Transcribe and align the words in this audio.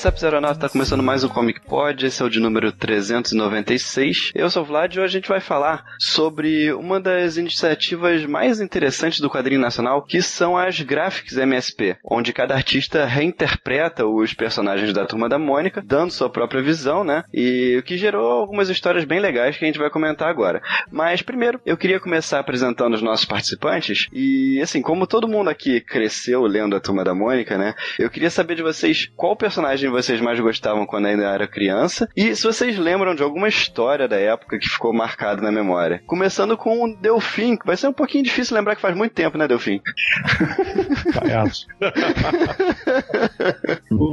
WhatsApp 0.00 0.18
Zeronauta 0.18 0.60
tá 0.60 0.68
começando 0.70 1.02
mais 1.02 1.24
um 1.24 1.28
Comic 1.28 1.60
Pod, 1.60 2.06
esse 2.06 2.22
é 2.22 2.24
o 2.24 2.30
de 2.30 2.40
número 2.40 2.72
396. 2.72 4.32
Eu 4.34 4.48
sou 4.48 4.62
o 4.62 4.64
Vlad 4.64 4.94
e 4.94 4.98
hoje 4.98 5.18
a 5.18 5.20
gente 5.20 5.28
vai 5.28 5.40
falar 5.40 5.84
sobre 5.98 6.72
uma 6.72 6.98
das 6.98 7.36
iniciativas 7.36 8.24
mais 8.24 8.62
interessantes 8.62 9.20
do 9.20 9.28
quadrinho 9.28 9.60
nacional, 9.60 10.00
que 10.00 10.22
são 10.22 10.56
as 10.56 10.80
Graphics 10.80 11.36
MSP, 11.36 11.98
onde 12.02 12.32
cada 12.32 12.54
artista 12.54 13.04
reinterpreta 13.04 14.06
os 14.06 14.32
personagens 14.32 14.90
da 14.94 15.04
Turma 15.04 15.28
da 15.28 15.38
Mônica, 15.38 15.82
dando 15.84 16.12
sua 16.12 16.30
própria 16.30 16.62
visão, 16.62 17.04
né? 17.04 17.22
E 17.30 17.76
o 17.78 17.82
que 17.82 17.98
gerou 17.98 18.32
algumas 18.32 18.70
histórias 18.70 19.04
bem 19.04 19.20
legais 19.20 19.58
que 19.58 19.66
a 19.66 19.68
gente 19.68 19.78
vai 19.78 19.90
comentar 19.90 20.30
agora. 20.30 20.62
Mas 20.90 21.20
primeiro, 21.20 21.60
eu 21.66 21.76
queria 21.76 22.00
começar 22.00 22.38
apresentando 22.38 22.94
os 22.94 23.02
nossos 23.02 23.26
participantes 23.26 24.08
e 24.14 24.58
assim, 24.62 24.80
como 24.80 25.06
todo 25.06 25.28
mundo 25.28 25.50
aqui 25.50 25.78
cresceu 25.78 26.46
lendo 26.46 26.74
a 26.74 26.80
Turma 26.80 27.04
da 27.04 27.14
Mônica, 27.14 27.58
né? 27.58 27.74
Eu 27.98 28.08
queria 28.08 28.30
saber 28.30 28.54
de 28.54 28.62
vocês 28.62 29.10
qual 29.14 29.36
personagem 29.36 29.89
vocês 29.90 30.20
mais 30.20 30.38
gostavam 30.40 30.86
quando 30.86 31.06
ainda 31.06 31.24
era 31.24 31.46
criança 31.46 32.08
e 32.16 32.34
se 32.34 32.44
vocês 32.44 32.78
lembram 32.78 33.14
de 33.14 33.22
alguma 33.22 33.48
história 33.48 34.08
da 34.08 34.16
época 34.16 34.58
que 34.58 34.68
ficou 34.68 34.92
marcada 34.92 35.42
na 35.42 35.52
memória. 35.52 36.02
Começando 36.06 36.56
com 36.56 36.84
o 36.84 36.96
Delfim, 36.96 37.56
que 37.56 37.66
vai 37.66 37.76
ser 37.76 37.88
um 37.88 37.92
pouquinho 37.92 38.24
difícil 38.24 38.56
lembrar 38.56 38.76
que 38.76 38.82
faz 38.82 38.96
muito 38.96 39.12
tempo, 39.12 39.36
né, 39.38 39.46
Delfim? 39.46 39.80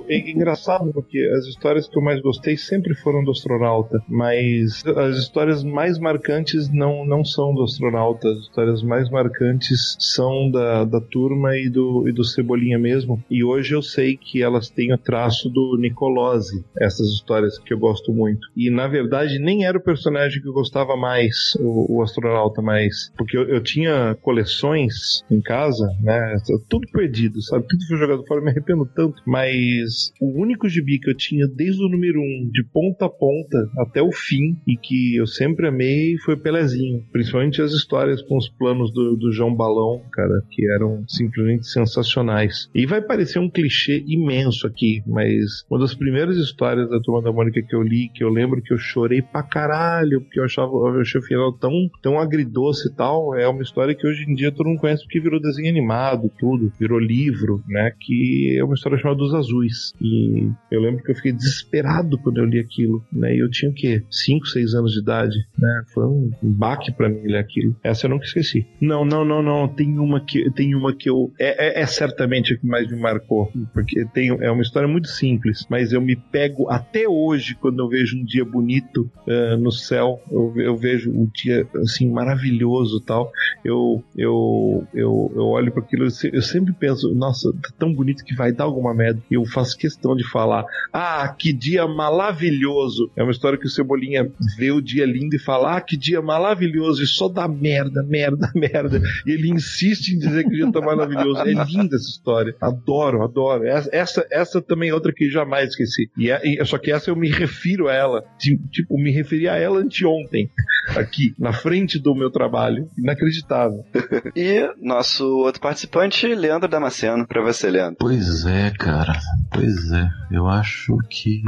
É 0.09 0.29
engraçado 0.29 0.91
porque 0.93 1.19
as 1.37 1.45
histórias 1.45 1.87
que 1.87 1.97
eu 1.97 2.01
mais 2.01 2.21
gostei 2.21 2.57
sempre 2.57 2.95
foram 2.95 3.23
do 3.23 3.31
astronauta, 3.31 4.01
mas 4.07 4.83
as 4.85 5.17
histórias 5.17 5.63
mais 5.63 5.99
marcantes 5.99 6.69
não, 6.71 7.05
não 7.05 7.23
são 7.23 7.53
do 7.53 7.63
astronauta. 7.63 8.27
As 8.29 8.39
histórias 8.39 8.83
mais 8.83 9.09
marcantes 9.09 9.95
são 9.99 10.49
da, 10.49 10.85
da 10.85 11.01
turma 11.01 11.57
e 11.57 11.69
do, 11.69 12.07
e 12.07 12.11
do 12.11 12.23
Cebolinha 12.23 12.77
mesmo. 12.77 13.23
E 13.29 13.43
hoje 13.43 13.73
eu 13.73 13.81
sei 13.81 14.17
que 14.17 14.41
elas 14.41 14.69
têm 14.69 14.93
o 14.93 14.97
traço 14.97 15.49
do 15.49 15.66
Nicolose, 15.77 16.63
essas 16.79 17.07
histórias 17.07 17.57
que 17.57 17.73
eu 17.73 17.79
gosto 17.79 18.13
muito. 18.13 18.47
E 18.55 18.69
na 18.69 18.87
verdade 18.87 19.39
nem 19.39 19.65
era 19.65 19.77
o 19.77 19.83
personagem 19.83 20.41
que 20.41 20.47
eu 20.47 20.53
gostava 20.53 20.95
mais, 20.95 21.55
o, 21.59 21.97
o 21.97 22.01
astronauta, 22.03 22.61
mais. 22.61 23.11
Porque 23.17 23.37
eu, 23.37 23.43
eu 23.43 23.61
tinha 23.61 24.15
coleções 24.21 25.23
em 25.31 25.41
casa, 25.41 25.87
né? 26.01 26.37
Tudo 26.69 26.87
perdido, 26.91 27.41
sabe? 27.41 27.65
Tudo 27.67 27.87
foi 27.87 27.97
jogado 27.97 28.25
fora, 28.25 28.41
me 28.41 28.51
arrependo 28.51 28.85
tanto. 28.85 29.21
Mas 29.25 30.11
o 30.21 30.39
único 30.39 30.69
gibi 30.69 30.99
que 30.99 31.09
eu 31.09 31.17
tinha 31.17 31.47
desde 31.47 31.83
o 31.83 31.89
número 31.89 32.19
1, 32.19 32.23
um, 32.23 32.49
de 32.51 32.63
ponta 32.63 33.05
a 33.05 33.09
ponta 33.09 33.69
até 33.77 34.01
o 34.01 34.11
fim, 34.11 34.57
e 34.67 34.77
que 34.77 35.15
eu 35.15 35.25
sempre 35.25 35.67
amei, 35.67 36.17
foi 36.23 36.37
Pelezinho. 36.37 37.03
Principalmente 37.11 37.61
as 37.61 37.71
histórias 37.71 38.21
com 38.21 38.37
os 38.37 38.49
planos 38.49 38.91
do, 38.91 39.15
do 39.15 39.31
João 39.31 39.55
Balão, 39.55 40.01
cara, 40.11 40.41
que 40.51 40.69
eram 40.71 41.03
simplesmente 41.07 41.67
sensacionais. 41.67 42.69
E 42.73 42.85
vai 42.85 43.01
parecer 43.01 43.39
um 43.39 43.49
clichê 43.49 44.03
imenso 44.07 44.67
aqui, 44.67 45.01
mas 45.05 45.56
uma 45.69 45.79
das 45.79 45.93
primeiras 45.93 46.37
histórias 46.37 46.89
da 46.89 46.99
Turma 46.99 47.21
da 47.21 47.31
Mônica 47.31 47.61
que 47.61 47.75
eu 47.75 47.81
li, 47.81 48.09
que 48.09 48.23
eu 48.23 48.29
lembro 48.29 48.61
que 48.61 48.73
eu 48.73 48.77
chorei 48.77 49.21
pra 49.21 49.43
caralho, 49.43 50.21
porque 50.21 50.39
eu 50.39 50.45
achava 50.45 50.71
eu 50.71 51.01
achei 51.01 51.19
o 51.19 51.23
final 51.23 51.53
tão, 51.53 51.89
tão 52.01 52.19
agridoce 52.19 52.89
e 52.89 52.93
tal, 52.93 53.35
é 53.35 53.47
uma 53.47 53.61
história 53.61 53.95
que 53.95 54.05
hoje 54.05 54.25
em 54.29 54.33
dia 54.33 54.51
todo 54.51 54.67
mundo 54.67 54.79
conhece 54.79 55.03
porque 55.03 55.19
virou 55.19 55.39
desenho 55.39 55.69
animado, 55.69 56.31
tudo, 56.39 56.71
virou 56.79 56.99
livro, 56.99 57.63
né? 57.67 57.91
Que 57.99 58.57
é 58.57 58.63
uma 58.63 58.75
história 58.75 58.97
chamada 58.97 59.17
Dos 59.17 59.33
Azuis. 59.33 59.93
E 60.01 60.49
eu 60.71 60.81
lembro 60.81 61.03
que 61.03 61.11
eu 61.11 61.15
fiquei 61.15 61.31
desesperado 61.31 62.17
quando 62.19 62.37
eu 62.37 62.45
li 62.45 62.59
aquilo, 62.59 63.03
né? 63.11 63.35
E 63.35 63.39
eu 63.39 63.49
tinha 63.49 63.71
o 63.71 63.73
quê? 63.73 64.03
5, 64.09 64.47
6 64.47 64.73
anos 64.73 64.93
de 64.93 64.99
idade, 64.99 65.37
né? 65.57 65.83
Foi 65.93 66.05
um 66.05 66.31
baque 66.41 66.91
pra 66.91 67.09
mim 67.09 67.21
ler 67.23 67.37
aquilo. 67.37 67.75
Essa 67.83 68.05
eu 68.05 68.09
nunca 68.09 68.25
esqueci. 68.25 68.65
Não, 68.81 69.05
não, 69.05 69.23
não, 69.23 69.41
não. 69.41 69.67
Tem 69.67 69.97
uma 69.97 70.19
que, 70.19 70.49
tem 70.51 70.75
uma 70.75 70.93
que 70.95 71.09
eu. 71.09 71.31
É, 71.39 71.79
é, 71.79 71.81
é 71.81 71.85
certamente 71.85 72.53
a 72.53 72.57
que 72.57 72.65
mais 72.65 72.89
me 72.89 72.99
marcou. 72.99 73.51
Porque 73.73 74.05
tem, 74.13 74.29
é 74.29 74.51
uma 74.51 74.61
história 74.61 74.87
muito 74.87 75.07
simples, 75.07 75.46
mas 75.69 75.91
eu 75.91 76.01
me 76.01 76.15
pego 76.15 76.69
até 76.69 77.07
hoje 77.07 77.55
quando 77.55 77.79
eu 77.79 77.87
vejo 77.89 78.17
um 78.17 78.23
dia 78.25 78.43
bonito 78.45 79.09
ah, 79.27 79.57
no 79.57 79.71
céu. 79.71 80.21
Eu, 80.31 80.53
eu 80.57 80.75
vejo 80.77 81.11
um 81.11 81.27
dia 81.33 81.67
assim 81.77 82.09
maravilhoso 82.09 82.99
tal. 83.01 83.31
Eu, 83.63 84.03
eu, 84.15 84.85
eu, 84.93 85.31
eu 85.35 85.45
olho 85.47 85.71
para 85.71 85.81
aquilo, 85.83 86.05
eu 86.05 86.09
se- 86.11 86.29
eu 86.33 86.41
sempre 86.41 86.73
penso, 86.73 87.13
nossa, 87.15 87.51
tá 87.53 87.69
tão 87.77 87.93
bonito 87.93 88.23
que 88.23 88.35
vai 88.35 88.51
dar 88.51 88.65
alguma 88.65 88.93
merda. 88.93 89.21
Eu 89.29 89.45
faço 89.45 89.77
questão 89.77 90.15
de 90.15 90.23
falar, 90.29 90.65
ah, 90.93 91.27
que 91.37 91.51
dia 91.53 91.87
maravilhoso. 91.87 93.09
É 93.15 93.23
uma 93.23 93.31
história 93.31 93.57
que 93.57 93.65
o 93.65 93.69
Cebolinha 93.69 94.29
vê 94.57 94.71
o 94.71 94.81
dia 94.81 95.05
lindo 95.05 95.35
e 95.35 95.39
fala, 95.39 95.77
ah, 95.77 95.81
que 95.81 95.97
dia 95.97 96.21
maravilhoso. 96.21 97.03
E 97.03 97.07
só 97.07 97.27
dá 97.27 97.47
merda, 97.47 98.03
merda, 98.03 98.51
merda. 98.55 99.01
E 99.25 99.31
ele 99.31 99.49
insiste 99.49 100.09
em 100.09 100.19
dizer 100.19 100.43
que 100.43 100.49
o 100.49 100.53
dia 100.55 100.71
tá 100.71 100.81
maravilhoso. 100.81 101.39
É 101.41 101.53
linda 101.53 101.95
essa 101.95 102.09
história. 102.09 102.55
Adoro, 102.61 103.23
adoro. 103.23 103.65
Essa, 103.65 103.89
essa, 103.91 104.27
essa 104.31 104.61
também 104.61 104.89
é 104.89 104.93
outra 104.93 105.13
que 105.13 105.29
jamais 105.39 105.69
esqueci. 105.69 106.09
E, 106.17 106.29
é- 106.29 106.41
e- 106.43 106.65
só 106.65 106.77
que 106.77 106.91
essa 106.91 107.09
eu 107.09 107.15
me 107.15 107.29
refiro 107.29 107.87
a 107.87 107.93
ela. 107.93 108.23
Ti- 108.37 108.59
Tipo, 108.71 108.97
me 109.01 109.11
referi 109.11 109.47
a 109.47 109.55
ela 109.55 109.79
anteontem. 109.79 110.49
Aqui, 110.95 111.33
na 111.37 111.51
frente 111.53 111.99
do 111.99 112.15
meu 112.15 112.29
trabalho. 112.31 112.87
Inacreditável. 112.97 113.83
E 114.35 114.69
nosso 114.81 115.25
outro 115.39 115.61
participante, 115.61 116.27
Leandro 116.27 116.67
Damasceno, 116.69 117.25
pra 117.27 117.41
você, 117.41 117.69
Leandro. 117.69 117.97
Pois 117.99 118.45
é, 118.45 118.71
cara. 118.71 119.13
Pois 119.51 119.91
é. 119.91 120.07
Eu 120.31 120.47
acho 120.47 120.95
que 121.09 121.41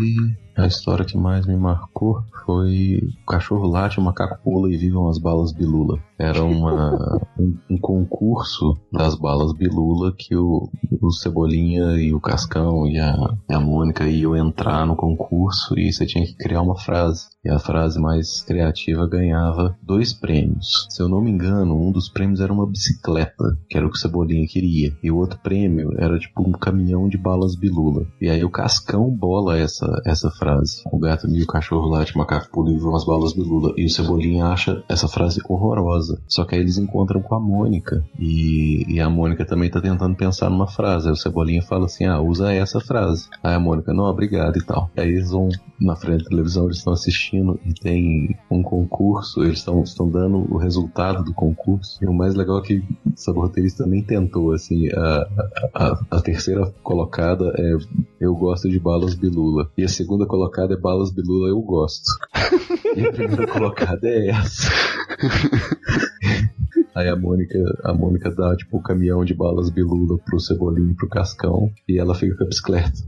a 0.59 0.67
história 0.67 1.05
que 1.05 1.17
mais 1.17 1.45
me 1.45 1.55
marcou 1.55 2.21
foi 2.45 3.01
o 3.21 3.25
cachorro 3.25 3.67
late, 3.67 3.99
o 3.99 4.01
macaco 4.01 4.39
pula 4.43 4.71
e 4.71 4.77
vivam 4.77 5.07
as 5.07 5.17
balas 5.17 5.51
bilula. 5.51 5.99
Era 6.17 6.43
uma, 6.43 7.19
um, 7.39 7.57
um 7.69 7.77
concurso 7.77 8.77
das 8.91 9.15
balas 9.15 9.53
bilula 9.53 10.13
que 10.17 10.35
o, 10.35 10.69
o 11.01 11.11
Cebolinha 11.11 11.97
e 11.97 12.13
o 12.13 12.19
Cascão 12.19 12.85
e 12.87 12.99
a, 12.99 13.15
a 13.49 13.59
Mônica 13.59 14.07
iam 14.07 14.35
entrar 14.35 14.85
no 14.85 14.95
concurso 14.95 15.77
e 15.77 15.91
você 15.91 16.05
tinha 16.05 16.25
que 16.25 16.35
criar 16.35 16.61
uma 16.61 16.77
frase. 16.77 17.27
E 17.43 17.49
a 17.49 17.57
frase 17.57 17.99
mais 18.01 18.41
criativa 18.41 19.07
ganhava 19.07 19.77
dois 19.81 20.11
prêmios. 20.13 20.87
Se 20.89 21.01
eu 21.01 21.07
não 21.07 21.21
me 21.21 21.31
engano, 21.31 21.79
um 21.79 21.91
dos 21.91 22.09
prêmios 22.09 22.41
era 22.41 22.51
uma 22.51 22.67
bicicleta, 22.67 23.57
que 23.69 23.77
era 23.77 23.87
o 23.87 23.89
que 23.89 23.95
o 23.95 23.99
Cebolinha 23.99 24.45
queria. 24.45 24.93
E 25.01 25.09
o 25.09 25.17
outro 25.17 25.39
prêmio 25.39 25.93
era 25.97 26.19
tipo 26.19 26.41
um 26.45 26.51
caminhão 26.51 27.07
de 27.07 27.17
balas 27.17 27.55
bilula. 27.55 28.05
E 28.19 28.29
aí 28.29 28.43
o 28.43 28.49
Cascão 28.49 29.09
bola 29.09 29.57
essa, 29.57 30.01
essa 30.05 30.29
frase. 30.31 30.48
O 30.91 30.99
gato 30.99 31.27
e 31.27 31.43
o 31.43 31.47
cachorro 31.47 31.87
late, 31.87 32.15
o 32.15 32.17
macaco 32.17 32.49
pula 32.51 32.71
e 32.71 32.73
vivam 32.73 32.95
as 32.95 33.05
balas 33.05 33.33
bilula. 33.33 33.73
E 33.77 33.85
o 33.85 33.89
Cebolinha 33.89 34.45
acha 34.45 34.83
essa 34.89 35.07
frase 35.07 35.41
horrorosa. 35.47 36.19
Só 36.27 36.45
que 36.45 36.55
aí 36.55 36.61
eles 36.61 36.77
encontram 36.77 37.21
com 37.21 37.35
a 37.35 37.39
Mônica. 37.39 38.03
E, 38.17 38.85
e 38.87 38.99
a 38.99 39.09
Mônica 39.09 39.45
também 39.45 39.69
tá 39.69 39.79
tentando 39.79 40.15
pensar 40.15 40.49
numa 40.49 40.67
frase. 40.67 41.07
Aí 41.07 41.13
o 41.13 41.17
Cebolinha 41.17 41.61
fala 41.61 41.85
assim: 41.85 42.05
ah, 42.05 42.19
usa 42.19 42.51
essa 42.53 42.79
frase. 42.79 43.27
Aí 43.43 43.53
a 43.53 43.59
Mônica, 43.59 43.93
não, 43.93 44.05
obrigado 44.05 44.57
e 44.57 44.63
tal. 44.63 44.89
Aí 44.97 45.07
eles 45.07 45.31
vão 45.31 45.49
na 45.79 45.95
frente 45.95 46.23
da 46.23 46.29
televisão, 46.29 46.65
eles 46.65 46.77
estão 46.77 46.93
assistindo 46.93 47.59
e 47.65 47.73
tem 47.73 48.37
um 48.51 48.61
concurso, 48.61 49.41
eles 49.43 49.59
estão 49.59 50.09
dando 50.09 50.45
o 50.53 50.57
resultado 50.57 51.23
do 51.23 51.33
concurso. 51.33 51.97
E 52.01 52.07
o 52.07 52.13
mais 52.13 52.35
legal 52.35 52.59
é 52.59 52.61
que 52.61 52.83
essa 53.13 53.31
roteirista 53.31 53.85
nem 53.85 54.03
tentou, 54.03 54.51
assim, 54.51 54.89
a, 54.89 55.27
a, 55.73 56.17
a 56.17 56.21
terceira 56.21 56.73
colocada 56.83 57.53
é 57.57 57.77
Eu 58.19 58.35
gosto 58.35 58.69
de 58.69 58.79
balas 58.79 59.15
bilula. 59.15 59.69
E 59.77 59.83
a 59.83 59.87
segunda 59.87 60.25
colocada 60.25 60.38
é 60.45 60.77
balas 60.77 61.11
bilula 61.11 61.49
eu 61.49 61.61
gosto. 61.61 62.05
E 62.95 63.05
a 63.05 63.11
primeira 63.11 63.47
colocada 63.47 64.07
é 64.07 64.29
essa. 64.29 64.71
Aí 66.95 67.07
a 67.07 67.15
Mônica, 67.15 67.57
a 67.83 67.93
Mônica 67.93 68.31
dá 68.31 68.55
tipo 68.55 68.77
o 68.77 68.81
caminhão 68.81 69.23
de 69.23 69.33
balas 69.33 69.69
bilula 69.69 70.17
pro 70.25 70.39
Cebolinha 70.39 70.91
e 70.91 70.95
pro 70.95 71.07
Cascão 71.07 71.71
e 71.87 71.99
ela 71.99 72.15
fica 72.15 72.35
com 72.35 72.43
a 72.43 72.47
bicicleta. 72.47 72.99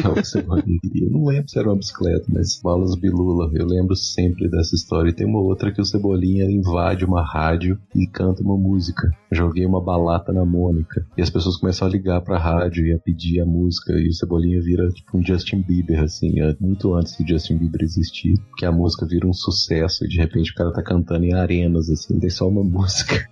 Que 0.00 0.06
é 0.06 0.10
o 0.10 0.62
que 0.62 0.78
queria. 0.80 1.06
Eu 1.06 1.10
não 1.10 1.24
lembro 1.24 1.48
se 1.48 1.58
era 1.58 1.68
uma 1.68 1.76
bicicleta, 1.76 2.24
mas 2.28 2.60
balas 2.62 2.94
bilula. 2.94 3.50
Eu 3.54 3.66
lembro 3.66 3.96
sempre 3.96 4.48
dessa 4.48 4.74
história. 4.74 5.10
E 5.10 5.12
tem 5.12 5.26
uma 5.26 5.40
outra 5.40 5.72
que 5.72 5.80
o 5.80 5.84
Cebolinha 5.84 6.44
invade 6.44 7.04
uma 7.04 7.22
rádio 7.22 7.78
e 7.94 8.06
canta 8.06 8.42
uma 8.42 8.56
música. 8.56 9.10
Joguei 9.32 9.64
uma 9.66 9.82
balata 9.82 10.32
na 10.32 10.44
Mônica. 10.44 11.06
E 11.16 11.22
as 11.22 11.30
pessoas 11.30 11.56
começam 11.56 11.88
a 11.88 11.90
ligar 11.90 12.20
pra 12.20 12.38
rádio 12.38 12.86
e 12.86 12.92
a 12.92 12.98
pedir 12.98 13.40
a 13.40 13.46
música. 13.46 13.92
E 13.94 14.08
o 14.08 14.12
Cebolinha 14.12 14.60
vira 14.60 14.88
tipo 14.90 15.18
um 15.18 15.24
Justin 15.24 15.62
Bieber, 15.62 16.02
assim, 16.02 16.40
é 16.40 16.54
muito 16.60 16.94
antes 16.94 17.16
do 17.16 17.26
Justin 17.26 17.56
Bieber 17.56 17.82
existir. 17.82 18.34
Que 18.56 18.66
a 18.66 18.72
música 18.72 19.06
vira 19.06 19.26
um 19.26 19.32
sucesso 19.32 20.04
e 20.04 20.08
de 20.08 20.18
repente 20.18 20.52
o 20.52 20.54
cara 20.54 20.72
tá 20.72 20.82
cantando 20.82 21.24
em 21.24 21.34
arenas, 21.34 21.88
assim, 21.90 22.18
tem 22.18 22.30
só 22.30 22.48
uma 22.48 22.62
música. 22.62 23.26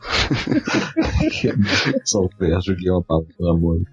é 1.44 2.00
só 2.04 2.20
o 2.24 2.30
verso, 2.38 2.72
joguei 2.72 2.90
uma 2.90 3.04
balata 3.06 3.34
na 3.40 3.54
Mônica. 3.54 3.90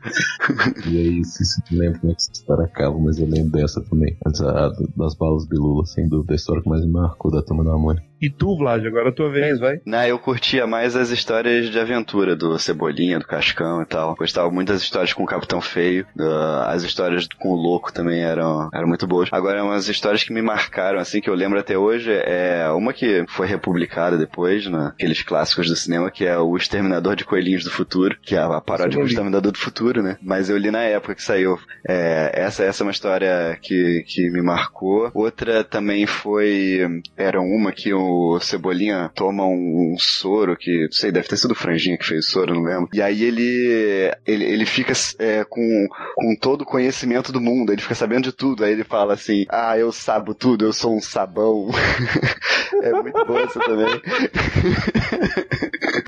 E 0.89 0.97
aí, 0.97 1.25
se 1.25 1.45
se 1.45 1.62
não 1.71 1.79
lembro 1.79 2.00
como 2.00 2.12
é 2.12 2.15
que 2.15 2.21
essa 2.21 2.31
história 2.31 2.60
acaba, 2.63 2.97
mas 2.99 3.17
eu 3.17 3.27
lembro 3.27 3.51
dessa 3.51 3.81
também. 3.81 4.17
Mas 4.23 4.41
a, 4.41 4.69
das 4.95 5.15
balas 5.15 5.45
Bilula, 5.47 5.85
sem 5.85 6.07
dúvida, 6.07 6.33
a 6.33 6.35
história 6.35 6.61
que 6.61 6.69
mais 6.69 6.85
me 6.85 6.91
marcou 6.91 7.31
da 7.31 7.41
turma 7.41 7.63
da 7.63 7.77
Mônica. 7.77 8.10
E 8.21 8.29
tu, 8.29 8.56
Vlad, 8.56 8.85
agora 8.85 9.07
é 9.07 9.09
a 9.09 9.13
tua 9.13 9.31
vez, 9.31 9.59
vai. 9.59 9.81
Não, 9.83 10.06
eu 10.06 10.19
curtia 10.19 10.68
mais 10.68 10.95
as 10.95 11.09
histórias 11.09 11.71
de 11.71 11.79
aventura 11.79 12.35
do 12.35 12.57
Cebolinha, 12.59 13.18
do 13.18 13.25
Cascão 13.25 13.81
e 13.81 13.85
tal. 13.85 14.15
Gostava 14.15 14.51
muito 14.51 14.71
das 14.71 14.83
histórias 14.83 15.12
com 15.12 15.23
o 15.23 15.27
Capitão 15.27 15.59
Feio. 15.59 16.06
Uh, 16.15 16.62
as 16.68 16.83
histórias 16.83 17.27
com 17.39 17.50
o 17.50 17.56
Louco 17.56 17.91
também 17.91 18.21
eram, 18.21 18.69
eram 18.71 18.88
muito 18.88 19.07
boas. 19.07 19.27
Agora, 19.31 19.63
umas 19.63 19.88
histórias 19.88 20.23
que 20.23 20.31
me 20.31 20.41
marcaram, 20.41 21.00
assim, 21.00 21.19
que 21.19 21.31
eu 21.31 21.33
lembro 21.33 21.59
até 21.59 21.75
hoje, 21.75 22.12
é 22.12 22.69
uma 22.69 22.94
que 22.94 23.25
foi 23.27 23.47
republicada 23.47 24.15
depois, 24.18 24.67
naqueles 24.67 25.17
né, 25.17 25.25
clássicos 25.25 25.67
do 25.67 25.75
cinema, 25.75 26.12
que 26.12 26.24
é 26.24 26.38
o 26.38 26.56
Exterminador 26.56 27.15
de 27.15 27.25
Coelhinhos 27.25 27.63
do 27.63 27.71
Futuro, 27.71 28.15
que 28.21 28.35
é 28.35 28.39
a 28.39 28.62
paródia 28.62 29.00
do 29.00 29.07
Exterminador 29.07 29.51
do 29.51 29.57
Futuro, 29.57 30.03
né? 30.03 30.17
Mas 30.21 30.47
eu 30.47 30.57
li 30.57 30.69
na 30.69 30.83
época 30.83 31.15
que 31.15 31.24
saiu. 31.24 31.57
É, 31.88 32.31
essa, 32.35 32.63
essa 32.63 32.83
é 32.83 32.85
uma 32.85 32.91
história 32.91 33.57
que, 33.59 34.03
que 34.07 34.29
me 34.29 34.44
marcou. 34.44 35.09
Outra 35.12 35.63
também 35.63 36.06
foi. 36.06 37.01
Era 37.17 37.41
uma 37.41 37.71
que 37.71 37.91
o 38.11 38.39
Cebolinha 38.39 39.09
toma 39.15 39.45
um, 39.45 39.93
um 39.93 39.97
soro, 39.97 40.57
que 40.57 40.83
não 40.83 40.91
sei, 40.91 41.11
deve 41.11 41.27
ter 41.27 41.37
sido 41.37 41.51
o 41.51 41.55
Franjinha 41.55 41.97
que 41.97 42.05
fez 42.05 42.25
o 42.25 42.29
soro, 42.29 42.53
não 42.53 42.63
lembro. 42.63 42.89
E 42.93 43.01
aí 43.01 43.23
ele, 43.23 44.11
ele, 44.25 44.45
ele 44.45 44.65
fica 44.65 44.93
é, 45.19 45.43
com, 45.43 45.87
com 46.15 46.35
todo 46.35 46.61
o 46.61 46.65
conhecimento 46.65 47.31
do 47.31 47.41
mundo, 47.41 47.71
ele 47.71 47.81
fica 47.81 47.95
sabendo 47.95 48.23
de 48.23 48.31
tudo. 48.31 48.63
Aí 48.63 48.71
ele 48.71 48.83
fala 48.83 49.13
assim: 49.13 49.45
Ah, 49.49 49.77
eu 49.77 49.91
sabo 49.91 50.33
tudo, 50.33 50.65
eu 50.65 50.73
sou 50.73 50.95
um 50.95 51.01
sabão. 51.01 51.69
é 52.81 52.91
muito 52.91 53.25
bom 53.25 53.39
essa 53.39 53.59
também. 53.59 54.01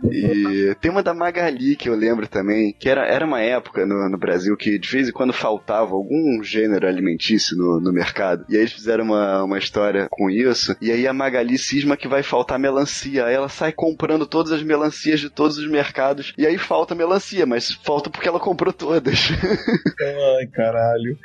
e 0.12 0.76
tem 0.80 0.92
uma 0.92 1.04
da 1.04 1.14
Magali 1.14 1.76
que 1.76 1.90
eu 1.90 1.96
lembro 1.96 2.28
também, 2.28 2.76
que 2.78 2.90
era, 2.90 3.06
era 3.06 3.26
uma 3.26 3.42
época 3.42 3.86
no, 3.86 4.10
no 4.10 4.18
Brasil 4.18 4.56
que 4.58 4.78
de 4.78 4.90
vez 4.90 5.10
em 5.10 5.12
quando 5.12 5.34
faltava 5.34 5.94
algum 5.94 6.42
gênero 6.44 6.88
alimentício 6.88 7.58
no, 7.58 7.80
no 7.80 7.92
mercado. 7.92 8.46
E 8.50 8.56
aí 8.56 8.62
eles 8.62 8.74
fizeram 8.74 9.06
uma, 9.06 9.44
uma 9.44 9.58
história 9.58 10.08
com 10.10 10.30
isso. 10.30 10.76
E 10.82 10.92
aí 10.92 11.08
a 11.08 11.14
Magali 11.14 11.58
cisma 11.58 11.93
que 11.98 12.08
vai 12.08 12.24
faltar 12.24 12.60
melancia. 12.60 13.26
Aí 13.26 13.34
ela 13.34 13.50
sai 13.50 13.72
comprando 13.72 14.26
todas 14.26 14.52
as 14.52 14.64
melancias 14.64 15.20
de 15.20 15.30
todos 15.30 15.58
os 15.58 15.70
mercados. 15.70 16.34
E 16.38 16.46
aí 16.46 16.58
falta 16.58 16.96
melancia, 16.96 17.46
mas 17.46 17.72
falta 17.72 18.10
porque 18.10 18.28
ela 18.28 18.40
comprou 18.40 18.74
todas. 18.74 19.30
Ai, 20.38 20.48
caralho. 20.48 21.18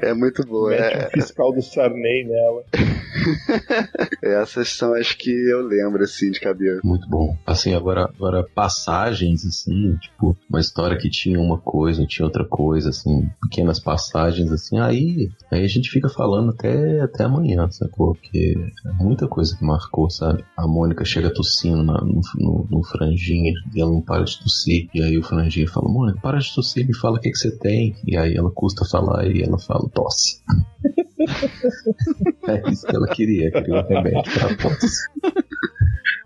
É 0.00 0.12
muito 0.14 0.44
boa. 0.46 0.70
Mete 0.70 0.96
é... 0.96 1.06
o 1.06 1.10
fiscal 1.10 1.52
do 1.52 1.62
Sarney 1.62 2.24
nela. 2.24 2.64
Essas 4.22 4.70
são 4.70 4.94
as 4.94 5.12
que 5.12 5.30
eu 5.30 5.62
lembro, 5.62 6.02
assim, 6.02 6.30
de 6.30 6.40
cabeça. 6.40 6.80
Muito 6.84 7.08
bom. 7.08 7.36
Assim, 7.46 7.74
agora, 7.74 8.04
agora 8.04 8.46
passagens, 8.54 9.44
assim, 9.44 9.96
tipo, 9.96 10.36
uma 10.48 10.60
história 10.60 10.96
que 10.96 11.10
tinha 11.10 11.38
uma 11.38 11.58
coisa, 11.58 12.06
tinha 12.06 12.26
outra 12.26 12.44
coisa, 12.44 12.90
assim, 12.90 13.28
pequenas 13.42 13.80
passagens, 13.80 14.50
assim, 14.52 14.78
aí, 14.78 15.28
aí 15.50 15.64
a 15.64 15.68
gente 15.68 15.90
fica 15.90 16.08
falando 16.08 16.50
até, 16.50 17.00
até 17.00 17.24
amanhã, 17.24 17.68
sacou? 17.70 18.14
Porque 18.14 18.54
é 18.84 18.92
muita 19.02 19.26
coisa 19.26 19.56
que 19.56 19.64
marcou, 19.64 19.95
sabe? 20.10 20.44
A 20.56 20.66
Mônica 20.66 21.04
chega 21.04 21.32
tossindo 21.32 21.82
na, 21.82 21.94
no, 21.94 22.20
no, 22.36 22.66
no 22.70 22.84
franjinha 22.84 23.52
e 23.74 23.80
ela 23.80 23.90
não 23.90 24.02
para 24.02 24.24
de 24.24 24.38
tossir. 24.38 24.88
E 24.94 25.02
aí 25.02 25.18
o 25.18 25.22
franjinha 25.22 25.68
fala, 25.68 25.88
Mônica, 25.88 26.20
para 26.20 26.38
de 26.38 26.54
tossir, 26.54 26.86
me 26.86 26.94
fala 26.94 27.16
o 27.16 27.20
que, 27.20 27.30
que 27.30 27.38
você 27.38 27.56
tem. 27.58 27.96
E 28.06 28.16
aí 28.16 28.36
ela 28.36 28.50
custa 28.50 28.84
falar 28.84 29.26
e 29.26 29.42
ela 29.42 29.58
fala, 29.58 29.88
tosse. 29.88 30.42
é 32.46 32.70
isso 32.70 32.86
que 32.86 32.94
ela 32.94 33.08
queria, 33.08 33.50
queria 33.50 33.80
um 33.80 33.88
remédio 33.88 34.32
para 34.32 34.56
tosse. 34.56 35.08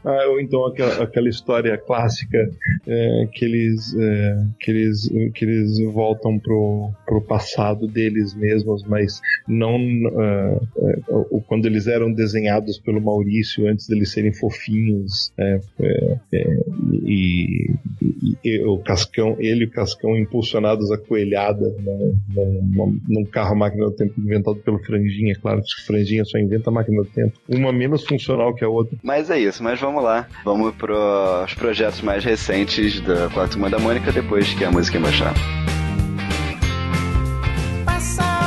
Ah, 0.04 0.26
ou 0.28 0.40
então 0.40 0.64
aquela, 0.66 1.02
aquela 1.02 1.28
história 1.28 1.76
clássica 1.76 2.50
é, 2.86 3.28
que, 3.32 3.44
eles, 3.44 3.94
é, 3.94 4.44
que, 4.58 4.70
eles, 4.70 5.08
que 5.34 5.44
eles 5.44 5.78
voltam 5.92 6.38
pro, 6.38 6.90
pro 7.06 7.20
passado 7.20 7.86
deles 7.86 8.34
mesmos, 8.34 8.82
mas 8.84 9.20
não 9.46 9.76
uh, 9.76 11.42
quando 11.46 11.66
eles 11.66 11.86
eram 11.86 12.12
desenhados 12.12 12.78
pelo 12.78 13.00
Maurício 13.00 13.68
antes 13.68 13.86
deles 13.86 14.12
serem 14.12 14.32
fofinhos 14.32 15.32
é, 15.38 15.60
é, 15.80 16.16
é 16.32 16.56
e, 17.02 17.74
e, 18.44 18.64
o 18.64 18.78
Cascão, 18.78 19.36
ele 19.38 19.64
e 19.64 19.66
o 19.66 19.70
Cascão 19.70 20.16
impulsionados 20.16 20.90
a 20.90 20.98
coelhada 20.98 21.68
né, 21.80 22.12
num, 22.28 23.00
num 23.08 23.24
carro 23.24 23.56
máquina 23.56 23.86
do 23.86 23.92
tempo 23.92 24.20
inventado 24.20 24.56
pelo 24.56 24.78
Franjinha, 24.78 25.34
claro 25.40 25.60
que 25.60 25.84
Franjinha 25.86 26.24
só 26.24 26.38
inventa 26.38 26.70
máquina 26.70 27.02
do 27.02 27.08
tempo, 27.08 27.38
uma 27.48 27.72
menos 27.72 28.04
funcional 28.04 28.54
que 28.54 28.64
a 28.64 28.68
outra. 28.68 28.96
Mas 29.02 29.30
é 29.30 29.38
isso, 29.38 29.62
mas 29.62 29.80
vamos 29.80 29.89
lá, 29.98 30.26
vamos 30.44 30.74
pros 30.74 31.54
projetos 31.54 32.00
mais 32.02 32.24
recentes 32.24 33.00
da 33.00 33.28
Quarta 33.30 33.52
Turma 33.52 33.68
da 33.68 33.78
Mônica 33.78 34.12
depois 34.12 34.52
que 34.54 34.64
a 34.64 34.70
música 34.70 35.00
baixar. 35.00 35.34
Passa 37.84 38.39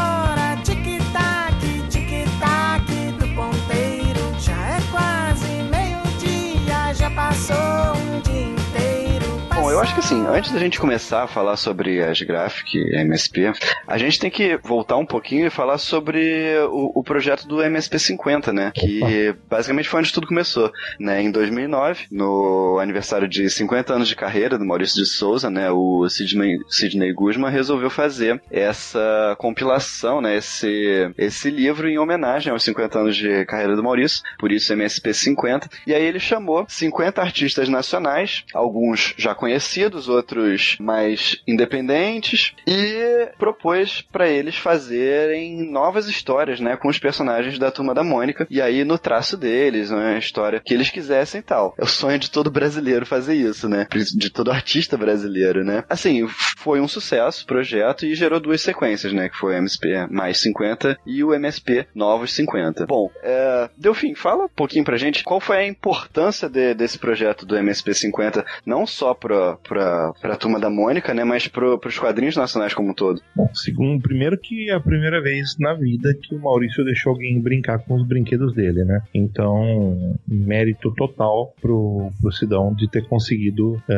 eu 9.74 9.80
acho 9.80 9.96
que 9.96 10.02
assim, 10.02 10.24
antes 10.28 10.52
da 10.52 10.60
gente 10.60 10.80
começar 10.80 11.24
a 11.24 11.28
falar 11.28 11.58
sobre 11.58 12.00
as 12.00 12.22
Graphic 12.22 12.78
MSP, 12.94 13.52
a 13.88 13.98
gente 13.98 14.20
tem 14.20 14.30
que 14.30 14.56
voltar 14.58 14.98
um 14.98 15.06
pouquinho 15.06 15.48
e 15.48 15.50
falar 15.50 15.80
sobre 15.80 16.56
o, 16.70 17.00
o 17.00 17.04
projeto 17.04 17.48
do 17.48 17.60
MSP 17.60 17.98
50, 17.98 18.54
né? 18.54 18.72
Que 18.76 19.34
basicamente 19.50 19.90
foi 19.90 20.02
onde 20.02 20.14
tudo 20.14 20.28
começou, 20.28 20.72
né? 21.00 21.24
Em 21.24 21.32
2009, 21.32 22.06
no 22.12 22.78
aniversário 22.80 23.28
de 23.28 23.50
50 23.50 23.96
anos 23.96 24.08
de 24.08 24.16
carreira 24.16 24.60
do 24.60 24.66
Maurício 24.66 25.04
de 25.04 25.10
Souza, 25.10 25.50
né? 25.50 25.72
O 25.72 26.08
Sidney, 26.08 26.60
Sidney 26.70 27.12
Guzman 27.12 27.50
resolveu 27.50 27.90
fazer 27.90 28.40
essa 28.52 29.36
compilação, 29.40 30.22
né? 30.22 30.38
Esse, 30.38 31.12
esse 31.18 31.50
livro 31.50 31.90
em 31.90 31.98
homenagem 31.98 32.52
aos 32.52 32.62
50 32.64 33.00
anos 33.00 33.18
de 33.18 33.44
carreira 33.46 33.76
do 33.76 33.82
Maurício, 33.82 34.22
por 34.38 34.52
isso 34.52 34.72
MSP 34.72 35.16
50. 35.16 35.68
E 35.88 35.96
aí 35.96 36.06
ele 36.06 36.20
chamou 36.20 36.64
50 36.68 37.20
artistas 37.20 37.68
nacionais, 37.68 38.46
alguns 38.54 39.16
já 39.18 39.34
conhecidos, 39.34 39.63
outros 40.08 40.78
mais 40.80 41.42
independentes, 41.48 42.54
e 42.68 43.30
propôs 43.38 44.02
para 44.02 44.30
eles 44.30 44.56
fazerem 44.56 45.70
novas 45.72 46.08
histórias, 46.08 46.60
né, 46.60 46.78
com 46.78 46.88
os 46.88 47.00
personagens 47.00 47.58
da 47.58 47.72
Turma 47.72 47.94
da 47.94 48.04
Mônica, 48.04 48.48
e 48.50 48.62
aí 48.62 48.84
no 48.84 48.98
traço 48.98 49.38
deles, 49.38 49.90
né, 49.90 50.18
história 50.18 50.62
que 50.64 50.74
eles 50.74 50.90
quisessem 50.90 51.40
e 51.40 51.44
tal. 51.44 51.74
É 51.78 51.84
o 51.84 51.88
sonho 51.88 52.20
de 52.20 52.30
todo 52.30 52.52
brasileiro 52.52 53.06
fazer 53.06 53.36
isso, 53.36 53.68
né, 53.68 53.88
de 54.16 54.30
todo 54.30 54.52
artista 54.52 54.98
brasileiro, 54.98 55.64
né. 55.64 55.84
Assim, 55.90 56.28
foi 56.58 56.80
um 56.80 56.88
sucesso 56.88 57.44
o 57.44 57.48
projeto 57.48 58.06
e 58.06 58.16
gerou 58.16 58.40
duas 58.40 58.62
sequências, 58.62 59.14
né, 59.14 59.30
que 59.30 59.38
foi 59.38 59.54
o 59.54 59.58
MSP 59.58 60.08
mais 60.10 60.38
50 60.42 60.98
e 61.06 61.24
o 61.24 61.34
MSP 61.34 61.88
novos 61.94 62.34
50. 62.34 62.86
Bom, 62.86 63.10
é, 63.22 63.70
Delfim, 63.78 64.16
fala 64.16 64.46
um 64.46 64.50
pouquinho 64.50 64.84
pra 64.84 64.98
gente 64.98 65.24
qual 65.24 65.40
foi 65.40 65.58
a 65.58 65.68
importância 65.68 66.50
de, 66.50 66.74
desse 66.74 66.98
projeto 66.98 67.46
do 67.46 67.56
MSP 67.56 67.94
50, 67.94 68.46
não 68.66 68.86
só 68.86 69.14
pra, 69.14 69.53
pra, 69.58 70.14
pra 70.22 70.36
Turma 70.36 70.60
da 70.60 70.70
Mônica, 70.70 71.14
né, 71.14 71.24
mas 71.24 71.48
pro, 71.48 71.78
pros 71.78 71.98
quadrinhos 71.98 72.36
nacionais 72.36 72.74
como 72.74 72.92
um 72.92 72.94
todo. 72.94 73.22
Bom, 73.36 73.50
segundo, 73.54 74.02
primeiro 74.02 74.38
que 74.38 74.70
é 74.70 74.74
a 74.74 74.80
primeira 74.80 75.22
vez 75.22 75.58
na 75.60 75.74
vida 75.74 76.14
que 76.14 76.36
o 76.36 76.40
Maurício 76.40 76.84
deixou 76.84 77.12
alguém 77.12 77.40
brincar 77.42 77.80
com 77.80 77.96
os 77.96 78.06
brinquedos 78.06 78.54
dele, 78.54 78.84
né? 78.84 79.02
Então, 79.14 80.16
mérito 80.28 80.92
total 80.96 81.54
pro, 81.62 82.12
pro 82.22 82.32
Sidão 82.32 82.74
de 82.74 82.90
ter 82.90 83.08
conseguido 83.08 83.82
é, 83.90 83.96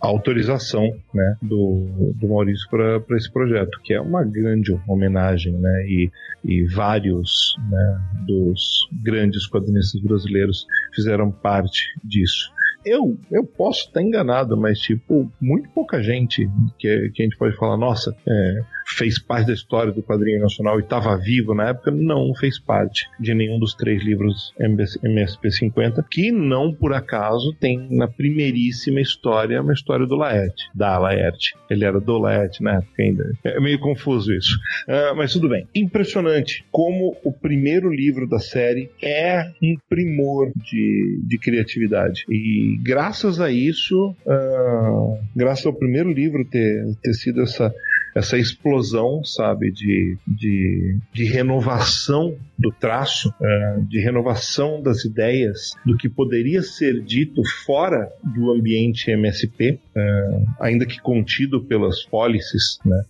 a 0.00 0.06
autorização, 0.06 0.90
né, 1.12 1.36
do, 1.42 2.12
do 2.14 2.28
Maurício 2.28 2.68
para 2.70 3.16
esse 3.16 3.30
projeto, 3.30 3.78
que 3.82 3.94
é 3.94 4.00
uma 4.00 4.24
grande 4.24 4.78
homenagem, 4.88 5.52
né? 5.52 5.86
E, 5.86 6.10
e 6.44 6.64
vários 6.64 7.56
né, 7.70 8.00
dos 8.26 8.88
grandes 9.02 9.48
quadrinistas 9.48 10.00
brasileiros 10.00 10.66
fizeram 10.94 11.30
parte 11.30 11.94
disso 12.04 12.54
eu, 12.86 13.18
eu 13.30 13.44
posso 13.44 13.80
estar 13.80 14.00
enganado, 14.00 14.56
mas, 14.56 14.78
tipo, 14.78 15.30
muito 15.40 15.68
pouca 15.70 16.00
gente 16.00 16.48
que, 16.78 17.10
que 17.12 17.22
a 17.22 17.24
gente 17.24 17.36
pode 17.36 17.56
falar, 17.56 17.76
nossa, 17.76 18.16
é, 18.26 18.60
fez 18.86 19.18
parte 19.18 19.48
da 19.48 19.52
história 19.52 19.92
do 19.92 20.02
quadrinho 20.02 20.40
nacional 20.40 20.78
e 20.78 20.82
estava 20.82 21.16
vivo 21.16 21.54
na 21.54 21.70
época, 21.70 21.90
não 21.90 22.32
fez 22.34 22.58
parte 22.58 23.08
de 23.18 23.34
nenhum 23.34 23.58
dos 23.58 23.74
três 23.74 24.02
livros 24.02 24.54
MSP 24.58 25.50
50, 25.50 26.04
que 26.08 26.30
não 26.30 26.72
por 26.72 26.92
acaso 26.92 27.54
tem 27.60 27.88
na 27.90 28.06
primeiríssima 28.06 29.00
história 29.00 29.60
uma 29.60 29.72
história 29.72 30.06
do 30.06 30.16
Laerte, 30.16 30.70
da 30.74 30.98
Laerte. 30.98 31.54
Ele 31.68 31.84
era 31.84 32.00
do 32.00 32.18
Laerte 32.18 32.62
na 32.62 32.76
época 32.76 33.02
ainda. 33.02 33.24
É 33.44 33.60
meio 33.60 33.78
confuso 33.78 34.32
isso. 34.32 34.56
Uh, 34.88 35.16
mas 35.16 35.32
tudo 35.32 35.48
bem. 35.48 35.66
Impressionante 35.74 36.64
como 36.70 37.16
o 37.24 37.32
primeiro 37.32 37.90
livro 37.90 38.28
da 38.28 38.38
série 38.38 38.90
é 39.02 39.50
um 39.62 39.76
primor 39.88 40.52
de, 40.56 41.20
de 41.26 41.38
criatividade. 41.38 42.24
E 42.30 42.78
graças 42.82 43.40
a 43.40 43.50
isso, 43.50 44.14
uh, 44.26 45.18
graças 45.34 45.66
ao 45.66 45.74
primeiro 45.74 46.12
livro 46.12 46.44
ter, 46.44 46.96
ter 47.02 47.14
sido 47.14 47.42
essa 47.42 47.72
essa 48.16 48.38
explosão, 48.38 49.22
sabe, 49.22 49.70
de, 49.70 50.16
de, 50.26 50.98
de 51.12 51.24
renovação 51.24 52.34
do 52.58 52.72
traço, 52.72 53.28
uh, 53.28 53.84
de 53.86 54.00
renovação 54.00 54.80
das 54.82 55.04
ideias, 55.04 55.72
do 55.84 55.96
que 55.98 56.08
poderia 56.08 56.62
ser 56.62 57.02
dito 57.02 57.42
fora 57.66 58.08
do 58.24 58.50
ambiente 58.50 59.10
MSP, 59.10 59.78
uh, 59.94 60.46
ainda 60.58 60.86
que 60.86 60.98
contido 60.98 61.62
pelas 61.62 62.04
policies, 62.04 62.78
né? 62.86 63.04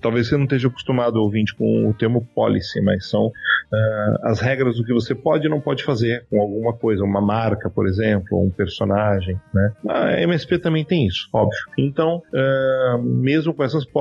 Talvez 0.00 0.28
você 0.28 0.36
não 0.38 0.44
esteja 0.44 0.68
acostumado, 0.68 1.16
ouvinte, 1.16 1.54
com 1.54 1.90
o 1.90 1.92
termo 1.92 2.26
policy, 2.34 2.80
mas 2.80 3.10
são 3.10 3.26
uh, 3.26 3.32
as 4.22 4.40
regras 4.40 4.76
do 4.76 4.84
que 4.84 4.92
você 4.94 5.14
pode 5.14 5.46
e 5.46 5.50
não 5.50 5.60
pode 5.60 5.84
fazer 5.84 6.24
com 6.30 6.40
alguma 6.40 6.72
coisa, 6.72 7.04
uma 7.04 7.20
marca, 7.20 7.68
por 7.68 7.86
exemplo, 7.86 8.42
um 8.42 8.48
personagem, 8.48 9.38
né? 9.52 9.72
A 9.86 10.22
MSP 10.22 10.58
também 10.58 10.84
tem 10.84 11.06
isso, 11.06 11.28
óbvio. 11.30 11.58
Então, 11.76 12.22
mesmo 13.02 13.52
com 13.52 13.62
essas 13.62 13.84
policies, 13.84 13.97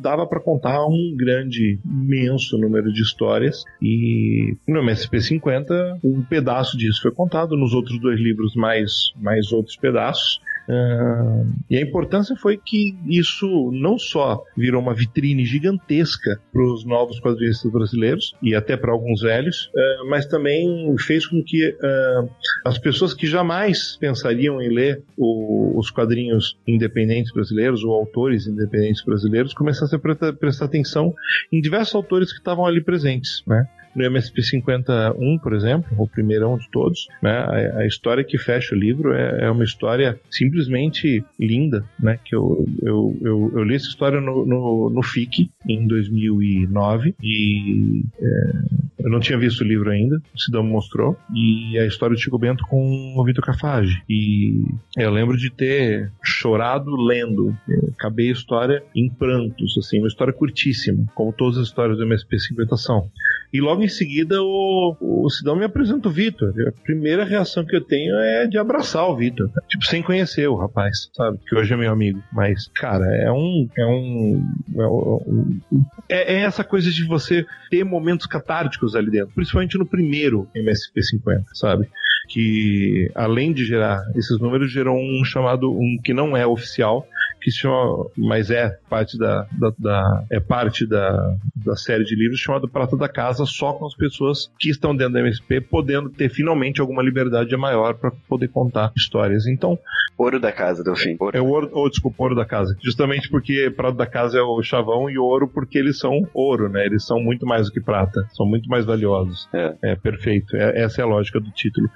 dava 0.00 0.26
para 0.26 0.40
contar 0.40 0.86
um 0.86 1.14
grande, 1.16 1.78
imenso 1.84 2.58
número 2.58 2.92
de 2.92 3.02
histórias 3.02 3.64
e 3.80 4.56
no 4.66 4.80
MSP 4.80 5.20
50 5.20 5.98
um 6.04 6.22
pedaço 6.22 6.76
disso 6.76 7.02
foi 7.02 7.12
contado, 7.12 7.56
nos 7.56 7.72
outros 7.72 8.00
dois 8.00 8.18
livros 8.20 8.54
mais, 8.54 9.12
mais 9.16 9.52
outros 9.52 9.76
pedaços. 9.76 10.40
Uh, 10.68 11.46
e 11.70 11.76
a 11.76 11.80
importância 11.80 12.34
foi 12.36 12.56
que 12.56 12.96
isso 13.06 13.70
não 13.72 13.98
só 13.98 14.42
virou 14.56 14.82
uma 14.82 14.94
vitrine 14.94 15.44
gigantesca 15.44 16.40
para 16.52 16.62
os 16.62 16.84
novos 16.84 17.20
quadrinistas 17.20 17.70
brasileiros 17.70 18.34
e 18.42 18.54
até 18.54 18.76
para 18.76 18.92
alguns 18.92 19.22
velhos, 19.22 19.66
uh, 19.66 20.10
mas 20.10 20.26
também 20.26 20.94
fez 20.98 21.26
com 21.26 21.42
que 21.42 21.68
uh, 21.68 22.28
as 22.64 22.78
pessoas 22.78 23.14
que 23.14 23.26
jamais 23.26 23.96
pensariam 23.96 24.60
em 24.60 24.68
ler 24.68 25.02
o, 25.16 25.78
os 25.78 25.90
quadrinhos 25.90 26.58
independentes 26.66 27.32
brasileiros 27.32 27.84
ou 27.84 27.92
autores 27.92 28.46
independentes 28.46 29.04
brasileiros 29.04 29.54
começassem 29.54 29.96
a 29.96 30.00
prestar, 30.00 30.32
prestar 30.32 30.64
atenção 30.64 31.14
em 31.52 31.60
diversos 31.60 31.94
autores 31.94 32.32
que 32.32 32.38
estavam 32.38 32.66
ali 32.66 32.82
presentes, 32.82 33.42
né? 33.46 33.68
No 33.96 34.04
MSP 34.04 34.42
51, 34.42 35.38
por 35.38 35.54
exemplo, 35.54 35.88
o 35.98 36.06
primeirão 36.06 36.58
de 36.58 36.70
todos, 36.70 37.08
né, 37.22 37.30
a, 37.30 37.78
a 37.80 37.86
história 37.86 38.22
que 38.22 38.36
fecha 38.36 38.74
o 38.74 38.78
livro 38.78 39.14
é, 39.14 39.46
é, 39.46 39.50
uma 39.50 39.64
história 39.64 40.20
simplesmente 40.30 41.24
linda, 41.40 41.84
né, 41.98 42.18
que 42.22 42.36
eu, 42.36 42.66
eu, 42.82 43.16
eu, 43.22 43.52
eu 43.54 43.64
li 43.64 43.74
essa 43.74 43.88
história 43.88 44.20
no, 44.20 44.44
no, 44.44 44.90
no 44.90 45.02
FIC 45.02 45.50
em 45.66 45.86
2009 45.86 47.14
e 47.22 48.04
é, 48.20 48.86
eu 49.06 49.10
não 49.10 49.20
tinha 49.20 49.38
visto 49.38 49.60
o 49.60 49.64
livro 49.64 49.88
ainda, 49.88 50.20
o 50.34 50.38
Sidão 50.38 50.64
mostrou, 50.64 51.16
e 51.32 51.78
a 51.78 51.86
história 51.86 52.16
de 52.16 52.22
Chico 52.22 52.38
Bento 52.38 52.64
com 52.66 53.14
o 53.16 53.24
Vitor 53.24 53.44
Cafage. 53.44 54.02
E 54.10 54.64
eu 54.96 55.10
lembro 55.12 55.36
de 55.36 55.48
ter 55.48 56.10
chorado 56.24 56.90
lendo, 56.96 57.56
acabei 57.96 58.30
a 58.30 58.32
história 58.32 58.82
em 58.96 59.08
prantos, 59.08 59.78
assim, 59.78 60.00
uma 60.00 60.08
história 60.08 60.32
curtíssima, 60.32 61.04
como 61.14 61.32
todas 61.32 61.56
as 61.56 61.68
histórias 61.68 61.96
do 61.96 62.02
MSP 62.02 62.36
50 62.36 62.76
são. 62.76 63.08
E 63.52 63.60
logo 63.60 63.82
em 63.82 63.88
seguida 63.88 64.42
o, 64.42 64.96
o 65.00 65.30
Sidão 65.30 65.56
me 65.56 65.64
apresenta 65.64 66.08
o 66.08 66.12
Vitor. 66.12 66.52
A 66.66 66.72
primeira 66.82 67.24
reação 67.24 67.64
que 67.64 67.76
eu 67.76 67.80
tenho 67.80 68.16
é 68.16 68.46
de 68.46 68.58
abraçar 68.58 69.08
o 69.08 69.16
Vitor. 69.16 69.50
Tipo, 69.68 69.84
sem 69.84 70.02
conhecer 70.02 70.48
o 70.48 70.56
rapaz, 70.56 71.10
sabe? 71.14 71.38
Que 71.46 71.56
hoje 71.56 71.72
é 71.72 71.76
meu 71.76 71.92
amigo. 71.92 72.22
Mas, 72.32 72.68
cara, 72.74 73.06
é 73.16 73.30
um. 73.30 73.68
É 73.76 73.86
um. 73.86 74.42
É, 74.76 74.86
um, 74.86 75.60
é, 76.08 76.34
é 76.34 76.40
essa 76.40 76.64
coisa 76.64 76.90
de 76.90 77.04
você 77.04 77.46
ter 77.70 77.84
momentos 77.84 78.26
catárticos 78.26 78.94
ali 78.94 79.10
dentro. 79.10 79.34
Principalmente 79.34 79.78
no 79.78 79.86
primeiro 79.86 80.48
MSP 80.54 81.02
50, 81.02 81.44
sabe? 81.54 81.88
que 82.28 83.10
além 83.14 83.52
de 83.52 83.64
gerar 83.64 84.02
esses 84.14 84.38
números, 84.40 84.70
gerou 84.70 84.96
um 84.96 85.24
chamado, 85.24 85.72
um 85.72 85.98
que 86.02 86.12
não 86.12 86.36
é 86.36 86.46
oficial, 86.46 87.06
que 87.46 87.52
chama, 87.52 88.08
mas 88.18 88.50
é 88.50 88.76
parte 88.90 89.16
da, 89.16 89.46
da, 89.52 89.72
da, 89.78 90.24
é 90.32 90.40
parte 90.40 90.84
da, 90.84 91.36
da 91.54 91.76
série 91.76 92.02
de 92.02 92.16
livros 92.16 92.40
chamado 92.40 92.68
Prata 92.68 92.96
da 92.96 93.08
Casa, 93.08 93.46
só 93.46 93.72
com 93.72 93.86
as 93.86 93.94
pessoas 93.94 94.50
que 94.58 94.68
estão 94.68 94.96
dentro 94.96 95.12
da 95.12 95.20
MSP 95.20 95.60
podendo 95.60 96.10
ter 96.10 96.28
finalmente 96.28 96.80
alguma 96.80 97.04
liberdade 97.04 97.56
maior 97.56 97.94
para 97.94 98.10
poder 98.28 98.48
contar 98.48 98.92
histórias. 98.96 99.46
Então, 99.46 99.78
ouro 100.18 100.40
da 100.40 100.50
casa, 100.50 100.82
Delfim. 100.82 101.16
Ouro. 101.20 101.36
É 101.36 101.40
o 101.40 101.46
ouro, 101.46 101.70
ou 101.72 101.88
desculpa, 101.88 102.20
ouro 102.24 102.34
da 102.34 102.44
casa. 102.44 102.76
Justamente 102.82 103.30
porque 103.30 103.70
Prata 103.70 103.96
da 103.96 104.06
Casa 104.06 104.38
é 104.38 104.42
o 104.42 104.60
chavão 104.60 105.08
e 105.08 105.16
ouro 105.16 105.46
porque 105.46 105.78
eles 105.78 106.00
são 106.00 106.26
ouro, 106.34 106.68
né? 106.68 106.84
Eles 106.84 107.06
são 107.06 107.20
muito 107.20 107.46
mais 107.46 107.66
do 107.66 107.72
que 107.72 107.80
prata, 107.80 108.26
são 108.32 108.44
muito 108.44 108.68
mais 108.68 108.84
valiosos. 108.84 109.48
É, 109.54 109.76
é 109.82 109.94
perfeito. 109.94 110.56
É, 110.56 110.82
essa 110.82 111.00
é 111.00 111.04
a 111.04 111.06
lógica 111.06 111.38
do 111.38 111.52
título. 111.52 111.88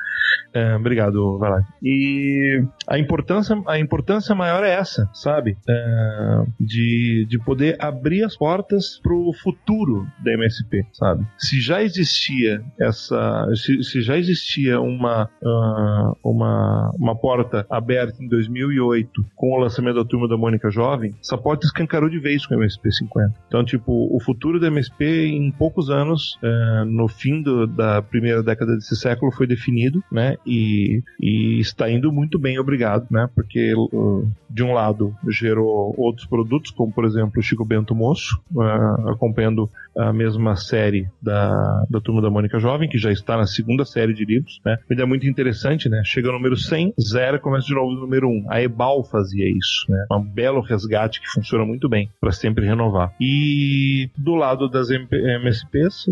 É, 0.52 0.76
obrigado, 0.76 1.38
Valad. 1.38 1.64
E 1.82 2.62
a 2.88 2.98
importância, 2.98 3.60
a 3.66 3.80
importância 3.80 4.32
maior 4.34 4.62
é 4.62 4.70
essa, 4.70 5.08
sabe? 5.12 5.39
É, 5.48 6.44
de, 6.58 7.26
de 7.28 7.38
poder 7.38 7.76
abrir 7.78 8.24
as 8.24 8.36
portas 8.36 9.00
para 9.02 9.14
o 9.14 9.32
futuro 9.32 10.06
da 10.22 10.32
MSP, 10.32 10.84
sabe? 10.92 11.26
Se 11.38 11.60
já 11.60 11.82
existia 11.82 12.62
essa, 12.80 13.46
se, 13.54 13.82
se 13.82 14.02
já 14.02 14.16
existia 14.16 14.80
uma, 14.80 15.28
uh, 15.42 16.16
uma, 16.22 16.92
uma 16.96 17.16
porta 17.16 17.66
aberta 17.70 18.22
em 18.22 18.28
2008 18.28 19.24
com 19.34 19.52
o 19.52 19.58
lançamento 19.58 19.96
da 19.96 20.04
Turma 20.04 20.28
da 20.28 20.36
Mônica 20.36 20.70
Jovem, 20.70 21.14
essa 21.20 21.36
porta 21.36 21.66
escancarou 21.66 22.08
de 22.08 22.18
vez 22.18 22.46
com 22.46 22.54
a 22.54 22.56
MSP 22.56 22.92
50. 22.92 23.34
Então, 23.48 23.64
tipo, 23.64 24.14
o 24.14 24.20
futuro 24.20 24.60
da 24.60 24.68
MSP 24.68 25.26
em 25.26 25.50
poucos 25.50 25.90
anos, 25.90 26.38
uh, 26.42 26.84
no 26.84 27.08
fim 27.08 27.42
do, 27.42 27.66
da 27.66 28.02
primeira 28.02 28.42
década 28.42 28.74
desse 28.74 28.96
século, 28.96 29.32
foi 29.32 29.46
definido, 29.46 30.02
né? 30.10 30.36
E, 30.46 31.02
e 31.20 31.58
está 31.60 31.90
indo 31.90 32.12
muito 32.12 32.38
bem, 32.38 32.58
obrigado, 32.58 33.06
né? 33.10 33.28
Porque 33.34 33.74
uh, 33.74 34.28
de 34.48 34.62
um 34.62 34.72
lado 34.72 35.14
gerou 35.30 35.94
outros 35.96 36.26
produtos, 36.26 36.70
como 36.70 36.92
por 36.92 37.04
exemplo 37.04 37.38
o 37.38 37.42
Chico 37.42 37.64
Bento 37.64 37.94
Moço, 37.94 38.40
uh, 38.54 39.10
acompanhando 39.10 39.68
a 39.96 40.12
mesma 40.12 40.56
série 40.56 41.08
da, 41.20 41.84
da 41.90 42.00
Turma 42.00 42.22
da 42.22 42.30
Mônica 42.30 42.58
Jovem, 42.58 42.88
que 42.88 42.98
já 42.98 43.10
está 43.10 43.36
na 43.36 43.46
segunda 43.46 43.84
série 43.84 44.14
de 44.14 44.24
livros, 44.24 44.60
né? 44.64 44.78
Ainda 44.90 45.02
é 45.02 45.06
muito 45.06 45.26
interessante, 45.26 45.88
né? 45.88 46.02
Chega 46.04 46.28
no 46.28 46.34
número 46.34 46.56
100, 46.56 46.94
zero, 47.00 47.40
começa 47.40 47.66
de 47.66 47.74
novo 47.74 47.92
no 47.92 48.00
número 48.00 48.28
1. 48.28 48.46
A 48.48 48.62
Ebal 48.62 49.04
fazia 49.04 49.48
isso, 49.48 49.84
né? 49.88 50.06
Um 50.12 50.22
belo 50.22 50.60
resgate 50.60 51.20
que 51.20 51.28
funciona 51.28 51.64
muito 51.64 51.88
bem 51.88 52.10
para 52.20 52.32
sempre 52.32 52.66
renovar. 52.66 53.12
E 53.20 54.10
do 54.16 54.34
lado 54.34 54.68
das 54.68 54.90
MP, 54.90 55.16
MSPs 55.16 56.06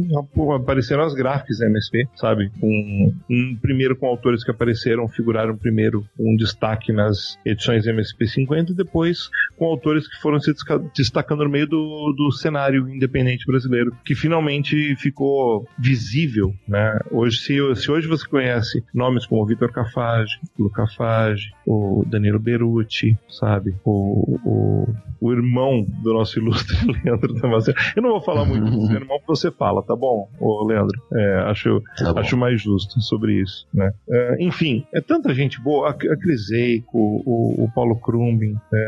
apareceram 0.57 1.05
as 1.05 1.15
gráficas 1.15 1.61
MSP, 1.61 2.09
sabe? 2.17 2.51
Um 2.63 3.57
primeiro 3.61 3.97
com 3.97 4.07
autores 4.07 4.45
que 4.45 4.51
apareceram, 4.51 5.09
figuraram 5.09 5.57
primeiro 5.57 6.05
um 6.19 6.37
destaque 6.37 6.93
nas 6.93 7.39
edições 7.45 7.87
MSP 7.87 8.27
50 8.27 8.73
e 8.73 8.75
depois 8.75 9.08
com 9.57 9.67
autores 9.67 10.09
que 10.09 10.21
foram 10.21 10.41
se 10.41 10.53
destacando 10.97 11.45
no 11.45 11.51
meio 11.51 11.67
do, 11.67 12.15
do 12.17 12.33
cenário 12.33 12.89
independente 12.89 13.47
brasileiro, 13.47 13.95
que 14.05 14.15
finalmente 14.15 14.97
ficou 14.97 15.67
visível, 15.79 16.55
né? 16.67 16.99
Hoje, 17.11 17.39
se, 17.39 17.77
se 17.77 17.91
hoje 17.91 18.07
você 18.07 18.27
conhece 18.27 18.83
nomes 18.95 19.27
como 19.27 19.47
Vitor 19.47 19.73
Cafage, 19.73 20.39
Luca 20.59 20.79
Cafage, 20.79 21.53
o 21.67 22.05
Danilo 22.07 22.39
Beruti, 22.39 23.19
sabe? 23.29 23.75
O, 23.85 24.39
o, 24.45 24.95
o 25.21 25.33
irmão 25.33 25.85
do 26.03 26.15
nosso 26.15 26.39
ilustre 26.39 26.77
Leandro 27.05 27.35
Damasceno. 27.35 27.77
Eu 27.97 28.03
não 28.03 28.11
vou 28.11 28.21
falar 28.21 28.45
muito 28.45 28.71
do 28.71 28.87
seu 28.87 28.97
irmão, 28.97 29.19
porque 29.19 29.41
você 29.41 29.51
fala, 29.51 29.83
tá 29.83 29.95
bom, 29.95 30.29
ô 30.41 30.65
Leandro? 30.65 31.01
É, 31.13 31.35
acho, 31.47 31.83
tá 31.97 32.21
acho 32.21 32.37
mais 32.37 32.61
justo 32.61 33.01
sobre 33.01 33.41
isso, 33.41 33.67
né? 33.75 33.93
É, 34.09 34.37
enfim, 34.41 34.87
é 34.95 35.01
tanta 35.01 35.35
gente 35.35 35.61
boa, 35.61 35.89
a, 35.89 35.91
a 35.91 36.17
Cris 36.17 36.51
Eico, 36.51 36.99
o, 36.99 37.65
o 37.65 37.71
Paulo 37.75 37.97
Krumbin, 37.97 38.55
é, 38.73 38.88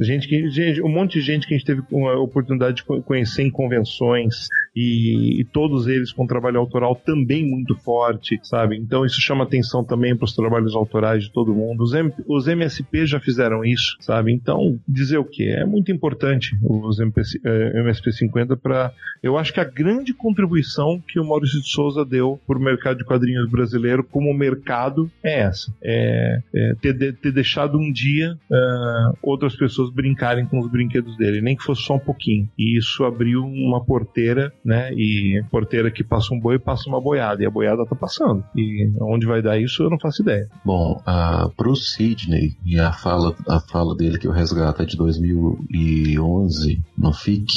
gente 0.00 0.28
que, 0.28 0.48
gente, 0.50 0.82
um 0.82 0.88
monte 0.88 1.18
de 1.18 1.20
gente 1.20 1.46
que 1.46 1.54
a 1.54 1.58
gente 1.58 1.66
teve 1.66 1.82
a 1.92 2.18
oportunidade 2.18 2.76
de 2.76 3.02
conhecer 3.02 3.42
em 3.42 3.50
convenções 3.50 4.48
e, 4.74 5.40
e 5.40 5.44
todos 5.44 5.86
eles 5.86 6.12
com 6.12 6.26
trabalho 6.26 6.58
autoral 6.58 6.94
também 6.94 7.44
muito 7.44 7.74
forte, 7.76 8.38
sabe? 8.42 8.76
Então 8.76 9.04
isso 9.04 9.20
chama 9.20 9.44
atenção 9.44 9.84
também 9.84 10.16
para 10.16 10.24
os 10.24 10.34
trabalhos 10.34 10.74
autorais 10.74 11.24
de 11.24 11.32
todo 11.32 11.54
mundo. 11.54 11.82
Os, 11.82 11.92
M, 11.94 12.12
os 12.26 12.46
MSP 12.46 13.06
já 13.06 13.18
fizeram 13.18 13.64
isso, 13.64 13.96
sabe? 14.00 14.32
Então, 14.32 14.78
dizer 14.86 15.18
o 15.18 15.24
que? 15.24 15.48
É 15.48 15.64
muito 15.64 15.90
importante 15.90 16.56
os 16.62 17.00
MPC, 17.00 17.40
eh, 17.44 17.80
MSP 17.80 18.12
50 18.12 18.56
para. 18.56 18.92
Eu 19.22 19.36
acho 19.36 19.52
que 19.52 19.60
a 19.60 19.64
grande 19.64 20.14
contribuição 20.14 21.02
que 21.06 21.18
o 21.18 21.24
Maurício 21.24 21.60
de 21.60 21.68
Souza 21.68 22.04
deu 22.04 22.40
para 22.46 22.58
o 22.58 22.62
mercado 22.62 22.98
de 22.98 23.04
quadrinhos 23.04 23.50
brasileiro 23.50 24.04
como 24.04 24.32
mercado 24.32 25.10
é 25.22 25.40
essa: 25.40 25.72
é, 25.82 26.40
é 26.54 26.74
ter, 26.80 27.14
ter, 27.14 27.32
deixado 27.32 27.78
um 27.78 27.90
dia 27.92 28.38
uh, 28.50 29.18
outras 29.38 29.56
pessoas 29.56 29.90
brincarem 29.90 30.44
com 30.44 30.58
os 30.58 30.68
brinquedos 30.68 31.16
dele, 31.16 31.40
nem 31.40 31.56
que 31.56 31.62
fosse 31.62 31.82
só 31.82 31.94
um 31.94 32.00
pouquinho. 32.00 32.48
E 32.58 32.76
isso 32.76 33.04
abriu 33.04 33.44
uma 33.44 33.84
porteira, 33.84 34.52
né? 34.64 34.92
E 34.92 35.42
porteira 35.50 35.90
que 35.90 36.02
passa 36.02 36.34
um 36.34 36.40
boi 36.40 36.58
passa 36.58 36.88
uma 36.88 37.00
boiada, 37.00 37.42
e 37.42 37.46
a 37.46 37.50
boiada 37.50 37.86
tá 37.86 37.94
passando. 37.94 38.44
E 38.56 38.90
onde 39.00 39.26
vai 39.26 39.40
dar 39.40 39.58
isso 39.58 39.84
eu 39.84 39.90
não 39.90 39.98
faço 39.98 40.22
ideia. 40.22 40.48
Bom, 40.64 41.00
uh, 41.06 41.48
pro 41.56 41.76
Sidney, 41.76 42.56
e 42.66 42.78
a 42.78 42.92
fala, 42.92 43.34
a 43.48 43.60
fala 43.60 43.94
dele 43.94 44.18
que 44.18 44.26
eu 44.26 44.32
resgato 44.32 44.82
é 44.82 44.84
de 44.84 44.96
2011 44.96 46.82
no 46.96 47.12
FIC, 47.12 47.52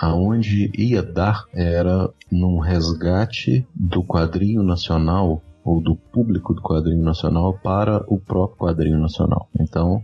aonde 0.00 0.70
ia 0.78 1.02
dar 1.02 1.44
era 1.52 2.08
num 2.30 2.58
resgate 2.58 3.66
do 3.74 4.04
quadrinho 4.04 4.62
nacional 4.62 5.42
ou 5.64 5.80
do 5.80 5.96
público 5.96 6.52
do 6.52 6.60
quadrinho 6.60 7.02
nacional 7.02 7.54
para 7.54 8.04
o 8.06 8.20
próprio 8.20 8.58
quadrinho 8.58 8.98
nacional. 8.98 9.48
Então, 9.58 10.02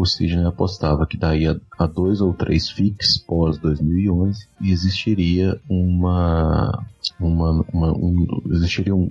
o 0.00 0.06
Sidney 0.06 0.46
apostava 0.46 1.06
que 1.06 1.16
daí 1.16 1.46
a, 1.46 1.56
a 1.78 1.86
dois 1.86 2.20
ou 2.20 2.32
três 2.32 2.70
FICs 2.70 3.18
pós 3.18 3.58
2011 3.58 4.46
existiria 4.62 5.60
uma, 5.68 6.86
uma, 7.18 7.64
uma 7.72 7.92
um, 7.92 8.26
existiria 8.50 8.94
um, 8.94 9.10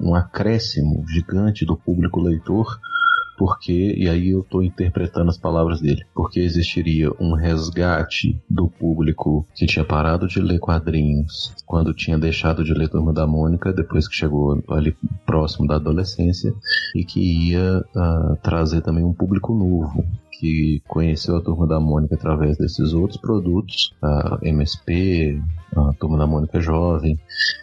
um 0.00 0.14
acréscimo 0.14 1.04
gigante 1.08 1.64
do 1.64 1.76
público 1.76 2.20
leitor 2.20 2.78
porque, 3.38 3.94
e 3.96 4.08
aí 4.08 4.30
eu 4.30 4.40
estou 4.40 4.64
interpretando 4.64 5.30
as 5.30 5.38
palavras 5.38 5.80
dele, 5.80 6.04
porque 6.12 6.40
existiria 6.40 7.08
um 7.20 7.34
resgate 7.34 8.36
do 8.50 8.68
público 8.68 9.46
que 9.54 9.64
tinha 9.64 9.84
parado 9.84 10.26
de 10.26 10.40
ler 10.40 10.58
quadrinhos 10.58 11.54
quando 11.64 11.94
tinha 11.94 12.18
deixado 12.18 12.64
de 12.64 12.74
ler 12.74 12.88
Turma 12.88 13.12
da 13.12 13.26
Mônica, 13.28 13.72
depois 13.72 14.08
que 14.08 14.16
chegou 14.16 14.60
ali 14.68 14.96
próximo 15.24 15.68
da 15.68 15.76
adolescência, 15.76 16.52
e 16.96 17.04
que 17.04 17.50
ia 17.50 17.78
uh, 17.78 18.36
trazer 18.42 18.80
também 18.80 19.04
um 19.04 19.12
público 19.12 19.54
novo, 19.54 20.04
que 20.38 20.82
conheceu 20.86 21.36
a 21.36 21.42
Turma 21.42 21.66
da 21.66 21.80
Mônica 21.80 22.14
através 22.14 22.56
desses 22.56 22.92
outros 22.92 23.20
produtos, 23.20 23.94
a 24.00 24.38
MSP, 24.42 25.42
a 25.76 25.92
Turma 25.94 26.16
da 26.16 26.26
Mônica 26.26 26.60
Jovem, 26.60 27.18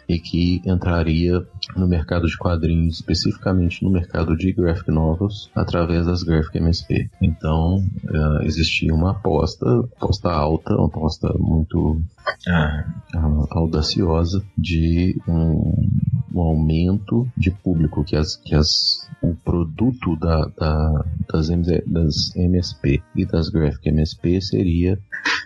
e 0.08 0.18
que 0.18 0.62
entraria 0.64 1.44
no 1.74 1.88
mercado 1.88 2.26
de 2.26 2.36
quadrinhos, 2.36 2.96
especificamente 2.96 3.82
no 3.82 3.90
mercado 3.90 4.36
de 4.36 4.52
graphic 4.52 4.90
novels, 4.90 5.50
através 5.54 6.06
das 6.06 6.22
Graphic 6.22 6.58
MSP. 6.58 7.10
Então, 7.20 7.78
uh, 7.78 8.42
existia 8.42 8.94
uma 8.94 9.12
aposta, 9.12 9.66
aposta 9.96 10.30
alta, 10.30 10.74
uma 10.74 10.86
aposta 10.86 11.34
muito 11.38 11.92
uh, 11.92 13.46
audaciosa 13.50 14.44
de 14.56 15.20
um, 15.26 15.88
um, 16.34 16.40
aumento 16.40 17.28
de 17.36 17.50
público 17.50 18.04
que 18.04 18.16
as, 18.16 18.36
que 18.36 18.54
as 18.54 19.08
o 19.30 19.36
produto 19.36 20.16
da, 20.16 20.46
da, 20.56 21.04
das, 21.32 21.48
das 21.86 22.36
MSP 22.36 23.02
e 23.14 23.26
das 23.26 23.48
Graphic 23.48 23.88
MSP 23.88 24.40
seria 24.40 24.98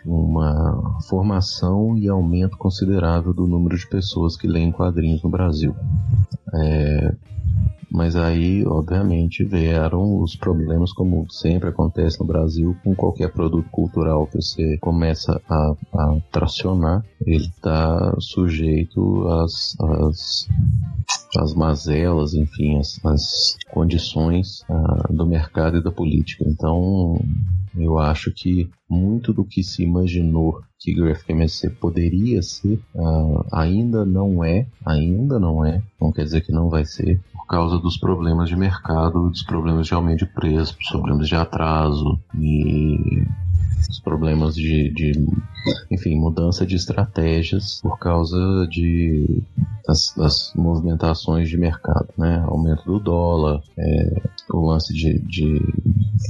uma 0.05 0.99
formação 1.09 1.97
e 1.97 2.09
aumento 2.09 2.57
considerável 2.57 3.33
do 3.33 3.47
número 3.47 3.77
de 3.77 3.87
pessoas 3.89 4.37
que 4.37 4.47
leem 4.47 4.73
quadrinhos 4.73 5.23
no 5.23 5.31
Brasil. 5.31 5.75
É, 6.55 7.15
mas 7.91 8.15
aí, 8.15 8.65
obviamente, 8.65 9.45
vieram 9.45 10.23
os 10.23 10.37
problemas, 10.37 10.93
como 10.93 11.29
sempre 11.29 11.71
acontece 11.71 12.21
no 12.21 12.27
Brasil, 12.27 12.77
com 12.85 12.95
qualquer 12.95 13.33
produto 13.33 13.69
cultural 13.71 14.29
que 14.29 14.41
você 14.41 14.79
começa 14.79 15.41
a, 15.49 15.75
a 15.95 16.17
tracionar, 16.31 17.05
ele 17.27 17.47
está 17.47 18.15
sujeito 18.21 19.27
às, 19.29 19.77
às, 21.37 21.53
mazelas, 21.55 22.33
enfim, 22.33 22.79
às 22.79 23.57
condições 23.73 24.63
uh, 24.69 25.13
do 25.13 25.27
mercado 25.27 25.79
e 25.79 25.83
da 25.83 25.91
política. 25.91 26.45
Então, 26.47 27.21
eu 27.77 27.99
acho 27.99 28.33
que 28.33 28.69
muito 28.89 29.33
do 29.33 29.45
que 29.45 29.63
se 29.63 29.83
imaginou 29.83 30.61
que 30.79 30.95
MSC 31.29 31.71
poderia 31.71 32.43
ser, 32.43 32.81
uh, 32.95 33.45
ainda 33.53 34.05
não 34.05 34.43
é, 34.43 34.67
ainda 34.85 35.39
não 35.39 35.65
é, 35.65 35.83
não 36.01 36.11
quer 36.11 36.25
dizer 36.25 36.41
que 36.41 36.53
não 36.53 36.69
vai 36.69 36.85
ser, 36.85 37.21
por 37.33 37.47
causa 37.47 37.79
dos 37.79 37.99
problemas 37.99 38.49
de 38.49 38.57
mercado, 38.57 39.29
dos 39.29 39.43
problemas 39.43 39.87
de 39.87 39.95
aumento 39.95 40.25
de 40.25 40.27
preço, 40.27 40.77
dos 40.79 40.89
problemas 40.89 41.29
de 41.29 41.37
atraso 41.37 42.19
e 42.39 43.25
os 43.89 44.01
problemas 44.01 44.55
de, 44.55 44.91
de, 44.91 45.13
enfim, 45.91 46.17
mudança 46.17 46.67
de 46.67 46.77
estratégias 46.77 47.81
por 47.83 47.99
causa 47.99 48.67
de 48.69 49.43
das, 49.87 50.15
das 50.17 50.53
movimentações 50.55 51.49
de 51.49 51.57
mercado, 51.57 52.09
né? 52.17 52.43
Aumento 52.47 52.85
do 52.85 53.01
dólar, 53.01 53.63
é, 53.79 54.23
o 54.53 54.67
lance 54.67 54.93
de, 54.95 55.19
de 55.21 55.61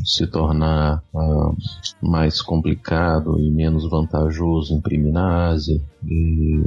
se 0.05 0.27
tornar 0.27 1.03
uh, 1.13 1.57
mais 2.01 2.41
complicado 2.41 3.39
e 3.39 3.51
menos 3.51 3.89
vantajoso 3.89 4.75
imprimir 4.75 5.13
na 5.13 5.49
Ásia 5.49 5.81
e 6.05 6.65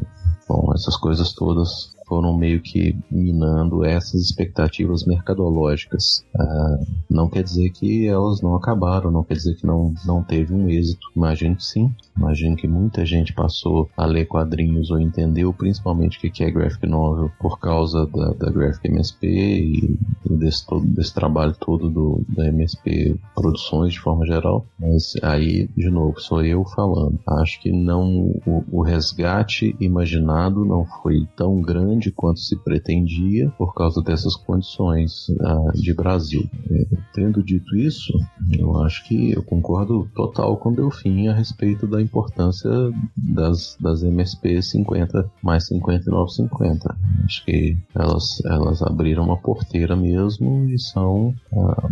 bom, 0.47 0.71
essas 0.73 0.95
coisas 0.97 1.33
todas 1.33 1.92
foram 2.13 2.37
meio 2.37 2.61
que 2.61 2.95
minando 3.09 3.83
essas 3.83 4.21
expectativas 4.21 5.03
mercadológicas. 5.03 6.23
Ah, 6.39 6.77
não 7.09 7.27
quer 7.27 7.41
dizer 7.41 7.71
que 7.71 8.05
elas 8.07 8.39
não 8.39 8.53
acabaram, 8.53 9.09
não 9.09 9.23
quer 9.23 9.33
dizer 9.33 9.55
que 9.55 9.65
não, 9.65 9.95
não 10.05 10.21
teve 10.21 10.53
um 10.53 10.69
êxito. 10.69 11.07
Imagino 11.15 11.55
que 11.55 11.63
sim. 11.63 11.91
Imagino 12.15 12.55
que 12.55 12.67
muita 12.67 13.03
gente 13.03 13.33
passou 13.33 13.89
a 13.97 14.05
ler 14.05 14.25
quadrinhos 14.25 14.91
ou 14.91 14.99
entendeu 14.99 15.51
principalmente 15.51 16.19
o 16.19 16.31
que 16.31 16.43
é 16.43 16.51
graphic 16.51 16.85
novel 16.85 17.31
por 17.39 17.59
causa 17.59 18.05
da, 18.05 18.33
da 18.33 18.51
Graphic 18.51 18.87
MSP 18.87 19.27
e 19.27 19.99
desse, 20.29 20.67
todo, 20.67 20.85
desse 20.85 21.13
trabalho 21.13 21.55
todo 21.59 21.89
do, 21.89 22.23
da 22.29 22.47
MSP 22.47 23.15
Produções 23.33 23.93
de 23.93 23.99
forma 23.99 24.23
geral. 24.27 24.67
Mas 24.79 25.13
aí, 25.23 25.67
de 25.75 25.89
novo, 25.89 26.19
sou 26.19 26.43
eu 26.45 26.63
falando. 26.63 27.19
Acho 27.25 27.59
que 27.59 27.71
não 27.71 28.31
o, 28.45 28.63
o 28.71 28.81
resgate 28.83 29.75
imaginado 29.79 30.63
não 30.63 30.85
foi 30.85 31.27
tão 31.35 31.59
grande 31.59 32.02
grande 32.03 32.11
quanto 32.11 32.39
se 32.39 32.55
pretendia 32.57 33.49
por 33.57 33.73
causa 33.73 34.01
dessas 34.01 34.35
condições 34.35 35.29
uh, 35.29 35.71
de 35.73 35.93
Brasil. 35.93 36.49
É, 36.69 36.85
tendo 37.13 37.43
dito 37.43 37.75
isso, 37.77 38.13
eu 38.57 38.77
acho 38.81 39.03
que 39.05 39.31
eu 39.31 39.43
concordo 39.43 40.09
total 40.13 40.57
com 40.57 40.73
Delfim 40.73 41.27
a 41.27 41.33
respeito 41.33 41.87
da 41.87 42.01
importância 42.01 42.69
das, 43.15 43.77
das 43.79 44.03
MSP 44.03 44.61
50 44.61 45.29
mais 45.41 45.67
5950. 45.67 46.97
Acho 47.23 47.45
que 47.45 47.77
elas, 47.95 48.41
elas 48.45 48.81
abriram 48.81 49.23
uma 49.23 49.37
porteira 49.37 49.95
mesmo 49.95 50.69
e 50.69 50.79
são 50.79 51.33
uh, 51.51 51.91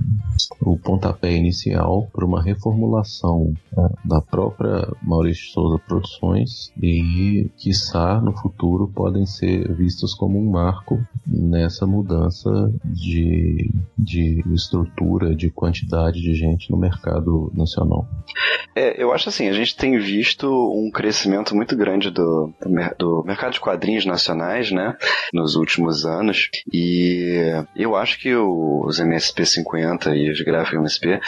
o 0.61 0.77
pontapé 0.77 1.35
inicial 1.35 2.07
para 2.11 2.25
uma 2.25 2.41
reformulação 2.41 3.53
uh, 3.73 4.07
da 4.07 4.21
própria 4.21 4.87
Maurício 5.01 5.51
Souza 5.51 5.79
Produções 5.87 6.71
e, 6.81 7.49
quiçá, 7.57 8.19
no 8.21 8.33
futuro 8.33 8.87
podem 8.87 9.25
ser 9.25 9.71
vistas 9.75 9.90
vistos 9.91 10.13
como 10.13 10.39
um 10.39 10.49
marco 10.49 11.05
nessa 11.27 11.85
mudança 11.85 12.49
de, 12.85 13.69
de 13.97 14.41
estrutura, 14.53 15.35
de 15.35 15.49
quantidade 15.49 16.21
de 16.21 16.33
gente 16.33 16.71
no 16.71 16.77
mercado 16.77 17.51
nacional. 17.53 18.07
É, 18.73 19.01
eu 19.01 19.11
acho 19.11 19.27
assim, 19.27 19.49
a 19.49 19.53
gente 19.53 19.75
tem 19.75 19.99
visto 19.99 20.47
um 20.47 20.89
crescimento 20.89 21.53
muito 21.53 21.75
grande 21.75 22.09
do, 22.09 22.53
do 22.97 23.23
mercado 23.25 23.53
de 23.53 23.59
quadrinhos 23.59 24.05
nacionais, 24.05 24.71
né, 24.71 24.95
nos 25.33 25.55
últimos 25.55 26.05
anos, 26.05 26.49
e 26.71 27.51
eu 27.75 27.95
acho 27.95 28.17
que 28.19 28.33
os 28.33 28.99
MSP 28.99 29.45
50 29.45 30.15
e 30.15 30.31
os 30.31 30.41
gráficos 30.41 30.79
MSP 30.79 31.19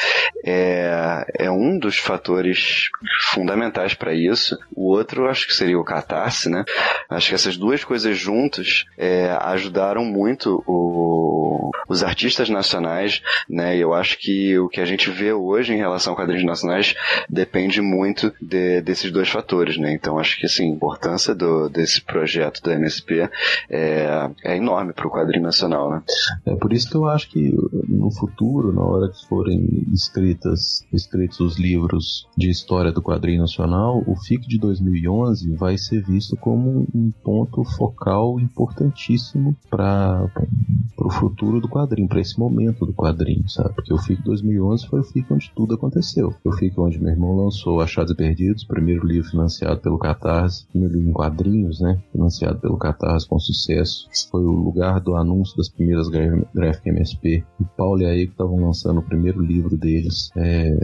é, 0.46 1.26
é 1.38 1.52
um 1.52 1.78
dos 1.78 1.98
fatores 1.98 2.88
fundamentais 3.32 3.94
para 3.94 4.14
isso. 4.14 4.58
O 4.74 4.90
outro, 4.90 5.28
acho 5.28 5.48
que 5.48 5.54
seria 5.54 5.78
o 5.78 5.84
Catarse, 5.84 6.50
né? 6.50 6.64
Acho 7.10 7.30
que 7.30 7.36
essas 7.36 7.58
duas 7.58 7.84
coisas 7.84 8.18
juntas 8.18 8.53
é, 8.98 9.32
ajudaram 9.42 10.04
muito 10.04 10.64
o, 10.68 11.72
os 11.88 12.04
artistas 12.04 12.50
nacionais, 12.50 13.22
né? 13.50 13.78
E 13.78 13.82
eu 13.82 13.94
acho 13.94 14.18
que 14.20 14.58
o 14.58 14.68
que 14.70 14.80
a 14.80 14.86
gente 14.86 15.10
vê 15.10 15.34
hoje 15.34 15.74
em 15.74 15.78
relação 15.78 16.14
a 16.14 16.16
quadrinhos 16.16 16.46
nacionais 16.46 16.96
depende 17.30 17.82
muito 17.82 18.34
de, 18.42 18.82
desses 18.82 19.12
dois 19.12 19.30
fatores, 19.30 19.78
né? 19.78 19.94
Então 19.94 20.20
acho 20.20 20.40
que 20.40 20.46
assim, 20.46 20.64
a 20.66 20.76
importância 20.76 21.34
do, 21.34 21.70
desse 21.70 22.02
projeto 22.02 22.62
da 22.62 22.74
MSP 22.74 23.30
é, 23.70 24.30
é 24.44 24.58
enorme 24.58 24.94
para 24.94 25.08
o 25.08 25.12
quadrinho 25.12 25.44
nacional, 25.44 25.90
né? 25.90 26.02
É 26.46 26.56
por 26.56 26.74
isso 26.74 26.90
que 26.90 26.96
eu 26.96 27.06
acho 27.06 27.30
que 27.30 27.54
no 27.88 28.12
futuro, 28.12 28.74
na 28.74 28.84
hora 28.84 29.10
que 29.10 29.28
forem 29.28 29.86
escritas, 29.94 30.86
escritos 30.92 31.40
os 31.40 31.58
livros 31.58 32.28
de 32.38 32.50
história 32.50 32.92
do 32.92 33.02
quadrinho 33.02 33.42
nacional, 33.42 34.04
o 34.08 34.16
FIC 34.16 34.48
de 34.48 34.60
2011 34.60 35.56
vai 35.56 35.78
ser 35.78 36.04
visto 36.04 36.36
como 36.38 36.88
um 36.94 37.12
ponto 37.24 37.64
focal 37.64 38.40
importantíssimo 38.44 39.56
para 39.70 40.30
o 40.98 41.10
futuro 41.10 41.60
do 41.60 41.68
quadrinho, 41.68 42.08
para 42.08 42.22
esse 42.22 42.40
momento 42.40 42.86
do 42.86 42.94
quadrinho, 42.94 43.48
sabe? 43.50 43.74
Porque 43.74 43.94
o 43.94 43.98
FIC 43.98 44.24
2011 44.24 44.88
foi 44.88 45.00
o 45.00 45.04
FIC 45.04 45.34
onde 45.34 45.52
tudo 45.56 45.76
aconteceu. 45.76 46.34
O 46.44 46.52
FIC 46.52 46.80
onde 46.80 47.00
meu 47.00 47.12
irmão 47.12 47.36
lançou 47.36 47.82
Achados 47.82 48.12
e 48.12 48.16
Perdidos, 48.16 48.64
primeiro 48.64 49.06
livro 49.06 49.30
financiado 49.30 49.80
pelo 49.82 49.98
Catarse, 49.98 50.66
primeiro 50.68 50.96
livro 50.96 51.10
em 51.10 51.14
quadrinhos, 51.14 51.80
né? 51.80 52.00
Financiado 52.12 52.60
pelo 52.60 52.78
Catarse 52.78 53.28
com 53.28 53.40
sucesso. 53.40 54.08
Foi 54.30 54.44
o 54.44 54.52
lugar 54.52 55.00
do 55.00 55.16
anúncio 55.16 55.58
das 55.58 55.70
primeiras 55.70 56.08
Graphic 56.08 56.90
MSP. 56.90 57.44
O 57.60 57.66
Paulo 57.66 58.02
e 58.02 58.06
a 58.06 58.16
Eiko 58.16 58.32
estavam 58.32 58.58
lançando 58.58 59.00
o 59.00 59.04
primeiro 59.04 59.42
livro 59.42 59.78
deles. 59.78 60.32
É, 60.36 60.78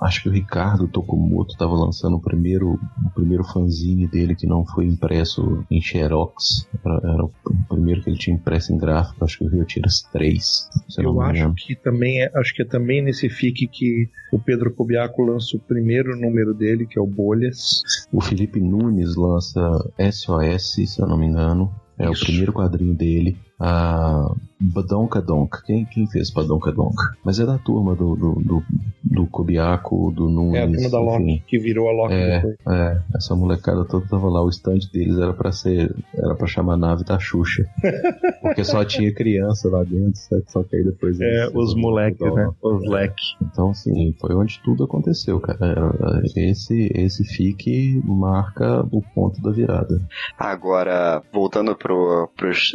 acho 0.00 0.22
que 0.22 0.28
o 0.28 0.32
Ricardo 0.32 0.88
Tokumoto 0.88 1.52
estava 1.52 1.74
lançando 1.74 2.16
o 2.16 2.20
primeiro, 2.20 2.78
o 3.04 3.10
primeiro 3.14 3.44
fanzine 3.44 4.06
dele 4.06 4.34
que 4.34 4.46
não 4.46 4.64
foi 4.64 4.86
impresso 4.86 5.64
em 5.70 5.80
Xerox. 5.80 6.68
Era 7.02 7.24
o 7.24 7.32
primeiro 7.68 8.02
que 8.02 8.10
ele 8.10 8.18
tinha 8.18 8.36
impresso 8.36 8.72
em 8.72 8.78
gráfico, 8.78 9.24
acho 9.24 9.38
que 9.38 9.44
o 9.44 9.48
Rio 9.48 9.64
Tiras 9.64 10.02
3. 10.12 10.68
Eu 10.98 11.20
acho 11.20 11.54
que 11.54 11.74
também 11.74 12.22
é, 12.22 12.30
acho 12.34 12.54
que 12.54 12.62
é 12.62 12.64
também 12.64 13.02
nesse 13.02 13.28
FIC 13.28 13.68
que 13.68 14.08
o 14.32 14.38
Pedro 14.38 14.72
Cobiaco 14.72 15.22
lança 15.22 15.56
o 15.56 15.60
primeiro 15.60 16.16
número 16.18 16.54
dele, 16.54 16.86
que 16.86 16.98
é 16.98 17.02
o 17.02 17.06
Bolhas. 17.06 17.82
O 18.12 18.20
Felipe 18.20 18.60
Nunes 18.60 19.16
lança 19.16 19.60
SOS, 19.98 20.90
se 20.90 21.00
eu 21.00 21.06
não 21.06 21.18
me 21.18 21.26
engano. 21.26 21.72
É 21.98 22.10
Isso. 22.10 22.22
o 22.22 22.26
primeiro 22.26 22.52
quadrinho 22.52 22.94
dele. 22.94 23.36
A 23.60 24.32
Badonka 24.58 25.20
Donk. 25.22 25.62
Quem, 25.64 25.84
quem 25.84 26.06
fez 26.06 26.30
Badonka 26.30 26.70
Donk? 26.72 26.94
Mas 27.24 27.38
é 27.40 27.46
da 27.46 27.58
turma 27.58 27.94
do, 27.94 28.14
do, 28.14 28.34
do, 28.42 28.62
do 29.02 29.26
Kobiaco, 29.26 30.10
do 30.12 30.28
Nunes. 30.28 30.54
É 30.54 30.62
a 30.64 30.66
turma 30.66 30.90
da 30.90 31.00
Loki, 31.00 31.22
enfim. 31.32 31.42
que 31.46 31.58
virou 31.58 31.88
a 31.88 31.92
Loki 31.92 32.14
É, 32.14 32.36
depois. 32.40 32.56
é, 32.68 33.00
essa 33.14 33.34
molecada 33.34 33.84
toda 33.84 34.06
tava 34.06 34.28
lá, 34.28 34.42
o 34.42 34.48
stand 34.50 34.78
deles 34.92 35.18
era 35.18 35.32
pra 35.32 35.50
ser, 35.52 35.94
era 36.14 36.34
pra 36.34 36.46
chamar 36.46 36.76
nave 36.76 37.04
da 37.04 37.18
Xuxa. 37.18 37.64
Porque 38.42 38.64
só 38.64 38.84
tinha 38.84 39.12
criança 39.14 39.68
lá 39.70 39.82
dentro, 39.84 40.16
sabe? 40.16 40.44
só 40.48 40.62
que 40.62 40.76
aí 40.76 40.84
depois... 40.84 41.20
É, 41.20 41.24
eles- 41.44 41.54
os 41.54 41.74
moleques, 41.74 42.20
né? 42.34 42.50
Os 42.62 42.86
leque. 42.88 43.22
Então, 43.42 43.70
assim, 43.70 44.14
foi 44.20 44.34
onde 44.34 44.60
tudo 44.62 44.84
aconteceu, 44.84 45.38
cara. 45.40 45.92
Esse, 46.36 46.90
esse 46.94 47.24
FIC 47.24 48.02
marca 48.04 48.86
o 48.90 49.02
ponto 49.14 49.40
da 49.42 49.50
virada. 49.50 50.00
Agora, 50.38 51.22
voltando 51.32 51.74
pro, 51.74 52.28
pros 52.36 52.74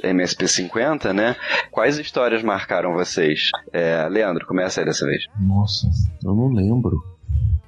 MSP50, 0.75 1.13
né? 1.13 1.35
Quais 1.71 1.97
histórias 1.97 2.43
marcaram 2.43 2.93
vocês? 2.93 3.49
É, 3.71 4.07
Leandro, 4.09 4.45
começa 4.45 4.81
aí 4.81 4.85
dessa 4.85 5.05
vez. 5.05 5.25
Nossa, 5.39 5.87
eu 6.23 6.35
não 6.35 6.49
lembro. 6.49 7.14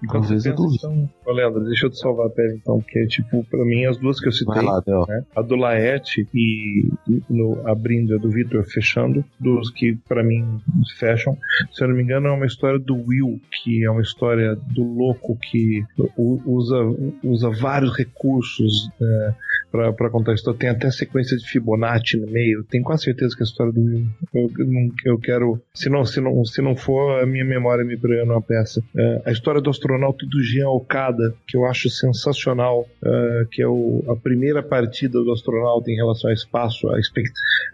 Enquanto 0.03 0.25
Às 0.25 0.29
vezes 0.29 0.45
eu 0.45 0.55
duvido. 0.55 0.75
então, 0.77 1.09
Ô, 1.25 1.31
Leandro, 1.31 1.63
deixa 1.65 1.87
eu 1.87 1.89
te 1.89 1.97
salvar 1.97 2.27
a 2.27 2.29
pele 2.29 2.55
então, 2.55 2.79
porque, 2.79 3.07
tipo, 3.07 3.43
pra 3.45 3.65
mim, 3.65 3.85
as 3.85 3.97
duas 3.97 4.19
que 4.19 4.27
eu 4.27 4.31
citei, 4.31 4.61
lá, 4.61 4.81
né? 5.07 5.25
A 5.35 5.41
do 5.41 5.55
Laerte 5.55 6.27
e 6.33 6.87
no 7.29 7.67
abrindo 7.67 8.13
a 8.13 8.17
do 8.17 8.29
Vitor 8.29 8.63
fechando, 8.63 9.25
dos 9.39 9.71
que 9.71 9.97
pra 10.07 10.23
mim 10.23 10.61
fecham. 10.99 11.35
Se 11.71 11.83
eu 11.83 11.87
não 11.87 11.95
me 11.95 12.03
engano, 12.03 12.27
é 12.27 12.31
uma 12.31 12.45
história 12.45 12.77
do 12.79 12.95
Will, 12.95 13.41
que 13.63 13.83
é 13.83 13.89
uma 13.89 14.01
história 14.01 14.55
do 14.55 14.83
louco 14.83 15.37
que 15.37 15.83
usa, 16.17 16.77
usa 17.23 17.49
vários 17.49 17.97
recursos 17.97 18.89
né, 18.99 19.35
pra, 19.71 19.93
pra 19.93 20.09
contar 20.09 20.31
a 20.31 20.35
história. 20.35 20.59
Tem 20.59 20.69
até 20.69 20.91
sequência 20.91 21.35
de 21.37 21.47
Fibonacci 21.47 22.17
no 22.17 22.27
meio. 22.27 22.63
Tenho 22.65 22.83
quase 22.83 23.03
certeza 23.03 23.35
que 23.35 23.41
é 23.41 23.45
a 23.45 23.49
história 23.49 23.73
do 23.73 23.81
Will. 23.81 24.07
Eu, 24.33 24.51
eu 24.59 24.67
eu 25.05 25.19
quero. 25.19 25.59
Se 25.73 25.89
não, 25.89 26.05
se, 26.05 26.21
não, 26.21 26.45
se 26.45 26.61
não 26.61 26.75
for, 26.75 27.21
a 27.21 27.25
minha 27.25 27.45
memória 27.45 27.83
me 27.83 27.97
pregando 27.97 28.33
uma 28.33 28.41
peça. 28.41 28.81
É, 28.95 29.21
a 29.25 29.31
história 29.31 29.56
do 29.61 29.69
astronauta 29.69 30.25
do 30.25 30.41
Jean 30.43 30.69
Okada, 30.69 31.33
que 31.47 31.55
eu 31.57 31.65
acho 31.65 31.89
sensacional, 31.89 32.85
é, 33.03 33.45
que 33.51 33.61
é 33.61 33.67
o- 33.67 34.03
a 34.09 34.15
primeira 34.15 34.61
partida 34.63 35.21
do 35.23 35.31
astronauta 35.31 35.91
em 35.91 35.95
relação 35.95 36.29
ao 36.29 36.33
espaço, 36.33 36.87
a, 36.89 36.97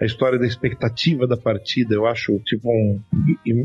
a 0.01 0.05
história 0.05 0.37
da 0.39 0.45
expectativa 0.45 1.27
da 1.27 1.37
partida. 1.37 1.93
Eu 1.95 2.05
acho, 2.05 2.37
tipo, 2.39 2.69
um, 2.69 2.99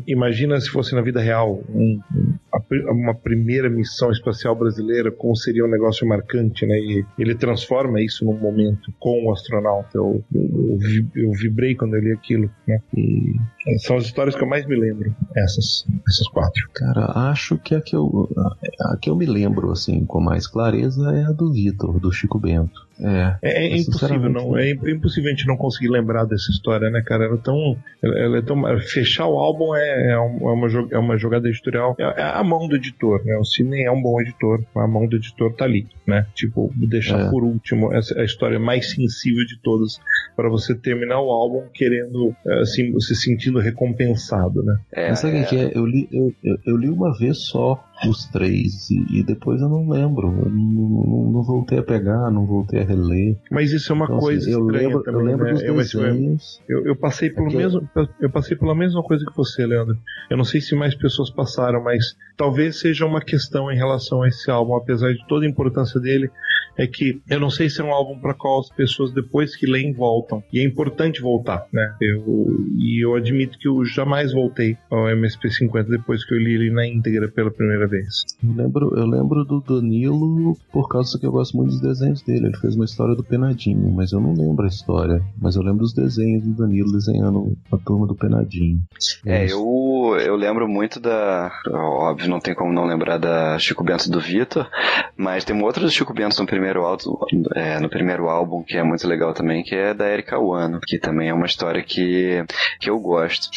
imagina 0.07 0.61
se 0.61 0.69
fosse 0.69 0.95
na 0.95 1.01
vida 1.03 1.21
real, 1.21 1.63
um- 1.69 2.01
um- 2.15 2.93
uma 2.93 3.15
primeira 3.15 3.69
missão 3.71 4.11
espacial 4.11 4.55
brasileira, 4.57 5.11
como 5.11 5.35
seria 5.37 5.65
um 5.65 5.69
negócio 5.71 6.07
marcante, 6.07 6.67
né? 6.67 6.77
E 6.79 7.05
ele 7.19 7.35
transforma 7.35 8.01
isso 8.03 8.25
num 8.25 8.39
momento 8.39 8.93
com 8.99 9.25
o 9.27 9.33
astronauta. 9.33 9.91
Eu, 9.97 10.23
eu, 10.35 10.79
eu 11.17 11.33
vibrei 11.33 11.75
quando 11.75 11.95
eu 11.97 12.01
li 12.03 12.13
aquilo, 12.13 12.51
né? 12.67 12.81
E 12.97 13.35
são 13.81 13.97
as 13.97 14.05
histórias 14.05 14.35
que 14.35 14.43
eu 14.43 14.49
mais 14.49 14.67
me 14.67 14.77
lembro, 14.77 15.15
essas, 15.37 15.87
essas 16.09 16.29
quatro. 16.29 16.69
Cara, 16.75 17.07
acho 17.31 17.59
que 17.59 17.75
a 17.75 17.81
que 17.81 17.95
eu, 17.95 18.08
a, 18.37 18.93
a 18.93 18.97
que 18.97 19.11
eu 19.11 19.17
me 19.17 19.27
lembro, 19.27 19.71
assim, 19.71 20.05
com 20.05 20.21
mais 20.21 20.47
clareza 20.47 21.11
é 21.15 21.25
a 21.25 21.33
do 21.33 21.53
Vitor, 21.53 21.99
do 22.01 22.13
Chico 22.13 22.39
Bento. 22.39 22.88
É. 23.01 23.37
É, 23.43 23.67
é 23.69 23.77
impossível, 23.77 24.29
não. 24.31 24.57
É 24.57 24.71
impossível 24.71 25.29
a 25.29 25.35
gente 25.35 25.47
não 25.47 25.57
conseguir 25.57 25.89
lembrar 25.89 26.25
dessa 26.25 26.51
história, 26.51 26.91
né, 26.91 27.03
cara? 27.05 27.25
Ela 27.27 27.35
é 27.37 27.39
tão. 27.39 27.77
Ela 28.03 28.39
é 28.39 28.43
tão 28.43 28.63
fechar 28.81 29.27
o 29.27 29.39
álbum 29.39 29.75
é, 29.75 29.81
é, 30.09 30.11
é 30.13 30.19
uma, 30.19 30.69
é 30.93 30.99
uma 30.99 31.17
jogada 31.17 31.49
editorial. 31.49 31.95
É, 31.99 32.03
é 32.21 32.23
a 32.23 32.43
mão 32.45 32.67
do 32.69 32.77
editor, 32.77 33.25
né? 33.25 33.37
O 33.37 33.45
Cine 33.45 33.83
é 33.85 33.91
um 33.91 34.03
bom 34.03 34.21
editor, 34.21 34.63
a 34.75 34.87
mão 34.87 35.07
do 35.07 35.17
editor 35.17 35.53
tá 35.55 35.65
ali, 35.65 35.87
né? 36.07 36.27
Tipo, 36.35 36.73
deixar 36.77 37.21
É. 37.21 37.31
por 37.31 37.45
último 37.45 37.93
essa 37.93 38.19
a 38.21 38.25
história 38.25 38.59
mais 38.59 38.91
sensível 38.91 39.45
de 39.47 39.59
todas 39.63 39.99
para 40.37 40.49
você 40.49 40.75
terminar 40.75 41.21
o 41.21 41.31
álbum 41.31 41.63
querendo, 41.75 42.35
assim, 42.63 42.99
se 43.01 43.15
sentindo 43.17 43.59
recompensado, 43.59 44.63
né? 44.63 44.79
É, 44.93 45.09
Mas 45.11 45.19
sabe 45.21 45.41
o 45.43 45.47
que 45.47 45.57
é? 45.57 45.73
Eu 45.75 45.85
li, 45.87 46.09
eu, 46.13 46.33
eu, 46.45 46.57
eu 46.67 46.77
li 46.77 46.89
uma 46.89 47.17
vez 47.19 47.39
só 47.47 47.83
os 48.09 48.27
três 48.27 48.89
e, 48.91 49.19
e 49.19 49.23
depois 49.25 49.61
eu 49.61 49.69
não 49.69 49.89
lembro. 49.89 50.29
Eu 50.29 50.49
não, 50.51 50.89
não- 50.89 51.33
não 51.33 51.43
voltei 51.43 51.79
a 51.79 51.83
pegar, 51.83 52.31
não 52.31 52.47
voltei 52.47 52.81
a 52.81 52.85
reler. 52.89 53.37
Mas 53.51 53.71
isso 53.73 53.93
é 53.93 53.95
uma 53.95 54.05
Então, 54.07 54.17
assim, 54.17 54.27
coisa 54.27 54.51
eu 54.51 54.61
estranha 54.61 54.89
lembro, 54.89 55.03
também, 55.03 55.21
eu 55.21 55.27
lembro 55.27 55.45
né? 55.45 55.53
dos 55.53 55.63
É 55.63 55.71
uma- 55.71 55.83
desenhos. 55.83 56.63
Eu, 56.69 56.85
eu 56.87 56.97
passei 56.97 57.31
pelo 57.31 57.51
É 57.51 57.57
mesmo, 57.57 57.89
eu 58.21 58.31
passei 58.31 58.57
pela 58.57 58.75
mesma 58.75 59.03
coisa 59.03 59.25
que 59.25 59.37
você, 59.37 59.67
Leandro. 59.67 59.97
Eu 60.31 60.37
não 60.37 60.45
sei 60.45 60.61
se 60.61 60.75
mais 60.75 60.95
pessoas 60.95 61.31
passaram, 61.31 61.83
mas 61.83 62.17
talvez 62.37 62.81
seja 62.81 63.05
uma 63.07 63.21
questão 63.21 63.71
em 63.71 63.77
relação 63.77 64.23
a 64.23 64.29
esse 64.29 64.51
álbum, 64.51 64.75
apesar 64.77 65.13
de 65.13 65.27
toda 65.27 65.45
a 65.47 65.49
importância 65.49 66.01
dele, 66.01 66.31
é 66.77 66.87
que 66.87 67.21
eu 67.29 67.41
não 67.41 67.51
sei 67.51 67.69
se 67.69 67.81
é 67.81 67.85
um 67.85 67.93
álbum 67.93 68.19
para 68.21 68.35
qual 68.35 68.61
as 68.61 68.69
pessoas 68.71 69.13
depois 69.13 69.57
que 69.57 69.67
leem 69.67 69.93
voltam. 69.93 70.43
E 70.53 70.61
é 70.61 70.63
importante 70.65 71.21
voltar, 71.21 71.67
né? 71.73 71.95
Eu, 72.01 72.47
e 72.77 73.05
eu 73.05 73.17
admito 73.17 73.59
que 73.59 73.67
eu 73.69 73.85
jamais 73.85 74.33
voltei 74.33 74.77
ao 74.89 75.07
MSP50 75.09 75.89
depois 75.89 76.25
que 76.25 76.35
eu 76.35 76.39
li 76.39 76.55
ele 76.55 76.71
na 76.71 76.87
íntegra 76.87 77.27
pela 77.29 77.51
primeira 77.51 77.87
vez. 77.89 78.25
Eu 78.45 78.55
lembro, 78.55 78.97
eu 78.97 79.07
lembro 79.07 79.45
do 79.45 79.61
Danilo 79.61 80.57
por 80.73 80.89
causa 80.89 81.19
que 81.19 81.27
eu 81.27 81.33
gosto 81.33 81.57
muito 81.57 81.71
dos 81.71 81.81
desenhos 81.81 82.23
dele. 82.23 82.47
Ele 82.47 82.57
fez 82.59 82.77
uma 82.79 82.85
história 82.85 83.15
do 83.15 83.25
Penadinho, 83.25 83.91
mas 83.91 84.13
eu 84.13 84.21
não 84.21 84.33
lembro 84.33 84.65
a 84.65 84.69
história. 84.69 85.21
Mas 85.37 85.57
eu 85.57 85.63
lembro 85.63 85.81
dos 85.81 85.93
desenhos 85.93 86.45
do 86.45 86.55
Danilo 86.55 86.93
desenhando 86.93 87.57
a 87.73 87.77
turma 87.77 88.07
do 88.07 88.15
Penadinho. 88.15 88.81
É, 89.27 89.51
eu, 89.51 89.98
eu 90.17 90.37
lembro 90.37 90.69
muito 90.69 91.01
da. 91.01 91.53
Óbvio, 91.71 92.29
não 92.29 92.41
tem 92.41 92.55
como 92.55 92.73
não 92.73 92.85
lembrar 92.85 93.19
da 93.19 93.59
Chico 93.59 93.85
Bento 93.85 94.11
do 94.11 94.21
Vitor, 94.21 94.69
mas 95.17 95.45
tem 95.45 95.55
um 95.55 95.63
outro 95.63 95.83
do 95.83 95.91
Chico 95.91 96.13
Bento 96.13 96.39
no 96.41 96.47
primeiro, 96.47 96.85
álbum, 96.85 97.19
é, 97.55 97.79
no 97.81 97.89
primeiro 97.89 98.29
álbum 98.29 98.63
que 98.63 98.77
é 98.77 98.83
muito 98.83 99.07
legal 99.07 99.33
também, 99.33 99.63
que 99.63 99.75
é 99.75 99.95
da 99.95 100.09
Erika 100.09 100.39
Wano, 100.39 100.81
que 100.85 100.99
também 100.99 101.29
é 101.29 101.35
uma 101.35 101.47
história 101.47 101.83
que, 101.83 102.45
que 102.81 102.91
eu 102.91 102.99
gosto. 102.99 103.49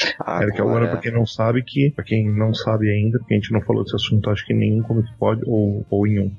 Erika 0.41 0.63
Wano, 0.63 0.87
pra 0.87 0.97
quem 0.97 1.11
não 1.11 1.25
sabe, 1.25 1.63
que, 1.63 1.91
pra 1.91 2.03
quem 2.03 2.29
não 2.29 2.53
sabe 2.53 2.89
ainda, 2.89 3.19
porque 3.19 3.33
a 3.33 3.37
gente 3.37 3.51
não 3.51 3.61
falou 3.61 3.83
desse 3.83 3.95
assunto, 3.95 4.29
acho 4.29 4.45
que 4.45 4.53
nenhum 4.53 4.81
Comic 4.83 5.09
Pod 5.17 5.41
ou, 5.45 5.85
ou 5.89 6.07
em 6.07 6.19
um. 6.19 6.31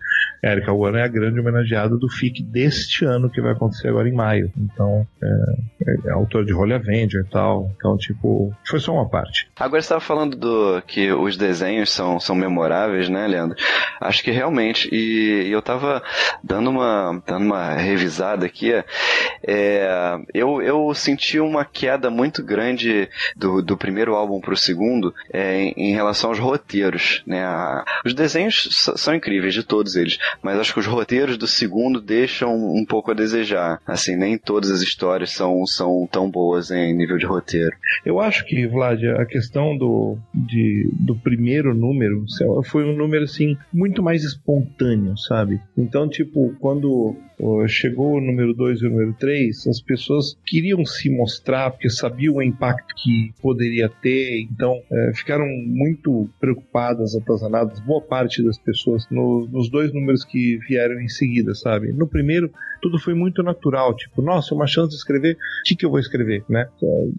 Erika 0.43 0.73
Wano 0.73 0.99
é 0.99 1.05
a 1.05 1.09
grande 1.09 1.39
homenageada 1.39 1.97
do 1.97 2.09
FIC 2.09 2.43
deste 2.43 3.05
ano, 3.05 3.31
que 3.31 3.41
vai 3.41 3.53
acontecer 3.53 3.89
agora 3.89 4.09
em 4.09 4.13
maio. 4.13 4.51
Então, 4.57 5.07
é, 5.23 5.91
é, 5.91 6.09
é 6.09 6.11
autora 6.11 6.45
de 6.45 6.53
Holy 6.53 6.73
Avenger 6.73 7.25
e 7.25 7.31
tal. 7.31 7.71
Então, 7.77 7.97
tipo, 7.97 8.53
foi 8.65 8.81
só 8.81 8.93
uma 8.93 9.09
parte. 9.09 9.49
Agora 9.57 9.81
estava 9.93 10.01
falando 10.01 10.37
do 10.37 10.83
que 10.87 11.13
os 11.13 11.37
desenhos 11.37 11.91
são, 11.93 12.19
são 12.19 12.35
memoráveis, 12.35 13.09
né, 13.09 13.27
Leandro? 13.27 13.57
Acho 14.01 14.23
que 14.23 14.31
realmente. 14.31 14.89
E, 14.91 15.49
e 15.49 15.53
eu 15.53 15.61
tava 15.61 16.03
dando 16.43 16.71
uma, 16.71 17.23
dando 17.27 17.45
uma 17.45 17.75
revisada 17.75 18.47
aqui. 18.47 18.73
é, 19.47 20.19
eu, 20.33 20.63
eu 20.63 20.95
senti 20.95 21.39
uma 21.39 21.65
queda 21.65 22.09
muito 22.11 22.43
grande 22.43 23.09
do, 23.37 23.61
do 23.63 23.77
primeiro 23.77 24.15
álbum 24.15 24.41
pro 24.41 24.57
segundo 24.57 25.15
é, 25.33 25.57
em, 25.61 25.75
em 25.77 25.93
relação 25.93 26.31
aos 26.31 26.39
roteiros. 26.39 27.23
Né? 27.27 27.45
A- 27.45 27.85
os 28.05 28.15
desenhos 28.15 28.69
são 28.97 29.15
incríveis 29.15 29.53
de 29.55 29.63
todos 29.63 29.95
eles, 29.97 30.19
mas 30.43 30.59
acho 30.59 30.73
que 30.73 30.81
os 30.81 30.87
roteiros 30.87 31.37
do 31.37 31.47
segundo 31.47 32.01
deixam 32.01 32.55
um 32.55 32.85
pouco 32.87 33.11
a 33.11 33.15
desejar. 33.15 33.81
Assim, 33.87 34.17
nem 34.17 34.39
todas 34.39 34.71
as 34.71 34.81
histórias 34.81 35.33
são, 35.33 35.67
são 35.67 36.09
tão 36.11 36.31
boas 36.31 36.71
em 36.71 36.95
nível 36.97 37.19
de 37.19 37.27
roteiro. 37.27 37.77
Eu 38.07 38.21
acho 38.21 38.45
que, 38.47 38.67
Vlad, 38.67 39.03
a 39.21 39.27
questão 39.27 39.77
do, 39.83 40.17
de, 40.33 40.89
do 41.01 41.17
primeiro 41.17 41.75
número 41.75 42.25
foi 42.63 42.85
um 42.85 42.97
número, 42.97 43.25
assim, 43.25 43.57
muito 43.73 44.01
mais 44.01 44.23
espontâneo, 44.23 45.19
sabe? 45.19 45.61
Então, 45.77 46.09
tipo, 46.09 46.55
quando 46.61 47.17
chegou 47.69 48.17
o 48.17 48.21
número 48.21 48.53
2 48.55 48.81
e 48.81 48.87
o 48.87 48.91
número 48.91 49.15
3, 49.19 49.67
as 49.67 49.81
pessoas 49.81 50.37
queriam 50.47 50.85
se 50.85 51.11
mostrar 51.11 51.71
porque 51.71 51.91
sabiam 51.91 52.35
o 52.37 52.43
impacto 52.43 52.95
que 53.03 53.33
poderia 53.41 53.89
ter, 53.89 54.41
então 54.43 54.75
eh, 54.91 55.13
ficaram 55.15 55.47
muito 55.67 56.29
preocupadas, 56.41 57.15
atazanadas, 57.15 57.81
boa 57.81 58.01
parte 58.03 58.43
das 58.43 58.59
pessoas, 58.59 59.07
no- 59.11 59.49
nos 59.51 59.71
dois 59.71 59.93
números 59.93 60.25
que 60.25 60.59
vieram 60.69 61.01
em 61.01 61.09
seguida, 61.09 61.55
sabe? 61.55 61.93
No 61.93 62.07
primeiro, 62.07 62.51
tudo 62.81 62.99
foi 62.99 63.15
muito 63.15 63.45
natural, 63.45 63.95
tipo, 63.95 64.21
nossa, 64.23 64.55
uma 64.57 64.67
chance 64.67 64.89
de 64.91 64.97
escrever, 64.97 65.35
o 65.35 65.39
que, 65.65 65.77
que 65.77 65.87
eu 65.87 65.91
vou 65.91 66.01
escrever, 66.01 66.45
né? 66.49 66.67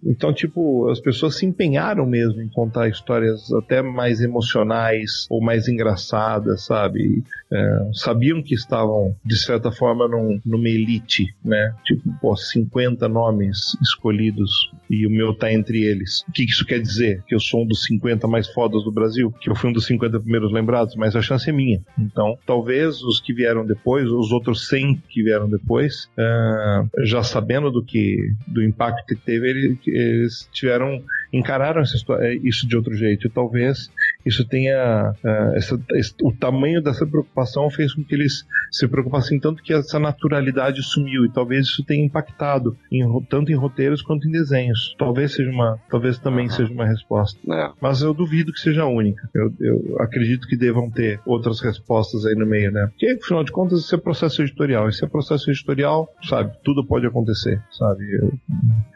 Então, 0.05 0.33
tipo, 0.33 0.89
as 0.89 0.99
pessoas 0.99 1.37
se 1.37 1.45
empenharam 1.45 2.05
mesmo 2.05 2.41
em 2.41 2.49
contar 2.49 2.89
histórias 2.89 3.49
até 3.53 3.81
mais 3.81 4.19
emocionais 4.19 5.25
ou 5.29 5.41
mais 5.41 5.69
engraçadas, 5.69 6.65
sabe? 6.65 7.23
É, 7.51 7.89
sabiam 7.93 8.43
que 8.43 8.53
estavam, 8.53 9.15
de 9.23 9.37
certa 9.37 9.71
forma, 9.71 10.05
num, 10.13 10.39
numa 10.45 10.69
elite, 10.69 11.33
né? 11.43 11.73
Tipo, 11.85 12.13
pô, 12.21 12.35
50 12.35 13.07
nomes 13.07 13.77
escolhidos 13.81 14.51
e 14.89 15.05
o 15.07 15.09
meu 15.09 15.33
tá 15.33 15.51
entre 15.51 15.83
eles. 15.83 16.23
O 16.27 16.31
que 16.31 16.43
isso 16.43 16.65
quer 16.65 16.79
dizer? 16.81 17.23
Que 17.27 17.35
eu 17.35 17.39
sou 17.39 17.63
um 17.63 17.67
dos 17.67 17.83
50 17.83 18.27
mais 18.27 18.47
fodas 18.49 18.83
do 18.83 18.91
Brasil? 18.91 19.31
Que 19.41 19.49
eu 19.49 19.55
fui 19.55 19.69
um 19.69 19.73
dos 19.73 19.85
50 19.85 20.19
primeiros 20.19 20.51
lembrados? 20.51 20.95
Mas 20.95 21.15
a 21.15 21.21
chance 21.21 21.49
é 21.49 21.53
minha. 21.53 21.81
Então, 21.99 22.37
talvez 22.45 23.01
os 23.01 23.19
que 23.19 23.33
vieram 23.33 23.65
depois, 23.65 24.07
os 24.09 24.31
outros 24.31 24.67
100 24.67 25.01
que 25.09 25.23
vieram 25.23 25.49
depois, 25.49 26.09
ah, 26.17 26.85
já 27.03 27.23
sabendo 27.23 27.71
do 27.71 27.83
que 27.83 28.17
do 28.47 28.63
impacto 28.63 29.05
que 29.07 29.15
teve, 29.15 29.49
ele- 29.49 29.79
eles 29.87 30.47
tiveram 30.51 31.01
encararam 31.33 31.81
história- 31.81 32.39
isso 32.43 32.67
de 32.67 32.75
outro 32.75 32.95
jeito. 32.95 33.27
E 33.27 33.29
talvez 33.29 33.89
isso 34.25 34.47
tenha. 34.47 35.13
Uh, 35.23 35.55
essa, 35.55 35.79
esse, 35.93 36.13
o 36.21 36.31
tamanho 36.31 36.81
dessa 36.81 37.05
preocupação 37.05 37.69
fez 37.69 37.93
com 37.93 38.03
que 38.03 38.13
eles 38.13 38.45
se 38.71 38.87
preocupassem 38.87 39.39
tanto 39.39 39.63
que 39.63 39.73
essa 39.73 39.99
naturalidade 39.99 40.81
sumiu. 40.83 41.25
E 41.25 41.31
talvez 41.31 41.65
isso 41.65 41.83
tenha 41.83 42.05
impactado 42.05 42.77
em, 42.91 43.03
tanto 43.29 43.51
em 43.51 43.55
roteiros 43.55 44.01
quanto 44.01 44.27
em 44.27 44.31
desenhos. 44.31 44.95
Talvez 44.97 45.33
seja 45.33 45.49
uma. 45.49 45.79
Talvez 45.89 46.17
também 46.19 46.49
seja 46.49 46.71
uma 46.71 46.85
resposta. 46.85 47.39
É. 47.51 47.71
Mas 47.81 48.01
eu 48.01 48.13
duvido 48.13 48.53
que 48.53 48.59
seja 48.59 48.85
única. 48.85 49.27
Eu, 49.33 49.53
eu 49.59 49.95
acredito 49.99 50.47
que 50.47 50.55
devam 50.55 50.89
ter 50.89 51.19
outras 51.25 51.59
respostas 51.59 52.25
aí 52.25 52.35
no 52.35 52.45
meio, 52.45 52.71
né? 52.71 52.87
Porque, 52.87 53.07
afinal 53.21 53.43
de 53.43 53.51
contas, 53.51 53.79
isso 53.79 53.95
é 53.95 53.97
processo 53.97 54.41
editorial. 54.41 54.87
Isso 54.87 55.03
é 55.03 55.07
processo 55.07 55.49
editorial, 55.49 56.07
sabe? 56.23 56.53
Tudo 56.63 56.85
pode 56.85 57.05
acontecer, 57.07 57.61
sabe? 57.71 58.03
Eu 58.13 58.33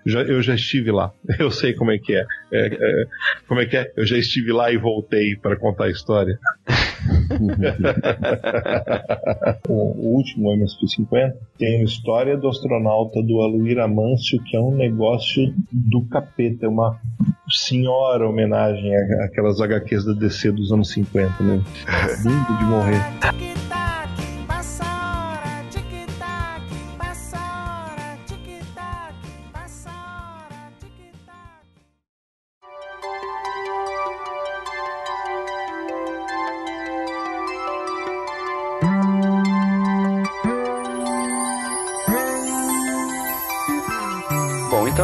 já, 0.06 0.22
eu 0.22 0.42
já 0.42 0.56
estive 0.56 0.92
lá. 0.92 1.12
Eu 1.40 1.52
sei 1.52 1.74
como 1.74 1.92
é 1.92 1.98
que 1.98 2.14
é. 2.14 2.27
É, 2.52 2.68
é 2.68 3.06
como 3.48 3.62
é 3.62 3.66
que 3.66 3.78
é? 3.78 3.92
Eu 3.96 4.06
já 4.06 4.18
estive 4.18 4.52
lá 4.52 4.72
e 4.72 4.78
voltei 4.78 5.36
para 5.36 5.56
contar 5.56 5.86
a 5.86 5.90
história. 5.90 6.40
o, 9.68 9.74
o, 9.74 10.16
último 10.16 10.50
MSP50 10.50 11.34
tem 11.58 11.78
uma 11.78 11.86
história 11.86 12.38
do 12.38 12.48
astronauta 12.48 13.22
do 13.22 13.42
Aluir 13.42 13.80
Amâncio, 13.80 14.42
que 14.44 14.56
é 14.56 14.60
um 14.60 14.76
negócio 14.76 15.54
do 15.72 16.04
capeta, 16.06 16.66
é 16.66 16.70
uma 16.70 17.00
senhora 17.50 18.28
homenagem 18.28 18.96
àquelas 19.24 19.62
HQs 19.62 20.06
da 20.06 20.14
DC 20.14 20.52
dos 20.52 20.72
anos 20.72 20.90
50, 20.92 21.44
né? 21.44 21.62
Lindo 22.24 22.58
de 22.58 22.64
morrer. 22.66 23.02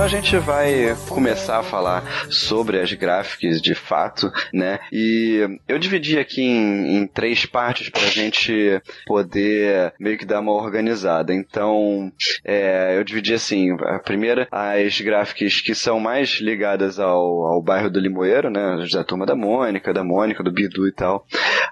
A 0.03 0.07
gente 0.09 0.37
vai 0.37 0.97
começar 1.07 1.59
a 1.59 1.63
falar 1.63 2.03
sobre 2.29 2.77
as 2.77 2.91
gráficas 2.91 3.61
de 3.61 3.73
fato, 3.73 4.29
né? 4.53 4.81
E 4.91 5.57
eu 5.65 5.79
dividi 5.79 6.19
aqui 6.19 6.41
em, 6.41 6.97
em 6.97 7.07
três 7.07 7.45
partes 7.45 7.87
para 7.87 8.01
a 8.01 8.09
gente 8.09 8.81
poder 9.07 9.93
meio 9.97 10.17
que 10.17 10.25
dar 10.25 10.41
uma 10.41 10.51
organizada. 10.51 11.33
Então, 11.33 12.11
é, 12.43 12.97
eu 12.97 13.03
dividi 13.05 13.33
assim: 13.33 13.77
a 13.79 13.97
primeira, 13.97 14.45
as 14.51 14.99
gráficas 14.99 15.61
que 15.61 15.73
são 15.73 16.01
mais 16.01 16.31
ligadas 16.41 16.99
ao, 16.99 17.45
ao 17.45 17.61
bairro 17.61 17.89
do 17.89 18.01
Limoeiro, 18.01 18.49
né? 18.49 18.85
Da 18.91 19.05
turma 19.05 19.25
da 19.25 19.37
Mônica, 19.37 19.93
da 19.93 20.03
Mônica, 20.03 20.43
do 20.43 20.51
Bidu 20.51 20.85
e 20.85 20.91
tal. 20.91 21.25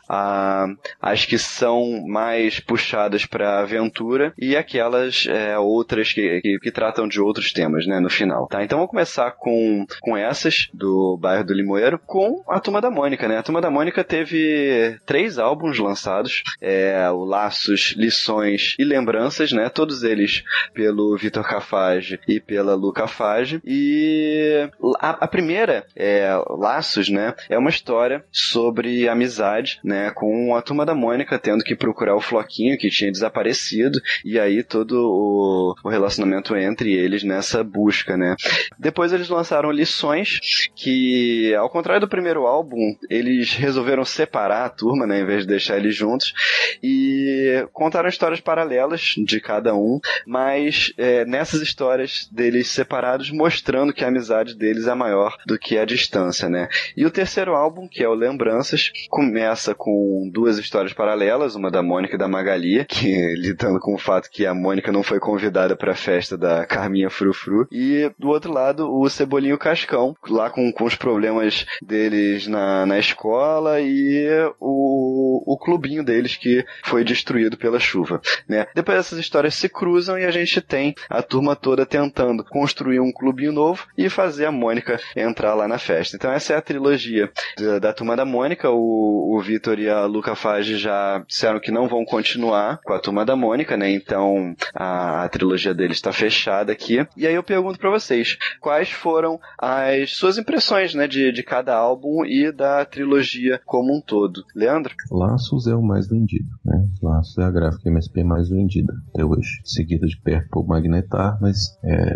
Ah, 0.07 0.67
as 1.01 1.25
que 1.25 1.37
são 1.37 2.05
mais 2.07 2.61
puxadas 2.61 3.25
para 3.25 3.59
aventura 3.59 4.33
e 4.37 4.55
aquelas 4.55 5.25
é, 5.27 5.57
outras 5.57 6.13
que, 6.13 6.39
que, 6.39 6.59
que, 6.59 6.71
tratam 6.71 7.09
de 7.09 7.19
outros 7.19 7.51
temas, 7.51 7.85
né? 7.85 7.99
No 7.99 8.09
final, 8.21 8.47
tá? 8.47 8.63
Então 8.63 8.77
vamos 8.77 8.91
começar 8.91 9.31
com, 9.31 9.85
com 9.99 10.15
essas 10.15 10.69
do 10.73 11.17
bairro 11.17 11.43
do 11.43 11.53
Limoeiro, 11.53 11.99
com 12.05 12.43
a 12.47 12.59
Turma 12.59 12.79
da 12.79 12.91
Mônica, 12.91 13.27
né? 13.27 13.37
A 13.37 13.43
Turma 13.43 13.59
da 13.59 13.71
Mônica 13.71 14.03
teve 14.03 14.99
três 15.05 15.39
álbuns 15.39 15.79
lançados, 15.79 16.43
é, 16.61 17.09
o 17.09 17.23
Laços, 17.25 17.95
Lições 17.97 18.75
e 18.77 18.83
Lembranças, 18.83 19.51
né? 19.51 19.69
Todos 19.69 20.03
eles 20.03 20.43
pelo 20.73 21.17
Vitor 21.17 21.43
Cafage 21.43 22.19
e 22.27 22.39
pela 22.39 22.75
Lu 22.75 22.93
Cafage. 22.93 23.59
E 23.65 24.69
a, 24.99 25.25
a 25.25 25.27
primeira, 25.27 25.85
é, 25.95 26.29
Laços, 26.49 27.09
né? 27.09 27.33
É 27.49 27.57
uma 27.57 27.69
história 27.71 28.23
sobre 28.31 29.09
amizade, 29.09 29.79
né? 29.83 30.11
Com 30.11 30.55
a 30.55 30.61
Turma 30.61 30.85
da 30.85 30.93
Mônica 30.93 31.39
tendo 31.39 31.63
que 31.63 31.75
procurar 31.75 32.15
o 32.15 32.21
Floquinho 32.21 32.77
que 32.77 32.89
tinha 32.89 33.11
desaparecido 33.11 33.99
e 34.23 34.39
aí 34.39 34.63
todo 34.63 34.93
o, 34.93 35.75
o 35.83 35.89
relacionamento 35.89 36.55
entre 36.55 36.93
eles 36.93 37.23
nessa 37.23 37.63
busca 37.63 38.10
né? 38.17 38.35
Depois 38.77 39.13
eles 39.13 39.29
lançaram 39.29 39.71
Lições, 39.71 40.69
que 40.75 41.53
ao 41.55 41.69
contrário 41.69 42.01
do 42.01 42.09
primeiro 42.09 42.45
álbum, 42.45 42.95
eles 43.09 43.53
resolveram 43.53 44.03
separar 44.05 44.65
a 44.65 44.69
turma, 44.69 45.05
né, 45.05 45.21
em 45.21 45.25
vez 45.25 45.41
de 45.41 45.47
deixar 45.47 45.77
eles 45.77 45.95
juntos, 45.95 46.33
e 46.81 47.65
contaram 47.71 48.09
histórias 48.09 48.39
paralelas 48.39 49.15
de 49.17 49.39
cada 49.39 49.73
um, 49.75 49.99
mas 50.25 50.93
é, 50.97 51.25
nessas 51.25 51.61
histórias 51.61 52.27
deles 52.31 52.69
separados, 52.69 53.31
mostrando 53.31 53.93
que 53.93 54.03
a 54.03 54.07
amizade 54.07 54.55
deles 54.55 54.87
é 54.87 54.93
maior 54.93 55.35
do 55.45 55.57
que 55.57 55.77
a 55.77 55.85
distância, 55.85 56.49
né? 56.49 56.67
E 56.95 57.05
o 57.05 57.11
terceiro 57.11 57.53
álbum, 57.55 57.87
que 57.87 58.03
é 58.03 58.07
o 58.07 58.13
Lembranças, 58.13 58.91
começa 59.09 59.73
com 59.73 60.29
duas 60.31 60.57
histórias 60.57 60.93
paralelas, 60.93 61.55
uma 61.55 61.71
da 61.71 61.81
Mônica 61.81 62.15
e 62.15 62.19
da 62.19 62.27
Magali, 62.27 62.85
que 62.85 63.11
lidando 63.37 63.79
com 63.79 63.93
o 63.93 63.97
fato 63.97 64.29
que 64.29 64.45
a 64.45 64.53
Mônica 64.53 64.91
não 64.91 65.03
foi 65.03 65.19
convidada 65.19 65.75
para 65.75 65.91
a 65.91 65.95
festa 65.95 66.37
da 66.37 66.65
Carminha 66.65 67.09
Frufru, 67.09 67.67
e 67.71 68.00
do 68.17 68.29
outro 68.29 68.51
lado 68.51 68.91
o 68.91 69.09
Cebolinho 69.09 69.57
Cascão, 69.57 70.15
lá 70.29 70.49
com, 70.49 70.71
com 70.71 70.85
os 70.85 70.95
problemas 70.95 71.65
deles 71.81 72.47
na, 72.47 72.85
na 72.85 72.99
escola 72.99 73.79
e 73.81 74.27
o, 74.59 75.53
o 75.53 75.57
clubinho 75.57 76.03
deles 76.03 76.35
que 76.35 76.65
foi 76.83 77.03
destruído 77.03 77.57
pela 77.57 77.79
chuva. 77.79 78.21
Né? 78.47 78.67
Depois 78.75 78.97
essas 78.97 79.19
histórias 79.19 79.55
se 79.55 79.69
cruzam 79.69 80.17
e 80.17 80.25
a 80.25 80.31
gente 80.31 80.61
tem 80.61 80.95
a 81.09 81.21
turma 81.21 81.55
toda 81.55 81.85
tentando 81.85 82.43
construir 82.43 82.99
um 82.99 83.11
clubinho 83.11 83.51
novo 83.51 83.87
e 83.97 84.09
fazer 84.09 84.45
a 84.45 84.51
Mônica 84.51 84.99
entrar 85.15 85.53
lá 85.53 85.67
na 85.67 85.77
festa. 85.77 86.15
Então 86.15 86.31
essa 86.31 86.53
é 86.53 86.57
a 86.57 86.61
trilogia 86.61 87.31
da, 87.57 87.79
da 87.79 87.93
turma 87.93 88.15
da 88.15 88.25
Mônica. 88.25 88.69
O, 88.69 89.35
o 89.35 89.41
Vitor 89.41 89.79
e 89.79 89.89
a 89.89 90.05
Luca 90.05 90.35
Fage 90.35 90.77
já 90.77 91.23
disseram 91.27 91.59
que 91.59 91.71
não 91.71 91.87
vão 91.87 92.05
continuar 92.05 92.79
com 92.83 92.93
a 92.93 92.99
turma 92.99 93.25
da 93.25 93.35
Mônica, 93.35 93.77
né? 93.77 93.91
Então 93.91 94.55
a, 94.73 95.23
a 95.23 95.29
trilogia 95.29 95.73
deles 95.73 95.97
está 95.97 96.11
fechada 96.11 96.71
aqui. 96.71 97.05
E 97.15 97.27
aí 97.27 97.33
eu 97.33 97.43
pergunto 97.43 97.79
para 97.79 97.89
vocês 97.91 98.37
quais 98.59 98.89
foram 98.89 99.39
as 99.57 100.11
suas 100.11 100.37
impressões, 100.37 100.93
né, 100.93 101.07
de, 101.07 101.31
de 101.31 101.43
cada 101.43 101.75
álbum 101.75 102.25
e 102.25 102.51
da 102.51 102.85
trilogia 102.85 103.59
como 103.65 103.95
um 103.95 104.01
todo. 104.01 104.43
Leandro? 104.55 104.93
Laços 105.11 105.67
é 105.67 105.75
o 105.75 105.81
mais 105.81 106.07
vendido, 106.07 106.49
né? 106.63 106.87
Laços 107.01 107.37
é 107.37 107.43
a 107.43 107.51
gráfica 107.51 107.89
MSP 107.89 108.23
mais 108.23 108.49
vendida 108.49 108.93
até 109.09 109.25
hoje, 109.25 109.61
seguida 109.63 110.07
de 110.07 110.17
perto 110.17 110.49
por 110.49 110.67
Magnetar, 110.67 111.37
mas 111.41 111.77
é, 111.83 112.15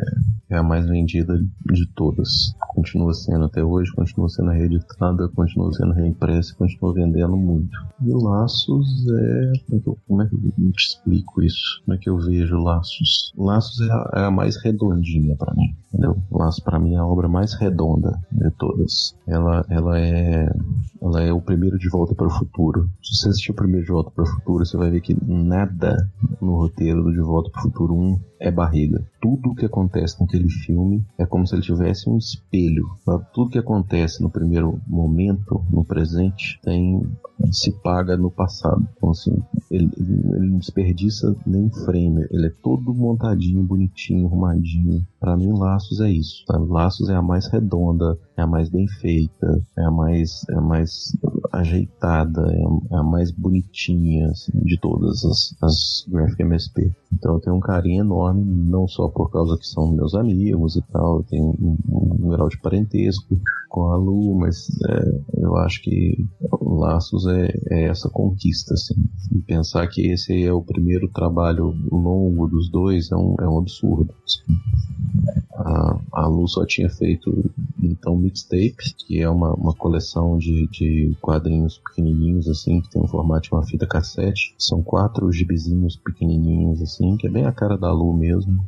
é 0.49 0.57
a 0.57 0.63
mais 0.63 0.87
vendida 0.87 1.37
de 1.71 1.87
todas. 1.93 2.53
Continua 2.69 3.13
sendo 3.13 3.45
até 3.45 3.63
hoje, 3.63 3.91
continua 3.93 4.29
sendo 4.29 4.51
reeditada, 4.51 5.27
continua 5.29 5.71
sendo 5.73 5.93
reimpressa, 5.93 6.55
continua 6.55 6.93
vendendo 6.93 7.35
muito. 7.35 7.77
E 8.01 8.11
Laços 8.11 8.87
é. 9.07 9.51
Como 9.65 9.77
é 9.77 9.81
que 9.81 9.87
eu, 9.87 9.97
como 10.07 10.21
é 10.21 10.27
que 10.27 10.35
eu 10.35 10.71
te 10.71 10.87
explico 10.87 11.43
isso? 11.43 11.81
Como 11.83 11.95
é 11.95 11.97
que 11.97 12.09
eu 12.09 12.17
vejo 12.17 12.57
Laços? 12.57 13.33
Laços 13.37 13.81
é 13.81 13.91
a, 13.91 14.11
é 14.15 14.25
a 14.25 14.31
mais 14.31 14.61
redondinha 14.61 15.35
para 15.35 15.53
mim. 15.53 15.64
Entendeu? 15.95 16.17
Laços 16.29 16.61
para 16.61 16.77
mim 16.77 16.95
é 16.95 16.97
a 16.97 17.05
obra 17.05 17.27
mais 17.27 17.53
redonda 17.53 18.19
de 18.31 18.51
todas. 18.51 19.15
Ela, 19.25 19.65
ela 19.69 19.97
é. 19.99 20.49
Ela 21.01 21.21
é 21.21 21.31
o 21.31 21.39
primeiro 21.39 21.77
de 21.77 21.87
volta 21.87 22.15
para 22.15 22.27
o 22.27 22.31
futuro. 22.31 22.89
Se 23.01 23.17
você 23.17 23.29
assistir 23.29 23.51
o 23.51 23.55
primeiro 23.55 23.85
de 23.85 23.91
volta 23.91 24.11
para 24.11 24.23
o 24.23 24.27
futuro, 24.27 24.65
você 24.65 24.75
vai 24.75 24.89
ver 24.89 25.01
que 25.01 25.15
nada 25.25 25.95
no 26.41 26.57
roteiro 26.57 27.03
do 27.03 27.11
De 27.11 27.21
Volta 27.21 27.49
para 27.51 27.59
o 27.59 27.63
Futuro 27.63 27.93
1 27.93 28.19
é 28.39 28.51
barriga. 28.51 29.05
Tudo 29.21 29.51
o 29.51 29.55
que 29.55 29.65
acontece 29.65 30.19
naquele 30.19 30.49
filme 30.49 31.05
é 31.17 31.25
como 31.25 31.45
se 31.45 31.55
ele 31.55 31.61
tivesse 31.61 32.09
um 32.09 32.17
espelho. 32.17 32.85
Tudo 33.33 33.51
que 33.51 33.59
acontece 33.59 34.21
no 34.21 34.29
primeiro 34.29 34.79
momento, 34.87 35.63
no 35.69 35.85
presente, 35.85 36.59
tem 36.63 37.01
se 37.51 37.71
paga 37.71 38.15
no 38.15 38.31
passado. 38.31 38.87
Então, 38.95 39.09
assim, 39.09 39.35
ele, 39.69 39.89
ele 39.97 40.49
não 40.49 40.59
desperdiça 40.59 41.35
nem 41.45 41.69
frame. 41.69 42.25
Ele 42.31 42.47
é 42.47 42.53
todo 42.61 42.93
montadinho, 42.93 43.63
bonitinho, 43.63 44.27
arrumadinho. 44.27 45.05
Para 45.19 45.35
mim, 45.35 45.54
Laços 45.57 45.99
é 46.01 46.09
isso. 46.09 46.43
Sabe? 46.47 46.67
Laços 46.67 47.09
é 47.09 47.15
a 47.15 47.21
mais 47.21 47.47
redonda, 47.47 48.17
é 48.37 48.41
a 48.41 48.47
mais 48.47 48.69
bem 48.69 48.87
feita, 48.87 49.61
é 49.77 49.83
a 49.83 49.91
mais, 49.91 50.45
é 50.49 50.55
a 50.55 50.61
mais 50.61 51.15
ajeitada, 51.51 52.41
é 52.51 52.95
a, 52.95 52.99
é 52.99 53.03
mais 53.03 53.31
bonitinha 53.31 54.29
assim, 54.29 54.51
de 54.63 54.79
todas 54.79 55.23
as, 55.25 55.55
as 55.61 56.05
Graphic 56.07 56.41
MSP. 56.41 56.91
Então 57.13 57.35
eu 57.35 57.39
tenho 57.39 57.55
um 57.55 57.61
carinho 57.61 58.01
enorme, 58.01 58.43
não 58.43 58.87
só 58.87 59.07
por 59.07 59.31
causa 59.31 59.57
que 59.57 59.65
são 59.65 59.91
meus 59.91 60.13
amigos 60.13 60.75
e 60.75 60.81
tal, 60.91 61.17
eu 61.17 61.23
tenho 61.23 61.45
um, 61.45 61.77
um 61.89 62.29
grau 62.29 62.49
de 62.49 62.59
parentesco 62.59 63.39
com 63.69 63.89
a 63.89 63.97
Lu, 63.97 64.35
mas 64.35 64.67
é, 64.89 65.21
eu 65.41 65.55
acho 65.57 65.81
que 65.81 66.25
Laços 66.61 67.25
é, 67.27 67.53
é, 67.71 67.83
essa 67.85 68.09
conquista, 68.09 68.73
assim. 68.73 68.95
E 69.31 69.41
pensar 69.41 69.87
que 69.87 70.01
esse 70.11 70.43
é 70.43 70.51
o 70.51 70.61
primeiro 70.61 71.09
trabalho 71.09 71.75
longo 71.91 72.47
dos 72.47 72.69
dois 72.69 73.11
é 73.11 73.15
um, 73.15 73.35
é 73.39 73.47
um 73.47 73.59
absurdo. 73.59 74.13
Assim. 74.23 74.59
A, 75.53 75.99
a 76.11 76.27
Lu 76.27 76.47
só 76.47 76.65
tinha 76.65 76.89
feito 76.89 77.51
então 77.81 78.15
Mixtape, 78.17 78.95
que 78.97 79.21
é 79.21 79.29
uma, 79.29 79.53
uma 79.53 79.73
coleção 79.73 80.37
de, 80.37 80.67
de 80.67 81.15
quadrinhos 81.21 81.77
pequenininhos, 81.77 82.47
assim, 82.47 82.81
que 82.81 82.89
tem 82.89 83.01
um 83.01 83.07
formato 83.07 83.49
de 83.49 83.53
uma 83.53 83.65
fita 83.65 83.87
cassete. 83.87 84.55
São 84.57 84.81
quatro 84.81 85.31
gibizinhos 85.31 85.95
pequenininhos, 85.95 86.81
assim, 86.81 87.15
que 87.17 87.27
é 87.27 87.29
bem 87.29 87.45
a 87.45 87.51
cara 87.51 87.77
da 87.77 87.91
Lu 87.91 88.13
mesmo. 88.13 88.63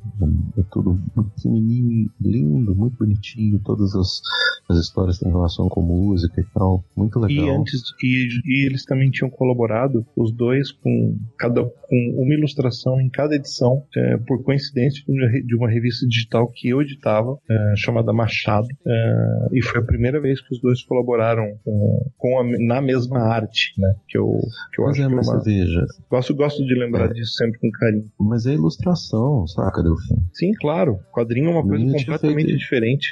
É 0.57 0.63
tudo 0.71 0.99
pequenininho, 1.35 2.09
lindo, 2.21 2.75
muito 2.75 2.97
bonitinho. 2.97 3.59
Todas 3.63 3.95
as, 3.95 4.21
as 4.69 4.77
histórias 4.77 5.19
têm 5.19 5.31
relação 5.31 5.67
com 5.69 5.81
música 5.81 6.39
e 6.39 6.45
tal. 6.53 6.83
Muito 6.95 7.19
legal. 7.19 7.45
E 7.45 7.49
antes 7.49 7.81
e, 8.03 8.27
e 8.45 8.65
eles 8.65 8.85
também 8.85 9.09
tinham 9.09 9.29
colaborado, 9.29 10.05
os 10.15 10.31
dois, 10.31 10.71
com 10.71 11.17
cada 11.37 11.63
com 11.89 12.13
uma 12.17 12.33
ilustração 12.33 12.99
em 12.99 13.09
cada 13.09 13.35
edição, 13.35 13.83
é, 13.95 14.17
por 14.17 14.43
coincidência, 14.43 15.03
de 15.45 15.55
uma 15.55 15.69
revista 15.69 16.05
digital 16.05 16.51
que 16.57 16.69
eu 16.69 16.81
editava, 16.81 17.37
é, 17.49 17.73
chamada 17.77 18.11
Machado. 18.11 18.67
É, 18.85 19.47
e 19.53 19.61
foi 19.63 19.79
a 19.81 19.85
primeira 19.85 20.19
vez 20.19 20.41
que 20.41 20.53
os 20.53 20.59
dois 20.61 20.81
colaboraram 20.83 21.45
com, 21.63 22.11
com 22.17 22.39
a, 22.39 22.43
na 22.59 22.81
mesma 22.81 23.19
arte, 23.19 23.73
né? 23.77 23.93
Que 24.07 24.17
eu, 24.17 24.31
que 24.73 24.81
eu 24.81 24.85
Mas 24.85 24.93
acho 24.95 25.01
é, 25.03 25.07
que 25.07 25.13
é 25.13 25.15
mas 25.15 25.27
uma... 25.27 25.39
você 25.39 25.49
veja. 25.51 25.85
Gosto, 26.09 26.35
gosto 26.35 26.65
de 26.65 26.73
lembrar 26.73 27.09
É. 27.09 27.13
disso 27.13 27.33
sempre 27.33 27.59
com 27.59 27.69
carinho. 27.71 28.09
Mas 28.19 28.45
é 28.45 28.53
ilustração, 28.53 29.45
saca, 29.47 29.83
Delfim? 29.83 30.15
Sim, 30.33 30.51
claro. 30.59 30.99
Quadrinho 31.13 31.49
é 31.49 31.53
uma 31.53 31.63
coisa 31.67 31.85
completamente 31.85 32.45
feito- 32.47 32.57
diferente. 32.57 33.07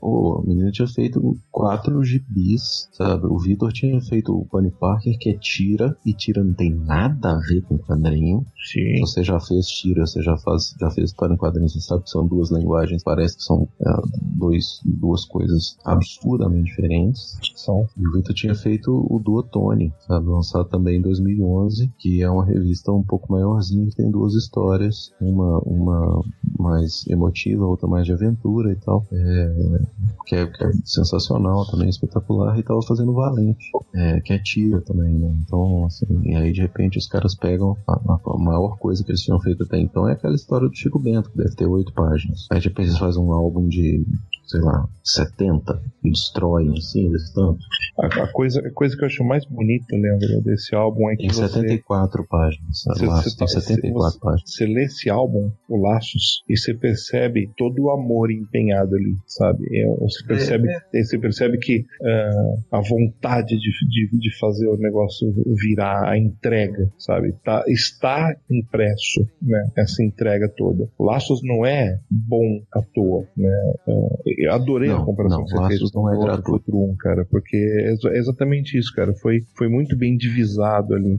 O 0.00 0.42
menino 0.46 0.70
tinha 0.72 0.88
feito 0.88 1.36
quatro 1.50 2.02
gibis, 2.02 2.88
sabe? 2.92 3.26
O 3.26 3.38
Vitor 3.38 3.72
tinha 3.72 4.00
feito 4.00 4.32
o 4.32 4.46
Bunny 4.50 4.70
Parker, 4.70 5.16
que 5.18 5.30
é 5.30 5.38
tira, 5.38 5.96
e 6.04 6.12
tira 6.12 6.42
não 6.42 6.54
tem 6.54 6.74
nada 6.74 7.30
a 7.32 7.38
ver 7.38 7.62
com 7.62 7.78
quadrinho. 7.78 8.44
Sim. 8.72 9.00
Você 9.00 9.22
já 9.22 9.38
fez 9.40 9.66
tira, 9.66 10.06
você 10.06 10.22
já, 10.22 10.36
faz, 10.38 10.74
já 10.80 10.90
fez 10.90 11.10
história 11.10 11.34
em 11.34 11.36
quadrinhos, 11.36 11.72
você 11.72 11.80
sabe 11.80 12.02
que 12.04 12.10
são 12.10 12.26
duas 12.26 12.50
linguagens, 12.64 13.02
parece 13.04 13.36
que 13.36 13.42
são 13.42 13.68
é, 13.80 13.90
dois, 14.38 14.80
duas 14.84 15.24
coisas 15.24 15.76
absurdamente 15.84 16.64
diferentes. 16.64 17.38
São. 17.54 17.86
E 17.96 18.06
o 18.06 18.12
Vitor 18.12 18.34
tinha 18.34 18.54
feito 18.54 18.90
o 18.90 19.18
Duotone, 19.18 19.92
sabe? 20.06 20.26
Lançado 20.28 20.68
também 20.68 20.98
em 20.98 21.02
2011, 21.02 21.92
que 21.98 22.22
é 22.22 22.30
uma 22.30 22.44
revista 22.44 22.90
um 22.92 23.02
pouco 23.02 23.30
maiorzinha, 23.32 23.86
que 23.88 23.96
tem 23.96 24.10
duas 24.10 24.34
histórias, 24.34 25.12
uma, 25.20 25.58
uma 25.60 26.22
mais 26.58 27.06
emotiva, 27.08 27.64
outra 27.66 27.86
mais 27.88 28.06
de 28.06 28.12
aventura 28.12 28.72
e 28.72 28.76
tal. 28.76 29.06
É, 29.12 29.78
que, 30.26 30.34
é, 30.36 30.46
que 30.46 30.64
é 30.64 30.70
sensacional 30.84 31.66
também, 31.70 31.88
espetacular, 31.88 32.58
e 32.58 32.62
tava 32.62 32.80
fazendo 32.82 33.12
Valente, 33.12 33.70
é, 33.94 34.20
que 34.20 34.32
é 34.32 34.38
tira 34.38 34.80
também, 34.80 35.18
né? 35.18 35.34
Então, 35.44 35.84
assim, 35.86 36.06
e 36.24 36.34
aí 36.34 36.52
de 36.52 36.60
repente 36.60 36.98
os 36.98 37.06
caras 37.06 37.34
pegam 37.34 37.76
a, 37.86 37.92
a- 37.92 38.20
a 38.34 38.38
maior 38.38 38.78
coisa 38.78 39.04
que 39.04 39.10
eles 39.10 39.20
tinham 39.22 39.38
feito 39.40 39.62
até 39.64 39.78
então 39.78 40.08
é 40.08 40.12
aquela 40.12 40.34
história 40.34 40.68
do 40.68 40.74
Chico 40.74 40.98
Bento, 40.98 41.30
que 41.30 41.36
deve 41.36 41.54
ter 41.54 41.66
oito 41.66 41.92
páginas. 41.92 42.46
Aí 42.54 42.60
de 42.60 42.68
repente 42.68 42.86
eles 42.88 42.98
fazem 42.98 43.22
um 43.22 43.32
álbum 43.32 43.68
de, 43.68 44.04
sei 44.46 44.60
lá, 44.60 44.86
70 45.02 45.82
e 46.04 46.10
destroem, 46.10 46.70
assim, 46.76 47.10
desse 47.10 47.34
tanto. 47.34 47.58
A, 47.98 48.06
a 48.24 48.32
coisa, 48.32 48.60
a 48.60 48.70
coisa 48.70 48.96
que 48.96 49.02
eu 49.02 49.06
acho 49.06 49.24
mais 49.24 49.44
bonita, 49.46 49.96
Leandro, 49.96 50.40
desse 50.42 50.74
álbum 50.74 51.10
é 51.10 51.16
que 51.16 51.22
Tem 51.26 51.28
você, 51.30 51.48
74 51.48 52.26
páginas. 52.28 52.82
Você- 52.84 53.06
Laços 53.06 53.32
você 53.32 53.36
tem 53.38 53.46
tá- 53.46 53.60
74 53.60 54.12
você- 54.12 54.18
páginas. 54.20 54.50
você 54.54 54.66
lê 54.66 54.84
esse 54.84 55.10
álbum, 55.10 55.50
o 55.68 55.76
Laços, 55.76 56.42
e 56.48 56.56
você 56.56 56.74
percebe 56.74 57.50
todo 57.56 57.82
o 57.84 57.90
amor 57.90 58.30
empenhado 58.30 58.94
ali, 58.96 59.16
sabe? 59.26 59.64
É, 59.76 59.86
você, 59.96 60.24
percebe, 60.26 60.68
você 60.92 61.18
percebe 61.18 61.58
que 61.58 61.84
ah, 62.02 62.78
a 62.78 62.80
vontade 62.80 63.56
de, 63.56 63.70
de, 63.88 64.18
de 64.18 64.38
fazer 64.38 64.68
o 64.68 64.76
negócio 64.76 65.32
virar, 65.56 66.08
a 66.08 66.18
entrega, 66.18 66.88
sabe? 66.98 67.32
Tá, 67.44 67.64
está 67.68 68.34
impresso, 68.50 69.26
né? 69.42 69.70
Essa 69.76 70.02
entrega 70.02 70.48
toda. 70.56 70.88
Laços 70.98 71.40
não 71.42 71.64
é 71.64 71.98
bom 72.10 72.43
à 72.72 72.80
toa, 72.82 73.26
né? 73.36 73.48
Ah, 73.88 74.16
eu 74.38 74.52
adorei 74.52 74.90
a 74.90 74.94
Não, 74.94 75.04
comparação 75.04 75.38
não, 75.40 75.44
que 75.46 75.52
você 75.52 75.78
fez 75.78 75.92
não 75.92 76.12
é 76.12 76.16
gratuito. 76.18 76.52
Outro 76.52 76.78
Um, 76.78 76.96
cara, 76.96 77.24
porque 77.30 77.56
é 77.56 77.94
é 78.14 78.18
exatamente 78.18 78.76
isso, 78.78 78.92
cara. 78.94 79.12
Foi, 79.14 79.42
foi 79.56 79.68
muito 79.68 79.96
bem 79.96 80.16
divisado 80.16 80.94
ali. 80.94 81.18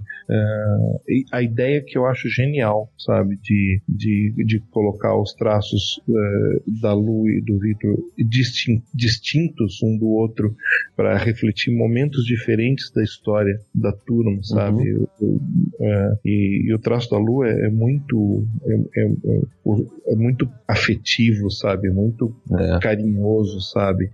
E 1.07 1.23
a 1.31 1.41
ideia 1.41 1.81
que 1.81 1.97
eu 1.97 2.05
acho 2.05 2.27
genial, 2.29 2.89
sabe, 2.97 3.37
de, 3.41 3.81
de, 3.87 4.33
de 4.45 4.59
colocar 4.71 5.15
os 5.19 5.33
traços 5.33 5.99
eh, 6.09 6.61
da 6.81 6.93
Lu 6.93 7.29
e 7.29 7.41
do 7.41 7.57
Victor 7.59 7.97
distin- 8.17 8.81
distintos 8.93 9.81
um 9.83 9.97
do 9.97 10.07
outro 10.07 10.55
para 10.95 11.17
refletir 11.17 11.71
momentos 11.75 12.25
diferentes 12.25 12.91
da 12.91 13.03
história 13.03 13.59
da 13.73 13.91
turma, 13.91 14.41
sabe? 14.43 14.93
Uhum. 14.93 15.39
Eh, 15.79 16.17
e, 16.25 16.63
e 16.69 16.73
o 16.73 16.79
traço 16.79 17.09
da 17.11 17.17
Lu 17.17 17.43
é, 17.43 17.67
é 17.67 17.69
muito 17.69 18.45
é, 18.65 18.73
é- 19.01 19.05
é- 19.05 19.41
é 20.07 20.15
muito 20.15 20.47
afetivo, 20.67 21.05
sabe? 21.49 21.89
Muito 21.89 22.35
É, 22.59 22.79
carinhoso, 22.79 23.59
sabe? 23.61 24.09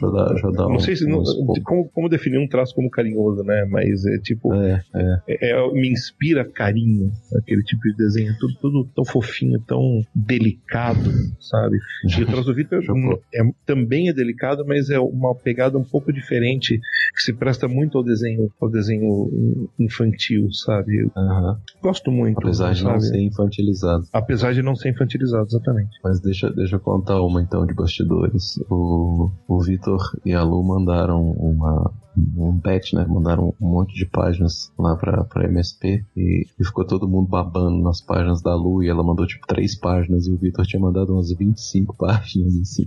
já 0.00 0.08
dá, 0.10 0.34
já 0.40 0.50
dá 0.50 0.64
não 0.68 0.76
um, 0.76 0.78
sei 0.78 0.96
se 0.96 1.06
não- 1.06 1.20
um 1.20 1.62
como, 1.64 1.88
como 1.90 2.08
definir 2.08 2.38
um 2.38 2.48
traço 2.48 2.74
como 2.74 2.90
carinhoso, 2.90 3.42
né? 3.42 3.64
Mas 3.70 4.04
é 4.06 4.18
tipo 4.18 4.52
É, 4.54 4.82
é. 4.94 5.22
é- 5.28 5.50
é- 5.52 5.72
me 5.72 5.88
inspira 5.90 6.44
carinho, 6.44 7.10
aquele 7.36 7.62
tipo 7.62 7.82
de 7.82 7.96
desenho, 7.96 8.34
tudo, 8.38 8.54
tudo 8.60 8.90
tão 8.94 9.04
fofinho, 9.04 9.60
tão 9.66 10.02
delicado, 10.14 11.10
sabe? 11.40 11.76
E 12.18 12.22
o 12.22 12.26
traço 12.26 12.52
do 12.52 12.82
Jogou. 12.82 13.22
é, 13.34 13.40
também 13.64 14.08
é 14.08 14.12
delicado, 14.12 14.64
mas 14.66 14.90
é 14.90 14.98
uma 14.98 15.34
pegada 15.34 15.78
um 15.78 15.84
pouco 15.84 16.12
diferente, 16.12 16.78
que 17.14 17.22
se 17.22 17.32
presta 17.32 17.66
muito 17.68 17.96
ao 17.98 18.04
desenho, 18.04 18.50
ao 18.60 18.70
desenho 18.70 19.68
infantil, 19.78 20.48
sabe? 20.52 20.96
Eu 20.98 21.10
Aham. 21.16 21.58
gosto 21.82 22.10
muito, 22.10 22.38
Apesar 22.38 22.72
de 22.74 22.82
não 22.84 22.92
sabe? 23.00 23.02
ser 23.04 23.20
infantilizado. 23.20 24.04
Apesar 24.12 24.52
de 24.54 24.62
não 24.62 24.74
ser 24.74 24.90
infantilizado, 24.90 25.46
exatamente. 25.48 25.90
Mas 26.02 26.20
deixa, 26.20 26.35
deixa 26.54 26.76
eu 26.76 26.80
contar 26.80 27.20
uma 27.22 27.40
então 27.40 27.66
de 27.66 27.74
bastidores. 27.74 28.58
O, 28.70 29.30
o 29.48 29.60
Vitor 29.60 30.00
e 30.24 30.32
a 30.34 30.42
Lu 30.42 30.62
mandaram 30.62 31.20
uma, 31.20 31.92
um 32.16 32.52
bet, 32.58 32.94
né? 32.94 33.04
Mandaram 33.08 33.54
um 33.60 33.68
monte 33.68 33.94
de 33.94 34.06
páginas 34.06 34.72
lá 34.78 34.96
pra, 34.96 35.24
pra 35.24 35.44
MSP 35.48 36.04
e, 36.16 36.46
e 36.58 36.64
ficou 36.64 36.86
todo 36.86 37.08
mundo 37.08 37.28
babando 37.28 37.82
nas 37.82 38.00
páginas 38.00 38.40
da 38.42 38.54
Lu 38.54 38.82
e 38.82 38.88
ela 38.88 39.02
mandou 39.02 39.26
tipo 39.26 39.46
três 39.46 39.78
páginas 39.78 40.26
e 40.26 40.32
o 40.32 40.36
Vitor 40.36 40.64
tinha 40.66 40.80
mandado 40.80 41.12
umas 41.12 41.30
25 41.32 41.96
páginas 41.98 42.54
assim. 42.60 42.84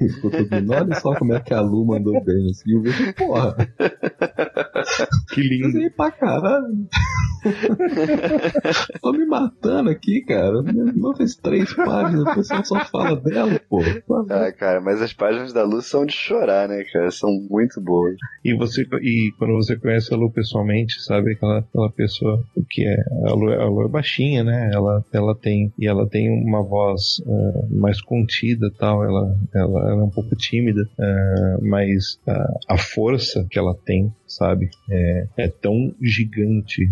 E 0.00 0.08
ficou 0.08 0.30
todo 0.30 0.50
mundo, 0.50 0.72
olha 0.72 0.94
só 1.00 1.14
como 1.18 1.32
é 1.34 1.40
que 1.40 1.54
a 1.54 1.60
Lu 1.60 1.84
mandou 1.86 2.22
bem 2.24 2.50
assim. 2.50 2.70
E 2.70 2.76
o 2.76 2.82
Vitor, 2.82 3.14
porra, 3.14 3.56
Que 5.32 5.40
lindo. 5.42 5.66
desenhei 5.68 5.90
pra 5.90 6.10
caralho. 6.10 6.86
Tô 9.02 9.12
me 9.12 9.26
matando 9.26 9.90
aqui, 9.90 10.22
cara. 10.22 10.58
Irmã 10.66 11.14
fez 11.14 11.36
três 11.36 11.72
páginas, 11.74 12.22
o 12.22 12.34
pessoal 12.34 12.64
só 12.64 12.84
fala 12.86 13.16
dela, 13.20 13.60
pô. 13.68 13.80
Ah, 14.30 14.50
cara, 14.52 14.80
mas 14.80 15.02
as 15.02 15.12
páginas 15.12 15.52
da 15.52 15.62
Luz 15.62 15.86
são 15.86 16.06
de 16.06 16.12
chorar, 16.14 16.68
né, 16.68 16.82
cara? 16.92 17.10
São 17.10 17.30
muito 17.50 17.80
boas. 17.82 18.16
E 18.44 18.54
você 18.66 18.82
e 19.02 19.32
quando 19.38 19.54
você 19.54 19.76
conhece 19.76 20.12
a 20.12 20.16
Lu 20.16 20.30
pessoalmente, 20.30 21.02
sabe 21.02 21.32
aquela, 21.32 21.58
aquela 21.58 21.90
pessoa 21.90 22.42
que 22.70 22.82
é 22.82 22.96
a 23.26 23.34
Lu, 23.34 23.52
a 23.52 23.68
Lu 23.68 23.86
é 23.86 23.88
baixinha, 23.88 24.42
né? 24.42 24.70
Ela, 24.72 25.04
ela 25.12 25.34
tem 25.34 25.72
e 25.78 25.86
ela 25.86 26.08
tem 26.08 26.30
uma 26.30 26.62
voz 26.62 27.22
eh, 27.26 27.66
mais 27.70 28.00
contida, 28.00 28.70
tal. 28.78 29.04
Ela, 29.04 29.36
ela, 29.54 29.90
ela 29.90 30.00
é 30.00 30.04
um 30.04 30.10
pouco 30.10 30.34
tímida, 30.36 30.88
eh, 30.98 31.56
mas 31.62 32.18
a 32.68 32.78
força 32.78 33.46
que 33.50 33.58
ela 33.58 33.74
tem, 33.74 34.12
sabe, 34.36 34.68
é, 34.90 35.26
é 35.36 35.48
tão 35.48 35.94
gigante. 36.00 36.88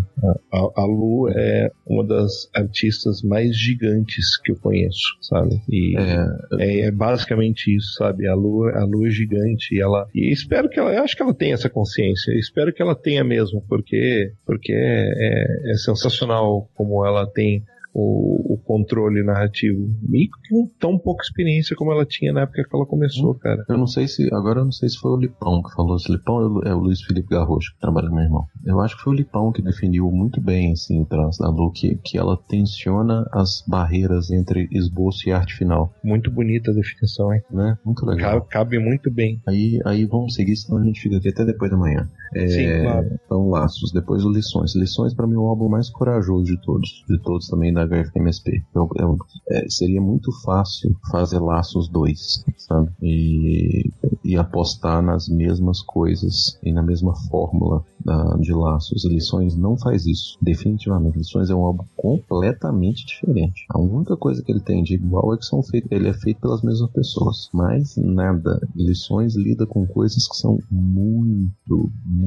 A, 0.51 0.57
a, 0.57 0.81
a 0.81 0.85
Lu 0.85 1.29
é 1.29 1.71
uma 1.85 2.05
das 2.05 2.49
artistas 2.53 3.21
mais 3.21 3.57
gigantes 3.57 4.37
que 4.41 4.51
eu 4.51 4.55
conheço, 4.57 5.17
sabe? 5.21 5.61
E 5.69 5.95
É, 5.97 6.27
é, 6.59 6.79
é 6.87 6.91
basicamente 6.91 7.75
isso, 7.75 7.93
sabe? 7.93 8.27
A 8.27 8.33
lua, 8.33 8.71
a 8.71 8.83
lua 8.83 9.07
é 9.07 9.11
gigante 9.11 9.75
e 9.75 9.81
ela. 9.81 10.07
E 10.13 10.31
espero 10.31 10.69
que 10.69 10.79
ela. 10.79 10.93
Eu 10.93 11.03
acho 11.03 11.15
que 11.15 11.23
ela 11.23 11.33
tenha 11.33 11.53
essa 11.53 11.69
consciência. 11.69 12.31
Eu 12.31 12.39
espero 12.39 12.73
que 12.73 12.81
ela 12.81 12.95
tenha 12.95 13.23
mesmo, 13.23 13.63
porque, 13.67 14.31
porque 14.45 14.73
é, 14.73 15.13
é, 15.15 15.71
é 15.71 15.73
sensacional 15.75 16.69
como 16.73 17.05
ela 17.05 17.25
tem 17.25 17.63
o, 17.93 18.53
o 18.53 18.57
controle 18.57 19.23
narrativo. 19.23 19.89
E 20.11 20.27
com 20.49 20.67
tão 20.79 20.97
pouca 20.97 21.23
experiência 21.23 21.75
como 21.75 21.91
ela 21.91 22.05
tinha 22.05 22.33
na 22.33 22.41
época 22.41 22.63
que 22.67 22.75
ela 22.75 22.85
começou, 22.85 23.35
cara. 23.35 23.63
eu 23.69 23.77
não 23.77 23.87
sei 23.87 24.07
se. 24.07 24.27
Agora 24.33 24.59
eu 24.61 24.65
não 24.65 24.71
sei 24.71 24.89
se 24.89 24.97
foi 24.97 25.11
o 25.11 25.17
Lipão 25.17 25.61
que 25.61 25.73
falou. 25.75 25.97
Se 25.99 26.11
Lipão 26.11 26.39
é 26.41 26.47
o- 26.47 26.61
é 26.71 26.75
o 26.75 26.79
Luiz 26.79 27.01
Felipe 27.01 27.29
Garrocho, 27.29 27.73
que 27.73 27.79
trabalha 27.79 28.09
com 28.09 28.15
meu 28.15 28.23
irmão. 28.23 28.45
Eu 28.65 28.79
acho 28.81 28.97
que 28.97 29.03
foi 29.03 29.13
o 29.13 29.15
Lipão 29.15 29.51
que 29.51 29.61
definiu 29.61 30.09
muito 30.11 30.41
bem, 30.41 30.71
assim, 30.71 31.01
o 31.01 31.05
traço 31.05 31.39
da 31.39 31.49
Lu, 31.49 31.71
que, 31.71 31.95
que 32.03 32.17
ela 32.17 32.37
tensiona 32.47 33.25
as 33.31 33.63
barreiras 33.67 34.31
entre 34.31 34.67
esboço 34.71 35.27
e 35.27 35.31
arte 35.31 35.53
final, 35.55 35.93
Muito 36.03 36.31
bonita 36.31 36.71
a 36.71 36.73
definição, 36.73 37.33
hein? 37.33 37.41
né? 37.51 37.77
Muito 37.85 38.05
legal. 38.05 38.41
Ca- 38.41 38.63
Cabe 38.63 38.79
muito 38.79 39.11
bem. 39.11 39.41
Aí, 39.47 39.79
aí 39.85 40.05
vamos 40.05 40.33
seguir, 40.35 40.55
senão 40.55 40.81
a 40.81 40.85
gente 40.85 41.01
fica 41.01 41.17
aqui 41.17 41.29
até 41.29 41.43
depois 41.45 41.69
da 41.69 41.77
manhã. 41.77 42.09
É, 42.35 42.47
Sim, 42.47 42.81
claro. 42.81 43.19
Então, 43.25 43.49
Laços, 43.49 43.91
depois 43.91 44.23
o 44.25 44.31
Lições. 44.31 44.75
Lições, 44.75 45.13
pra 45.13 45.27
mim, 45.27 45.35
é 45.35 45.37
o 45.37 45.47
álbum 45.47 45.69
mais 45.69 45.89
corajoso 45.89 46.45
de 46.45 46.57
todos. 46.61 47.03
De 47.07 47.19
todos 47.19 47.47
também 47.47 47.73
da 47.73 47.85
HFMSP. 47.85 48.63
Eu, 48.73 48.89
eu, 48.97 49.17
é, 49.49 49.65
seria 49.69 50.01
muito 50.01 50.31
fácil 50.41 50.95
fazer 51.11 51.39
Laços 51.39 51.87
2, 51.89 52.45
sabe? 52.57 52.89
E, 53.01 53.89
e 54.23 54.37
apostar 54.37 55.01
nas 55.01 55.27
mesmas 55.27 55.81
coisas 55.81 56.59
e 56.63 56.71
na 56.71 56.81
mesma 56.81 57.15
fórmula 57.29 57.83
da, 58.03 58.35
de 58.37 58.53
Laços. 58.53 59.05
Lições 59.05 59.55
não 59.55 59.77
faz 59.77 60.05
isso. 60.05 60.37
Definitivamente. 60.41 61.17
Lições 61.17 61.49
é 61.49 61.55
um 61.55 61.63
álbum 61.63 61.85
completamente 61.95 63.05
diferente. 63.05 63.65
A 63.69 63.79
única 63.79 64.17
coisa 64.17 64.41
que 64.43 64.51
ele 64.51 64.61
tem 64.61 64.83
de 64.83 64.95
igual 64.95 65.33
é 65.33 65.37
que 65.37 65.45
são 65.45 65.61
feitos, 65.61 65.91
ele 65.91 66.07
é 66.07 66.13
feito 66.13 66.41
pelas 66.41 66.61
mesmas 66.61 66.91
pessoas. 66.91 67.49
Mas 67.53 67.95
nada. 67.97 68.59
Lições 68.75 69.35
lida 69.35 69.65
com 69.65 69.85
coisas 69.85 70.27
que 70.27 70.35
são 70.35 70.59
muito, 70.71 71.91
muito 72.05 72.22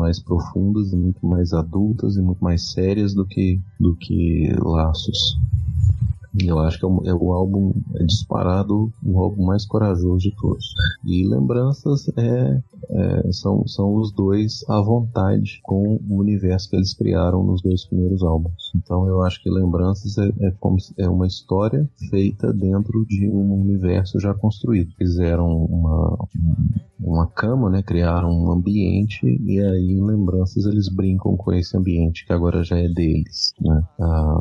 mais 0.00 0.18
profundas 0.18 0.92
muito 0.92 1.24
mais 1.26 1.52
adultas 1.52 2.16
e 2.16 2.22
muito 2.22 2.42
mais 2.42 2.72
sérias 2.72 3.14
do 3.14 3.26
que, 3.26 3.60
do 3.78 3.94
que 3.96 4.50
Laços. 4.58 5.38
Eu 6.38 6.60
acho 6.60 6.78
que 6.78 6.84
é 6.84 6.88
o, 6.88 7.02
é 7.06 7.14
o, 7.14 7.32
álbum 7.32 7.72
é 7.96 8.04
disparado 8.04 8.92
o 9.04 9.18
álbum 9.18 9.44
mais 9.44 9.66
corajoso 9.66 10.18
de 10.18 10.34
todos. 10.36 10.64
E 11.04 11.26
Lembranças 11.26 12.08
é, 12.16 12.62
é, 12.88 13.32
são, 13.32 13.66
são 13.66 13.96
os 13.96 14.12
dois 14.12 14.64
à 14.68 14.80
vontade 14.80 15.60
com 15.64 15.98
o 16.08 16.16
universo 16.20 16.70
que 16.70 16.76
eles 16.76 16.94
criaram 16.94 17.42
nos 17.42 17.60
dois 17.62 17.84
primeiros 17.84 18.22
álbuns. 18.22 18.70
Então 18.76 19.08
eu 19.08 19.22
acho 19.22 19.42
que 19.42 19.50
Lembranças 19.50 20.16
é, 20.18 20.32
é 20.46 20.50
como 20.60 20.76
é 20.96 21.08
uma 21.08 21.26
história 21.26 21.88
feita 22.08 22.52
dentro 22.52 23.04
de 23.06 23.28
um 23.28 23.52
universo 23.60 24.20
já 24.20 24.32
construído. 24.32 24.92
Fizeram 24.96 25.64
uma, 25.64 26.28
uma 27.02 27.26
cama, 27.26 27.70
né? 27.70 27.82
Criaram 27.82 28.30
um 28.30 28.50
ambiente 28.50 29.26
e 29.26 29.60
aí 29.60 29.92
em 29.92 30.04
Lembranças 30.04 30.64
eles 30.66 30.88
brincam 30.88 31.36
com 31.36 31.52
esse 31.52 31.76
ambiente 31.76 32.26
que 32.26 32.32
agora 32.32 32.62
já 32.62 32.78
é 32.78 32.88
deles. 32.88 33.52
Né? 33.60 33.82
Ah, 34.00 34.40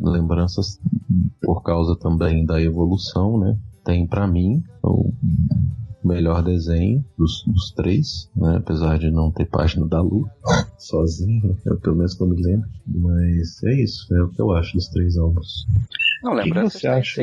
lembranças 0.00 0.80
por 1.42 1.62
causa 1.62 1.96
também 1.96 2.44
da 2.44 2.60
evolução, 2.60 3.38
né? 3.38 3.56
Tem 3.84 4.06
para 4.06 4.26
mim 4.26 4.62
o 4.82 5.12
melhor 6.04 6.42
desenho 6.42 7.04
dos, 7.16 7.44
dos 7.46 7.72
três, 7.72 8.28
né? 8.36 8.56
apesar 8.56 8.98
de 8.98 9.10
não 9.10 9.30
ter 9.30 9.46
página 9.46 9.86
da 9.86 10.00
Lu 10.00 10.28
sozinho, 10.78 11.56
pelo 11.82 11.96
menos 11.96 12.18
eu 12.18 12.26
me 12.26 12.42
lembro. 12.42 12.68
Mas 12.86 13.62
é 13.64 13.82
isso, 13.82 14.14
é 14.14 14.22
o 14.22 14.28
que 14.28 14.40
eu 14.40 14.52
acho 14.52 14.74
dos 14.74 14.88
três 14.88 15.16
álbuns. 15.16 15.66
Não, 16.22 16.34
o 16.34 16.42
que, 16.42 16.50
que 16.50 16.60
você 16.60 16.86
acha? 16.88 17.22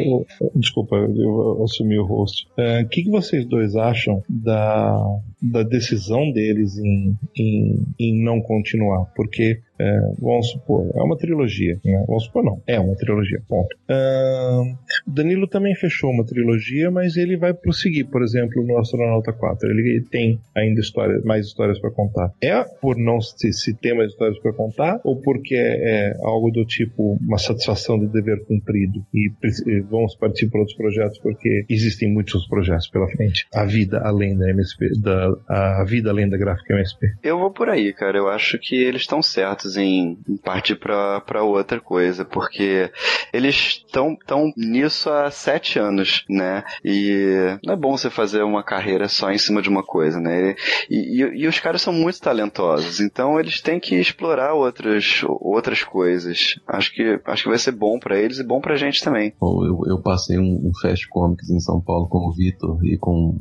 Desculpa, 0.55 0.95
eu 0.95 1.63
assumi 1.63 1.97
o 1.99 2.05
host. 2.05 2.47
O 2.57 2.61
é, 2.61 2.83
que, 2.83 3.03
que 3.03 3.09
vocês 3.09 3.45
dois 3.45 3.75
acham 3.75 4.21
da, 4.29 4.97
da 5.43 5.61
decisão 5.61 6.31
deles 6.31 6.77
em, 6.77 7.17
em, 7.37 7.85
em 7.99 8.23
não 8.23 8.41
continuar? 8.41 9.05
Porque 9.15 9.59
é, 9.79 9.99
vamos 10.19 10.51
supor, 10.51 10.89
é 10.95 11.01
uma 11.01 11.17
trilogia. 11.17 11.77
Né? 11.83 12.03
Vamos 12.07 12.25
supor, 12.25 12.43
não. 12.43 12.61
É 12.65 12.79
uma 12.79 12.95
trilogia, 12.95 13.41
ponto. 13.47 13.75
Uh, 13.89 14.77
Danilo 15.05 15.47
também 15.47 15.75
fechou 15.75 16.11
uma 16.11 16.25
trilogia, 16.25 16.89
mas 16.89 17.17
ele 17.17 17.35
vai 17.35 17.53
prosseguir, 17.53 18.07
por 18.07 18.23
exemplo, 18.23 18.63
no 18.65 18.77
Astronauta 18.77 19.33
4. 19.33 19.69
Ele 19.69 20.01
tem 20.09 20.39
ainda 20.55 20.79
histórias, 20.79 21.23
mais 21.23 21.47
histórias 21.47 21.79
para 21.79 21.91
contar. 21.91 22.31
É 22.41 22.63
por 22.81 22.97
não 22.97 23.19
se, 23.19 23.51
se 23.51 23.73
ter 23.73 23.93
mais 23.93 24.11
histórias 24.11 24.39
para 24.39 24.53
contar, 24.53 25.01
ou 25.03 25.19
porque 25.21 25.55
é, 25.55 26.11
é, 26.11 26.17
algo 26.21 26.51
do 26.51 26.65
tipo 26.65 27.17
uma 27.21 27.37
satisfação 27.37 27.99
do 27.99 28.07
dever 28.07 28.45
cumprido 28.45 29.03
e, 29.13 29.31
e 29.67 29.79
vamos 29.81 30.15
partir 30.15 30.47
para 30.47 30.59
outros 30.59 30.77
projetos 30.77 31.17
porque 31.19 31.65
existem 31.69 32.11
muitos 32.11 32.47
projetos 32.47 32.87
pela 32.87 33.07
frente. 33.09 33.47
A 33.53 33.65
vida 33.65 33.99
além 33.99 34.37
da 34.37 34.49
MSP, 34.49 34.99
da, 34.99 35.32
a 35.47 35.83
vida 35.83 36.09
além 36.09 36.29
da 36.29 36.37
gráfica 36.37 36.73
MSP. 36.73 37.15
Eu 37.23 37.39
vou 37.39 37.51
por 37.51 37.69
aí, 37.69 37.93
cara. 37.93 38.17
Eu 38.17 38.29
acho 38.29 38.57
que 38.59 38.75
eles 38.75 39.01
estão 39.01 39.21
certos 39.21 39.77
em, 39.77 40.17
em 40.27 40.37
partir 40.37 40.75
para 40.75 41.43
outra 41.43 41.79
coisa, 41.79 42.25
porque 42.25 42.91
eles 43.31 43.83
estão 43.85 44.15
tão 44.25 44.51
nisso 44.55 45.09
há 45.09 45.29
sete 45.31 45.79
anos, 45.79 46.25
né? 46.29 46.63
E 46.83 47.57
não 47.63 47.73
é 47.73 47.77
bom 47.77 47.95
você 47.97 48.09
fazer 48.09 48.43
uma 48.43 48.63
carreira 48.63 49.07
só 49.07 49.31
em 49.31 49.37
cima 49.37 49.61
de 49.61 49.69
uma 49.69 49.83
coisa, 49.83 50.19
né? 50.19 50.55
E, 50.89 51.21
e, 51.21 51.43
e 51.43 51.47
os 51.47 51.59
caras 51.59 51.81
são 51.81 51.93
muito 51.93 52.19
talentosos, 52.19 52.99
então 52.99 53.39
eles 53.39 53.61
têm 53.61 53.79
que 53.79 53.95
explorar 53.95 54.53
outras, 54.53 55.21
outras 55.39 55.83
coisas. 55.83 56.59
Acho 56.67 56.93
que, 56.93 57.19
acho 57.25 57.43
que 57.43 57.49
vai 57.49 57.57
ser 57.57 57.71
bom 57.71 57.99
para 57.99 58.19
eles 58.19 58.39
e 58.39 58.43
bom 58.43 58.61
pra 58.61 58.75
gente 58.75 59.03
também. 59.03 59.33
Eu, 59.41 59.83
eu 59.87 60.01
passei 60.01 60.37
um, 60.37 60.67
um 60.67 60.71
Fast 60.81 61.07
Comics 61.09 61.49
em 61.49 61.59
São 61.59 61.79
Paulo 61.81 62.07
com 62.07 62.27
o 62.27 62.31
Vitor 62.31 62.83
e 62.85 62.97
com 62.97 63.37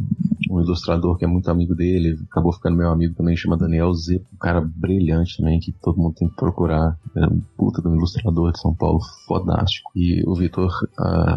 um 0.50 0.60
ilustrador 0.60 1.16
que 1.16 1.24
é 1.24 1.28
muito 1.28 1.50
amigo 1.50 1.74
dele, 1.74 1.81
acabou 2.30 2.52
ficando 2.52 2.76
meu 2.76 2.90
amigo 2.90 3.14
também, 3.14 3.36
chama 3.36 3.56
Daniel 3.56 3.92
Z, 3.92 4.22
um 4.32 4.36
cara 4.38 4.60
brilhante 4.60 5.36
também, 5.36 5.58
que 5.58 5.72
todo 5.72 5.98
mundo 5.98 6.14
tem 6.14 6.28
que 6.28 6.36
procurar. 6.36 6.96
É 7.16 7.26
um 7.26 7.40
puta 7.56 7.82
de 7.82 7.88
um 7.88 7.96
ilustrador 7.96 8.52
de 8.52 8.60
São 8.60 8.74
Paulo, 8.74 9.00
fodástico. 9.26 9.90
E 9.94 10.22
o 10.26 10.34
Vitor, 10.34 10.72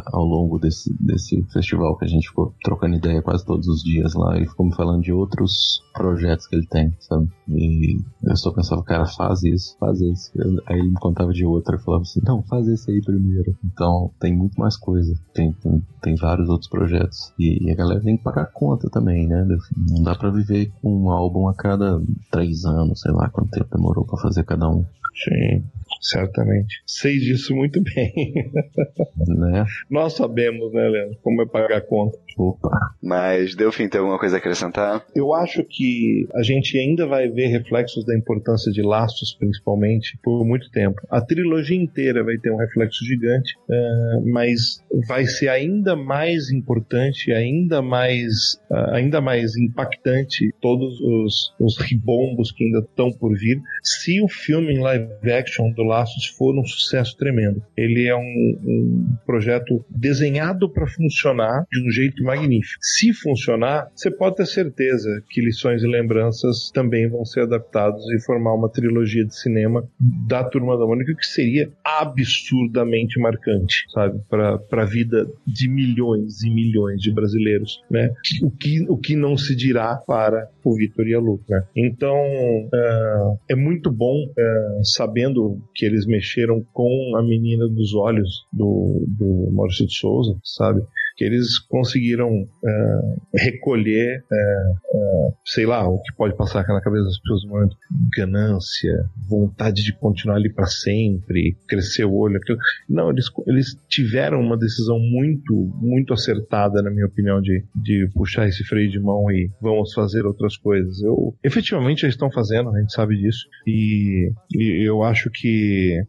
ao 0.08 0.24
longo 0.24 0.58
desse, 0.60 0.96
desse 1.02 1.42
festival 1.52 1.98
que 1.98 2.06
a 2.06 2.08
gente 2.08 2.30
ficou 2.30 2.54
trocando 2.64 2.96
ideia 2.96 3.22
quase 3.22 3.46
todos 3.46 3.68
os 3.68 3.84
dias 3.84 4.14
lá, 4.14 4.36
ele 4.38 4.48
ficou 4.48 4.66
me 4.66 4.76
falando 4.76 5.02
de 5.02 5.12
outros 5.12 5.82
projetos 5.94 6.48
que 6.48 6.56
ele 6.56 6.68
tem, 6.68 6.94
sabe? 7.00 7.30
E 7.50 7.98
eu 8.24 8.36
só 8.38 8.52
pensava, 8.52 8.84
cara, 8.84 9.06
faz 9.06 9.44
isso, 9.44 9.76
faz 9.80 10.00
isso. 10.02 10.32
Aí 10.68 10.80
ele 10.80 10.90
me 10.90 11.00
contava 11.00 11.32
de 11.32 11.46
outro 11.46 11.76
e 11.76 11.80
falava 11.80 12.04
assim, 12.04 12.22
não, 12.24 12.44
faz 12.44 12.68
esse 12.68 12.92
aí 12.92 13.02
primeiro. 13.02 13.56
Então 13.64 14.12
tem 14.20 14.36
muito 14.36 14.60
mais 14.60 14.78
coisa. 14.78 15.14
Tem, 15.34 15.52
tem, 15.54 15.82
tem 16.02 16.16
vários 16.16 16.50
outros 16.50 16.70
projetos. 16.70 17.34
E, 17.40 17.66
e 17.66 17.72
a 17.72 17.76
galera 17.76 18.02
tem 18.02 18.18
que 18.18 18.24
pagar 18.24 18.46
conta 18.52 18.90
também 18.90 19.26
né? 19.28 19.46
Não 19.90 20.04
dá 20.04 20.16
para 20.16 20.30
viver 20.36 20.72
com 20.82 21.04
um 21.04 21.12
álbum 21.12 21.48
a 21.48 21.54
cada 21.54 22.02
três 22.32 22.66
anos, 22.66 23.02
sei 23.02 23.12
lá 23.12 23.30
quanto 23.30 23.52
tempo 23.52 23.76
demorou 23.76 24.06
para 24.06 24.22
fazer 24.22 24.44
cada 24.44 24.70
um. 24.70 24.86
Sim, 25.24 25.64
certamente. 26.02 26.84
Sei 26.86 27.18
disso 27.18 27.56
muito 27.56 27.82
bem. 27.82 28.14
Né? 29.28 29.66
Nós 29.90 30.14
sabemos, 30.14 30.72
né, 30.72 30.88
Leandro, 30.88 31.18
como 31.22 31.42
é 31.42 31.46
pagar 31.46 31.78
a 31.78 31.82
conta. 31.82 32.18
Opa. 32.38 32.70
Mas, 33.02 33.56
Delfim, 33.56 33.88
tem 33.88 34.00
alguma 34.00 34.20
coisa 34.20 34.36
a 34.36 34.40
acrescentar? 34.40 35.06
Eu 35.16 35.34
acho 35.34 35.64
que 35.64 36.28
a 36.36 36.44
gente 36.44 36.78
ainda 36.78 37.08
vai 37.08 37.30
ver 37.30 37.48
reflexos 37.48 38.06
da 38.06 38.16
importância 38.16 38.72
de 38.72 38.82
laços, 38.82 39.36
principalmente, 39.40 40.18
por 40.24 40.46
muito 40.46 40.70
tempo. 40.70 41.02
A 41.10 41.22
trilogia 41.22 41.78
inteira 41.78 42.24
vai 42.24 42.38
ter 42.38 42.52
um 42.52 42.58
reflexo 42.58 43.06
gigante, 43.06 43.56
uh, 43.70 44.32
mas 44.32 44.84
vai 45.08 45.26
ser 45.26 45.50
ainda 45.50 45.96
mais 45.96 46.52
importante, 46.52 47.32
ainda 47.32 47.82
mais, 47.82 48.60
uh, 48.70 48.92
ainda 48.94 49.22
mais 49.22 49.56
impactante 49.58 50.54
todos 50.62 51.00
os, 51.00 51.54
os 51.60 51.78
ribombos 51.80 52.52
que 52.52 52.66
ainda 52.66 52.80
estão 52.80 53.12
por 53.12 53.34
vir, 53.38 53.62
se 53.82 54.22
o 54.22 54.28
filme 54.28 54.74
em 54.74 54.80
live 54.80 55.05
action 55.24 55.72
do 55.72 55.84
Laços 55.84 56.28
for 56.38 56.58
um 56.58 56.66
sucesso 56.66 57.16
tremendo. 57.18 57.62
Ele 57.78 58.08
é 58.08 58.16
um, 58.16 58.20
um 58.20 59.16
projeto 59.26 59.84
desenhado 59.90 60.70
para 60.70 60.88
funcionar 60.88 61.66
de 61.72 61.88
um 61.88 61.92
jeito 61.92 62.24
magnífico. 62.24 62.78
Se 62.82 63.14
funcionar, 63.14 63.90
você 63.96 64.12
pode 64.12 64.38
ter 64.38 64.46
certeza 64.46 65.10
que 65.30 65.42
Lições 65.42 65.84
e 65.84 65.88
Lembranças 65.88 66.72
também 66.74 67.10
vão 67.10 67.26
ser 67.26 67.42
adaptados 67.42 68.04
e 68.12 68.24
formar 68.24 68.54
uma 68.54 68.70
trilogia 68.70 69.26
de 69.26 69.36
cinema 69.36 69.88
da 70.28 70.44
Turma 70.44 70.78
da 70.78 70.86
Mônica 70.86 71.16
que 71.16 71.26
seria 71.26 71.70
absurdamente 71.84 73.20
marcante, 73.20 73.86
sabe, 73.94 74.20
para 74.30 74.60
a 74.72 74.86
vida 74.86 75.28
de 75.46 75.70
milhões 75.70 76.44
e 76.44 76.50
milhões 76.50 77.02
de 77.02 77.12
brasileiros, 77.12 77.82
né? 77.90 78.10
O 78.42 78.52
que, 78.52 78.86
o 78.90 78.98
que 78.98 79.16
não 79.16 79.38
se 79.38 79.56
dirá 79.56 79.96
para 79.96 80.50
o 80.66 80.76
Vitor 80.76 81.08
e 81.08 81.14
a 81.14 81.20
Lu, 81.20 81.40
né? 81.48 81.62
Então, 81.76 82.16
uh, 82.16 83.40
é 83.48 83.56
muito 83.56 83.92
bom 83.92 84.26
uh, 84.26 84.84
sabendo 84.84 85.62
que 85.76 85.86
eles 85.86 86.08
mexeram 86.08 86.66
com 86.74 87.16
a 87.16 87.22
menina 87.22 87.68
dos 87.68 87.94
olhos 87.94 88.46
do, 88.52 89.06
do 89.08 89.52
Maurício 89.52 89.86
de 89.86 89.94
Souza, 89.94 90.36
sabe? 90.44 90.82
Que 91.16 91.24
eles 91.24 91.58
conseguiram 91.60 92.30
uh, 92.30 93.22
recolher, 93.34 94.24
uh, 94.32 94.98
uh, 94.98 95.34
sei 95.46 95.66
lá, 95.66 95.88
o 95.88 96.02
que 96.02 96.14
pode 96.16 96.36
passar 96.36 96.68
na 96.68 96.82
cabeça 96.82 97.06
das 97.06 97.20
pessoas 97.20 97.44
no 97.44 97.50
momento, 97.50 97.78
ganância, 98.16 99.06
vontade 99.30 99.84
de 99.84 99.94
continuar 99.94 100.36
ali 100.36 100.52
para 100.52 100.66
sempre, 100.66 101.56
crescer 101.68 102.06
o 102.06 102.14
olho, 102.14 102.38
aquilo. 102.38 102.58
Não, 102.90 103.10
eles, 103.12 103.26
eles 103.48 103.76
tiveram 103.88 104.42
uma 104.42 104.58
decisão 104.58 105.00
muito, 105.00 105.54
muito 105.82 106.14
acertada, 106.14 106.82
na 106.82 106.92
minha 106.92 107.06
opinião, 107.06 107.42
de, 107.42 107.64
de 107.76 108.10
puxar 108.14 108.48
esse 108.48 108.64
freio 108.64 108.90
de 108.90 109.00
mão 109.00 109.32
e 109.32 109.50
vamos 109.62 109.94
fazer 109.94 110.26
outras 110.26 110.58
coisas. 110.58 111.02
Eu, 111.02 111.36
efetivamente, 111.44 112.04
eles 112.04 112.16
estão 112.16 112.32
fazendo, 112.32 112.70
a 112.70 112.80
gente 112.80 112.94
sabe 112.94 113.18
disso, 113.18 113.48
e, 113.66 114.32
e 114.54 114.88
eu 114.88 115.04
acho 115.04 115.30
que 115.32 116.04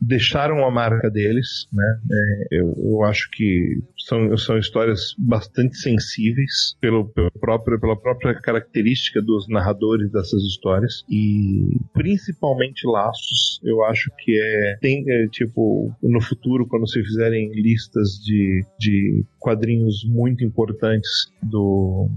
deixaram 0.00 0.64
a 0.66 0.70
marca 0.70 1.10
deles, 1.10 1.66
né? 1.72 1.98
É, 2.12 2.60
eu, 2.60 2.74
eu 2.76 3.04
acho 3.04 3.28
que 3.32 3.78
são, 4.06 4.36
são 4.36 4.56
histórias 4.56 5.14
bastante 5.18 5.76
sensíveis 5.76 6.76
pelo, 6.80 7.08
pelo 7.08 7.30
próprio, 7.32 7.80
pela 7.80 7.96
própria 7.96 8.34
característica 8.34 9.20
dos 9.20 9.48
narradores 9.48 10.10
dessas 10.12 10.42
histórias 10.42 11.04
e 11.10 11.80
principalmente 11.92 12.86
laços. 12.86 13.60
Eu 13.64 13.84
acho 13.84 14.10
que 14.18 14.38
é 14.40 14.78
tem 14.80 15.04
é, 15.08 15.26
tipo 15.28 15.92
no 16.02 16.20
futuro 16.20 16.66
quando 16.68 16.88
se 16.88 17.02
fizerem 17.02 17.50
listas 17.52 18.20
de, 18.24 18.64
de 18.78 19.24
quadrinhos 19.40 20.04
muito 20.04 20.44
importantes 20.44 21.32
do 21.42 22.08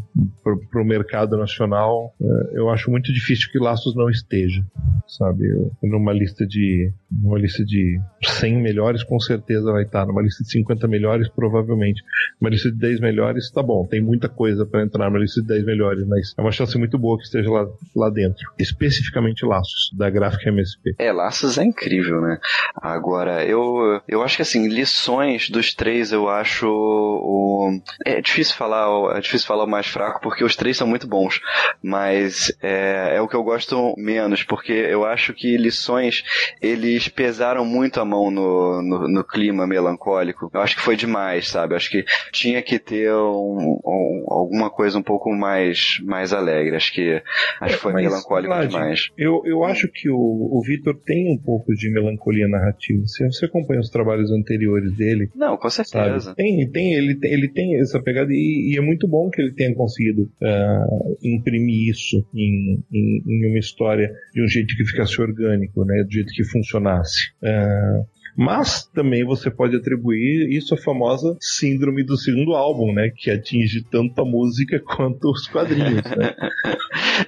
para 0.44 0.82
o 0.82 0.86
mercado 0.86 1.38
nacional, 1.38 2.14
é, 2.22 2.60
eu 2.60 2.70
acho 2.70 2.90
muito 2.92 3.12
difícil 3.12 3.50
que 3.52 3.60
Laços 3.60 3.96
não 3.96 4.10
esteja, 4.10 4.64
sabe? 5.08 5.44
Numa 5.82 6.14
lista 6.14 6.46
de 6.46 6.92
numa 7.12 7.40
lista 7.40 7.64
de 7.66 8.00
100 8.24 8.62
melhores 8.62 9.04
com 9.04 9.20
certeza 9.20 9.72
vai 9.72 9.84
estar, 9.84 10.06
numa 10.06 10.22
lista 10.22 10.44
de 10.44 10.52
50 10.52 10.88
melhores 10.88 11.28
provavelmente 11.30 11.79
provavelmente. 11.80 12.04
Uma 12.40 12.50
lista 12.50 12.72
de 12.72 12.78
10 12.78 13.00
melhores, 13.00 13.50
tá 13.52 13.64
bom, 13.64 13.86
tem 13.86 14.02
muita 14.02 14.28
coisa 14.28 14.66
para 14.66 14.84
entrar 14.84 15.10
na 15.10 15.20
lista 15.20 15.42
de 15.42 15.48
10 15.48 15.66
melhores, 15.66 16.06
mas 16.08 16.34
é 16.38 16.42
uma 16.42 16.52
chance 16.52 16.78
muito 16.78 16.98
boa 16.98 17.18
que 17.18 17.24
esteja 17.24 17.50
lá, 17.50 17.68
lá 17.96 18.10
dentro. 18.10 18.44
Especificamente 18.58 19.46
Laços, 19.46 19.92
da 19.98 20.10
gráfica 20.10 20.50
MSP. 20.50 20.96
É, 20.98 21.12
Laços 21.12 21.58
é 21.58 21.64
incrível, 21.64 22.22
né? 22.22 22.40
Agora, 22.76 23.46
eu, 23.46 24.02
eu 24.08 24.22
acho 24.22 24.36
que 24.36 24.42
assim, 24.42 24.68
lições 24.68 25.50
dos 25.50 25.74
três 25.74 26.12
eu 26.12 26.30
acho 26.30 26.68
o. 26.68 27.80
É 28.06 28.22
difícil 28.22 28.56
falar, 28.56 29.18
é 29.18 29.22
difícil 29.22 29.48
falar 29.48 29.64
o 29.64 29.70
mais 29.70 29.88
fraco, 29.88 30.22
porque 30.22 30.44
os 30.44 30.56
três 30.56 30.78
são 30.78 30.88
muito 30.88 31.08
bons. 31.08 31.42
Mas 31.82 32.56
é, 32.62 33.16
é 33.16 33.22
o 33.22 33.28
que 33.28 33.36
eu 33.36 33.44
gosto 33.44 33.94
menos, 33.98 34.44
porque 34.44 34.72
eu 34.72 35.06
acho 35.06 35.34
que 35.34 35.58
lições 35.58 36.24
eles 36.62 37.08
pesaram 37.08 37.66
muito 37.66 38.00
a 38.00 38.06
mão 38.06 38.32
no, 38.32 38.82
no, 38.82 39.08
no 39.08 39.24
clima 39.24 39.68
melancólico. 39.68 40.50
Eu 40.54 40.62
acho 40.62 40.76
que 40.76 40.82
foi 40.82 40.96
demais, 40.96 41.50
sabe? 41.50 41.69
Eu 41.74 41.78
acho 41.78 41.90
que 41.90 42.06
tinha 42.32 42.62
que 42.62 42.80
ter 42.80 43.12
um, 43.14 43.80
um, 43.86 44.26
alguma 44.28 44.70
coisa 44.70 44.98
um 44.98 45.04
pouco 45.04 45.30
mais, 45.32 46.00
mais 46.04 46.34
alegre. 46.34 46.76
Acho 46.76 46.94
que, 46.94 47.22
acho 47.62 47.76
que 47.76 47.82
foi 47.82 47.94
melancólico 47.94 48.54
Vlad, 48.54 48.70
demais. 48.70 49.10
Eu, 49.18 49.42
eu 49.46 49.64
acho 49.64 49.88
que 49.88 50.10
o, 50.10 50.18
o 50.18 50.62
Vitor 50.66 50.96
tem 51.06 51.32
um 51.32 51.38
pouco 51.38 51.74
de 51.74 51.90
melancolia 51.92 52.48
narrativa. 52.48 53.06
Se 53.06 53.26
você 53.26 53.46
acompanha 53.46 53.80
os 53.80 53.90
trabalhos 53.90 54.32
anteriores 54.32 54.92
dele, 54.96 55.30
Não, 55.36 55.58
com 55.58 55.70
sabe? 55.70 55.90
certeza. 55.90 56.36
Tem, 56.36 56.70
tem, 56.72 56.94
ele, 56.94 57.16
tem, 57.16 57.34
ele 57.34 57.50
tem 57.50 57.80
essa 57.80 58.02
pegada 58.02 58.32
e, 58.32 58.74
e 58.74 58.78
é 58.78 58.82
muito 58.82 59.08
bom 59.08 59.30
que 59.30 59.42
ele 59.42 59.54
tenha 59.54 59.74
conseguido 59.76 60.30
ah, 60.44 60.86
imprimir 61.24 61.90
isso 61.90 62.26
em, 62.34 62.84
em, 62.92 63.24
em 63.28 63.50
uma 63.50 63.60
história 63.60 64.12
de 64.34 64.44
um 64.44 64.48
jeito 64.48 64.76
que 64.76 64.86
ficasse 64.86 65.20
orgânico, 65.22 65.84
né? 65.86 66.04
Do 66.04 66.12
jeito 66.12 66.34
que 66.34 66.44
funcionasse. 66.44 67.32
Ah, 67.44 68.02
mas 68.36 68.86
também 68.86 69.24
você 69.26 69.50
pode 69.52 69.76
atribuir 69.76 70.50
isso 70.52 70.74
à 70.74 70.78
famosa 70.78 71.38
síndrome 71.40 72.04
do 72.04 72.18
segundo 72.18 72.54
álbum, 72.54 72.94
né? 72.94 73.12
Que 73.16 73.32
atinge 73.32 73.84
tanto 73.84 74.22
a 74.22 74.26
música 74.26 74.80
quanto 74.86 75.30
os 75.32 75.48
quadrinhos, 75.48 76.04
né? 76.04 76.36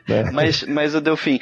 Né? 0.07 0.31
Mas, 0.31 0.63
mas 0.63 0.95
o 0.95 1.01
Delfim, 1.01 1.37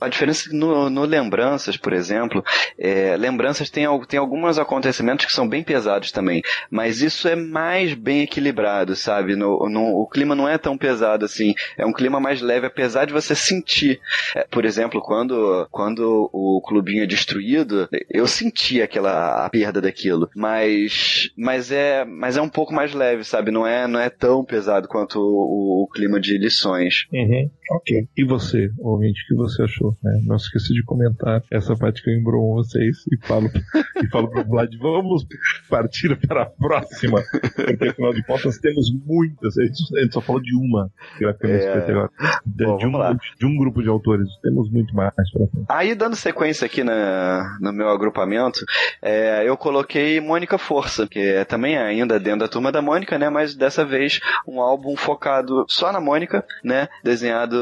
a 0.00 0.08
diferença 0.08 0.48
no, 0.52 0.88
no 0.88 1.04
Lembranças, 1.04 1.76
por 1.76 1.92
exemplo, 1.92 2.42
é, 2.78 3.14
Lembranças 3.16 3.68
tem, 3.70 3.84
tem 4.06 4.18
alguns 4.18 4.58
acontecimentos 4.58 5.26
que 5.26 5.32
são 5.32 5.46
bem 5.48 5.62
pesados 5.62 6.10
também, 6.10 6.42
mas 6.70 7.02
isso 7.02 7.28
é 7.28 7.36
mais 7.36 7.92
bem 7.94 8.22
equilibrado, 8.22 8.96
sabe? 8.96 9.36
No, 9.36 9.68
no- 9.68 10.00
o 10.00 10.06
clima 10.08 10.34
não 10.34 10.48
é 10.48 10.56
tão 10.56 10.78
pesado 10.78 11.24
assim, 11.24 11.54
é 11.76 11.84
um 11.84 11.92
clima 11.92 12.18
mais 12.18 12.40
leve, 12.40 12.66
apesar 12.66 13.04
de 13.04 13.12
você 13.12 13.34
sentir. 13.34 14.00
É, 14.34 14.44
por 14.50 14.64
exemplo, 14.64 15.00
quando, 15.02 15.66
quando 15.70 16.30
o 16.32 16.60
clubinho 16.62 17.02
é 17.02 17.06
destruído, 17.06 17.88
eu 18.10 18.26
senti 18.26 18.77
aquela 18.82 19.44
a 19.44 19.50
perda 19.50 19.80
daquilo, 19.80 20.28
mas, 20.34 21.30
mas, 21.36 21.70
é, 21.70 22.04
mas 22.04 22.36
é 22.36 22.42
um 22.42 22.48
pouco 22.48 22.72
mais 22.72 22.92
leve, 22.94 23.24
sabe? 23.24 23.50
Não 23.50 23.66
é, 23.66 23.86
não 23.86 24.00
é 24.00 24.10
tão 24.10 24.44
pesado 24.44 24.88
quanto 24.88 25.18
o, 25.18 25.84
o 25.84 25.88
clima 25.88 26.20
de 26.20 26.38
lições. 26.38 27.06
Uhum, 27.12 27.50
ok. 27.70 28.08
E 28.16 28.24
você, 28.24 28.70
ouvinte, 28.78 29.22
o 29.24 29.26
que 29.28 29.34
você 29.34 29.62
achou? 29.62 29.96
né? 30.02 30.20
Não 30.24 30.36
esqueça 30.36 30.72
de 30.72 30.82
comentar 30.84 31.42
essa 31.50 31.76
parte 31.76 32.02
que 32.02 32.10
eu 32.10 32.14
embromo 32.14 32.54
vocês 32.54 32.96
e 33.12 33.26
falo, 33.26 33.48
e 34.02 34.08
falo 34.08 34.30
pro 34.30 34.44
Vlad, 34.44 34.70
vamos 34.78 35.26
partir 35.68 36.16
para 36.26 36.42
a 36.42 36.46
próxima. 36.46 37.22
Porque 37.54 37.88
afinal 37.88 38.12
de 38.12 38.24
contas 38.24 38.58
temos 38.58 38.90
muitas. 39.04 39.56
A 39.58 39.64
gente, 39.64 40.12
só 40.12 40.20
falou 40.20 40.40
de 40.40 40.54
uma 40.54 40.90
gráfica 41.18 41.48
É. 41.48 41.78
Até 41.78 41.92
agora. 41.92 42.10
De, 42.44 42.64
Bom, 42.64 42.76
de 42.76 42.86
um, 42.86 42.92
de 43.38 43.46
um 43.46 43.56
grupo 43.56 43.82
de 43.82 43.88
autores. 43.88 44.28
Temos 44.42 44.70
muito 44.70 44.94
mais 44.94 45.12
pra 45.14 45.46
frente. 45.46 45.66
Aí, 45.68 45.94
dando 45.94 46.16
sequência 46.16 46.66
aqui 46.66 46.82
na, 46.82 47.58
no 47.60 47.72
meu 47.72 47.88
agrupamento, 47.88 48.60
é, 49.02 49.48
eu 49.48 49.56
coloquei 49.56 50.20
Mônica 50.20 50.58
Força, 50.58 51.06
que 51.06 51.18
é 51.18 51.44
também 51.44 51.76
ainda 51.76 52.18
dentro 52.18 52.40
da 52.40 52.48
turma 52.48 52.72
da 52.72 52.82
Mônica, 52.82 53.18
né? 53.18 53.28
Mas 53.28 53.54
dessa 53.54 53.84
vez 53.84 54.20
um 54.46 54.60
álbum 54.60 54.96
focado 54.96 55.64
só 55.68 55.92
na 55.92 56.00
Mônica, 56.00 56.44
né? 56.64 56.88
Desenhado 57.02 57.57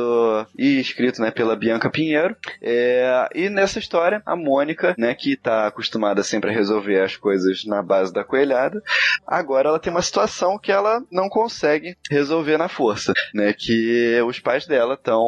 e 0.59 0.81
escrito 0.81 1.21
né, 1.21 1.31
pela 1.31 1.57
Bianca 1.57 1.91
Pinheiro. 1.91 2.37
É, 2.63 3.29
e 3.35 3.49
nessa 3.49 3.79
história, 3.79 4.23
a 4.25 4.37
Mônica, 4.37 4.95
né, 4.99 5.15
que 5.15 5.37
tá 5.37 5.67
acostumada 5.67 6.23
sempre 6.23 6.51
a 6.51 6.55
resolver 6.55 7.01
as 7.01 7.17
coisas 7.17 7.65
na 7.65 7.83
base 7.83 8.13
da 8.13 8.25
coelhada, 8.25 8.83
agora 9.27 9.69
ela 9.69 9.79
tem 9.79 9.93
uma 9.93 10.03
situação 10.03 10.59
que 10.59 10.73
ela 10.73 11.03
não 11.11 11.29
consegue 11.29 11.97
resolver 12.11 12.57
na 12.57 12.69
força, 12.69 13.13
né? 13.35 13.53
Que 13.53 14.21
os 14.27 14.39
pais 14.39 14.67
dela 14.67 14.95
estão 14.95 15.27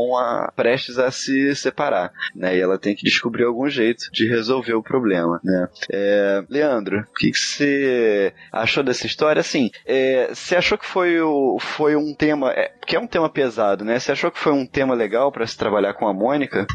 prestes 0.54 0.98
a 0.98 1.10
se 1.10 1.54
separar 1.54 2.12
né? 2.34 2.56
E 2.56 2.60
ela 2.60 2.78
tem 2.78 2.94
que 2.94 3.04
descobrir 3.04 3.44
algum 3.44 3.68
jeito 3.68 4.10
de 4.12 4.28
resolver 4.28 4.74
o 4.74 4.82
problema, 4.82 5.40
né? 5.42 5.68
É, 5.90 6.42
Leandro, 6.48 7.00
o 7.00 7.14
que 7.14 7.32
você 7.32 8.32
achou 8.52 8.82
dessa 8.82 9.06
história? 9.06 9.40
Assim, 9.40 9.70
é, 9.86 10.28
você 10.32 10.56
achou 10.56 10.78
que 10.78 10.86
foi, 10.86 11.20
o, 11.20 11.58
foi 11.58 11.96
um 11.96 12.14
tema, 12.14 12.52
é, 12.52 12.72
que 12.86 12.96
é 12.96 13.00
um 13.00 13.06
tema 13.06 13.28
pesado, 13.28 13.84
né? 13.84 13.98
Você 13.98 14.12
achou 14.12 14.30
que 14.30 14.38
foi 14.38 14.52
um 14.52 14.57
tema 14.66 14.94
legal 14.94 15.30
pra 15.32 15.46
se 15.46 15.56
trabalhar 15.56 15.94
com 15.94 16.06
a 16.06 16.14
Mônica? 16.14 16.66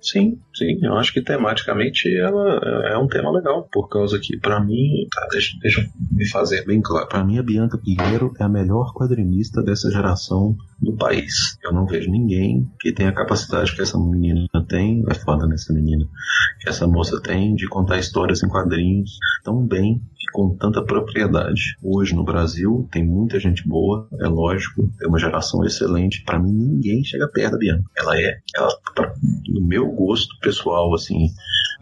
Sim, 0.00 0.38
sim, 0.54 0.78
eu 0.82 0.94
acho 0.96 1.12
que 1.12 1.22
tematicamente 1.22 2.08
ela 2.18 2.88
é 2.88 2.96
um 2.96 3.06
tema 3.06 3.30
legal, 3.30 3.68
por 3.70 3.88
causa 3.88 4.18
que, 4.18 4.38
pra 4.38 4.58
mim, 4.58 5.06
tá, 5.12 5.26
deixa, 5.30 5.56
deixa 5.60 5.80
eu 5.82 5.86
me 6.10 6.26
fazer 6.26 6.64
bem 6.64 6.80
claro. 6.80 7.06
Pra 7.06 7.24
mim, 7.24 7.38
a 7.38 7.42
Bianca 7.42 7.78
Pinheiro 7.78 8.32
é 8.40 8.44
a 8.44 8.48
melhor 8.48 8.92
quadrinista 8.94 9.62
dessa 9.62 9.90
geração 9.90 10.56
do 10.80 10.96
país. 10.96 11.58
Eu 11.62 11.72
não 11.72 11.86
vejo 11.86 12.10
ninguém 12.10 12.66
que 12.80 12.92
tenha 12.92 13.10
a 13.10 13.14
capacidade 13.14 13.74
que 13.74 13.82
essa 13.82 13.98
menina 13.98 14.46
tem, 14.68 15.04
é 15.08 15.14
foda 15.14 15.46
nessa 15.46 15.72
menina, 15.72 16.06
que 16.60 16.68
essa 16.68 16.86
moça 16.86 17.20
tem 17.20 17.54
de 17.54 17.68
contar 17.68 17.98
histórias 17.98 18.42
em 18.42 18.48
quadrinhos 18.48 19.18
tão 19.44 19.66
bem 19.66 20.00
com 20.32 20.54
tanta 20.56 20.82
propriedade. 20.84 21.76
Hoje 21.82 22.14
no 22.14 22.24
Brasil 22.24 22.88
tem 22.92 23.04
muita 23.04 23.38
gente 23.40 23.66
boa, 23.66 24.08
é 24.20 24.26
lógico, 24.28 24.88
tem 24.98 25.08
uma 25.08 25.18
geração 25.18 25.64
excelente. 25.64 26.22
Pra 26.24 26.38
mim, 26.38 26.52
ninguém 26.52 27.02
chega 27.04 27.28
perto 27.28 27.52
da 27.52 27.58
Bianca. 27.58 27.84
Ela 27.96 28.18
é, 28.20 28.38
ela, 28.56 28.68
pra- 28.94 29.12
no 29.48 29.66
meu 29.66 29.86
gosto 29.90 30.38
pessoal, 30.40 30.94
assim, 30.94 31.28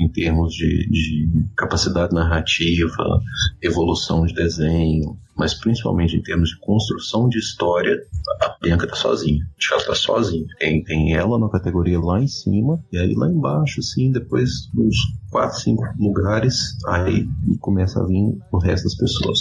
em 0.01 0.09
termos 0.09 0.53
de, 0.55 0.89
de 0.91 1.29
capacidade 1.57 2.15
narrativa, 2.15 3.21
evolução 3.63 4.25
de 4.25 4.35
desenho, 4.35 5.17
mas 5.39 5.55
principalmente 5.55 6.17
em 6.17 6.23
termos 6.23 6.51
de 6.51 6.59
construção 6.59 7.29
de 7.29 7.39
história, 7.39 7.97
a 8.43 8.57
Bianca 8.61 8.89
tá 8.89 8.97
sozinha. 8.97 9.47
Ela 9.71 9.85
tá 9.85 9.95
sozinha. 9.95 10.47
Tem, 10.59 10.83
tem 10.83 11.15
ela 11.15 11.39
na 11.39 11.49
categoria 11.49 12.01
lá 12.01 12.21
em 12.21 12.27
cima, 12.27 12.83
e 12.93 12.99
aí 12.99 13.15
lá 13.15 13.31
embaixo, 13.31 13.79
assim, 13.79 14.11
depois 14.11 14.69
uns 14.77 14.97
4, 15.31 15.61
5 15.61 15.85
lugares, 15.99 16.77
aí 16.89 17.29
começa 17.61 18.03
a 18.03 18.07
vir 18.07 18.37
o 18.51 18.59
resto 18.59 18.85
das 18.85 18.97
pessoas. 18.97 19.39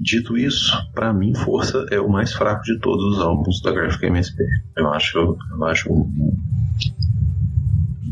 Dito 0.00 0.36
isso, 0.36 0.72
pra 0.92 1.12
mim, 1.12 1.34
Força 1.34 1.86
é 1.90 2.00
o 2.00 2.08
mais 2.08 2.32
fraco 2.32 2.62
de 2.64 2.78
todos 2.80 3.16
os 3.16 3.20
álbuns 3.20 3.60
da 3.62 3.70
Graphic 3.70 4.06
MSP. 4.06 4.42
Eu 4.76 4.88
acho, 4.92 5.36
eu 5.52 5.64
acho 5.64 5.92
um, 5.92 6.36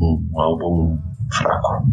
um, 0.01 0.29
um 0.33 0.41
álbum 0.41 0.99
fraco, 1.33 1.87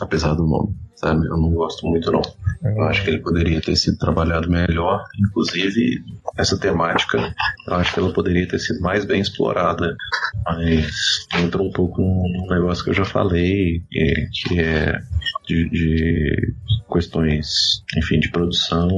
apesar 0.00 0.34
do 0.34 0.46
nome. 0.46 0.76
Sabe? 0.96 1.26
Eu 1.26 1.36
não 1.36 1.52
gosto 1.52 1.86
muito, 1.86 2.10
não. 2.10 2.20
Eu 2.62 2.82
acho 2.82 3.04
que 3.04 3.10
ele 3.10 3.18
poderia 3.20 3.60
ter 3.60 3.76
sido 3.76 3.98
trabalhado 3.98 4.50
melhor, 4.50 5.04
inclusive 5.18 6.02
essa 6.36 6.58
temática, 6.58 7.34
eu 7.66 7.74
acho 7.74 7.92
que 7.92 8.00
ela 8.00 8.12
poderia 8.12 8.48
ter 8.48 8.58
sido 8.58 8.80
mais 8.80 9.04
bem 9.04 9.20
explorada, 9.20 9.96
mas 10.44 11.26
entra 11.38 11.62
um 11.62 11.70
pouco 11.70 12.00
num 12.02 12.46
negócio 12.48 12.82
que 12.82 12.90
eu 12.90 12.94
já 12.94 13.04
falei, 13.04 13.82
que, 13.90 14.60
é 14.60 15.00
de, 15.46 15.68
de 15.70 16.54
questões, 16.92 17.82
enfim, 17.96 18.18
de 18.18 18.30
produção, 18.30 18.88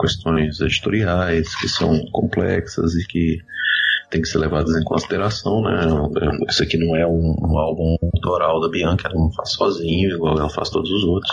questões 0.00 0.60
editoriais 0.60 1.54
que 1.56 1.68
são 1.68 1.98
complexas 2.12 2.94
e 2.94 3.06
que 3.06 3.38
tem 4.10 4.22
que 4.22 4.28
ser 4.28 4.38
levadas 4.38 4.76
em 4.76 4.84
consideração, 4.84 5.62
né? 5.62 5.86
Isso 6.48 6.62
aqui 6.62 6.76
não 6.76 6.94
é 6.94 7.04
um, 7.04 7.34
um 7.40 7.58
álbum 7.58 7.96
autoral 8.14 8.60
da 8.60 8.68
Bianca, 8.68 9.08
ela 9.08 9.18
não 9.18 9.32
faz 9.32 9.52
sozinho, 9.52 10.14
igual 10.14 10.38
ela 10.38 10.50
faz 10.50 10.70
todos 10.70 10.88
os 10.88 11.02
outros. 11.04 11.32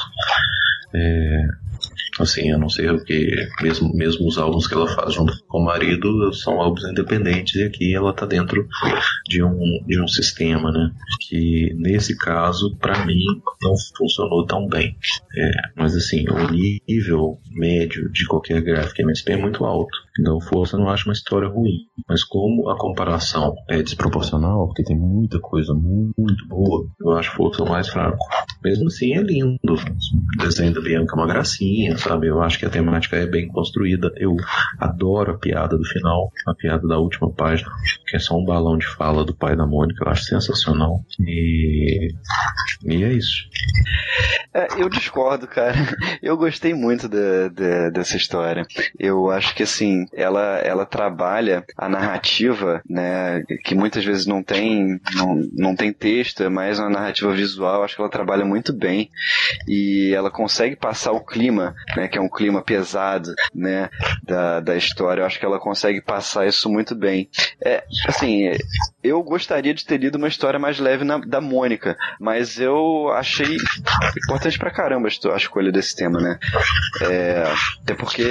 É, 0.94 1.48
assim, 2.20 2.50
eu 2.50 2.60
não 2.60 2.70
sei 2.70 2.90
o 2.90 3.04
que, 3.04 3.34
mesmo, 3.62 3.94
mesmo 3.94 4.28
os 4.28 4.38
álbuns 4.38 4.68
que 4.68 4.74
ela 4.74 4.88
faz 4.88 5.14
junto 5.14 5.34
com 5.48 5.60
o 5.60 5.66
marido 5.66 6.34
são 6.34 6.60
álbuns 6.60 6.84
independentes 6.84 7.56
e 7.56 7.64
aqui 7.64 7.96
ela 7.96 8.14
tá 8.14 8.26
dentro 8.26 8.68
de 9.28 9.44
um, 9.44 9.84
de 9.86 10.02
um 10.02 10.08
sistema, 10.08 10.72
né? 10.72 10.92
Que 11.22 11.74
nesse 11.78 12.18
caso, 12.18 12.76
para 12.78 13.06
mim, 13.06 13.24
não 13.62 13.74
funcionou 13.96 14.46
tão 14.46 14.68
bem. 14.68 14.98
É, 15.36 15.52
mas 15.76 15.96
assim, 15.96 16.26
o 16.30 16.52
nível 16.52 17.40
médio 17.52 18.12
de 18.12 18.26
qualquer 18.26 18.62
gráfico 18.62 19.02
MSP 19.02 19.34
é 19.34 19.38
muito 19.38 19.64
alto. 19.66 19.98
Então, 20.20 20.40
Força 20.42 20.78
não 20.78 20.90
acho 20.90 21.08
uma 21.08 21.14
história 21.14 21.48
ruim. 21.48 21.88
Mas 22.08 22.24
como 22.24 22.70
a 22.70 22.78
comparação 22.78 23.56
é 23.70 23.82
desproporcional, 23.82 24.68
porque 24.68 24.84
tem 24.84 24.98
muita 24.98 25.40
coisa 25.40 25.74
muito 25.74 26.48
boa, 26.48 26.88
eu 27.00 27.12
acho 27.12 27.36
Força 27.36 27.64
mais 27.64 27.88
fraco. 27.88 28.18
Mesmo 28.64 28.88
assim, 28.88 29.14
é 29.14 29.22
lindo. 29.22 29.60
O 29.64 30.38
desenho 30.44 30.74
da 30.74 30.82
Bianca 30.82 31.16
é 31.16 31.20
uma 31.20 31.28
gracinha, 31.28 31.98
sabe? 31.98 32.28
Eu 32.28 32.42
acho 32.42 32.60
que 32.60 32.66
a 32.66 32.70
temática 32.70 33.16
é 33.16 33.26
bem 33.26 33.48
construída. 33.48 34.12
Eu 34.18 34.36
adoro 34.78 35.32
a 35.32 35.38
piada 35.38 35.78
do 35.78 35.86
final, 35.86 36.32
a 36.48 36.54
piada 36.54 36.88
da 36.88 36.98
última 36.98 37.32
página, 37.32 37.70
que 38.08 38.16
é 38.16 38.20
só 38.20 38.38
um 38.38 38.46
balão 38.46 38.78
de 38.78 38.86
fala 38.86 39.24
do 39.24 39.36
pai 39.36 39.56
da 39.56 39.66
Mônica. 39.66 40.04
Eu 40.04 40.12
acho 40.12 40.24
sensacional. 40.24 41.04
E, 41.20 42.10
e 42.84 43.04
é 43.04 43.14
isso. 43.14 43.50
É, 44.54 44.82
eu 44.82 44.90
discordo, 44.90 45.48
cara. 45.48 45.78
Eu 46.22 46.36
gostei 46.38 46.74
muito 46.74 47.08
dessa 47.08 48.18
história. 48.18 48.66
Eu 49.00 49.30
acho 49.30 49.56
que, 49.56 49.64
assim, 49.64 50.01
ela, 50.14 50.60
ela 50.60 50.86
trabalha 50.86 51.64
a 51.78 51.88
narrativa, 51.90 52.82
né, 52.90 53.44
que 53.64 53.76
muitas 53.76 54.04
vezes 54.04 54.26
não 54.26 54.44
tem, 54.44 55.00
não, 55.16 55.36
não 55.54 55.76
tem 55.76 55.92
texto, 55.94 56.44
é 56.44 56.50
mais 56.50 56.80
uma 56.80 56.90
narrativa 56.90 57.32
visual. 57.34 57.84
Acho 57.84 57.96
que 57.96 58.02
ela 58.02 58.12
trabalha 58.12 58.46
muito 58.46 58.74
bem 58.74 59.10
e 59.68 60.14
ela 60.16 60.32
consegue 60.32 60.76
passar 60.76 61.12
o 61.12 61.26
clima, 61.26 61.76
né, 61.96 62.08
que 62.08 62.18
é 62.18 62.22
um 62.22 62.30
clima 62.30 62.62
pesado, 62.62 63.34
né, 63.54 63.90
da, 64.24 64.60
da 64.60 64.76
história. 64.76 65.22
Eu 65.22 65.26
acho 65.26 65.40
que 65.40 65.46
ela 65.46 65.60
consegue 65.60 66.02
passar 66.02 66.48
isso 66.48 66.70
muito 66.70 66.96
bem. 66.96 67.30
É, 67.64 67.84
assim, 68.08 68.52
eu 69.04 69.22
gostaria 69.24 69.74
de 69.74 69.86
ter 69.86 69.98
lido 69.98 70.16
uma 70.16 70.28
história 70.28 70.60
mais 70.60 70.80
leve 70.80 71.04
na, 71.04 71.18
da 71.18 71.42
Mônica, 71.42 71.98
mas 72.20 72.60
eu 72.60 73.10
achei 73.14 73.58
importante 74.24 74.58
pra 74.58 74.72
caramba 74.72 75.08
a 75.08 75.38
escolha 75.38 75.72
desse 75.72 75.96
tema, 75.96 76.20
né? 76.20 76.40
É, 77.02 77.44
até 77.82 77.94
porque 77.94 78.28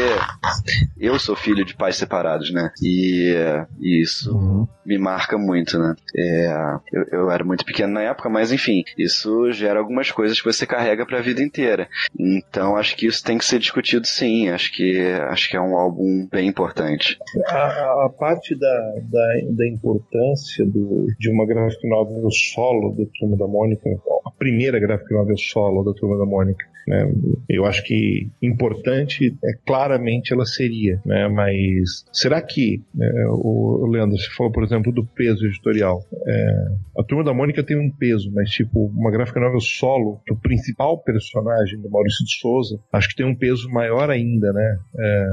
eu 0.99 1.19
sou 1.19 1.35
filho 1.37 1.60
de 1.65 1.75
pais 1.75 1.97
separados, 1.97 2.53
né? 2.53 2.71
E, 2.83 3.35
e 3.81 4.03
isso 4.03 4.35
uhum. 4.35 4.67
me 4.85 4.99
marca 4.99 5.39
muito, 5.39 5.79
né? 5.79 5.95
É, 6.17 6.53
eu, 6.93 7.05
eu, 7.13 7.31
era 7.31 7.45
muito 7.45 7.65
pequeno 7.65 7.95
na 7.95 8.03
época, 8.03 8.29
mas 8.29 8.53
enfim, 8.53 8.83
isso 8.97 9.51
gera 9.53 9.79
algumas 9.79 10.11
coisas 10.11 10.41
que 10.41 10.53
você 10.53 10.67
carrega 10.67 11.07
pra 11.07 11.21
vida 11.21 11.43
inteira. 11.43 11.89
Então 12.19 12.77
acho 12.77 12.97
que 12.97 13.07
isso 13.07 13.23
tem 13.25 13.39
que 13.39 13.45
ser 13.45 13.59
discutido 13.59 14.07
sim. 14.07 14.49
Acho 14.49 14.73
que, 14.73 15.01
acho 15.29 15.49
que 15.49 15.57
é 15.57 15.61
um 15.61 15.77
álbum 15.77 16.29
bem 16.31 16.49
importante. 16.49 17.19
A, 17.49 18.07
a 18.07 18.11
parte 18.19 18.59
da, 18.59 18.95
da, 19.03 19.27
da 19.51 19.69
importância 19.69 20.65
do, 20.67 21.07
de 21.19 21.31
uma 21.31 21.47
graphic 21.47 21.89
novel 21.89 22.31
solo 22.31 22.93
do 22.93 23.07
Turma 23.19 23.37
da 23.37 23.47
Mônica, 23.47 23.89
a 23.89 24.20
primeira 24.41 24.81
graphic 24.81 25.13
novel 25.13 25.37
solo 25.37 25.85
da 25.85 25.93
Turma 25.93 26.17
da 26.17 26.25
Mônica, 26.25 26.65
né? 26.89 27.13
Eu 27.49 27.67
acho 27.67 27.85
que 27.85 28.29
importante, 28.43 29.37
é 29.45 29.53
claramente 29.67 30.33
ela 30.33 30.47
seria, 30.47 31.01
né? 31.05 31.29
mas 31.29 32.05
será 32.13 32.41
que, 32.41 32.83
é, 32.99 33.27
o 33.29 33.87
Leandro, 33.87 34.17
você 34.17 34.29
falou, 34.37 34.51
por 34.51 34.65
exemplo, 34.65 34.91
do 34.91 35.05
peso 35.05 35.47
editorial. 35.47 36.03
É, 36.27 36.65
a 36.99 37.05
Turma 37.05 37.23
da 37.23 37.35
Mônica 37.35 37.63
tem 37.63 37.79
um 37.79 37.91
peso, 37.91 38.33
mas 38.33 38.51
tipo, 38.51 38.87
uma 38.87 39.11
gráfica 39.11 39.41
novel 39.41 39.61
solo, 39.61 40.21
que 40.27 40.33
o 40.33 40.41
principal 40.41 40.99
personagem 41.03 41.81
do 41.81 41.91
Maurício 41.91 42.25
de 42.25 42.39
Souza, 42.39 42.81
acho 42.93 43.09
que 43.11 43.17
tem 43.17 43.27
um 43.27 43.35
peso 43.35 43.69
maior 43.71 44.09
ainda, 44.11 44.53
né? 44.53 44.79
É, 44.99 45.27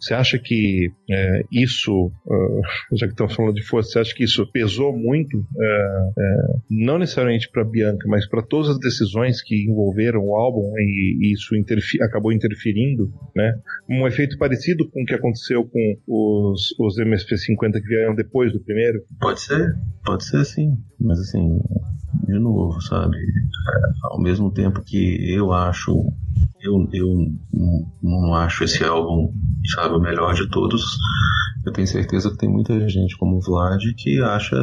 você 0.00 0.14
acha 0.14 0.38
que 0.38 0.92
é, 1.10 1.42
isso, 1.50 2.06
uh, 2.26 2.96
já 2.96 3.06
que 3.06 3.12
estamos 3.12 3.34
falando 3.34 3.54
de 3.54 3.64
força, 3.64 3.90
você 3.90 3.98
acha 4.00 4.14
que 4.14 4.24
isso 4.24 4.46
pesou 4.52 4.96
muito, 4.96 5.44
é, 5.58 6.10
é, 6.18 6.36
não 6.70 6.98
necessariamente 6.98 7.50
para 7.50 7.64
Bianca, 7.64 8.06
mas 8.08 8.28
para 8.28 8.42
todas 8.50 8.68
as 8.68 8.78
decisões 8.78 9.40
que 9.40 9.64
envolveram 9.64 10.20
o 10.20 10.36
álbum 10.36 10.72
e 10.76 11.00
e 11.20 11.32
isso 11.32 11.56
interfi 11.56 12.02
acabou 12.02 12.32
interferindo, 12.32 13.12
né? 13.34 13.54
Um 13.88 14.06
efeito 14.06 14.36
parecido 14.38 14.88
com 14.90 15.02
o 15.02 15.04
que 15.04 15.14
aconteceu 15.14 15.64
com 15.64 15.96
os, 16.06 16.74
os 16.78 16.98
MSP50 16.98 17.72
que 17.80 17.88
vieram 17.88 18.14
depois 18.14 18.52
do 18.52 18.60
primeiro? 18.60 19.02
Pode 19.20 19.40
ser, 19.40 19.74
pode 20.04 20.24
ser 20.24 20.44
sim, 20.44 20.76
mas 20.98 21.20
assim, 21.20 21.58
de 22.26 22.38
novo, 22.38 22.80
sabe? 22.82 23.16
Ao 24.02 24.20
mesmo 24.20 24.52
tempo 24.52 24.82
que 24.82 25.32
eu 25.32 25.52
acho 25.52 26.04
eu, 26.62 26.88
eu 26.92 27.08
não 28.02 28.34
acho 28.34 28.64
esse 28.64 28.84
álbum, 28.84 29.32
sabe, 29.74 29.94
o 29.94 30.00
melhor 30.00 30.34
de 30.34 30.48
todos. 30.48 30.82
Eu 31.64 31.72
tenho 31.72 31.86
certeza 31.86 32.30
que 32.30 32.38
tem 32.38 32.48
muita 32.48 32.88
gente 32.88 33.16
como 33.18 33.36
o 33.36 33.40
Vlad 33.40 33.82
que 33.96 34.22
acha 34.22 34.56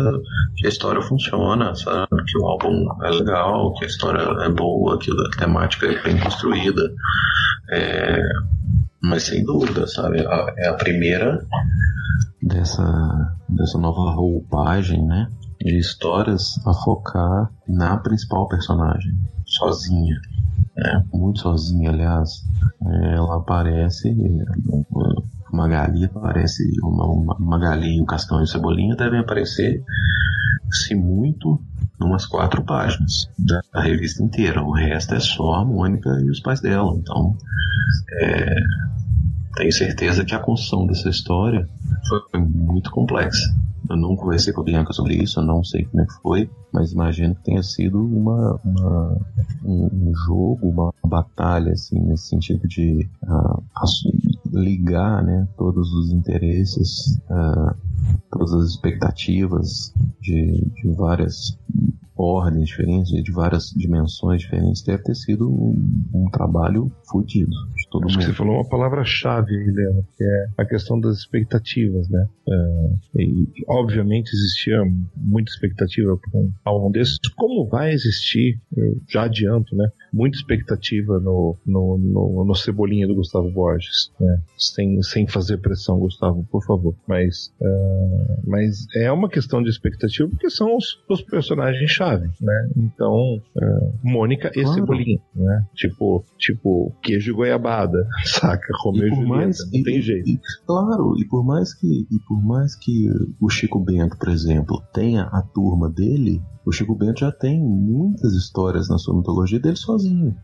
que 0.56 0.66
a 0.66 0.70
história 0.70 1.02
funciona, 1.02 1.76
sabe? 1.76 2.08
Que 2.26 2.38
o 2.40 2.46
álbum 2.46 2.88
é 3.04 3.10
legal, 3.12 3.74
que 3.74 3.86
a 3.86 3.88
história 3.88 4.22
é 4.44 4.50
boa, 4.50 4.98
que 4.98 5.12
a 5.12 5.38
temática 5.38 5.86
é 5.86 6.02
bem 6.02 6.20
construída. 6.20 6.82
É, 7.72 8.22
mas 9.02 9.24
sem 9.24 9.44
dúvida, 9.44 9.86
sabe? 9.88 10.20
É 10.58 10.68
a 10.70 10.74
primeira 10.74 11.46
dessa, 12.42 13.36
dessa 13.50 13.78
nova 13.78 14.12
roupagem, 14.12 15.06
né? 15.06 15.28
De 15.60 15.78
histórias 15.78 16.60
a 16.66 16.74
focar 16.74 17.52
na 17.68 17.98
principal 17.98 18.48
personagem, 18.48 19.14
sozinha 19.48 20.20
é, 20.78 21.02
muito 21.12 21.40
sozinha, 21.40 21.90
aliás. 21.90 22.46
É, 22.86 23.16
ela 23.16 23.38
aparece, 23.38 24.16
Magali 25.52 26.06
aparece, 26.06 26.64
uma, 26.84 27.06
uma, 27.06 27.36
Magali 27.40 28.00
o 28.00 28.06
Cascão 28.06 28.40
e 28.40 28.44
o 28.44 28.48
Cebolinha 28.48 28.96
devem 28.96 29.20
aparecer, 29.20 29.84
se 30.72 30.94
muito, 30.94 31.60
umas 32.00 32.26
quatro 32.28 32.64
páginas 32.64 33.28
da, 33.40 33.62
da, 33.74 33.82
revista 33.82 34.22
inteira. 34.22 34.64
O 34.64 34.72
resto 34.72 35.16
é 35.16 35.20
só 35.20 35.56
a 35.56 35.66
Mônica 35.66 36.10
e 36.22 36.30
os 36.30 36.40
pais 36.40 36.62
dela. 36.62 36.94
Então, 36.96 37.36
é, 38.22 38.56
tenho 39.56 39.72
certeza 39.72 40.24
que 40.24 40.36
a 40.36 40.40
construção 40.40 40.86
dessa 40.86 41.10
história 41.10 41.68
foi 42.08 42.40
muito 42.40 42.92
complexa. 42.92 43.52
Eu 43.90 43.96
não 43.96 44.16
conversei 44.16 44.54
com 44.54 44.62
a 44.62 44.64
Bianca 44.64 44.94
sobre 44.94 45.16
isso, 45.16 45.40
eu 45.40 45.46
não 45.46 45.64
sei 45.64 45.86
como 45.86 46.02
é 46.02 46.06
que 46.06 46.14
foi, 46.22 46.50
mas 46.74 46.92
imagino 46.92 47.36
que 47.36 47.44
tenha 47.44 47.64
sido 47.64 48.04
uma, 48.04 48.60
uma 48.64 49.18
um, 49.64 49.86
um, 49.86 50.14
jogo, 50.26 50.68
uma 50.68 50.94
batalha, 51.06 51.72
assim, 51.72 52.00
nesse 52.00 52.28
sentido 52.28 52.68
de 52.68 53.08
uh, 53.24 53.64
ligar 54.52 55.24
né, 55.24 55.48
todos 55.58 55.92
os 55.94 56.12
interesses, 56.12 57.20
uh, 57.30 57.76
todas 58.32 58.54
as 58.54 58.70
expectativas 58.72 59.94
de, 60.22 60.70
de 60.76 60.90
várias 60.94 61.58
ordens 62.18 62.68
diferentes, 62.68 63.12
de 63.12 63.32
várias 63.32 63.70
dimensões 63.76 64.42
diferentes, 64.42 64.82
deve 64.84 65.04
ter 65.04 65.16
sido 65.16 65.50
um, 65.50 66.10
um 66.14 66.30
trabalho 66.32 66.92
fodido 67.10 67.52
de 67.76 67.90
todo 67.90 68.06
Acho 68.06 68.16
mundo. 68.16 68.26
você 68.26 68.34
falou 68.34 68.56
uma 68.56 68.68
palavra-chave, 68.68 69.54
Helena, 69.54 70.02
que 70.18 70.24
é 70.24 70.46
a 70.58 70.66
questão 70.66 71.00
das 71.00 71.18
expectativas, 71.20 72.10
né? 72.10 72.28
É, 72.48 73.22
e, 73.22 73.48
obviamente 73.68 74.32
existia 74.34 74.78
muita 75.16 75.52
expectativa 75.52 76.18
para 76.18 76.40
um 76.40 76.52
álbum 76.66 76.92
desses, 76.92 77.18
como 77.36 77.68
vai 77.68 77.92
existir, 77.92 78.60
já 79.10 79.24
adianto, 79.24 79.76
né? 79.76 79.88
Muita 80.12 80.38
expectativa 80.38 81.20
no, 81.20 81.56
no, 81.66 81.98
no, 81.98 82.46
no 82.46 82.56
Cebolinha 82.56 83.08
do 83.08 83.16
Gustavo 83.16 83.50
Borges, 83.52 84.12
né? 84.20 84.42
Sem, 84.58 85.02
sem 85.02 85.28
fazer 85.28 85.58
pressão, 85.58 86.00
Gustavo, 86.00 86.46
por 86.52 86.64
favor. 86.66 86.96
Mas, 87.08 87.54
uh, 87.62 88.42
mas 88.46 88.86
é 88.96 89.12
uma 89.12 89.30
questão 89.30 89.62
de 89.62 89.70
expectativa 89.70 90.30
porque 90.30 90.50
são 90.50 90.76
os, 90.76 91.00
os 91.10 91.22
personagens-chave 91.22 91.98
chave, 91.98 92.30
né? 92.42 92.70
Então, 92.78 93.42
uh, 93.56 93.94
Mônica 94.04 94.50
e 94.50 94.62
claro. 94.62 94.74
Cebolinha, 94.74 95.20
né? 95.36 95.66
Tipo, 95.76 96.24
tipo, 96.38 96.94
queijo 97.02 97.32
e 97.32 97.36
goiabada, 97.36 98.08
saca? 98.24 98.74
Romeu 98.84 99.08
e, 99.08 99.10
Julieta, 99.10 99.28
mais, 99.28 99.58
não 99.72 99.80
e, 99.80 99.84
tem 99.84 100.02
jeito. 100.02 100.30
E, 100.30 100.40
claro, 100.66 101.14
e 101.18 101.26
por 101.28 101.44
mais 101.44 101.74
que 101.74 101.88
e 101.88 102.20
por 102.28 102.42
mais 102.44 102.76
que 102.76 103.10
o 103.42 103.50
Chico 103.50 103.80
Bento, 103.80 104.18
por 104.18 104.30
exemplo, 104.30 104.82
tenha 104.94 105.24
a 105.24 105.42
turma 105.42 105.90
dele, 105.90 106.42
o 106.68 106.72
Chico 106.74 106.94
Bento 106.94 107.22
já 107.22 107.32
tem 107.32 107.64
muitas 107.64 108.34
histórias 108.34 108.90
na 108.90 108.98
sua 108.98 109.16
mitologia 109.16 109.58
dele 109.58 109.78
sozinho. 109.78 110.36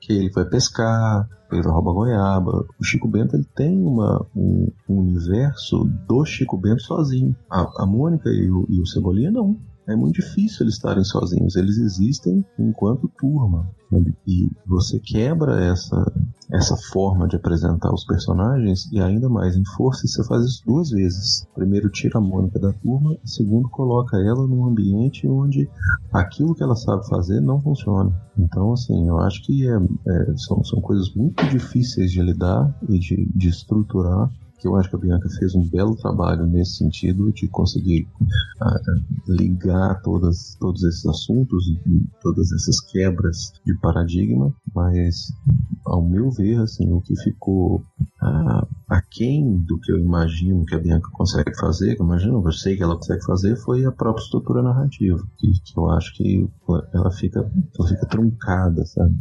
Que 0.00 0.12
ele 0.12 0.32
foi 0.32 0.44
pescar, 0.44 1.28
ele 1.52 1.62
rouba 1.68 1.92
goiaba. 1.92 2.66
O 2.80 2.84
Chico 2.84 3.06
Bento 3.06 3.36
ele 3.36 3.46
tem 3.54 3.80
uma, 3.80 4.26
um, 4.34 4.66
um 4.88 4.98
universo 4.98 5.88
do 6.08 6.24
Chico 6.24 6.58
Bento 6.58 6.82
sozinho. 6.82 7.34
A, 7.48 7.84
a 7.84 7.86
Mônica 7.86 8.28
e 8.28 8.50
o, 8.50 8.66
e 8.68 8.80
o 8.80 8.86
Cebolinha 8.86 9.30
não 9.30 9.56
é 9.86 9.94
muito 9.94 10.16
difícil 10.16 10.64
eles 10.64 10.74
estarem 10.74 11.04
sozinhos. 11.04 11.54
Eles 11.54 11.78
existem 11.78 12.44
enquanto 12.58 13.08
turma. 13.16 13.70
E 14.26 14.50
você 14.66 14.98
quebra 14.98 15.62
essa, 15.64 16.12
essa 16.52 16.76
forma 16.92 17.28
de 17.28 17.36
apresentar 17.36 17.92
os 17.92 18.04
personagens 18.04 18.90
e 18.92 19.00
ainda 19.00 19.28
mais 19.28 19.56
em 19.56 19.64
força 19.64 20.06
você 20.06 20.24
faz 20.24 20.44
isso 20.44 20.62
duas 20.66 20.90
vezes. 20.90 21.46
Primeiro 21.54 21.90
tira 21.90 22.18
a 22.18 22.22
Mônica 22.22 22.58
da 22.58 22.72
turma, 22.72 23.16
segundo 23.24 23.68
coloca 23.68 24.16
ela 24.16 24.46
num 24.46 24.64
ambiente 24.64 25.28
onde 25.28 25.68
aquilo 26.12 26.54
que 26.54 26.62
ela 26.62 26.76
sabe 26.76 27.06
fazer 27.08 27.40
não 27.40 27.60
funciona. 27.60 28.12
Então, 28.38 28.72
assim, 28.72 29.06
eu 29.08 29.18
acho 29.18 29.42
que 29.42 29.66
é, 29.68 29.76
é, 29.76 30.36
são, 30.36 30.64
são 30.64 30.80
coisas 30.80 31.14
muito 31.14 31.44
difíceis 31.48 32.10
de 32.10 32.22
lidar 32.22 32.74
e 32.88 32.98
de, 32.98 33.30
de 33.34 33.48
estruturar 33.48 34.30
que 34.64 34.68
eu 34.68 34.76
acho 34.76 34.88
que 34.88 34.96
a 34.96 34.98
Bianca 34.98 35.28
fez 35.38 35.54
um 35.54 35.68
belo 35.68 35.94
trabalho 35.94 36.46
nesse 36.46 36.76
sentido 36.76 37.30
de 37.30 37.46
conseguir 37.48 38.08
uh, 38.62 39.28
ligar 39.28 40.00
todas, 40.00 40.56
todos 40.58 40.82
esses 40.84 41.04
assuntos 41.04 41.68
e 41.86 42.08
todas 42.22 42.50
essas 42.50 42.80
quebras 42.80 43.52
de 43.66 43.78
paradigma, 43.78 44.54
mas 44.74 45.34
ao 45.84 46.02
meu 46.02 46.30
ver, 46.30 46.60
assim, 46.60 46.90
o 46.90 47.02
que 47.02 47.14
ficou 47.22 47.84
uh, 48.22 48.66
aquém 48.88 49.58
do 49.58 49.78
que 49.78 49.92
eu 49.92 49.98
imagino 49.98 50.64
que 50.64 50.74
a 50.74 50.78
Bianca 50.78 51.10
consegue 51.12 51.54
fazer, 51.58 51.94
que 51.94 52.00
eu 52.00 52.06
imagino, 52.06 52.42
eu 52.42 52.52
sei 52.52 52.74
que 52.74 52.82
ela 52.82 52.96
consegue 52.96 53.22
fazer, 53.24 53.56
foi 53.56 53.84
a 53.84 53.92
própria 53.92 54.22
estrutura 54.22 54.62
narrativa, 54.62 55.22
que, 55.36 55.52
que 55.62 55.78
eu 55.78 55.90
acho 55.90 56.14
que 56.14 56.48
ela 56.94 57.10
fica, 57.10 57.40
ela 57.78 57.88
fica 57.88 58.06
truncada, 58.06 58.82
sabe? 58.86 59.14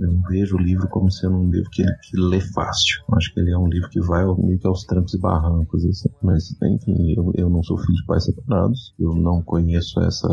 Eu 0.00 0.12
não 0.12 0.22
vejo 0.22 0.56
o 0.56 0.60
livro 0.60 0.88
como 0.88 1.10
sendo 1.10 1.36
um 1.36 1.50
livro 1.50 1.68
que, 1.70 1.84
que 1.84 2.16
lê 2.16 2.40
fácil. 2.40 3.04
Eu 3.10 3.16
acho 3.16 3.32
que 3.34 3.40
ele 3.40 3.50
é 3.50 3.58
um 3.58 3.68
livro 3.68 3.90
que 3.90 4.00
vai 4.00 4.24
meio 4.38 4.58
que 4.58 4.66
aos 4.66 4.85
trancos 4.86 5.14
e 5.14 5.18
barrancos, 5.18 5.84
assim. 5.84 6.08
Mas, 6.22 6.56
enfim, 6.62 7.14
eu, 7.16 7.32
eu 7.34 7.50
não 7.50 7.62
sou 7.62 7.76
filho 7.78 7.94
de 7.94 8.06
pais 8.06 8.24
separados, 8.24 8.94
eu 8.98 9.14
não 9.14 9.42
conheço 9.42 10.00
essa 10.00 10.28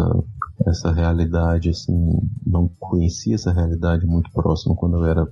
essa 0.67 0.91
realidade, 0.91 1.69
assim, 1.69 1.95
não 2.45 2.69
conhecia 2.79 3.35
essa 3.35 3.51
realidade 3.51 4.05
muito 4.05 4.31
próxima 4.31 4.75
quando 4.75 4.97
eu 4.97 5.05
era 5.05 5.27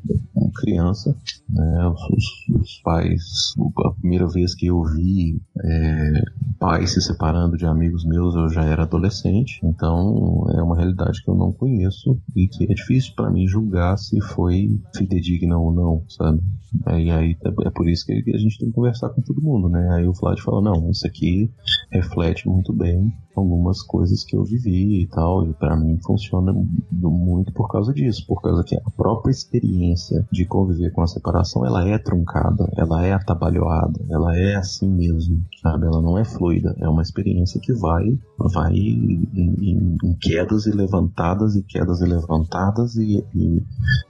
criança. 0.56 1.16
Né? 1.50 1.88
Os, 1.88 2.62
os 2.62 2.82
pais, 2.84 3.54
a 3.86 3.92
primeira 3.92 4.28
vez 4.28 4.56
que 4.56 4.68
eu 4.68 4.84
vi 4.84 5.42
é, 5.64 6.24
pais 6.60 6.92
se 6.94 7.02
separando 7.02 7.58
de 7.58 7.66
amigos 7.66 8.06
meus, 8.06 8.36
eu 8.36 8.50
já 8.50 8.64
era 8.64 8.84
adolescente. 8.84 9.60
Então 9.64 10.46
é 10.56 10.62
uma 10.62 10.76
realidade 10.76 11.24
que 11.24 11.30
eu 11.30 11.36
não 11.36 11.52
conheço 11.52 12.20
e 12.36 12.48
que 12.48 12.66
é 12.66 12.74
difícil 12.74 13.14
para 13.16 13.32
mim 13.32 13.48
julgar 13.48 13.98
se 13.98 14.20
foi 14.22 14.80
fidedigna 14.96 15.58
ou 15.58 15.72
não, 15.72 16.04
sabe? 16.10 16.42
E 16.88 17.12
aí 17.12 17.38
é 17.44 17.70
por 17.70 17.88
isso 17.88 18.06
que 18.06 18.14
a 18.14 18.38
gente 18.38 18.58
tem 18.58 18.70
que 18.70 18.76
conversar 18.76 19.10
com 19.12 19.22
todo 19.22 19.42
mundo, 19.42 19.70
né? 19.70 19.90
Aí 19.94 20.08
o 20.08 20.14
Vlad 20.14 20.40
fala, 20.40 20.62
não, 20.62 20.90
isso 20.90 21.06
aqui 21.06 21.52
reflete 21.92 22.48
muito 22.48 22.74
bem 22.74 23.12
algumas 23.40 23.82
coisas 23.82 24.24
que 24.24 24.36
eu 24.36 24.44
vivi 24.44 25.02
e 25.02 25.08
tal, 25.08 25.48
e 25.48 25.54
para 25.54 25.76
mim 25.76 25.98
funciona 26.04 26.54
muito 26.92 27.54
por 27.54 27.70
causa 27.70 27.94
disso, 27.94 28.26
por 28.28 28.42
causa 28.42 28.64
que 28.64 28.76
a 28.76 28.92
própria 28.96 29.32
experiência 29.32 30.26
de 30.32 30.46
conviver 30.46 30.92
com 30.92 31.02
a 31.02 31.08
separação, 31.08 31.66
ela 31.66 31.88
é 31.88 31.98
truncada, 31.98 32.70
ela 32.76 33.06
é 33.06 33.14
atabalhoada, 33.14 34.00
ela 34.10 34.38
é 34.38 34.56
assim 34.56 34.90
mesmo, 34.90 35.44
sabe? 35.62 35.86
Ela 35.86 36.02
não 36.02 36.18
é 36.18 36.26
fluida, 36.26 36.76
é 36.80 36.88
uma 36.88 37.02
experiência 37.02 37.60
que 37.60 37.74
vai 37.74 38.20
vai 38.38 38.74
em, 38.74 39.28
em, 39.34 39.98
em 40.04 40.14
quedas 40.20 40.66
e 40.66 40.72
levantadas 40.72 41.56
e 41.56 41.64
quedas 41.64 42.02
e 42.02 42.06
levantadas 42.06 42.96
e, 42.96 43.24
e, 43.36 43.64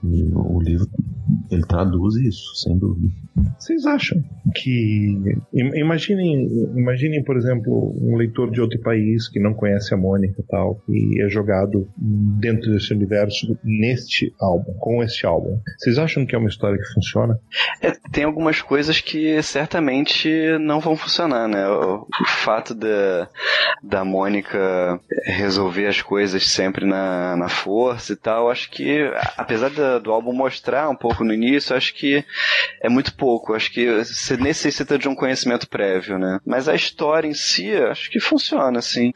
e 0.04 0.24
o 0.34 0.60
livro 0.60 0.88
ele 1.50 1.62
traduz 1.62 2.16
isso, 2.16 2.54
sem 2.56 2.76
dúvida. 2.78 3.12
Vocês 3.58 3.84
acham 3.86 4.22
que 4.54 5.18
imaginem, 5.52 6.48
imaginem 6.76 7.22
por 7.24 7.36
exemplo, 7.36 7.94
um 8.00 8.16
leitor 8.16 8.50
de 8.50 8.60
outro 8.60 8.80
país 8.80 9.11
que 9.30 9.40
não 9.40 9.54
conhece 9.54 9.92
a 9.94 9.96
Mônica 9.96 10.40
e 10.40 10.46
tal, 10.46 10.80
e 10.88 11.22
é 11.22 11.28
jogado 11.28 11.88
dentro 11.96 12.72
desse 12.72 12.92
universo 12.92 13.58
neste 13.64 14.34
álbum, 14.40 14.74
com 14.78 15.02
este 15.02 15.26
álbum. 15.26 15.60
Vocês 15.78 15.98
acham 15.98 16.26
que 16.26 16.34
é 16.34 16.38
uma 16.38 16.48
história 16.48 16.78
que 16.78 16.94
funciona? 16.94 17.38
É, 17.80 17.92
tem 18.10 18.24
algumas 18.24 18.60
coisas 18.60 19.00
que 19.00 19.42
certamente 19.42 20.30
não 20.58 20.80
vão 20.80 20.96
funcionar, 20.96 21.48
né? 21.48 21.68
O, 21.68 22.02
o 22.02 22.24
fato 22.26 22.74
da, 22.74 23.28
da 23.82 24.04
Mônica 24.04 25.00
resolver 25.24 25.86
as 25.86 26.00
coisas 26.02 26.46
sempre 26.46 26.84
na, 26.86 27.36
na 27.36 27.48
força 27.48 28.12
e 28.12 28.16
tal, 28.16 28.50
acho 28.50 28.70
que, 28.70 29.10
apesar 29.36 29.70
do 30.00 30.12
álbum 30.12 30.32
mostrar 30.32 30.88
um 30.88 30.96
pouco 30.96 31.24
no 31.24 31.32
início, 31.32 31.76
acho 31.76 31.94
que 31.94 32.24
é 32.80 32.88
muito 32.88 33.14
pouco. 33.14 33.54
Acho 33.54 33.72
que 33.72 34.04
você 34.04 34.36
necessita 34.36 34.98
de 34.98 35.08
um 35.08 35.14
conhecimento 35.14 35.68
prévio, 35.68 36.18
né? 36.18 36.38
Mas 36.46 36.68
a 36.68 36.74
história 36.74 37.28
em 37.28 37.34
si, 37.34 37.72
acho 37.72 38.10
que 38.10 38.20
funciona, 38.20 38.78
assim 38.78 39.01
assim. 39.10 39.12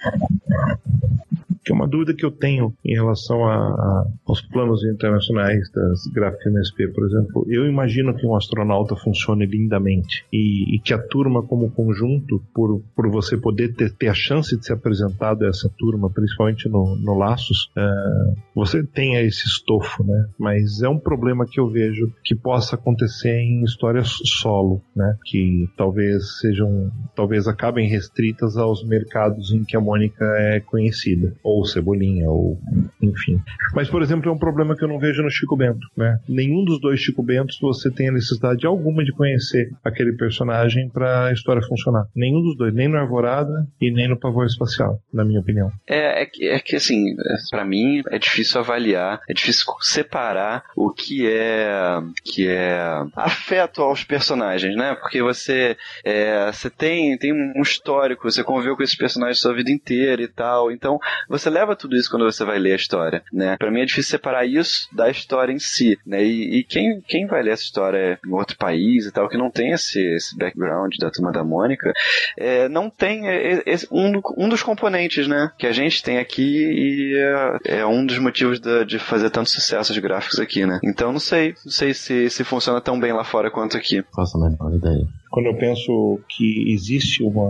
Que 1.67 1.73
é 1.73 1.75
uma 1.75 1.89
dúvida 1.89 2.15
que 2.15 2.25
eu 2.25 2.31
tenho 2.31 2.73
em 2.85 2.95
relação 2.95 3.45
a, 3.45 3.57
a, 3.57 4.05
aos 4.25 4.41
planos 4.41 4.85
internacionais 4.85 5.69
das 5.73 6.07
gráficas 6.15 6.47
MSP, 6.47 6.89
por 6.93 7.05
exemplo. 7.05 7.45
Eu 7.49 7.67
imagino 7.67 8.15
que 8.15 8.25
um 8.25 8.37
astronauta 8.37 8.95
funcione 8.95 9.45
lindamente 9.47 10.25
e, 10.33 10.77
e 10.77 10.79
que 10.79 10.95
a 10.95 10.99
turma 10.99 11.43
como 11.43 11.73
conjunto, 11.73 12.41
por, 12.55 12.81
por 12.95 13.11
você 13.11 13.37
poder 13.37 13.75
ter, 13.75 13.91
ter, 13.91 14.07
a 14.07 14.15
chance 14.15 14.57
de 14.57 14.65
ser 14.65 14.75
apresentado 14.75 15.45
a 15.45 15.49
essa 15.49 15.69
turma, 15.77 16.09
principalmente 16.09 16.69
no, 16.69 16.95
no 16.95 17.19
Laços, 17.19 17.69
uh, 17.77 18.37
você 18.55 18.85
tenha 18.85 19.21
esse 19.23 19.45
estofo, 19.49 20.05
né? 20.05 20.29
Mas 20.39 20.83
é 20.83 20.89
um 20.89 21.01
problema 21.01 21.47
que 21.51 21.59
eu 21.59 21.69
vejo 21.69 22.13
que 22.23 22.37
possa 22.37 22.77
acontecer 22.77 23.41
em 23.41 23.65
histórias 23.65 24.19
solo, 24.41 24.81
né? 24.95 25.17
Que 25.25 25.69
talvez 25.77 26.39
sejam, 26.39 26.93
talvez 27.17 27.49
acabem 27.49 27.89
restritas 27.89 28.57
aos 28.57 28.87
mercados 28.87 29.51
em 29.51 29.65
que 29.65 29.77
a 29.77 29.81
Mônica 29.81 30.25
é 30.39 30.61
conhecida, 30.61 31.35
ou 31.43 31.56
ou 31.57 31.65
Cebolinha, 31.65 32.29
ou 32.29 32.59
enfim. 33.01 33.41
Mas, 33.75 33.89
por 33.89 34.03
exemplo, 34.03 34.29
é 34.29 34.33
um 34.33 34.39
problema 34.39 34.77
que 34.77 34.85
eu 34.85 34.89
não 34.89 34.99
vejo 34.99 35.23
no 35.23 35.31
Chico 35.31 35.57
Bento, 35.57 35.87
né? 35.97 36.19
Nenhum 36.29 36.65
dos 36.65 36.81
dois 36.81 37.01
Chico 37.01 37.23
Bentos 37.23 37.59
você 37.61 37.91
tem 37.91 38.09
a 38.09 38.13
necessidade 38.13 38.67
alguma 38.67 39.03
de 39.03 39.13
conhecer 39.13 39.73
aquele 39.83 40.13
personagem 40.13 40.89
para 40.91 41.27
a 41.27 41.33
história 41.33 41.63
funcionar. 41.63 42.07
Nenhum 42.15 42.43
dos 42.43 42.57
dois, 42.57 42.75
nem 42.75 42.89
no 42.89 42.99
Arvorada 42.99 43.67
e 43.81 43.91
nem 43.91 44.09
no 44.09 44.19
Pavor 44.19 44.45
Espacial, 44.45 45.01
na 45.13 45.25
minha 45.25 45.41
opinião. 45.41 45.71
É, 45.89 46.23
é, 46.23 46.27
que, 46.27 46.47
é 46.47 46.59
que 46.59 46.77
assim, 46.77 47.17
para 47.51 47.65
mim 47.65 48.03
é 48.11 48.19
difícil 48.19 48.61
avaliar, 48.61 49.21
é 49.29 49.33
difícil 49.33 49.65
separar 49.81 50.65
o 50.77 50.91
que 50.91 51.27
é 51.27 52.01
que 52.25 52.49
é 52.49 52.79
afeto 53.15 53.81
aos 53.81 54.05
personagens, 54.05 54.77
né? 54.77 54.95
Porque 55.01 55.23
você 55.23 55.77
é, 56.05 56.53
você 56.53 56.69
tem 56.69 57.17
tem 57.17 57.33
um 57.33 57.63
histórico, 57.63 58.31
você 58.31 58.45
conviveu 58.45 58.77
com 58.77 58.83
esses 58.83 58.97
personagens 58.97 59.41
sua 59.41 59.55
vida 59.55 59.71
inteira 59.71 60.23
e 60.23 60.29
tal, 60.29 60.71
então 60.71 60.99
você 61.29 61.46
você 61.47 61.51
leva 61.51 61.77
tudo 61.77 61.97
isso 61.97 62.11
quando 62.11 62.25
você 62.25 62.45
vai 62.45 62.59
ler 62.59 62.73
a 62.73 62.77
história, 62.77 63.23
né? 63.33 63.57
Para 63.57 63.71
mim 63.71 63.81
é 63.81 63.85
difícil 63.85 64.11
separar 64.11 64.45
isso 64.45 64.89
da 64.93 65.09
história 65.09 65.53
em 65.53 65.59
si, 65.59 65.99
né? 66.05 66.25
E, 66.25 66.59
e, 66.59 66.65
quem, 66.65 67.01
quem 67.01 67.27
vai 67.27 67.43
ler 67.43 67.53
essa 67.53 67.63
história 67.63 68.19
em 68.27 68.33
outro 68.33 68.57
país 68.57 69.07
e 69.07 69.13
tal, 69.13 69.29
que 69.29 69.37
não 69.37 69.51
tem 69.51 69.71
esse, 69.71 70.01
esse 70.01 70.37
background 70.37 70.95
da 70.99 71.11
turma 71.11 71.31
da 71.31 71.45
Mônica, 71.45 71.93
é, 72.37 72.69
não 72.69 72.91
tem 72.91 73.27
esse, 73.65 73.87
um, 73.93 74.21
um 74.37 74.49
dos 74.49 74.63
componentes, 74.63 75.29
né? 75.29 75.53
Que 75.57 75.67
a 75.67 75.73
gente 75.73 76.03
tem 76.03 76.19
aqui 76.19 76.43
e 76.43 77.17
é, 77.65 77.79
é 77.79 77.87
um 77.87 78.05
dos 78.05 78.19
motivos 78.19 78.59
de, 78.59 78.85
de 78.85 78.99
fazer 78.99 79.31
tanto 79.31 79.51
sucesso 79.51 79.93
os 79.93 79.99
gráficos 79.99 80.41
aqui, 80.41 80.67
né? 80.67 80.81
Então 80.83 81.13
não 81.13 81.21
sei, 81.21 81.55
não 81.65 81.73
sei 81.73 81.95
se, 81.95 82.29
se 82.29 82.43
funciona 82.43 82.81
tão 82.81 82.99
bem 82.99 83.13
lá 83.13 83.23
fora 83.23 83.51
quanto 83.51 83.77
aqui. 83.77 84.05
Faço 84.15 84.37
a 84.37 84.49
menor 84.49 84.75
ideia 84.75 85.07
quando 85.31 85.47
eu 85.47 85.55
penso 85.55 86.21
que 86.29 86.73
existe 86.73 87.23
uma, 87.23 87.49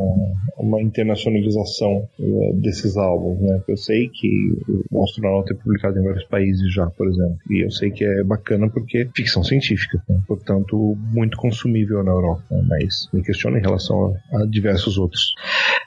uma 0.58 0.80
internacionalização 0.80 2.08
uh, 2.18 2.54
desses 2.54 2.96
álbuns, 2.96 3.40
né? 3.40 3.62
Eu 3.68 3.76
sei 3.76 4.08
que 4.08 4.28
o 4.90 5.04
Astronauta 5.04 5.52
é 5.52 5.56
publicado 5.56 5.98
em 5.98 6.02
vários 6.02 6.24
países 6.24 6.72
já, 6.72 6.86
por 6.86 7.08
exemplo, 7.08 7.38
e 7.50 7.64
eu 7.64 7.70
sei 7.70 7.90
que 7.90 8.04
é 8.04 8.22
bacana 8.22 8.68
porque 8.68 8.98
é 8.98 9.08
ficção 9.14 9.42
científica, 9.42 10.02
né? 10.08 10.20
portanto, 10.26 10.96
muito 11.12 11.36
consumível 11.36 12.02
na 12.02 12.12
Europa, 12.12 12.42
né? 12.50 12.64
mas 12.68 13.08
me 13.12 13.22
questiono 13.22 13.58
em 13.58 13.62
relação 13.62 14.16
a, 14.32 14.42
a 14.42 14.46
diversos 14.46 14.98
outros. 14.98 15.34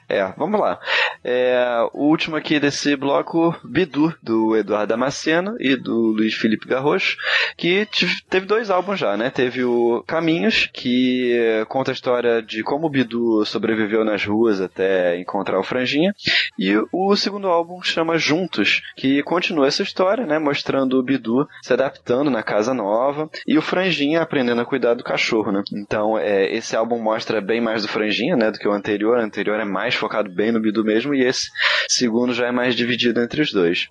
É, 0.08 0.24
vamos 0.36 0.60
lá. 0.60 0.80
É, 1.22 1.88
o 1.92 2.06
último 2.06 2.34
aqui 2.34 2.58
desse 2.58 2.96
bloco, 2.96 3.54
Bidu, 3.64 4.12
do 4.20 4.56
Eduardo 4.56 4.88
Damasceno 4.88 5.54
e 5.60 5.76
do 5.76 5.94
Luiz 6.12 6.34
Felipe 6.34 6.66
Garrocho, 6.66 7.16
que 7.56 7.86
teve 8.28 8.44
dois 8.44 8.70
álbuns 8.70 8.98
já, 8.98 9.16
né? 9.16 9.30
Teve 9.30 9.62
o 9.62 10.02
Caminhos, 10.06 10.68
que 10.72 11.64
conta 11.80 11.92
a 11.92 11.94
história 11.94 12.42
de 12.42 12.62
como 12.62 12.86
o 12.86 12.90
Bidu 12.90 13.42
sobreviveu 13.46 14.04
nas 14.04 14.22
ruas 14.22 14.60
até 14.60 15.18
encontrar 15.18 15.58
o 15.58 15.62
Franjinha, 15.62 16.14
e 16.58 16.74
o 16.92 17.16
segundo 17.16 17.48
álbum 17.48 17.80
chama 17.82 18.18
Juntos, 18.18 18.82
que 18.96 19.22
continua 19.22 19.66
essa 19.66 19.82
história, 19.82 20.26
né? 20.26 20.38
Mostrando 20.38 20.98
o 20.98 21.02
Bidu 21.02 21.48
se 21.62 21.72
adaptando 21.72 22.30
na 22.30 22.42
casa 22.42 22.74
nova 22.74 23.30
e 23.46 23.56
o 23.56 23.62
Franjinha 23.62 24.20
aprendendo 24.20 24.60
a 24.60 24.66
cuidar 24.66 24.92
do 24.92 25.02
cachorro, 25.02 25.50
né? 25.50 25.62
Então, 25.72 26.18
é, 26.18 26.54
esse 26.54 26.76
álbum 26.76 26.98
mostra 26.98 27.40
bem 27.40 27.62
mais 27.62 27.80
do 27.80 27.88
Franjinha, 27.88 28.36
né? 28.36 28.50
Do 28.50 28.58
que 28.58 28.68
o 28.68 28.72
anterior. 28.72 29.16
O 29.16 29.22
anterior 29.22 29.58
é 29.58 29.64
mais 29.64 29.94
focado 29.94 30.30
bem 30.30 30.52
no 30.52 30.60
Bidu 30.60 30.84
mesmo, 30.84 31.14
e 31.14 31.24
esse 31.24 31.48
segundo 31.88 32.34
já 32.34 32.46
é 32.46 32.52
mais 32.52 32.74
dividido 32.74 33.22
entre 33.22 33.40
os 33.40 33.52
dois. 33.52 33.88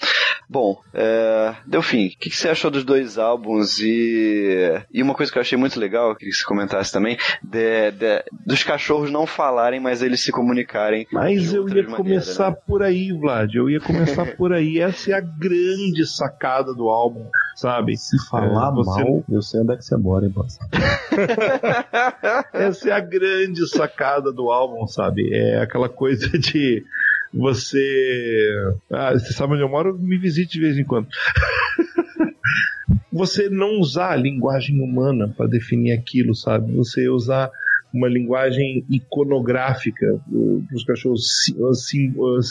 Bom, 0.47 0.79
é... 0.93 1.55
Delfim, 1.65 2.07
o 2.07 2.09
que, 2.09 2.29
que, 2.29 2.35
você 2.35 2.49
achou 2.49 2.69
dos 2.69 2.83
dois 2.83 3.17
álbuns? 3.17 3.79
E... 3.79 4.79
e 4.91 5.01
uma 5.01 5.15
coisa 5.15 5.31
que 5.31 5.37
eu 5.37 5.41
achei 5.41 5.57
muito 5.57 5.79
legal, 5.79 6.15
que 6.15 6.31
você 6.31 6.43
comentasse 6.43 6.91
também, 6.91 7.17
de, 7.43 7.78
de, 7.91 8.23
dos 8.45 8.63
cachorros 8.63 9.11
não 9.11 9.25
falarem, 9.25 9.79
mas 9.79 10.01
eles 10.01 10.21
se 10.21 10.31
comunicarem. 10.31 11.07
Mas 11.11 11.53
eu 11.53 11.67
ia 11.69 11.85
começar 11.85 12.51
né? 12.51 12.57
por 12.67 12.83
aí, 12.83 13.11
Vlad. 13.11 13.55
Eu 13.55 13.69
ia 13.69 13.79
começar 13.79 14.25
por 14.37 14.53
aí. 14.53 14.79
Essa 14.79 15.11
é 15.11 15.13
a 15.13 15.21
grande 15.21 16.05
sacada 16.05 16.73
do 16.73 16.89
álbum, 16.89 17.25
sabe? 17.55 17.97
Se 17.97 18.17
falar 18.29 18.69
é, 18.69 18.75
você... 18.75 19.03
mal, 19.03 19.23
eu 19.29 19.41
sei 19.41 19.61
onde 19.61 19.73
é 19.73 19.77
que 19.77 19.85
você 19.85 19.97
mora, 19.97 20.25
hein, 20.25 20.33
Essa 22.53 22.89
é 22.89 22.91
a 22.91 22.99
grande 22.99 23.67
sacada 23.67 24.31
do 24.31 24.51
álbum, 24.51 24.85
sabe? 24.87 25.33
É 25.33 25.61
aquela 25.61 25.89
coisa 25.89 26.29
de 26.37 26.83
você. 27.33 28.73
Ah, 28.91 29.13
você 29.13 29.33
sabe 29.33 29.53
onde 29.53 29.63
eu 29.63 29.69
moro? 29.69 29.97
Me 29.97 30.17
visite 30.17 30.53
de 30.53 30.61
vez 30.61 30.77
em 30.77 30.83
quando. 30.83 31.07
você 33.11 33.49
não 33.49 33.79
usar 33.79 34.11
a 34.11 34.15
linguagem 34.15 34.81
humana 34.81 35.33
para 35.35 35.47
definir 35.47 35.91
aquilo, 35.91 36.35
sabe? 36.35 36.73
Você 36.75 37.09
usar 37.09 37.51
uma 37.93 38.07
linguagem 38.07 38.85
iconográfica 38.89 40.19
dos 40.27 40.83
cachorros, 40.83 41.53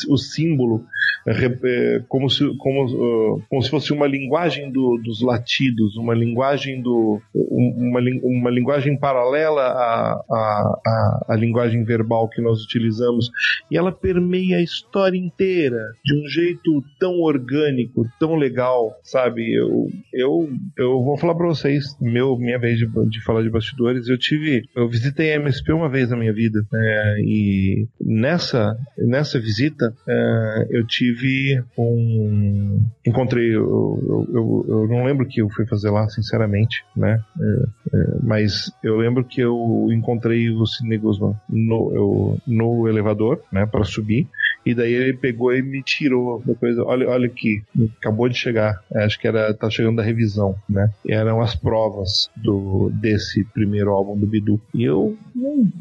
o 0.09 0.17
símbolo, 0.17 0.85
é, 1.27 2.03
como 2.09 2.29
se, 2.29 2.45
como, 2.57 3.43
como 3.49 3.63
se 3.63 3.71
fosse 3.71 3.93
uma 3.93 4.07
linguagem 4.07 4.71
do, 4.71 5.01
dos 5.03 5.23
latidos, 5.23 5.97
uma 5.97 6.15
linguagem 6.15 6.83
do 6.83 7.21
uma, 7.35 8.01
uma 8.23 8.51
linguagem 8.51 8.97
paralela 8.99 9.63
à, 9.63 10.25
à, 10.31 11.25
à, 11.29 11.37
linguagem 11.37 11.85
verbal 11.85 12.29
que 12.29 12.41
nós 12.41 12.63
utilizamos 12.63 13.31
e 13.71 13.77
ela 13.77 13.93
permeia 13.93 14.59
a 14.59 14.63
história 14.63 15.19
inteira 15.19 15.93
de 16.05 16.15
um 16.15 16.29
jeito 16.29 16.83
tão 16.99 17.21
orgânico, 17.21 18.07
tão 18.19 18.35
legal, 18.37 18.97
sabe? 19.03 19.53
Eu, 19.55 19.89
eu, 20.13 20.49
eu 20.77 21.03
vou 21.03 21.17
falar 21.17 21.35
para 21.35 21.47
vocês, 21.47 21.97
meu, 22.01 22.37
minha 22.37 22.59
vez 22.59 22.79
de, 22.79 22.87
de 22.87 23.23
falar 23.23 23.43
de 23.43 23.51
bastidores, 23.51 24.09
eu 24.09 24.19
tive, 24.19 24.65
eu 24.75 24.89
visitei 24.89 25.28
visitei 25.29 25.33
a 25.33 25.37
MSP 25.37 25.73
uma 25.73 25.89
vez 25.89 26.11
na 26.11 26.17
minha 26.17 26.33
vida 26.33 26.65
é, 26.73 27.21
e 27.21 27.89
nessa 28.01 28.77
nessa 28.97 29.39
visita 29.39 29.93
é, 30.07 30.67
eu 30.71 30.87
tive 30.87 31.63
um 31.77 32.81
encontrei 33.07 33.55
eu, 33.55 34.27
eu, 34.33 34.67
eu, 34.69 34.89
não 34.89 35.05
lembro 35.05 35.25
o 35.25 35.29
que 35.29 35.43
eu 35.43 35.49
fui 35.51 35.67
fazer 35.67 35.91
lá 35.91 36.09
sinceramente 36.09 36.85
né 36.97 37.21
é, 37.41 37.97
é 37.97 38.19
mas 38.23 38.73
eu 38.83 38.97
lembro 38.97 39.25
que 39.25 39.41
eu 39.41 39.89
encontrei 39.91 40.51
o 40.51 40.65
Sidney 40.67 40.99
Guzman 40.99 41.35
no, 41.49 41.93
eu, 41.95 42.39
no 42.47 42.89
elevador 42.89 43.43
né 43.53 43.67
para 43.67 43.85
subir 43.85 44.27
e 44.65 44.75
daí 44.75 44.93
ele 44.93 45.15
pegou 45.15 45.55
e 45.55 45.63
me 45.63 45.83
tirou 45.83 46.43
depois 46.45 46.79
olha 46.79 47.09
olha 47.09 47.27
aqui 47.27 47.63
acabou 47.99 48.29
de 48.29 48.37
chegar. 48.37 48.83
É, 48.93 49.05
acho 49.05 49.19
que 49.19 49.27
era 49.27 49.53
tá 49.55 49.71
chegando 49.71 49.97
da 49.97 50.03
revisão 50.03 50.55
né? 50.69 50.91
Eram 51.09 51.41
as 51.41 51.55
provas 51.55 52.31
do 52.37 52.91
desse 52.95 53.45
primeiro 53.45 53.91
álbum 53.91 54.17
do 54.17 54.27
Bidu. 54.27 54.61
E 54.75 54.85
eu 54.85 55.17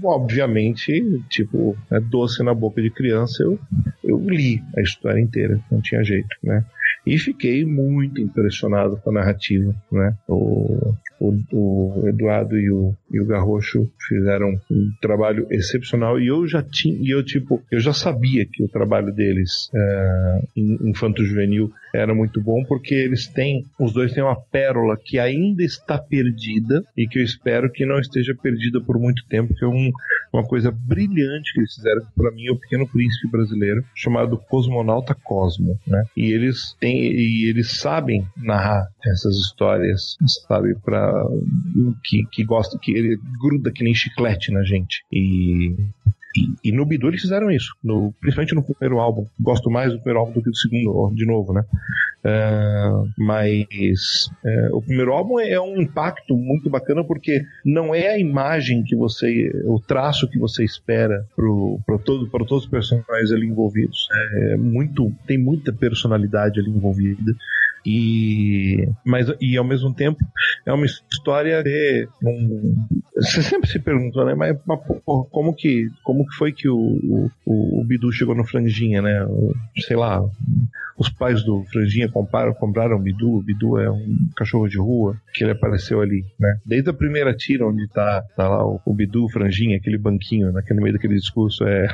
obviamente 0.04 1.22
tipo 1.30 1.78
é 1.92 2.00
doce 2.00 2.44
na 2.44 2.54
boca 2.54 2.82
de 2.82 2.90
criança 2.90 3.44
eu 3.44 3.60
eu 4.04 4.20
li 4.20 4.62
a 4.78 4.82
história 4.82 5.20
inteira 5.20 5.60
não 5.72 5.82
tinha 5.82 6.04
jeito 6.04 6.36
né? 6.44 6.64
E 7.06 7.18
fiquei 7.18 7.64
muito 7.66 8.20
impressionado 8.20 8.98
com 8.98 9.10
a 9.10 9.14
narrativa, 9.14 9.74
né? 9.92 10.14
O, 10.28 10.94
o, 11.20 11.34
o 11.54 12.08
Eduardo 12.08 12.58
e 12.58 12.70
o, 12.70 12.94
e 13.12 13.20
o 13.20 13.26
Garrocho 13.26 13.90
fizeram 14.08 14.60
um 14.70 14.92
trabalho 15.02 15.48
excepcional 15.50 16.20
e 16.20 16.28
eu 16.28 16.48
já 16.48 16.62
tinha, 16.62 16.98
e 17.00 17.10
eu 17.10 17.24
tipo, 17.24 17.64
eu 17.72 17.80
já 17.80 17.94
sabia 17.94 18.46
que 18.46 18.64
o 18.64 18.68
trabalho 18.68 19.14
deles 19.14 19.70
é, 19.74 20.40
infanto 20.56 21.24
juvenil 21.24 21.72
era 21.94 22.14
muito 22.14 22.42
bom 22.42 22.64
porque 22.66 22.94
eles 22.94 23.28
têm, 23.28 23.66
os 23.80 23.94
dois 23.94 24.14
têm 24.14 24.24
uma 24.24 24.36
pérola 24.36 24.98
que 24.98 25.20
ainda 25.20 25.64
está 25.64 25.98
perdida 25.98 26.84
e 26.96 27.08
que 27.08 27.20
eu 27.20 27.24
espero 27.24 27.72
que 27.72 27.86
não 27.86 28.00
esteja 28.00 28.36
perdida 28.36 28.82
por 28.82 29.00
muito 29.00 29.26
tempo, 29.28 29.54
que 29.54 29.64
é 29.64 29.68
um, 29.68 29.92
uma 30.34 30.44
coisa 30.44 30.72
brilhante 30.72 31.54
que 31.54 31.60
eles 31.60 31.74
fizeram 31.74 32.02
para 32.16 32.32
mim, 32.32 32.48
é 32.48 32.52
o 32.52 32.60
Pequeno 32.60 32.88
Príncipe 32.88 33.30
brasileiro, 33.32 33.84
chamado 33.96 34.38
Cosmonauta 34.38 35.16
Cosmo, 35.16 35.80
né? 35.88 36.04
E 36.16 36.32
eles 36.32 36.76
têm 36.80 36.98
e 36.98 37.50
eles 37.50 37.80
sabem 37.80 38.26
narrar 38.38 38.88
essas 39.06 39.36
histórias, 39.36 40.18
sabe, 40.48 40.76
para 40.84 41.26
que 42.04 42.26
que 42.32 42.44
gosta 42.44 42.78
que 42.82 42.92
ele 42.98 43.20
gruda 43.40 43.72
que 43.72 43.84
nem 43.84 43.94
chiclete 43.94 44.52
na 44.52 44.64
gente. 44.64 45.04
E 45.12 45.76
e, 46.38 46.70
e, 46.70 46.72
no 46.72 46.86
Bidu 46.86 47.08
eles 47.08 47.22
fizeram 47.22 47.50
isso, 47.50 47.76
no, 47.84 48.14
principalmente 48.22 48.54
no 48.54 48.64
primeiro 48.64 49.00
álbum. 49.00 49.26
Gosto 49.40 49.72
mais 49.72 49.92
do 49.92 49.98
primeiro 49.98 50.20
álbum 50.20 50.34
do 50.34 50.44
que 50.44 50.50
do 50.50 50.56
segundo, 50.56 51.12
de 51.16 51.26
novo, 51.26 51.52
né? 51.52 51.64
Uh, 52.24 53.10
mas 53.18 54.30
uh, 54.44 54.76
o 54.76 54.82
primeiro 54.82 55.14
álbum 55.14 55.40
é 55.40 55.60
um 55.60 55.82
impacto 55.82 56.36
muito 56.36 56.70
bacana 56.70 57.04
porque 57.04 57.44
não 57.66 57.96
é 57.96 58.10
a 58.10 58.20
imagem 58.20 58.84
que 58.84 58.96
você, 58.96 59.50
o 59.66 59.80
traço 59.80 60.30
que 60.30 60.38
você 60.38 60.64
espera 60.64 61.26
para 61.86 61.98
todo, 62.00 62.28
todos 62.30 62.66
os 62.66 62.70
personagens 62.70 63.32
ali 63.32 63.48
envolvidos. 63.48 64.08
É 64.12 64.58
muito, 64.58 65.12
tem 65.26 65.38
muita 65.38 65.74
personalidade 65.74 66.60
ali 66.60 66.70
envolvida. 66.70 67.34
E, 67.90 68.86
mas, 69.06 69.28
e 69.40 69.56
ao 69.56 69.64
mesmo 69.64 69.94
tempo 69.94 70.20
é 70.66 70.74
uma 70.74 70.86
história 70.86 71.64
de 71.64 72.06
um, 72.22 72.86
você 73.16 73.42
sempre 73.42 73.70
se 73.70 73.80
pergunta, 73.80 74.26
né? 74.26 74.36
Mas, 74.36 74.58
mas 74.66 74.82
como 75.06 75.56
que 75.56 75.88
como 76.04 76.28
que 76.28 76.36
foi 76.36 76.52
que 76.52 76.68
o, 76.68 77.32
o, 77.46 77.80
o 77.80 77.86
Bidu 77.86 78.12
chegou 78.12 78.36
no 78.36 78.44
Franjinha, 78.44 79.02
né? 79.02 79.26
Sei 79.86 79.96
lá, 79.96 80.22
os 80.98 81.08
pais 81.08 81.46
do 81.46 81.64
Franjinha 81.72 82.10
compraram, 82.10 82.54
compraram 82.54 82.98
o 82.98 83.02
Bidu. 83.02 83.38
O 83.38 83.42
Bidu 83.42 83.80
é 83.80 83.90
um 83.90 84.18
cachorro 84.36 84.68
de 84.68 84.78
rua 84.78 85.16
que 85.34 85.46
ele 85.46 85.52
apareceu 85.52 86.02
ali, 86.02 86.26
né? 86.38 86.60
Desde 86.66 86.90
a 86.90 86.94
primeira 86.94 87.34
tira 87.34 87.66
onde 87.66 87.88
tá, 87.88 88.22
tá 88.36 88.50
lá 88.50 88.68
o, 88.68 88.82
o 88.86 88.94
Bidu, 88.94 89.24
o 89.24 89.30
Franjinha, 89.30 89.78
aquele 89.78 89.98
banquinho, 89.98 90.52
naquele 90.52 90.82
meio 90.82 90.94
daquele 90.94 91.16
discurso, 91.16 91.64
é 91.64 91.88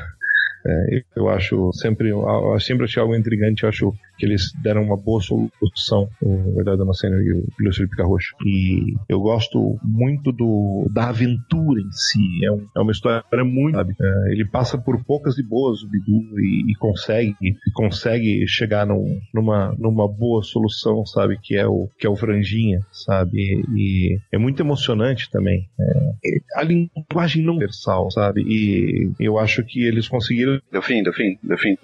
é, 0.66 1.03
eu 1.16 1.30
acho 1.30 1.72
sempre, 1.74 2.09
eu 2.09 2.59
sempre 2.59 2.86
achei 2.86 3.01
algo 3.01 3.16
intrigante, 3.16 3.64
eu 3.64 3.70
acho 3.70 3.93
que 4.18 4.26
eles 4.26 4.51
deram 4.61 4.84
uma 4.84 4.97
boa 4.97 5.22
solução, 5.22 6.09
o 6.22 6.55
Verdade 6.55 6.78
Damasceno 6.78 7.22
e 7.22 7.34
o 7.34 7.47
Lúcio 7.59 7.89
Pica 7.89 8.03
Roxo. 8.03 8.36
E 8.45 8.95
eu 9.09 9.20
gosto 9.20 9.78
muito 9.84 10.32
do, 10.32 10.88
da 10.91 11.09
aventura 11.09 11.82
em 11.82 11.91
si. 11.91 12.45
É, 12.45 12.51
um, 12.51 12.68
é 12.76 12.80
uma 12.80 12.91
história 12.91 13.24
muito, 13.43 13.76
sabe? 13.76 13.95
É, 13.99 14.32
ele 14.32 14.45
passa 14.45 14.78
por 14.78 15.03
poucas 15.03 15.38
e 15.38 15.43
boas, 15.43 15.82
o 15.82 15.89
Bidu, 15.89 16.39
e, 16.39 16.72
e 16.72 16.76
consegue, 16.76 17.36
e 17.41 17.72
consegue 17.74 18.47
chegar 18.47 18.86
num, 18.86 19.20
numa, 19.34 19.76
numa 19.78 20.07
boa 20.07 20.43
solução, 20.43 21.05
sabe? 21.05 21.38
Que 21.41 21.55
é 21.55 21.68
o, 21.68 21.89
que 21.97 22.05
é 22.05 22.09
o 22.09 22.16
Franjinha, 22.16 22.80
sabe? 22.91 23.38
E, 23.39 24.14
e 24.14 24.20
é 24.32 24.38
muito 24.38 24.61
emocionante 24.61 25.30
também. 25.30 25.68
É, 25.80 26.14
a 26.55 26.64
linguagem 26.64 27.43
não 27.43 27.53
universal, 27.64 28.11
sabe? 28.11 28.41
E 28.41 29.11
eu 29.20 29.38
acho 29.38 29.64
que 29.64 29.84
eles 29.84 30.07
conseguiram 30.07 30.53
Deu 30.72 30.82
fim, 30.82 31.04
deu 31.04 31.14
fim, 31.14 31.38
deu 31.41 31.58
fim. 31.58 31.78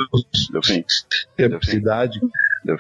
Deu 0.52 0.64
fim. 0.64 0.84
Deu 1.38 1.60
fim. 1.60 1.72
Cidade. 1.72 2.20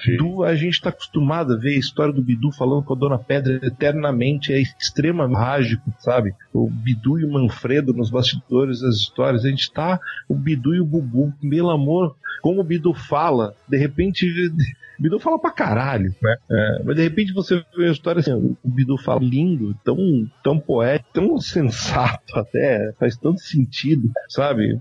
Bidu, 0.06 0.44
a 0.44 0.56
gente 0.56 0.74
está 0.74 0.90
acostumado 0.90 1.54
a 1.54 1.58
ver 1.58 1.76
a 1.76 1.80
história 1.80 2.14
do 2.14 2.22
Bidu 2.22 2.52
falando 2.52 2.84
com 2.84 2.94
a 2.94 2.98
Dona 2.98 3.18
Pedra 3.18 3.60
eternamente, 3.66 4.54
é 4.54 4.60
extremamente 4.60 5.40
mágico, 5.40 5.94
sabe? 6.00 6.34
O 6.54 6.70
Bidu 6.70 7.20
e 7.20 7.26
o 7.26 7.32
Manfredo 7.32 7.94
nos 7.94 8.10
bastidores 8.10 8.82
das 8.82 8.96
histórias, 8.96 9.46
a 9.46 9.50
gente 9.50 9.62
está 9.62 10.00
o 10.28 10.36
Bidu 10.36 10.76
e 10.76 10.82
o 10.82 10.86
Bubu, 10.86 11.34
pelo 11.42 11.70
amor, 11.70 12.16
como 12.42 12.62
o 12.62 12.64
Bidu 12.64 12.94
fala, 12.94 13.56
de 13.68 13.78
repente 13.78 14.52
Bidu 15.00 15.20
fala 15.20 15.39
pra 15.39 15.52
caralho, 15.52 16.14
né? 16.22 16.36
É, 16.52 16.84
mas 16.84 16.95
de 16.95 17.04
repente 17.04 17.34
você 17.34 17.64
vê 17.76 17.88
a 17.88 17.91
história 17.91 18.20
assim, 18.20 18.34
o 18.34 18.58
Bidu 18.70 18.97
fala 18.97 19.20
lindo, 19.22 19.74
tão, 19.84 19.97
tão 20.43 20.60
poético, 20.60 21.10
tão 21.14 21.38
sensato 21.41 22.38
até, 22.38 22.93
faz 23.00 23.18
tanto 23.18 23.39
sentido, 23.39 24.10
sabe? 24.28 24.80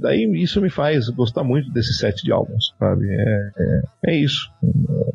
Daí 0.00 0.24
isso 0.42 0.60
me 0.60 0.70
faz 0.70 1.08
gostar 1.08 1.44
muito 1.44 1.70
desse 1.70 1.94
set 1.94 2.22
de 2.22 2.32
álbuns, 2.32 2.74
sabe? 2.78 3.06
É, 3.08 3.50
é, 3.56 3.82
é 4.08 4.16
isso. 4.16 4.50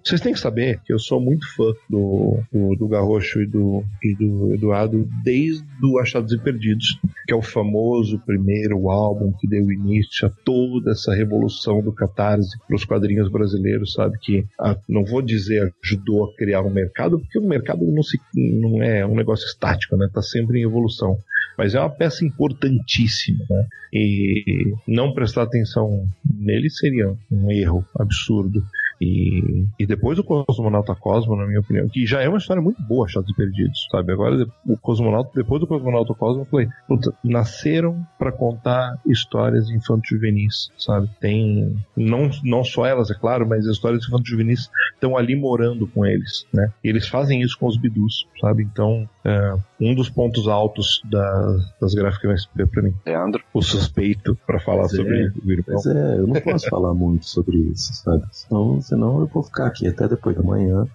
Vocês 0.03 0.21
têm 0.21 0.33
que 0.33 0.39
saber 0.39 0.79
que 0.83 0.93
eu 0.93 0.99
sou 0.99 1.19
muito 1.19 1.45
fã 1.55 1.71
do, 1.89 2.39
do, 2.51 2.75
do 2.75 2.87
Garrocho 2.87 3.41
e 3.41 3.45
do, 3.45 3.83
e 4.01 4.15
do 4.15 4.53
Eduardo 4.53 5.07
desde 5.23 5.63
o 5.83 5.99
Achados 5.99 6.33
e 6.33 6.37
Perdidos, 6.37 6.99
que 7.27 7.33
é 7.33 7.35
o 7.35 7.41
famoso 7.41 8.19
primeiro 8.25 8.89
álbum 8.89 9.31
que 9.39 9.47
deu 9.47 9.71
início 9.71 10.27
a 10.27 10.31
toda 10.43 10.91
essa 10.91 11.13
revolução 11.13 11.81
do 11.81 11.91
catarse 11.91 12.57
para 12.65 12.75
os 12.75 12.85
quadrinhos 12.85 13.29
brasileiros, 13.29 13.93
sabe? 13.93 14.17
Que 14.19 14.38
a, 14.59 14.75
não 14.87 15.03
vou 15.03 15.21
dizer 15.21 15.73
ajudou 15.83 16.25
a 16.25 16.35
criar 16.35 16.61
um 16.61 16.69
mercado, 16.69 17.19
porque 17.19 17.39
o 17.39 17.47
mercado 17.47 17.85
não, 17.85 18.03
se, 18.03 18.19
não 18.35 18.81
é 18.81 19.05
um 19.05 19.15
negócio 19.15 19.45
estático, 19.45 19.95
né? 19.97 20.05
Está 20.05 20.21
sempre 20.21 20.59
em 20.59 20.63
evolução. 20.63 21.17
Mas 21.57 21.75
é 21.75 21.79
uma 21.79 21.89
peça 21.89 22.25
importantíssima, 22.25 23.45
né? 23.49 23.65
E 23.93 24.73
não 24.87 25.13
prestar 25.13 25.43
atenção 25.43 26.07
nele 26.23 26.69
seria 26.69 27.13
um 27.31 27.51
erro 27.51 27.85
absurdo. 27.97 28.63
E, 29.01 29.65
e 29.79 29.85
depois 29.85 30.19
o 30.19 30.23
Cosmonauta 30.23 30.93
Cosmo, 30.93 31.35
na 31.35 31.47
minha 31.47 31.61
opinião, 31.61 31.87
que 31.87 32.05
já 32.05 32.21
é 32.21 32.27
uma 32.27 32.37
história 32.37 32.61
muito 32.61 32.81
boa, 32.83 33.07
Chatos 33.07 33.31
e 33.31 33.35
Perdidos, 33.35 33.87
sabe? 33.91 34.11
Agora, 34.11 34.45
o 34.65 34.77
Cosmonauta, 34.77 35.31
depois 35.33 35.61
do 35.61 35.67
Cosmonauta 35.67 36.13
Cosmo, 36.13 36.41
eu 36.41 36.45
falei, 36.45 36.67
puta, 36.87 37.13
nasceram 37.23 38.05
para 38.17 38.31
contar 38.31 38.99
histórias 39.05 39.69
infanto-juvenis, 39.69 40.71
sabe? 40.77 41.09
Tem, 41.19 41.77
não, 41.95 42.29
não 42.43 42.63
só 42.63 42.85
elas, 42.85 43.09
é 43.09 43.13
claro, 43.13 43.47
mas 43.47 43.65
as 43.65 43.75
histórias 43.75 44.05
infanto-juvenis 44.05 44.69
estão 44.93 45.15
ali 45.15 45.35
morando 45.35 45.87
com 45.87 46.05
eles, 46.05 46.45
né? 46.53 46.71
E 46.83 46.89
eles 46.89 47.07
fazem 47.07 47.41
isso 47.41 47.57
com 47.57 47.67
os 47.67 47.77
bidus, 47.77 48.27
sabe? 48.41 48.63
Então, 48.63 49.07
é, 49.23 49.55
um 49.79 49.95
dos 49.95 50.09
pontos 50.09 50.47
altos 50.47 51.01
da, 51.05 51.57
das 51.79 51.93
gráficas 51.93 52.41
SP 52.43 52.65
pra 52.65 52.81
mim. 52.81 52.93
Leandro? 53.05 53.43
O 53.53 53.61
suspeito 53.61 54.37
para 54.45 54.59
falar 54.59 54.81
pois 54.81 54.95
sobre 54.95 55.23
é, 55.23 55.27
o 55.27 55.45
Virupão. 55.45 55.75
Pois 55.75 55.85
é, 55.85 56.17
eu 56.17 56.27
não 56.27 56.41
posso 56.41 56.69
falar 56.69 56.93
muito 56.93 57.25
sobre 57.25 57.57
isso, 57.57 57.93
sabe? 57.93 58.23
Senão, 58.31 58.81
senão 58.89 59.19
eu 59.21 59.27
vou 59.27 59.43
ficar 59.43 59.67
aqui 59.67 59.87
até 59.87 60.07
depois 60.07 60.35
da 60.35 60.43
manhã. 60.43 60.85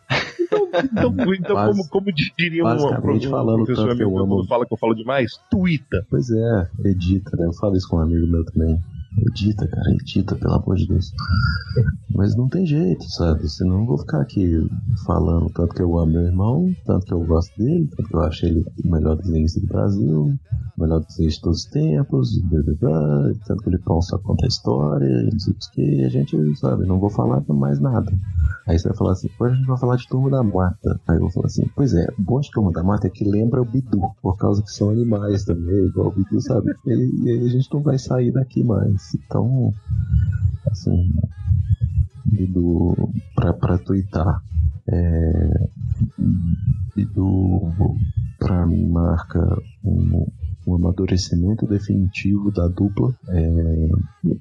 Então, 0.41 0.69
então, 0.83 1.15
então 1.35 1.57
como, 1.69 1.89
como 1.89 2.07
diria 2.13 2.65
um, 2.65 2.67
um 3.27 3.31
falando 3.31 3.57
professor 3.65 3.87
tanto 3.89 3.97
que 3.97 4.03
eu 4.03 4.09
amigo 4.09 4.27
meu, 4.27 4.39
amo- 4.39 4.47
fala 4.47 4.67
que 4.67 4.75
eu 4.75 4.79
falo 4.79 4.95
demais, 4.95 5.31
tuita. 5.51 6.05
Pois 6.11 6.29
é, 6.31 6.69
edita, 6.85 7.37
né? 7.37 7.47
Eu 7.47 7.53
falo 7.55 7.77
isso 7.77 7.89
com 7.89 7.97
um 7.97 8.01
amigo 8.01 8.27
meu 8.27 8.45
também. 8.45 8.79
Edita, 9.17 9.67
cara, 9.69 9.91
edita, 9.93 10.35
pelo 10.35 10.55
amor 10.55 10.77
de 10.77 10.89
Deus. 10.89 11.13
Mas 12.15 12.37
não 12.37 12.49
tem 12.49 12.67
jeito, 12.67 13.05
sabe? 13.11 13.49
Senão 13.49 13.81
eu 13.81 13.87
vou 13.87 13.99
ficar 13.99 14.21
aqui 14.21 14.67
falando 15.05 15.51
tanto 15.51 15.75
que 15.75 15.83
eu 15.83 15.99
amo 15.99 16.13
meu 16.13 16.23
irmão, 16.23 16.73
tanto 16.85 17.07
que 17.07 17.13
eu 17.13 17.25
gosto 17.25 17.57
dele, 17.57 17.89
tanto 17.97 18.09
que 18.09 18.17
eu 18.17 18.21
acho 18.21 18.47
ele 18.47 18.65
o 18.85 18.91
melhor 18.91 19.17
desenhista 19.17 19.61
do 19.61 19.67
Brasil, 19.67 20.35
o 20.77 20.81
melhor 20.81 21.01
desenhista 21.01 21.39
de 21.39 21.43
todos 21.43 21.59
os 21.61 21.71
tempos, 21.71 22.41
blá, 22.43 22.63
blá, 22.63 22.75
blá, 22.81 23.33
tanto 23.47 23.63
que 23.63 23.69
ele 23.71 23.79
pão 23.79 24.01
só 24.01 24.19
conta 24.19 24.45
a 24.45 24.49
história, 24.49 25.29
não 25.31 25.39
sei 25.39 25.53
o 25.53 25.57
que, 25.73 26.05
a 26.05 26.09
gente, 26.09 26.57
sabe, 26.57 26.87
não 26.87 26.99
vou 27.01 27.11
falar 27.11 27.43
mais 27.49 27.81
nada. 27.81 28.13
Aí 28.67 28.79
você 28.79 28.89
vai 28.89 28.97
falar 28.97 29.13
assim, 29.13 29.29
depois 29.29 29.53
a 29.53 29.57
gente 29.57 29.67
vai 29.67 29.79
falar 29.79 29.97
de 29.97 30.09
Turma 30.09 30.31
da 30.31 30.43
Mata. 30.43 31.01
Aí 31.07 31.17
eu 31.17 31.21
vou 31.21 31.31
falar 31.31 31.47
assim, 31.47 31.69
pois 31.77 31.93
é, 31.95 32.07
o 32.19 32.23
bom 32.23 32.41
de 32.41 32.51
Turma 32.51 32.73
da 32.73 32.83
Mata 32.83 33.07
é 33.07 33.11
que 33.11 33.25
lembra 33.25 33.61
o 33.61 33.65
Bidu, 33.65 34.01
por 34.23 34.37
causa 34.37 34.63
que 34.63 34.71
são 34.71 34.91
animais 34.91 35.45
também, 35.45 35.87
igual 35.87 36.09
o 36.09 36.13
Bidu, 36.13 36.41
sabe? 36.41 36.73
E, 36.87 37.25
e 37.25 37.31
aí 37.31 37.47
a 37.47 37.49
gente 37.49 37.69
não 37.73 37.83
vai 37.83 37.99
sair 37.99 38.33
daqui 38.33 38.65
mais. 38.65 39.04
Então, 39.13 39.75
assim, 40.71 41.13
Bidu, 42.25 43.13
pra, 43.35 43.53
pra 43.53 43.79
twittar, 43.79 44.43
é, 44.89 45.69
Bidu, 46.95 47.75
pra 48.39 48.67
mim, 48.67 48.89
marca 48.89 49.41
um, 49.85 50.27
o 50.67 50.75
amadurecimento 50.75 51.67
definitivo 51.67 52.51
da 52.51 52.67
dupla. 52.69 53.15
É, 53.29 53.89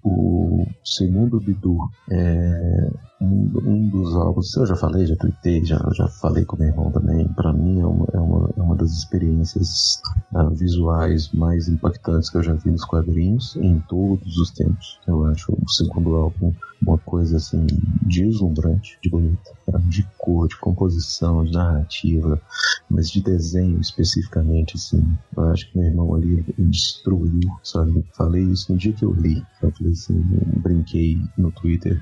o 0.04 0.66
segundo 0.84 1.40
Bidu 1.40 1.78
é 2.12 2.90
um, 3.24 3.52
um, 3.66 3.90
dos 3.90 4.16
álbuns, 4.16 4.56
eu 4.56 4.66
já 4.66 4.76
falei, 4.76 5.06
já 5.06 5.16
tuitei, 5.16 5.64
já, 5.64 5.80
já 5.94 6.08
falei 6.08 6.44
com 6.44 6.58
meu 6.58 6.68
irmão 6.68 6.92
também, 6.92 7.28
para 7.30 7.54
mim 7.54 7.80
é 7.80 7.86
uma, 7.86 8.08
é, 8.14 8.20
uma, 8.20 8.50
é 8.58 8.62
uma 8.62 8.76
das 8.76 8.92
experiências 8.92 10.02
uh, 10.34 10.50
visuais 10.50 11.32
mais 11.32 11.68
impactantes 11.68 12.30
que 12.30 12.38
eu 12.38 12.44
já 12.44 12.54
vi 12.54 12.72
nos 12.72 12.84
quadrinhos 12.84 13.56
em 13.56 13.80
todos 13.88 14.38
os 14.38 14.52
tempos. 14.52 15.00
Eu 15.08 15.26
acho 15.26 15.54
o 15.54 15.70
segundo 15.70 16.16
álbum 16.16 16.54
uma 16.86 16.98
coisa 16.98 17.38
assim 17.38 17.66
deslumbrante, 18.02 18.98
de 19.02 19.10
bonita, 19.10 19.52
de 19.86 20.04
cor, 20.18 20.50
de 20.50 20.58
composição, 20.58 21.46
de 21.46 21.54
narrativa, 21.54 22.42
mas 22.90 23.10
de 23.10 23.24
desenho 23.24 23.80
especificamente, 23.80 24.76
assim. 24.76 25.02
Eu 25.36 25.44
acho 25.46 25.72
que 25.72 25.78
meu 25.78 25.88
irmão 25.88 26.14
ali 26.14 26.44
destruiu, 26.58 27.50
sabe? 27.64 28.04
Falei 28.14 28.44
isso 28.44 28.74
no 28.74 28.78
dia 28.78 28.92
que 28.92 29.06
eu 29.06 29.14
li. 29.14 29.42
Eu 29.62 29.72
falei 29.72 29.94
assim, 29.94 30.22
brinquei 30.58 31.18
no 31.38 31.52
Twitter 31.52 32.02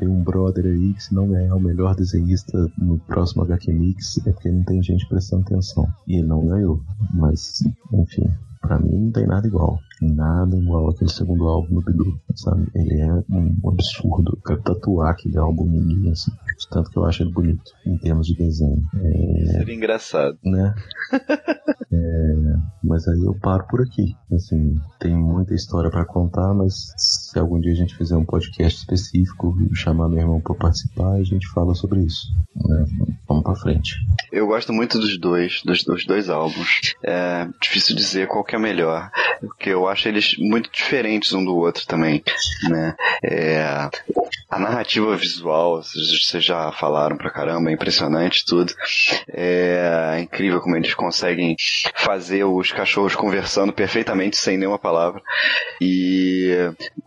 tem 0.00 0.08
um 0.08 0.24
brother 0.24 0.59
aí 0.66 0.94
que 0.94 1.02
se 1.02 1.14
não 1.14 1.28
ganhar 1.28 1.54
o 1.54 1.60
melhor 1.60 1.94
desenhista 1.94 2.70
no 2.78 2.98
próximo 2.98 3.42
HQ 3.42 3.72
Mix 3.72 4.18
é 4.26 4.32
porque 4.32 4.50
não 4.50 4.64
tem 4.64 4.82
gente 4.82 5.08
prestando 5.08 5.42
atenção. 5.42 5.86
E 6.06 6.16
ele 6.16 6.26
não 6.26 6.46
ganhou. 6.46 6.80
Mas, 7.14 7.62
enfim, 7.92 8.28
pra 8.60 8.78
mim 8.78 9.06
não 9.06 9.12
tem 9.12 9.26
nada 9.26 9.46
igual. 9.46 9.78
Nada 10.00 10.56
igual 10.56 10.90
aquele 10.90 11.10
segundo 11.10 11.46
álbum 11.46 11.74
do 11.74 11.82
Bidu, 11.82 12.20
sabe? 12.34 12.68
Ele 12.74 13.00
é 13.00 13.12
um 13.30 13.68
absurdo. 13.68 14.32
Eu 14.34 14.42
quero 14.42 14.62
tatuar 14.62 15.10
aquele 15.10 15.38
álbum 15.38 15.66
em 15.66 15.80
mim, 15.80 16.10
assim. 16.10 16.32
Tanto 16.70 16.90
que 16.90 16.96
eu 16.96 17.04
acho 17.04 17.22
ele 17.22 17.32
bonito, 17.32 17.72
em 17.86 17.98
termos 17.98 18.26
de 18.26 18.34
desenho. 18.34 18.82
É... 18.94 19.44
Seria 19.58 19.74
engraçado. 19.74 20.38
Né? 20.44 20.74
é... 21.92 22.56
Mas 22.82 23.06
aí 23.08 23.20
eu 23.24 23.34
paro 23.34 23.66
por 23.68 23.82
aqui. 23.82 24.14
Assim, 24.32 24.74
tem 24.98 25.16
muita 25.16 25.54
história 25.54 25.90
para 25.90 26.04
contar, 26.04 26.54
mas 26.54 26.92
se 27.30 27.38
algum 27.38 27.60
dia 27.60 27.70
a 27.70 27.76
gente 27.76 27.94
fizer 27.94 28.16
um 28.16 28.24
podcast 28.24 28.80
específico 28.80 29.56
e 29.70 29.76
chamar 29.76 30.08
meu 30.08 30.18
irmão 30.18 30.40
para 30.40 30.52
participar, 30.56 31.12
a 31.12 31.22
gente 31.22 31.46
fala 31.50 31.76
sobre 31.76 32.00
isso. 32.00 32.26
Né? 32.56 32.84
Vamos 33.28 33.44
para 33.44 33.54
frente. 33.54 33.94
Eu 34.32 34.48
gosto 34.48 34.72
muito 34.72 34.98
dos 34.98 35.16
dois, 35.16 35.62
dos, 35.64 35.84
dos 35.84 36.04
dois 36.04 36.28
álbuns. 36.28 36.96
É 37.04 37.46
difícil 37.62 37.94
dizer 37.94 38.26
qual 38.26 38.42
que 38.42 38.56
é 38.56 38.58
melhor, 38.58 39.12
porque 39.40 39.70
eu 39.70 39.86
acho 39.86 40.08
eles 40.08 40.34
muito 40.38 40.72
diferentes 40.72 41.32
um 41.32 41.44
do 41.44 41.54
outro 41.54 41.86
também, 41.86 42.20
né? 42.68 42.96
É, 43.22 43.88
a 44.50 44.58
narrativa 44.58 45.16
visual, 45.16 45.80
vocês 45.80 46.44
já 46.44 46.72
falaram 46.72 47.16
pra 47.16 47.30
caramba, 47.30 47.70
é 47.70 47.74
impressionante 47.74 48.44
tudo. 48.44 48.72
É 49.28 50.18
incrível 50.20 50.60
como 50.60 50.76
eles 50.76 50.94
conseguem 50.94 51.54
fazer 51.94 52.42
os 52.42 52.72
cachorros 52.72 53.14
conversando 53.14 53.72
perfeitamente 53.72 54.36
sem 54.36 54.58
nenhuma 54.58 54.78
palavra. 54.78 55.22
E 55.80 56.50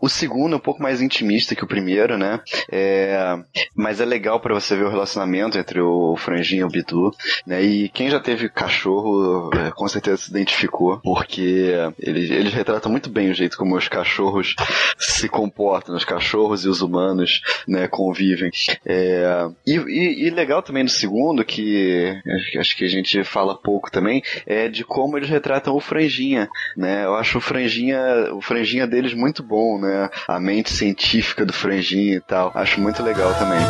o 0.00 0.08
segundo 0.14 0.54
é 0.54 0.56
um 0.56 0.60
pouco 0.60 0.82
mais 0.82 1.00
intimista 1.00 1.54
que 1.54 1.64
o 1.64 1.68
primeiro, 1.68 2.16
né? 2.16 2.40
É, 2.70 3.36
mas 3.74 4.00
é 4.00 4.04
legal 4.04 4.40
para 4.40 4.54
você 4.54 4.76
ver 4.76 4.84
o 4.84 4.90
relacionamento 4.90 5.58
entre 5.58 5.80
o 5.80 6.16
Franjinho 6.16 6.62
e 6.62 6.64
o 6.64 6.68
Bidu, 6.68 7.10
né? 7.46 7.62
E 7.62 7.88
quem 7.88 8.08
já 8.08 8.20
teve 8.20 8.48
cachorro 8.48 9.50
é, 9.54 9.70
com 9.70 9.88
certeza 9.88 10.16
se 10.18 10.30
identificou, 10.30 11.00
porque 11.00 11.74
eles, 11.98 12.30
eles 12.30 12.54
retratam 12.54 12.90
muito 12.90 13.10
bem 13.10 13.30
o 13.30 13.34
jeito 13.34 13.56
como 13.56 13.76
os 13.76 13.88
cachorros 13.88 14.54
se 14.98 15.28
comportam, 15.28 15.94
os 15.96 16.04
cachorros 16.04 16.64
e 16.64 16.68
os 16.68 16.80
humanos, 16.80 17.40
né, 17.66 17.88
convivem. 17.88 18.50
É, 18.86 19.48
e, 19.66 19.76
e, 19.76 20.26
e, 20.26 20.30
legal 20.30 20.62
também 20.62 20.82
no 20.82 20.88
segundo, 20.88 21.44
que 21.44 22.14
acho 22.58 22.76
que 22.76 22.84
a 22.84 22.88
gente 22.88 23.24
fala 23.24 23.56
pouco 23.56 23.90
também, 23.90 24.22
é 24.46 24.68
de 24.68 24.84
como 24.84 25.16
eles 25.16 25.28
retratam 25.28 25.74
o 25.74 25.80
Franjinha, 25.80 26.48
né? 26.76 27.04
Eu 27.04 27.14
acho 27.14 27.38
o 27.38 27.40
Franjinha, 27.40 27.98
o 28.32 28.40
Franjinha 28.40 28.86
deles 28.86 29.14
muito 29.14 29.42
bom, 29.42 29.80
né? 29.80 30.03
A 30.28 30.40
mente 30.40 30.72
científica 30.72 31.44
do 31.44 31.52
Franjinha 31.52 32.16
e 32.16 32.20
tal. 32.20 32.52
Acho 32.54 32.80
muito 32.80 33.02
legal 33.02 33.32
também. 33.34 33.60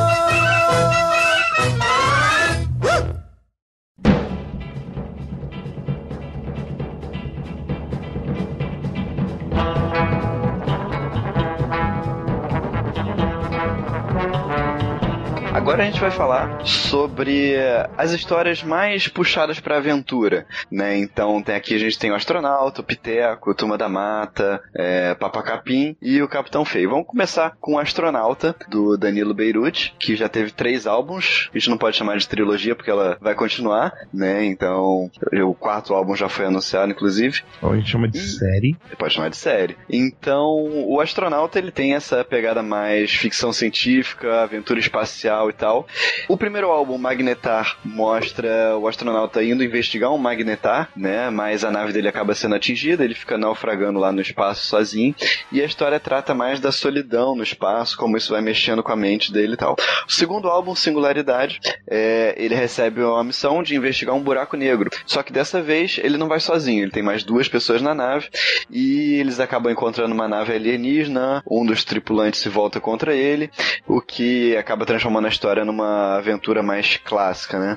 Agora 15.65 15.83
a 15.83 15.87
gente 15.87 15.99
vai 15.99 16.11
falar 16.11 16.61
sobre 16.67 17.57
as 17.97 18.13
histórias 18.13 18.63
mais 18.63 19.09
puxadas 19.09 19.59
para 19.59 19.79
aventura, 19.79 20.47
né? 20.71 20.99
Então 20.99 21.43
tem 21.43 21.55
aqui 21.55 21.75
a 21.75 21.79
gente 21.79 21.99
tem 21.99 22.11
o 22.11 22.15
astronauta, 22.15 22.83
o 22.83 22.85
Piteco, 22.85 23.51
o 23.51 23.55
Turma 23.55 23.79
da 23.79 23.89
Mata, 23.89 24.63
é, 24.77 25.15
Papacapim 25.15 25.97
e 26.03 26.21
o 26.21 26.29
Capitão 26.29 26.67
Feio. 26.67 26.91
Vamos 26.91 27.07
começar 27.07 27.57
com 27.59 27.77
o 27.77 27.79
astronauta 27.79 28.55
do 28.69 28.99
Danilo 28.99 29.33
Beirute, 29.33 29.97
que 29.99 30.15
já 30.15 30.29
teve 30.29 30.51
três 30.51 30.87
álbuns. 30.87 31.49
A 31.51 31.59
gente 31.59 31.71
não 31.71 31.79
pode 31.79 31.97
chamar 31.97 32.19
de 32.19 32.29
trilogia 32.29 32.77
porque 32.77 32.91
ela 32.91 33.17
vai 33.19 33.35
continuar, 33.35 33.95
né? 34.13 34.45
Então 34.45 35.11
o 35.33 35.55
quarto 35.55 35.95
álbum 35.95 36.15
já 36.15 36.29
foi 36.29 36.45
anunciado, 36.45 36.93
inclusive. 36.93 37.41
A 37.63 37.75
gente 37.75 37.91
chama 37.91 38.07
de 38.07 38.19
e... 38.19 38.21
série. 38.21 38.77
Pode 38.99 39.15
chamar 39.15 39.31
de 39.31 39.39
série. 39.39 39.79
Então 39.89 40.85
o 40.87 41.01
astronauta 41.01 41.59
ele 41.59 41.73
tem 41.73 41.95
essa 41.95 42.23
pegada 42.23 42.63
mais 42.63 43.11
ficção 43.11 43.51
científica, 43.51 44.43
aventura 44.43 44.79
espacial 44.79 45.54
tal. 45.55 45.87
O 46.29 46.37
primeiro 46.37 46.71
álbum, 46.71 46.99
Magnetar, 46.99 47.79
mostra 47.85 48.77
o 48.77 48.87
astronauta 48.87 49.43
indo 49.43 49.65
investigar 49.65 50.13
um 50.13 50.19
Magnetar, 50.19 50.91
né? 50.97 51.31
Mas 51.31 51.65
a 51.65 51.71
nave 51.71 51.93
dele 51.93 52.09
acaba 52.09 52.35
sendo 52.35 52.55
atingida, 52.55 53.05
ele 53.05 53.15
fica 53.15 53.39
naufragando 53.39 53.99
lá 53.99 54.13
no 54.13 54.21
espaço 54.21 54.67
sozinho. 54.67 55.15
E 55.51 55.61
a 55.61 55.65
história 55.65 55.99
trata 56.01 56.35
mais 56.35 56.61
da 56.61 56.73
solidão 56.73 57.35
no 57.35 57.43
espaço, 57.43 57.97
como 57.97 58.17
isso 58.17 58.33
vai 58.33 58.41
mexendo 58.41 58.83
com 58.83 58.93
a 58.93 58.97
mente 58.97 59.33
dele 59.33 59.55
e 59.55 59.57
tal. 59.57 59.77
O 60.07 60.13
segundo 60.13 60.49
álbum, 60.49 60.75
Singularidade, 60.75 61.61
é, 61.89 62.35
ele 62.37 62.55
recebe 62.55 63.03
uma 63.03 63.25
missão 63.25 63.63
de 63.63 63.75
investigar 63.75 64.15
um 64.15 64.23
buraco 64.23 64.57
negro. 64.57 64.91
Só 65.07 65.23
que 65.23 65.33
dessa 65.33 65.63
vez 65.63 65.99
ele 66.03 66.19
não 66.19 66.29
vai 66.29 66.41
sozinho, 66.41 66.83
ele 66.83 66.91
tem 66.91 67.03
mais 67.03 67.23
duas 67.23 67.49
pessoas 67.49 67.81
na 67.81 67.95
nave 67.95 68.29
e 68.71 69.15
eles 69.15 69.41
acabam 69.41 69.73
encontrando 69.73 70.15
uma 70.15 70.29
nave 70.29 70.53
alienígena, 70.53 71.43
um 71.49 71.65
dos 71.65 71.85
tripulantes 71.85 72.41
se 72.41 72.49
volta 72.49 72.81
contra 72.81 73.15
ele, 73.15 73.51
o 73.87 74.01
que 74.01 74.57
acaba 74.57 74.87
transformando 74.87 75.27
a 75.27 75.31
história 75.31 75.44
história 75.45 75.65
numa 75.65 76.17
aventura 76.17 76.63
mais 76.63 76.97
clássica, 76.97 77.59
né? 77.59 77.77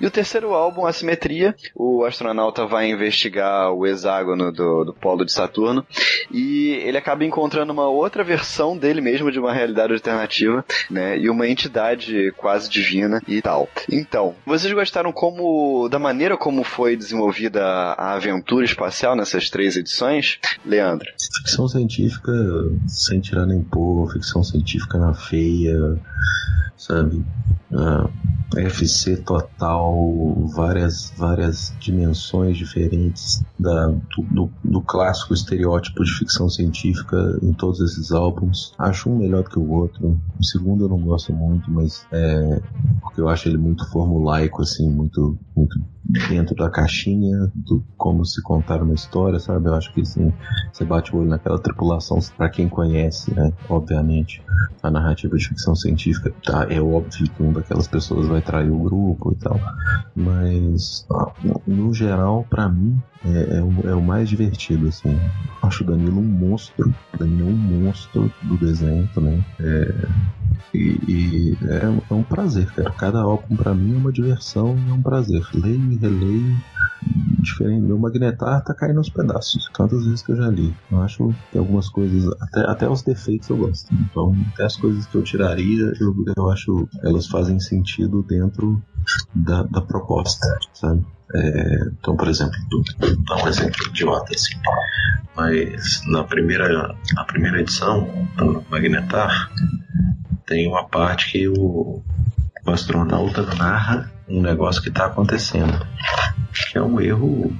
E 0.00 0.06
o 0.06 0.10
terceiro 0.10 0.54
álbum, 0.54 0.86
Assimetria, 0.86 1.52
o 1.74 2.04
astronauta 2.04 2.64
vai 2.64 2.88
investigar 2.88 3.72
o 3.72 3.84
hexágono 3.84 4.52
do, 4.52 4.84
do 4.84 4.94
polo 4.94 5.24
de 5.24 5.32
Saturno 5.32 5.84
e 6.30 6.80
ele 6.84 6.96
acaba 6.96 7.24
encontrando 7.24 7.72
uma 7.72 7.88
outra 7.88 8.22
versão 8.22 8.78
dele 8.78 9.00
mesmo 9.00 9.32
de 9.32 9.40
uma 9.40 9.52
realidade 9.52 9.92
alternativa, 9.92 10.64
né? 10.88 11.18
E 11.18 11.28
uma 11.28 11.48
entidade 11.48 12.32
quase 12.36 12.70
divina 12.70 13.20
e 13.26 13.42
tal. 13.42 13.68
Então, 13.90 14.36
vocês 14.46 14.72
gostaram 14.72 15.10
como 15.10 15.88
da 15.88 15.98
maneira 15.98 16.36
como 16.36 16.62
foi 16.62 16.96
desenvolvida 16.96 17.64
a 17.64 18.12
aventura 18.12 18.64
espacial 18.64 19.16
nessas 19.16 19.50
três 19.50 19.76
edições, 19.76 20.38
Leandro? 20.64 21.08
Ficção 21.38 21.66
científica 21.66 22.32
sem 22.86 23.18
tirar 23.18 23.44
nem 23.44 23.60
pôr, 23.60 24.12
ficção 24.12 24.44
científica 24.44 24.98
na 24.98 25.14
feia, 25.14 25.98
sabe? 26.76 27.07
Uh, 27.16 27.74
ah, 27.76 28.10
FC 28.56 29.16
total, 29.18 29.94
várias, 30.54 31.12
várias 31.16 31.74
dimensões 31.78 32.56
diferentes 32.56 33.44
da, 33.58 33.88
do, 33.88 34.22
do, 34.30 34.50
do, 34.64 34.80
clássico 34.80 35.34
estereótipo 35.34 36.02
de 36.02 36.10
ficção 36.12 36.48
científica 36.48 37.38
em 37.42 37.52
todos 37.52 37.80
esses 37.80 38.10
álbuns. 38.10 38.72
Acho 38.78 39.10
um 39.10 39.18
melhor 39.18 39.44
que 39.44 39.58
o 39.58 39.70
outro. 39.70 40.18
O 40.40 40.44
segundo 40.44 40.84
eu 40.84 40.88
não 40.88 41.00
gosto 41.00 41.32
muito, 41.32 41.70
mas 41.70 42.06
é 42.10 42.60
porque 43.02 43.20
eu 43.20 43.28
acho 43.28 43.48
ele 43.48 43.58
muito 43.58 43.86
formulaico, 43.90 44.62
assim, 44.62 44.88
muito, 44.90 45.38
muito 45.54 45.78
dentro 46.08 46.54
da 46.54 46.70
caixinha 46.70 47.52
do 47.54 47.84
como 47.96 48.24
se 48.24 48.42
contar 48.42 48.82
uma 48.82 48.94
história, 48.94 49.38
sabe? 49.38 49.68
Eu 49.68 49.74
acho 49.74 49.92
que 49.92 50.00
assim, 50.00 50.32
você 50.72 50.84
bate 50.84 51.14
o 51.14 51.18
olho 51.18 51.28
naquela 51.28 51.58
tripulação, 51.58 52.18
para 52.36 52.48
quem 52.48 52.68
conhece, 52.68 53.34
né? 53.34 53.52
Obviamente, 53.68 54.42
a 54.82 54.90
narrativa 54.90 55.36
de 55.36 55.48
ficção 55.48 55.74
científica, 55.74 56.32
tá? 56.42 56.66
É 56.70 56.80
óbvio 56.80 57.28
que 57.28 57.42
uma 57.42 57.52
daquelas 57.52 57.86
pessoas 57.86 58.26
vai 58.26 58.40
trair 58.40 58.70
o 58.70 58.78
grupo 58.78 59.32
e 59.32 59.36
tal, 59.36 59.60
mas 60.16 61.06
no 61.66 61.92
geral, 61.92 62.46
para 62.48 62.68
mim, 62.68 63.00
é, 63.24 63.58
é, 63.58 63.62
o, 63.62 63.88
é, 63.88 63.94
o, 63.94 64.02
mais 64.02 64.28
divertido, 64.28 64.88
assim. 64.88 65.18
Acho 65.62 65.82
o 65.82 65.86
Danilo 65.86 66.20
um 66.20 66.24
monstro. 66.24 66.94
Danilo 67.18 67.48
é 67.48 67.52
um 67.52 67.56
monstro 67.56 68.32
do 68.42 68.56
desenho 68.56 69.08
também. 69.12 69.44
É, 69.58 70.08
e, 70.72 70.78
e 71.08 71.58
é, 71.68 71.84
é, 72.10 72.14
um 72.14 72.22
prazer, 72.22 72.70
cara. 72.72 72.90
Cada 72.90 73.20
álbum 73.20 73.56
para 73.56 73.74
mim 73.74 73.94
é 73.94 73.98
uma 73.98 74.12
diversão 74.12 74.76
e 74.78 74.90
é 74.90 74.92
um 74.92 75.02
prazer. 75.02 75.44
Leio 75.52 75.78
releio. 75.98 76.56
Diferente. 77.40 77.80
Meu 77.80 77.98
magnetar 77.98 78.62
tá 78.64 78.74
caindo 78.74 78.98
aos 78.98 79.08
pedaços. 79.08 79.70
Tantas 79.74 80.04
vezes 80.04 80.22
que 80.22 80.32
eu 80.32 80.36
já 80.36 80.48
li. 80.48 80.74
Eu 80.90 81.02
acho 81.02 81.34
que 81.52 81.58
algumas 81.58 81.88
coisas, 81.88 82.30
até, 82.40 82.60
até 82.68 82.88
os 82.88 83.02
defeitos 83.02 83.48
eu 83.48 83.56
gosto. 83.56 83.92
Então, 83.94 84.34
até 84.52 84.64
as 84.64 84.76
coisas 84.76 85.06
que 85.06 85.16
eu 85.16 85.22
tiraria, 85.22 85.92
eu, 86.00 86.14
eu 86.36 86.50
acho 86.50 86.88
elas 87.02 87.26
fazem 87.26 87.60
sentido 87.60 88.22
dentro 88.22 88.82
da, 89.34 89.62
da 89.64 89.80
proposta, 89.80 90.46
sabe? 90.74 91.04
É, 91.34 91.88
então, 91.98 92.16
por 92.16 92.28
exemplo, 92.28 92.56
vou 92.70 92.82
dar 93.24 93.44
um 93.44 93.48
exemplo 93.48 93.86
idiota 93.88 94.34
assim. 94.34 94.54
Mas 95.36 96.02
na 96.08 96.24
primeira, 96.24 96.94
na 97.14 97.24
primeira 97.24 97.60
edição 97.60 98.08
do 98.36 98.64
Magnetar, 98.70 99.50
tem 100.46 100.66
uma 100.66 100.84
parte 100.84 101.30
que 101.30 101.48
o, 101.48 102.02
o 102.66 102.70
astronauta 102.70 103.42
narra 103.54 104.10
um 104.28 104.42
negócio 104.42 104.82
que 104.82 104.88
está 104.88 105.06
acontecendo, 105.06 105.86
que 106.70 106.78
é 106.78 106.82
um 106.82 107.00
erro 107.00 107.52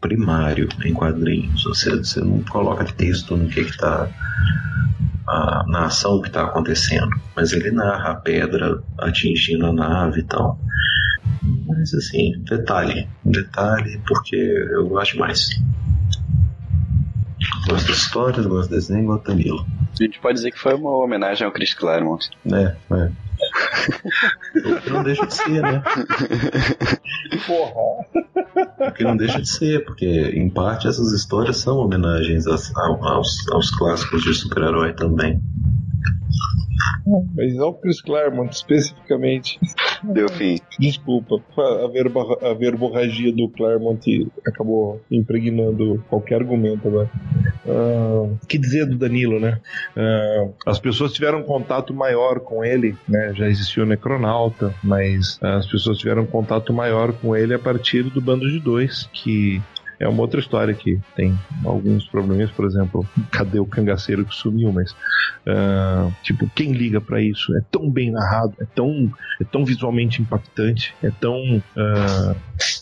primário 0.00 0.68
em 0.84 0.92
quadrinhos. 0.92 1.64
Você, 1.64 1.96
você 1.96 2.20
não 2.20 2.42
coloca 2.44 2.84
texto 2.84 3.36
no 3.36 3.48
que 3.48 3.60
está 3.60 4.08
na 5.66 5.86
ação 5.86 6.20
que 6.22 6.28
está 6.28 6.44
acontecendo, 6.44 7.10
mas 7.36 7.52
ele 7.52 7.70
narra 7.70 8.12
a 8.12 8.14
pedra 8.14 8.82
atingindo 8.98 9.66
a 9.66 9.72
nave 9.72 10.20
e 10.20 10.24
tal. 10.24 10.58
Mas 11.66 11.92
assim, 11.94 12.42
detalhe, 12.44 13.08
detalhe 13.24 14.00
porque 14.06 14.36
eu 14.36 14.88
gosto 14.88 15.18
mais. 15.18 15.50
Gosto 17.68 17.88
das 17.88 17.96
histórias, 17.98 18.46
gosto 18.46 18.70
do 18.70 18.74
desenho, 18.74 19.06
gosto 19.06 19.24
do 19.24 19.28
Danilo. 19.28 19.66
A 19.92 20.02
gente 20.02 20.18
pode 20.18 20.34
dizer 20.34 20.50
que 20.50 20.58
foi 20.58 20.74
uma 20.74 20.90
homenagem 20.90 21.46
ao 21.46 21.52
Chris 21.52 21.74
Claremont. 21.74 22.30
É, 22.50 22.74
é. 22.94 23.10
Não 24.90 25.02
deixa 25.02 25.26
de 25.26 25.34
ser, 25.34 25.62
né? 25.62 25.82
Porra! 27.46 28.06
Porque 28.76 29.04
não 29.04 29.16
deixa 29.16 29.40
de 29.40 29.48
ser, 29.48 29.84
porque 29.84 30.06
em 30.06 30.48
parte 30.50 30.88
essas 30.88 31.12
histórias 31.12 31.58
são 31.58 31.78
homenagens 31.78 32.46
aos, 32.46 32.74
aos, 32.76 33.48
aos 33.52 33.70
clássicos 33.70 34.22
de 34.22 34.34
super-herói 34.34 34.92
também. 34.94 35.40
Mas 37.34 37.54
não 37.54 37.72
Chris 37.72 38.00
Claremont 38.00 38.50
especificamente. 38.52 39.58
Deu 40.02 40.28
fim. 40.28 40.58
Desculpa, 40.78 41.36
a, 41.56 41.88
verba, 41.88 42.38
a 42.42 42.54
verborragia 42.54 43.32
do 43.32 43.48
Claremont 43.48 44.00
acabou 44.46 45.00
impregnando 45.10 46.02
qualquer 46.08 46.36
argumento 46.36 46.88
agora. 46.88 47.10
Uh, 47.66 48.38
que 48.48 48.58
dizer 48.58 48.86
do 48.86 48.96
Danilo, 48.96 49.40
né? 49.40 49.60
Uh, 49.96 50.54
as 50.66 50.78
pessoas 50.78 51.12
tiveram 51.12 51.42
contato 51.42 51.92
maior 51.92 52.40
com 52.40 52.64
ele, 52.64 52.96
né? 53.08 53.32
Já 53.34 53.48
existiu 53.48 53.82
o 53.82 53.86
Necronauta, 53.86 54.74
mas 54.82 55.38
as 55.42 55.66
pessoas 55.66 55.98
tiveram 55.98 56.26
contato 56.26 56.72
maior 56.72 57.12
com 57.12 57.36
ele 57.36 57.54
a 57.54 57.58
partir 57.58 58.04
do 58.04 58.20
Bando 58.20 58.48
de 58.48 58.60
Dois, 58.60 59.08
que 59.12 59.60
é 60.00 60.08
uma 60.08 60.20
outra 60.22 60.38
história 60.38 60.72
que 60.74 61.00
tem 61.16 61.36
alguns 61.64 62.06
problemas, 62.06 62.50
por 62.50 62.64
exemplo, 62.64 63.06
cadê 63.30 63.58
o 63.58 63.66
cangaceiro 63.66 64.24
que 64.24 64.34
sumiu, 64.34 64.72
mas 64.72 64.92
uh, 64.92 66.12
tipo, 66.22 66.48
quem 66.54 66.72
liga 66.72 67.00
para 67.00 67.20
isso? 67.20 67.56
É 67.56 67.60
tão 67.70 67.90
bem 67.90 68.10
narrado, 68.10 68.54
é 68.60 68.64
tão, 68.64 69.12
é 69.40 69.44
tão 69.44 69.64
visualmente 69.64 70.22
impactante, 70.22 70.94
é 71.02 71.10
tão 71.10 71.56
uh, 71.56 72.36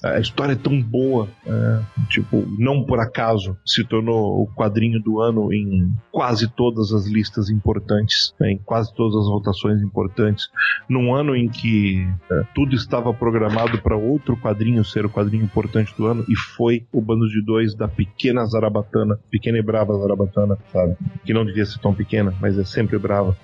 a 0.04 0.18
história 0.18 0.52
é 0.52 0.56
tão 0.56 0.80
boa, 0.80 1.28
uh, 1.46 2.06
tipo, 2.08 2.46
não 2.58 2.84
por 2.84 3.00
acaso 3.00 3.56
se 3.64 3.82
tornou 3.82 4.42
o 4.42 4.46
quadrinho 4.46 5.00
do 5.00 5.20
ano 5.20 5.52
em 5.52 5.90
quase 6.12 6.48
todas 6.48 6.92
as 6.92 7.06
listas 7.06 7.48
importantes, 7.48 8.34
né, 8.38 8.52
em 8.52 8.58
quase 8.58 8.94
todas 8.94 9.16
as 9.16 9.26
votações 9.26 9.80
importantes, 9.80 10.48
num 10.88 11.14
ano 11.14 11.34
em 11.34 11.48
que 11.48 12.06
tudo 12.54 12.74
estava 12.74 13.12
programado 13.12 13.78
para 13.78 13.96
outro 13.96 14.36
quadrinho 14.36 14.84
ser 14.84 15.04
o 15.04 15.10
quadrinho 15.10 15.44
importante 15.44 15.94
do 15.96 16.06
ano 16.06 16.24
e 16.28 16.36
foi 16.36 16.86
o 16.92 17.00
bando 17.06 17.28
de 17.28 17.42
dois 17.42 17.74
da 17.74 17.86
pequena 17.86 18.44
Zarabatana, 18.44 19.18
pequena 19.30 19.58
e 19.58 19.62
brava 19.62 19.96
Zarabatana, 19.96 20.58
sabe? 20.72 20.96
Que 21.24 21.32
não 21.32 21.44
devia 21.44 21.64
ser 21.64 21.78
tão 21.78 21.94
pequena, 21.94 22.34
mas 22.40 22.58
é 22.58 22.64
sempre 22.64 22.98
brava. 22.98 23.36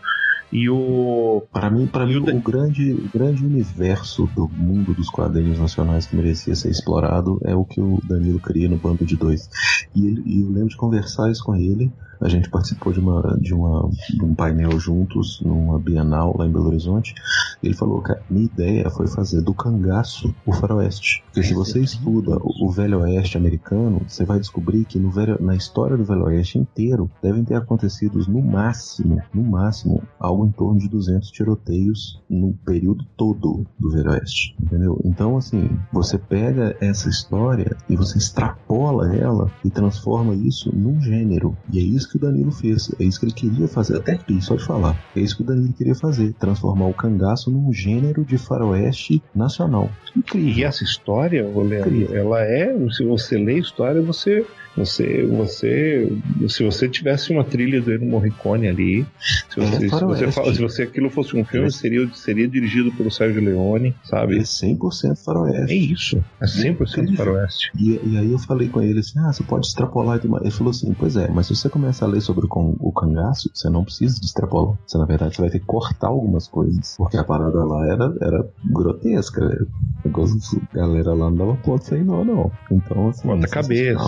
E 0.52 0.68
o. 0.68 1.42
Para 1.50 1.70
mim, 1.70 1.86
para 1.86 2.04
mim 2.04 2.16
o, 2.16 2.36
o, 2.36 2.40
grande, 2.40 2.92
o 2.92 3.08
grande 3.08 3.42
universo 3.42 4.28
do 4.34 4.46
mundo 4.48 4.92
dos 4.92 5.08
quadrinhos 5.08 5.58
nacionais 5.58 6.04
que 6.04 6.14
merecia 6.14 6.54
ser 6.54 6.70
explorado 6.70 7.40
é 7.44 7.54
o 7.54 7.64
que 7.64 7.80
o 7.80 7.98
Danilo 8.04 8.38
cria 8.38 8.68
no 8.68 8.76
Bando 8.76 9.06
de 9.06 9.16
Dois. 9.16 9.48
E, 9.94 10.06
ele, 10.06 10.22
e 10.26 10.42
eu 10.42 10.50
lembro 10.50 10.68
de 10.68 10.76
conversar 10.76 11.30
isso 11.30 11.42
com 11.42 11.54
ele 11.54 11.90
a 12.22 12.28
gente 12.28 12.48
participou 12.48 12.92
de, 12.92 13.00
uma, 13.00 13.36
de, 13.40 13.52
uma, 13.52 13.90
de 14.10 14.24
um 14.24 14.34
painel 14.34 14.78
juntos 14.78 15.40
numa 15.40 15.78
Bienal 15.78 16.36
lá 16.38 16.46
em 16.46 16.52
Belo 16.52 16.68
Horizonte. 16.68 17.14
Ele 17.62 17.74
falou 17.74 18.02
que 18.02 18.12
a 18.12 18.20
minha 18.30 18.44
ideia 18.44 18.88
foi 18.90 19.06
fazer 19.06 19.42
do 19.42 19.52
cangaço 19.52 20.34
o 20.46 20.52
faroeste. 20.52 21.22
Porque 21.26 21.42
se 21.42 21.54
você 21.54 21.80
estuda 21.80 22.36
o, 22.38 22.66
o 22.66 22.70
Velho 22.70 23.00
Oeste 23.00 23.36
americano, 23.36 24.02
você 24.06 24.24
vai 24.24 24.38
descobrir 24.38 24.84
que 24.84 24.98
no 24.98 25.10
velho, 25.10 25.36
na 25.40 25.56
história 25.56 25.96
do 25.96 26.04
Velho 26.04 26.24
Oeste 26.24 26.58
inteiro 26.58 27.10
devem 27.22 27.44
ter 27.44 27.54
acontecido 27.54 28.18
no 28.28 28.40
máximo, 28.40 29.20
no 29.34 29.42
máximo, 29.42 30.02
algo 30.18 30.46
em 30.46 30.50
torno 30.52 30.78
de 30.78 30.88
200 30.88 31.30
tiroteios 31.30 32.20
no 32.28 32.52
período 32.64 33.04
todo 33.16 33.66
do 33.78 33.90
Velho 33.90 34.10
Oeste. 34.10 34.54
Entendeu? 34.62 35.00
Então, 35.04 35.36
assim, 35.36 35.68
você 35.92 36.18
pega 36.18 36.76
essa 36.80 37.08
história 37.08 37.76
e 37.88 37.96
você 37.96 38.18
extrapola 38.18 39.14
ela 39.14 39.50
e 39.64 39.70
transforma 39.70 40.34
isso 40.34 40.74
num 40.74 41.00
gênero. 41.00 41.56
E 41.72 41.78
é 41.78 41.82
isso 41.82 42.11
que 42.12 42.18
o 42.18 42.20
Danilo 42.20 42.52
fez. 42.52 42.94
É 43.00 43.04
isso 43.04 43.18
que 43.18 43.26
ele 43.26 43.32
queria 43.32 43.66
fazer. 43.66 43.96
Até 43.96 44.12
aqui, 44.12 44.40
só 44.40 44.54
de 44.54 44.64
falar. 44.64 44.96
É 45.16 45.20
isso 45.20 45.36
que 45.36 45.42
o 45.42 45.46
Danilo 45.46 45.72
queria 45.72 45.94
fazer. 45.94 46.32
Transformar 46.34 46.86
o 46.86 46.94
cangaço 46.94 47.50
num 47.50 47.72
gênero 47.72 48.24
de 48.24 48.38
faroeste 48.38 49.22
nacional. 49.34 49.90
Incrível. 50.16 50.54
E 50.54 50.64
essa 50.64 50.84
história, 50.84 51.46
Leandro, 51.46 52.14
ela 52.14 52.42
é. 52.42 52.72
Se 52.90 53.04
você 53.04 53.36
lê 53.38 53.54
a 53.54 53.58
história, 53.58 54.02
você 54.02 54.46
você, 54.76 55.24
você, 55.26 56.10
se 56.48 56.62
você 56.62 56.88
tivesse 56.88 57.32
uma 57.32 57.44
trilha 57.44 57.80
do 57.80 57.92
Ennio 57.92 58.08
Morricone 58.08 58.68
ali, 58.68 59.06
se 59.50 59.60
você, 59.60 59.76
é 59.76 59.78
se, 59.78 59.88
você 59.88 60.32
fala, 60.32 60.54
se 60.54 60.60
você 60.60 60.82
aquilo 60.84 61.10
fosse 61.10 61.36
um 61.36 61.44
filme, 61.44 61.66
é. 61.66 61.70
seria, 61.70 62.08
seria 62.14 62.48
dirigido 62.48 62.90
pelo 62.92 63.10
Sérgio 63.10 63.42
Leone, 63.42 63.94
sabe? 64.04 64.38
É 64.38 64.42
100% 64.42 65.24
faroeste. 65.24 65.72
É 65.72 65.74
isso, 65.74 66.24
é 66.40 66.46
100% 66.46 67.16
faroeste. 67.16 67.70
E, 67.78 68.00
e 68.02 68.18
aí 68.18 68.32
eu 68.32 68.38
falei 68.38 68.68
com 68.68 68.80
ele 68.80 69.00
assim, 69.00 69.18
ah, 69.18 69.32
você 69.32 69.42
pode 69.42 69.66
extrapolar. 69.66 70.20
Ele 70.22 70.50
falou 70.50 70.70
assim, 70.70 70.94
pois 70.94 71.16
é, 71.16 71.28
mas 71.28 71.46
se 71.46 71.54
você 71.54 71.68
começa 71.68 72.04
a 72.04 72.08
ler 72.08 72.20
sobre 72.20 72.46
o, 72.46 72.76
o 72.80 72.92
cangaço, 72.92 73.50
você 73.52 73.68
não 73.68 73.84
precisa 73.84 74.18
de 74.18 74.26
extrapolar. 74.26 74.76
Você, 74.86 74.96
na 74.96 75.04
verdade, 75.04 75.36
você 75.36 75.42
vai 75.42 75.50
ter 75.50 75.60
que 75.60 75.66
cortar 75.66 76.08
algumas 76.08 76.48
coisas, 76.48 76.96
porque 76.96 77.16
a 77.16 77.24
parada 77.24 77.64
lá 77.64 77.86
era, 77.86 78.14
era 78.20 78.48
grotesca, 78.64 79.46
velho. 79.46 79.68
A 80.04 80.76
galera 80.76 81.14
lá 81.14 81.30
não 81.30 81.36
dava 81.36 81.56
ponto 81.56 81.84
sem 81.84 82.02
nó, 82.02 82.24
não. 82.24 82.50
Então, 82.70 83.08
assim... 83.08 83.28
Bota 83.28 83.48
cabeça. 83.48 84.02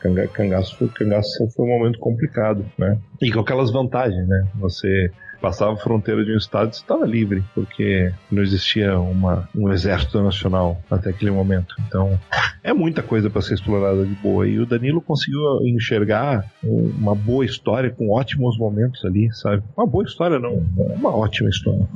Canga, 0.00 0.28
cangaço, 0.28 0.76
foi, 0.76 0.88
cangaço 0.88 1.48
foi 1.54 1.64
um 1.64 1.78
momento 1.78 1.98
complicado, 1.98 2.64
né? 2.78 2.98
E 3.20 3.30
com 3.32 3.40
aquelas 3.40 3.70
vantagens, 3.70 4.26
né? 4.26 4.46
Você 4.56 5.10
passava 5.40 5.74
a 5.74 5.76
fronteira 5.76 6.24
de 6.24 6.32
um 6.32 6.36
estado 6.36 6.68
e 6.68 6.76
estava 6.76 7.06
livre, 7.06 7.44
porque 7.54 8.12
não 8.30 8.42
existia 8.42 8.98
uma, 8.98 9.48
um 9.54 9.70
exército 9.72 10.20
nacional 10.22 10.80
até 10.90 11.10
aquele 11.10 11.30
momento. 11.30 11.74
Então, 11.86 12.18
é 12.62 12.72
muita 12.72 13.02
coisa 13.02 13.30
para 13.30 13.42
ser 13.42 13.54
explorada 13.54 14.04
de 14.04 14.14
boa. 14.14 14.46
E 14.48 14.58
o 14.58 14.66
Danilo 14.66 15.00
conseguiu 15.00 15.40
enxergar 15.64 16.44
uma 16.62 17.14
boa 17.14 17.44
história 17.44 17.90
com 17.90 18.10
ótimos 18.10 18.58
momentos 18.58 19.04
ali, 19.04 19.32
sabe? 19.32 19.62
Uma 19.76 19.86
boa 19.86 20.04
história, 20.04 20.38
não, 20.38 20.64
uma 20.76 21.14
ótima 21.14 21.48
história. 21.48 21.86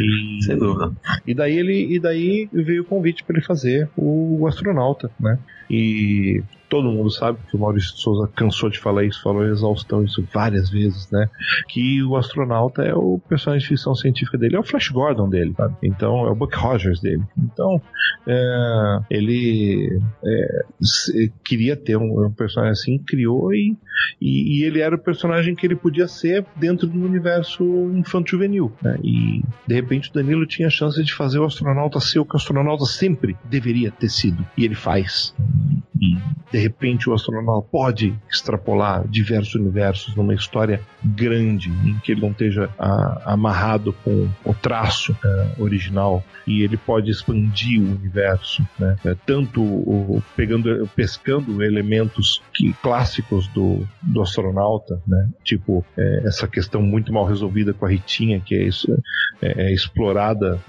E, 0.00 0.44
Sem 0.44 0.58
dúvida. 0.58 0.92
E 1.26 1.34
daí 1.34 1.58
ele, 1.58 1.94
e 1.94 1.98
daí 1.98 2.48
veio 2.52 2.82
o 2.82 2.86
convite 2.86 3.24
para 3.24 3.36
ele 3.36 3.44
fazer 3.44 3.88
o, 3.96 4.42
o 4.42 4.46
astronauta, 4.46 5.10
né? 5.18 5.38
E 5.68 6.42
todo 6.68 6.90
mundo 6.90 7.10
sabe 7.10 7.38
que 7.48 7.56
o 7.56 7.58
Maurício 7.58 7.96
Souza 7.96 8.30
cansou 8.34 8.68
de 8.68 8.78
falar 8.78 9.04
isso, 9.04 9.22
falou 9.22 9.44
em 9.44 9.50
exaustão 9.50 10.04
isso 10.04 10.26
várias 10.32 10.70
vezes, 10.70 11.10
né? 11.10 11.28
Que 11.68 12.02
o 12.02 12.16
astronauta 12.16 12.82
é 12.82 12.94
o 12.94 13.20
personagem 13.28 13.62
de 13.62 13.68
ficção 13.68 13.94
científica 13.94 14.36
dele, 14.36 14.56
é 14.56 14.58
o 14.58 14.64
Flash 14.64 14.88
Gordon 14.88 15.28
dele, 15.28 15.54
sabe? 15.56 15.74
Então 15.82 16.26
é 16.26 16.30
o 16.30 16.34
Buck 16.34 16.56
Rogers 16.56 17.00
dele. 17.00 17.22
Então 17.38 17.80
é, 18.26 18.98
ele 19.10 20.00
é, 20.24 20.64
queria 21.44 21.76
ter 21.76 21.96
um, 21.96 22.26
um, 22.26 22.32
personagem 22.32 22.72
assim, 22.72 22.98
criou 22.98 23.52
e, 23.54 23.76
e, 24.20 24.60
e, 24.60 24.64
ele 24.64 24.80
era 24.80 24.94
o 24.94 24.98
personagem 24.98 25.54
que 25.54 25.66
ele 25.66 25.76
podia 25.76 26.08
ser 26.08 26.44
dentro 26.56 26.86
do 26.86 27.04
universo 27.04 27.64
infanto-juvenil, 27.94 28.72
né? 28.82 28.98
E 29.02 29.42
de 29.66 29.74
repente 29.74 30.10
o 30.10 30.12
Danilo 30.12 30.46
tinha 30.46 30.68
a 30.68 30.70
chance 30.70 31.02
de 31.02 31.12
fazer 31.12 31.38
o 31.38 31.44
astronauta 31.44 32.00
ser 32.00 32.18
o 32.18 32.24
que 32.24 32.34
o 32.34 32.36
astronauta 32.36 32.84
sempre 32.84 33.36
deveria 33.44 33.90
ter 33.90 34.08
sido. 34.08 34.44
E 34.56 34.64
ele 34.64 34.74
faz. 34.74 35.34
E 36.00 36.16
de 36.50 36.58
repente 36.58 37.08
o 37.08 37.14
astronauta 37.14 37.68
pode 37.70 38.14
extrapolar 38.30 39.06
diversos 39.08 39.54
universos 39.54 40.14
numa 40.14 40.34
história 40.34 40.80
grande, 41.04 41.70
em 41.70 41.98
que 41.98 42.12
ele 42.12 42.20
não 42.20 42.30
esteja 42.30 42.70
a, 42.78 43.32
amarrado 43.32 43.92
com 44.04 44.28
o 44.44 44.54
traço 44.54 45.16
é, 45.24 45.46
original 45.58 46.24
e 46.46 46.62
ele 46.62 46.76
pode 46.76 47.10
expandir 47.10 47.80
o 47.80 47.96
universo, 47.96 48.66
né? 48.78 48.96
É, 49.04 49.14
tanto 49.26 49.62
o, 49.62 50.22
pegando, 50.36 50.88
pescando 50.94 51.62
elementos 51.62 52.42
que, 52.54 52.72
clássicos 52.74 53.48
do, 53.48 53.85
do, 54.02 54.22
astronauta, 54.22 55.00
né? 55.06 55.28
Tipo, 55.44 55.84
é, 55.96 56.22
essa 56.24 56.46
questão 56.46 56.82
muito 56.82 57.12
mal 57.12 57.24
resolvida 57.24 57.72
com 57.72 57.86
a 57.86 57.88
Ritinha, 57.88 58.40
que 58.40 58.54
é, 58.54 58.68
é, 59.42 59.66
é 59.66 59.72
explorada, 59.72 60.60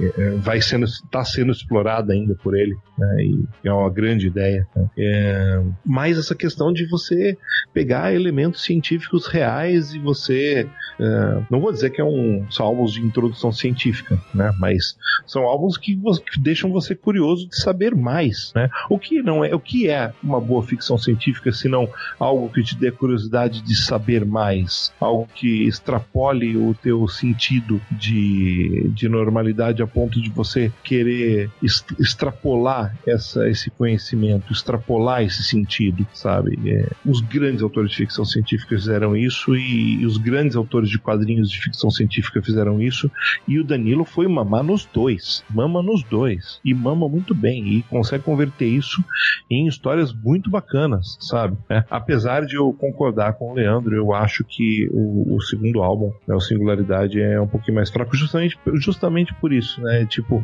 é, 0.00 0.30
vai 0.36 0.60
sendo, 0.60 0.84
está 0.84 1.24
sendo 1.24 1.52
explorada 1.52 2.12
ainda 2.12 2.34
por 2.34 2.56
ele, 2.56 2.76
né? 2.98 3.24
E 3.24 3.46
é 3.64 3.72
uma 3.72 3.90
grande 3.90 4.26
ideia. 4.26 4.66
Né? 4.74 4.88
É, 4.98 5.62
mas 5.84 6.18
essa 6.18 6.34
questão 6.34 6.72
de 6.72 6.86
você 6.86 7.36
pegar 7.72 8.14
elementos 8.14 8.64
científicos 8.64 9.26
reais 9.26 9.94
e 9.94 9.98
você 9.98 10.68
é, 11.00 11.42
não 11.48 11.60
vou 11.60 11.72
dizer 11.72 11.90
que 11.90 12.00
é 12.00 12.04
um, 12.04 12.44
são 12.50 12.66
álbuns 12.66 12.92
de 12.92 13.00
introdução 13.00 13.52
científica, 13.52 14.20
né? 14.34 14.52
Mas 14.58 14.96
são 15.26 15.44
álbuns 15.44 15.76
que, 15.76 15.96
que, 16.30 16.40
deixam 16.40 16.72
você 16.72 16.94
curioso 16.94 17.48
de 17.48 17.56
saber 17.56 17.94
mais, 17.94 18.52
né? 18.54 18.68
O 18.90 18.98
que 18.98 19.22
não 19.22 19.44
é, 19.44 19.54
o 19.54 19.60
que 19.60 19.88
é 19.88 20.12
uma 20.22 20.40
boa 20.40 20.62
ficção 20.62 20.98
científica 20.98 21.52
se 21.52 21.68
não 21.68 21.88
algo 22.18 22.50
que 22.50 22.62
te 22.62 22.76
dê 22.76 22.90
curiosidade 22.90 23.62
de 23.62 23.76
saber 23.76 24.24
mais, 24.24 24.92
algo 25.00 25.28
que 25.34 25.66
extrapole 25.66 26.56
o 26.56 26.74
teu 26.74 27.06
sentido 27.08 27.80
de, 27.90 28.90
de 28.94 29.08
normalidade 29.08 29.82
a 29.82 29.86
ponto 29.86 30.20
de 30.20 30.30
você 30.30 30.72
querer 30.82 31.50
extrapolar 31.98 32.96
essa, 33.06 33.48
esse 33.48 33.70
conhecimento, 33.70 34.52
extrapolar 34.52 35.22
esse 35.22 35.42
sentido, 35.42 36.06
sabe? 36.12 36.58
É, 36.66 36.90
os 37.04 37.20
grandes 37.20 37.62
autores 37.62 37.90
de 37.90 37.96
ficção 37.96 38.24
científica 38.24 38.76
fizeram 38.76 39.16
isso 39.16 39.56
e, 39.56 40.00
e 40.00 40.06
os 40.06 40.16
grandes 40.16 40.56
autores 40.56 40.88
de 40.88 40.98
quadrinhos 40.98 41.50
de 41.50 41.60
ficção 41.60 41.90
científica 41.90 42.42
fizeram 42.42 42.80
isso, 42.80 43.10
e 43.46 43.58
o 43.58 43.64
Danilo 43.64 44.04
foi 44.04 44.26
mamar 44.28 44.62
nos 44.62 44.84
dois, 44.86 45.44
mama 45.50 45.82
nos 45.82 46.02
dois, 46.02 46.60
e 46.64 46.74
mama 46.74 47.08
muito 47.08 47.34
bem, 47.34 47.68
e 47.68 47.82
consegue 47.82 48.24
converter 48.24 48.66
isso 48.66 49.02
em 49.50 49.66
histórias 49.66 50.12
muito 50.12 50.50
bacanas, 50.50 51.16
sabe? 51.20 51.56
É, 51.68 51.84
apesar 51.98 52.46
de 52.46 52.56
eu 52.56 52.72
concordar 52.72 53.34
com 53.34 53.50
o 53.50 53.54
Leandro, 53.54 53.94
eu 53.94 54.14
acho 54.14 54.44
que 54.44 54.88
o, 54.90 55.36
o 55.36 55.40
segundo 55.42 55.82
álbum, 55.82 56.12
né, 56.26 56.34
o 56.34 56.40
Singularidade, 56.40 57.20
é 57.20 57.40
um 57.40 57.46
pouquinho 57.46 57.76
mais 57.76 57.90
fraco, 57.90 58.16
justamente, 58.16 58.58
justamente 58.74 59.34
por 59.34 59.52
isso, 59.52 59.80
né? 59.82 60.06
Tipo, 60.06 60.42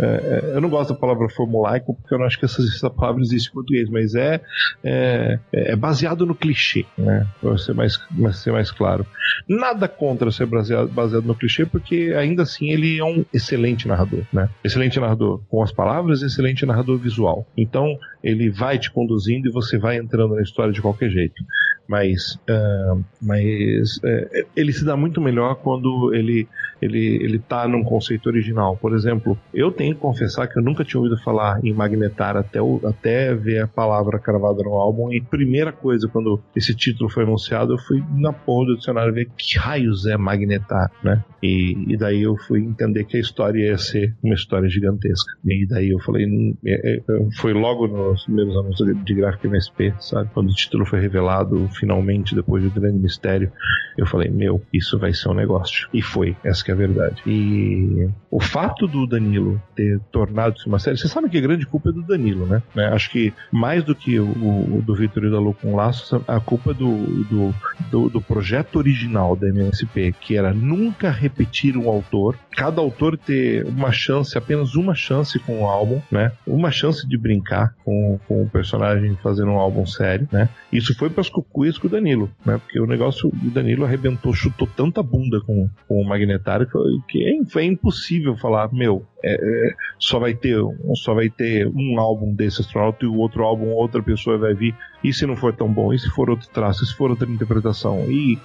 é, 0.00 0.04
é, 0.04 0.52
eu 0.54 0.60
não 0.60 0.70
gosto 0.70 0.94
da 0.94 0.98
palavra 0.98 1.28
formulaico 1.28 1.94
porque 1.94 2.14
eu 2.14 2.18
não 2.18 2.24
acho 2.24 2.38
que 2.38 2.46
essa, 2.46 2.62
essa 2.62 2.88
palavra 2.88 3.20
existe 3.20 3.50
em 3.50 3.52
português, 3.52 3.88
mas 3.90 4.14
é, 4.14 4.40
é, 4.82 5.38
é 5.52 5.76
baseado 5.76 6.24
no 6.24 6.34
clichê, 6.34 6.86
né? 6.96 7.26
Para 7.40 7.58
ser 7.58 7.74
mais, 7.74 8.00
ser 8.32 8.52
mais 8.52 8.70
claro. 8.70 9.06
Nada 9.46 9.86
contra 9.86 10.30
ser 10.30 10.46
baseado, 10.46 10.88
baseado 10.88 11.24
no 11.24 11.34
clichê, 11.34 11.66
porque 11.66 12.14
ainda 12.16 12.42
assim 12.44 12.70
ele 12.70 12.98
é 12.98 13.04
um 13.04 13.24
excelente 13.32 13.86
narrador, 13.86 14.22
né? 14.32 14.48
Excelente 14.64 14.98
narrador 14.98 15.42
com 15.48 15.62
as 15.62 15.70
palavras, 15.70 16.22
excelente 16.22 16.64
narrador 16.64 16.96
visual. 16.96 17.46
Então 17.56 17.98
ele 18.22 18.50
vai 18.50 18.78
te 18.78 18.90
conduzindo 18.90 19.48
e 19.48 19.52
você 19.52 19.78
vai 19.78 19.96
entrando 19.96 20.34
na 20.34 20.42
história 20.42 20.72
de 20.72 20.82
qualquer 20.82 21.10
jeito 21.10 21.42
mas, 21.90 22.38
uh, 22.48 23.04
mas 23.20 23.96
uh, 23.96 24.46
ele 24.54 24.72
se 24.72 24.84
dá 24.84 24.96
muito 24.96 25.20
melhor 25.20 25.56
quando 25.56 26.14
ele 26.14 26.46
ele 26.80 27.16
ele 27.22 27.38
tá 27.38 27.66
num 27.66 27.82
conceito 27.82 28.28
original. 28.28 28.76
Por 28.76 28.94
exemplo, 28.94 29.36
eu 29.52 29.72
tenho 29.72 29.94
que 29.94 30.00
confessar 30.00 30.46
que 30.46 30.58
eu 30.58 30.62
nunca 30.62 30.84
tinha 30.84 31.00
ouvido 31.00 31.20
falar 31.20 31.60
em 31.64 31.72
Magnetar 31.72 32.36
até, 32.36 32.62
o, 32.62 32.80
até 32.84 33.34
ver 33.34 33.62
a 33.62 33.66
palavra 33.66 34.18
cravada 34.18 34.62
no 34.62 34.74
álbum. 34.74 35.12
E 35.12 35.20
primeira 35.20 35.72
coisa, 35.72 36.08
quando 36.08 36.40
esse 36.54 36.74
título 36.74 37.10
foi 37.10 37.24
anunciado, 37.24 37.74
eu 37.74 37.78
fui 37.78 38.02
na 38.16 38.32
porra 38.32 38.66
do 38.66 38.76
dicionário 38.76 39.12
ver 39.12 39.28
que 39.36 39.58
raios 39.58 40.06
é 40.06 40.16
Magnetar, 40.16 40.90
né? 41.02 41.22
E, 41.42 41.92
e 41.92 41.96
daí 41.96 42.22
eu 42.22 42.36
fui 42.36 42.60
entender 42.60 43.04
que 43.04 43.16
a 43.16 43.20
história 43.20 43.66
ia 43.66 43.78
ser 43.78 44.14
uma 44.22 44.34
história 44.34 44.68
gigantesca. 44.68 45.32
E 45.44 45.66
daí 45.66 45.90
eu 45.90 45.98
falei, 45.98 46.26
hum, 46.26 46.54
é, 46.64 46.96
é, 46.96 47.02
foi 47.36 47.52
logo 47.52 47.86
nos 47.86 48.24
primeiros 48.24 48.56
anúncios 48.56 49.04
de 49.04 49.14
gráfico 49.14 49.46
MSP, 49.46 49.94
sabe? 50.00 50.30
Quando 50.32 50.50
o 50.50 50.54
título 50.54 50.86
foi 50.86 51.00
revelado, 51.00 51.68
finalmente, 51.80 52.34
depois 52.34 52.62
do 52.62 52.70
grande 52.70 52.98
mistério, 52.98 53.50
eu 53.96 54.06
falei, 54.06 54.28
meu, 54.28 54.62
isso 54.72 54.98
vai 54.98 55.12
ser 55.12 55.30
um 55.30 55.34
negócio. 55.34 55.88
E 55.92 56.02
foi, 56.02 56.36
essa 56.44 56.62
que 56.62 56.70
é 56.70 56.74
a 56.74 56.76
verdade. 56.76 57.22
E 57.26 58.08
o 58.30 58.38
fato 58.38 58.86
do 58.86 59.06
Danilo 59.06 59.60
ter 59.74 59.98
tornado-se 60.12 60.66
uma 60.66 60.78
série, 60.78 60.96
você 60.96 61.08
sabe 61.08 61.28
que 61.28 61.38
a 61.38 61.40
grande 61.40 61.66
culpa 61.66 61.88
é 61.88 61.92
do 61.92 62.02
Danilo, 62.02 62.46
né? 62.46 62.62
É, 62.76 62.86
acho 62.86 63.10
que 63.10 63.32
mais 63.50 63.82
do 63.82 63.94
que 63.94 64.20
o, 64.20 64.28
o 64.28 64.82
do 64.84 64.94
Vitor 64.94 65.24
e 65.24 65.30
da 65.30 65.38
Lu 65.38 65.54
com 65.54 65.74
Laços, 65.74 66.20
a 66.28 66.38
culpa 66.38 66.74
do, 66.74 67.06
do, 67.24 67.54
do, 67.90 68.08
do 68.08 68.20
projeto 68.20 68.76
original 68.76 69.34
da 69.34 69.48
MSP, 69.48 70.14
que 70.20 70.36
era 70.36 70.52
nunca 70.52 71.10
repetir 71.10 71.76
um 71.76 71.88
autor, 71.88 72.38
cada 72.52 72.80
autor 72.80 73.16
ter 73.16 73.64
uma 73.64 73.90
chance, 73.90 74.36
apenas 74.36 74.74
uma 74.74 74.94
chance 74.94 75.38
com 75.38 75.62
o 75.62 75.66
álbum, 75.66 76.00
né? 76.10 76.32
Uma 76.46 76.70
chance 76.70 77.06
de 77.08 77.16
brincar 77.16 77.74
com, 77.84 78.18
com 78.28 78.42
o 78.42 78.48
personagem 78.48 79.16
fazendo 79.22 79.50
um 79.50 79.58
álbum 79.58 79.86
sério, 79.86 80.28
né? 80.30 80.48
Isso 80.72 80.94
foi 80.94 81.08
para 81.10 81.22
as 81.22 81.28
cucuias 81.28 81.69
com 81.78 81.86
o 81.86 81.90
Danilo, 81.90 82.30
né? 82.44 82.58
Porque 82.58 82.80
o 82.80 82.86
negócio, 82.86 83.28
o 83.28 83.50
Danilo 83.50 83.84
arrebentou, 83.84 84.32
chutou 84.32 84.68
tanta 84.76 85.02
bunda 85.02 85.40
com, 85.40 85.68
com 85.86 86.00
o 86.00 86.04
Magnetário 86.04 86.66
que, 86.66 86.78
que 87.08 87.24
é, 87.24 87.44
foi 87.50 87.64
impossível 87.64 88.36
falar, 88.36 88.72
meu, 88.72 89.06
é, 89.22 89.34
é, 89.34 89.74
só 89.98 90.18
vai 90.18 90.34
ter 90.34 90.56
só 90.94 91.14
vai 91.14 91.28
ter 91.28 91.66
um 91.68 91.98
álbum 91.98 92.34
desse 92.34 92.60
astronauta 92.60 93.04
e 93.04 93.08
o 93.08 93.16
outro 93.16 93.44
álbum 93.44 93.70
outra 93.70 94.02
pessoa 94.02 94.38
vai 94.38 94.54
vir. 94.54 94.74
E 95.02 95.14
se 95.14 95.24
não 95.24 95.34
for 95.34 95.54
tão 95.54 95.72
bom? 95.72 95.94
E 95.94 95.98
se 95.98 96.10
for 96.10 96.28
outro 96.28 96.48
traço? 96.50 96.84
E 96.84 96.86
se 96.86 96.94
for 96.94 97.10
outra 97.10 97.28
interpretação? 97.28 98.10
E 98.10 98.38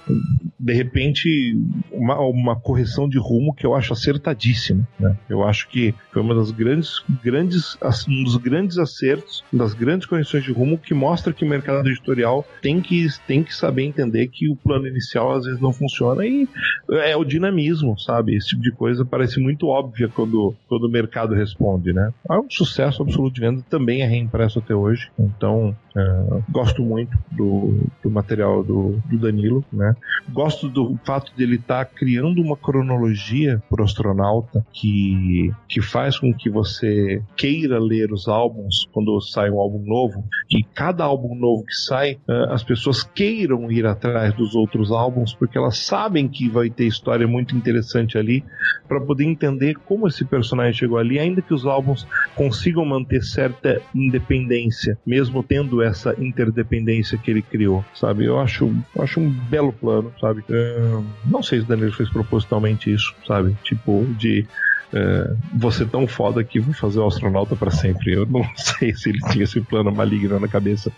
de 0.58 0.72
repente 0.72 1.58
uma, 1.92 2.18
uma 2.20 2.56
correção 2.56 3.08
de 3.08 3.18
rumo 3.18 3.54
que 3.54 3.66
eu 3.66 3.74
acho 3.74 3.92
acertadíssima 3.92 4.86
né? 4.98 5.16
eu 5.28 5.44
acho 5.44 5.68
que 5.68 5.94
foi 6.10 6.22
uma 6.22 6.34
das 6.34 6.50
grandes 6.50 7.02
grandes 7.22 7.76
um 8.08 8.24
dos 8.24 8.36
grandes 8.36 8.78
acertos 8.78 9.44
das 9.52 9.74
grandes 9.74 10.06
correções 10.06 10.42
de 10.42 10.52
rumo 10.52 10.78
que 10.78 10.94
mostra 10.94 11.32
que 11.32 11.44
o 11.44 11.48
mercado 11.48 11.88
editorial 11.88 12.44
tem 12.62 12.80
que 12.80 13.06
tem 13.26 13.44
que 13.44 13.54
saber 13.54 13.84
entender 13.84 14.28
que 14.28 14.48
o 14.48 14.56
plano 14.56 14.88
inicial 14.88 15.34
às 15.34 15.44
vezes 15.44 15.60
não 15.60 15.72
funciona 15.72 16.26
e 16.26 16.48
é 16.90 17.16
o 17.16 17.24
dinamismo 17.24 17.96
sabe? 17.98 18.36
Esse 18.36 18.48
tipo 18.48 18.62
de 18.62 18.72
coisa 18.72 19.04
parece 19.04 19.40
muito 19.40 19.68
óbvia 19.68 20.08
quando 20.08 20.54
todo 20.68 20.86
o 20.86 20.90
mercado 20.90 21.34
responde, 21.34 21.92
né? 21.92 22.12
É 22.28 22.34
um 22.34 22.50
sucesso 22.50 23.02
absoluto 23.02 23.34
de 23.34 23.40
venda, 23.40 23.64
também 23.68 24.02
é 24.02 24.06
reimpresso 24.06 24.58
até 24.58 24.74
hoje. 24.74 25.10
Então, 25.18 25.76
é, 25.96 26.42
gosto 26.50 26.82
muito 26.82 27.16
do, 27.32 27.80
do 28.02 28.10
material 28.10 28.62
do, 28.62 29.00
do, 29.06 29.18
Danilo, 29.18 29.64
né? 29.72 29.96
Gosto 30.30 30.68
do 30.68 30.98
fato 31.04 31.32
de 31.34 31.42
ele 31.42 31.56
estar 31.56 31.86
tá 31.86 31.90
criando 31.90 32.42
uma 32.42 32.56
cronologia 32.56 33.62
pro 33.70 33.82
astronauta 33.82 34.64
que, 34.72 35.50
que 35.66 35.80
faz 35.80 36.18
com 36.18 36.34
que 36.34 36.50
você 36.50 37.22
queira 37.34 37.78
ler 37.78 38.12
os 38.12 38.28
álbuns 38.28 38.86
quando 38.92 39.18
sai 39.22 39.50
um 39.50 39.58
álbum 39.58 39.82
novo, 39.84 40.22
e 40.50 40.62
cada 40.62 41.04
álbum 41.04 41.34
novo 41.34 41.64
que 41.64 41.74
sai, 41.74 42.18
é, 42.28 42.52
as 42.52 42.62
pessoas 42.62 43.02
queiram 43.02 43.70
ir 43.72 43.86
atrás 43.86 44.34
dos 44.34 44.54
outros 44.54 44.92
álbuns 44.92 45.32
porque 45.32 45.56
elas 45.56 45.78
sabem 45.78 46.28
que 46.28 46.48
vai 46.48 46.68
ter 46.68 46.86
história 46.86 47.26
muito 47.26 47.56
interessante 47.56 48.18
ali 48.18 48.44
para 48.86 49.00
poder 49.00 49.24
entender 49.24 49.76
como 49.86 50.06
esse 50.06 50.24
personagem 50.24 50.74
chegou 50.74 50.98
ali, 50.98 51.18
ainda 51.18 51.40
que 51.40 51.54
os 51.54 51.64
álbuns 51.64 52.06
consigam 52.34 52.84
manter 52.84 53.22
certa 53.22 53.80
independência, 53.94 54.98
mesmo 55.06 55.42
tendo 55.42 55.85
essa 55.86 56.14
interdependência 56.18 57.18
que 57.18 57.30
ele 57.30 57.42
criou, 57.42 57.84
sabe? 57.94 58.24
Eu 58.24 58.38
acho, 58.38 58.74
acho 58.98 59.20
um 59.20 59.30
belo 59.30 59.72
plano, 59.72 60.12
sabe? 60.20 60.44
Uh, 60.48 61.04
não 61.24 61.42
sei 61.42 61.60
se 61.60 61.64
o 61.64 61.68
Daniel 61.68 61.92
fez 61.92 62.08
propositalmente 62.10 62.92
isso, 62.92 63.14
sabe? 63.26 63.56
Tipo, 63.62 64.06
de 64.18 64.46
é, 64.92 65.34
você 65.54 65.84
tão 65.84 66.06
foda 66.06 66.44
que 66.44 66.60
vou 66.60 66.72
fazer 66.72 67.00
o 67.00 67.06
astronauta 67.06 67.56
para 67.56 67.70
sempre. 67.70 68.14
Eu 68.14 68.26
não 68.26 68.44
sei 68.56 68.94
se 68.94 69.10
ele 69.10 69.18
tinha 69.30 69.44
esse 69.44 69.60
plano 69.60 69.92
maligno 69.92 70.38
na 70.38 70.48
cabeça, 70.48 70.92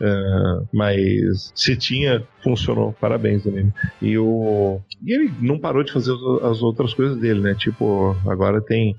é, 0.00 0.60
mas 0.72 1.52
se 1.54 1.76
tinha, 1.76 2.22
funcionou. 2.42 2.92
Parabéns, 3.00 3.44
Danilo. 3.44 3.72
E, 4.00 4.18
o, 4.18 4.80
e 5.04 5.14
ele 5.14 5.32
não 5.40 5.58
parou 5.58 5.82
de 5.82 5.92
fazer 5.92 6.12
as 6.42 6.62
outras 6.62 6.92
coisas 6.94 7.16
dele, 7.18 7.40
né? 7.40 7.54
Tipo, 7.54 8.16
agora 8.26 8.60
tem. 8.60 8.96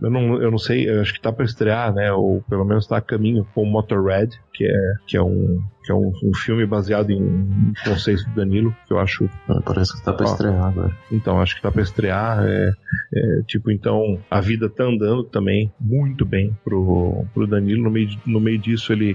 Eu 0.00 0.10
não, 0.10 0.42
eu 0.42 0.50
não 0.50 0.58
sei, 0.58 0.88
eu 0.88 1.00
acho 1.00 1.12
que 1.12 1.20
tá 1.20 1.32
para 1.32 1.44
estrear, 1.44 1.92
né? 1.92 2.12
Ou 2.12 2.42
pelo 2.48 2.64
menos 2.64 2.86
tá 2.86 2.96
a 2.96 3.00
caminho 3.00 3.46
com 3.54 3.62
o 3.62 3.66
Motorhead, 3.66 4.38
que 4.52 4.64
é, 4.64 4.94
que 5.06 5.16
é 5.16 5.22
um 5.22 5.62
que 5.84 5.92
é 5.92 5.94
um, 5.94 6.10
um, 6.24 6.34
filme 6.34 6.64
baseado 6.64 7.10
em 7.10 7.22
um 7.22 7.72
conceito 7.84 8.24
do 8.30 8.34
Danilo, 8.36 8.74
que 8.86 8.92
eu 8.94 8.98
acho. 8.98 9.28
Ah, 9.46 9.60
parece 9.62 9.94
que 9.94 10.02
tá 10.02 10.14
pra 10.14 10.24
estrear 10.24 10.64
agora. 10.64 10.96
Então, 11.12 11.40
acho 11.42 11.56
que 11.56 11.60
tá 11.60 11.70
pra 11.70 11.82
estrear. 11.82 12.42
É, 12.42 12.72
é, 13.14 13.42
tipo, 13.46 13.70
então, 13.70 14.18
a 14.30 14.40
vida 14.40 14.70
tá 14.70 14.84
andando 14.84 15.24
também 15.24 15.70
muito 15.78 16.24
bem 16.24 16.56
pro, 16.64 17.26
pro 17.34 17.46
Danilo. 17.46 17.84
No 17.84 17.90
meio, 17.90 18.08
no 18.24 18.40
meio 18.40 18.58
disso, 18.58 18.94
ele 18.94 19.14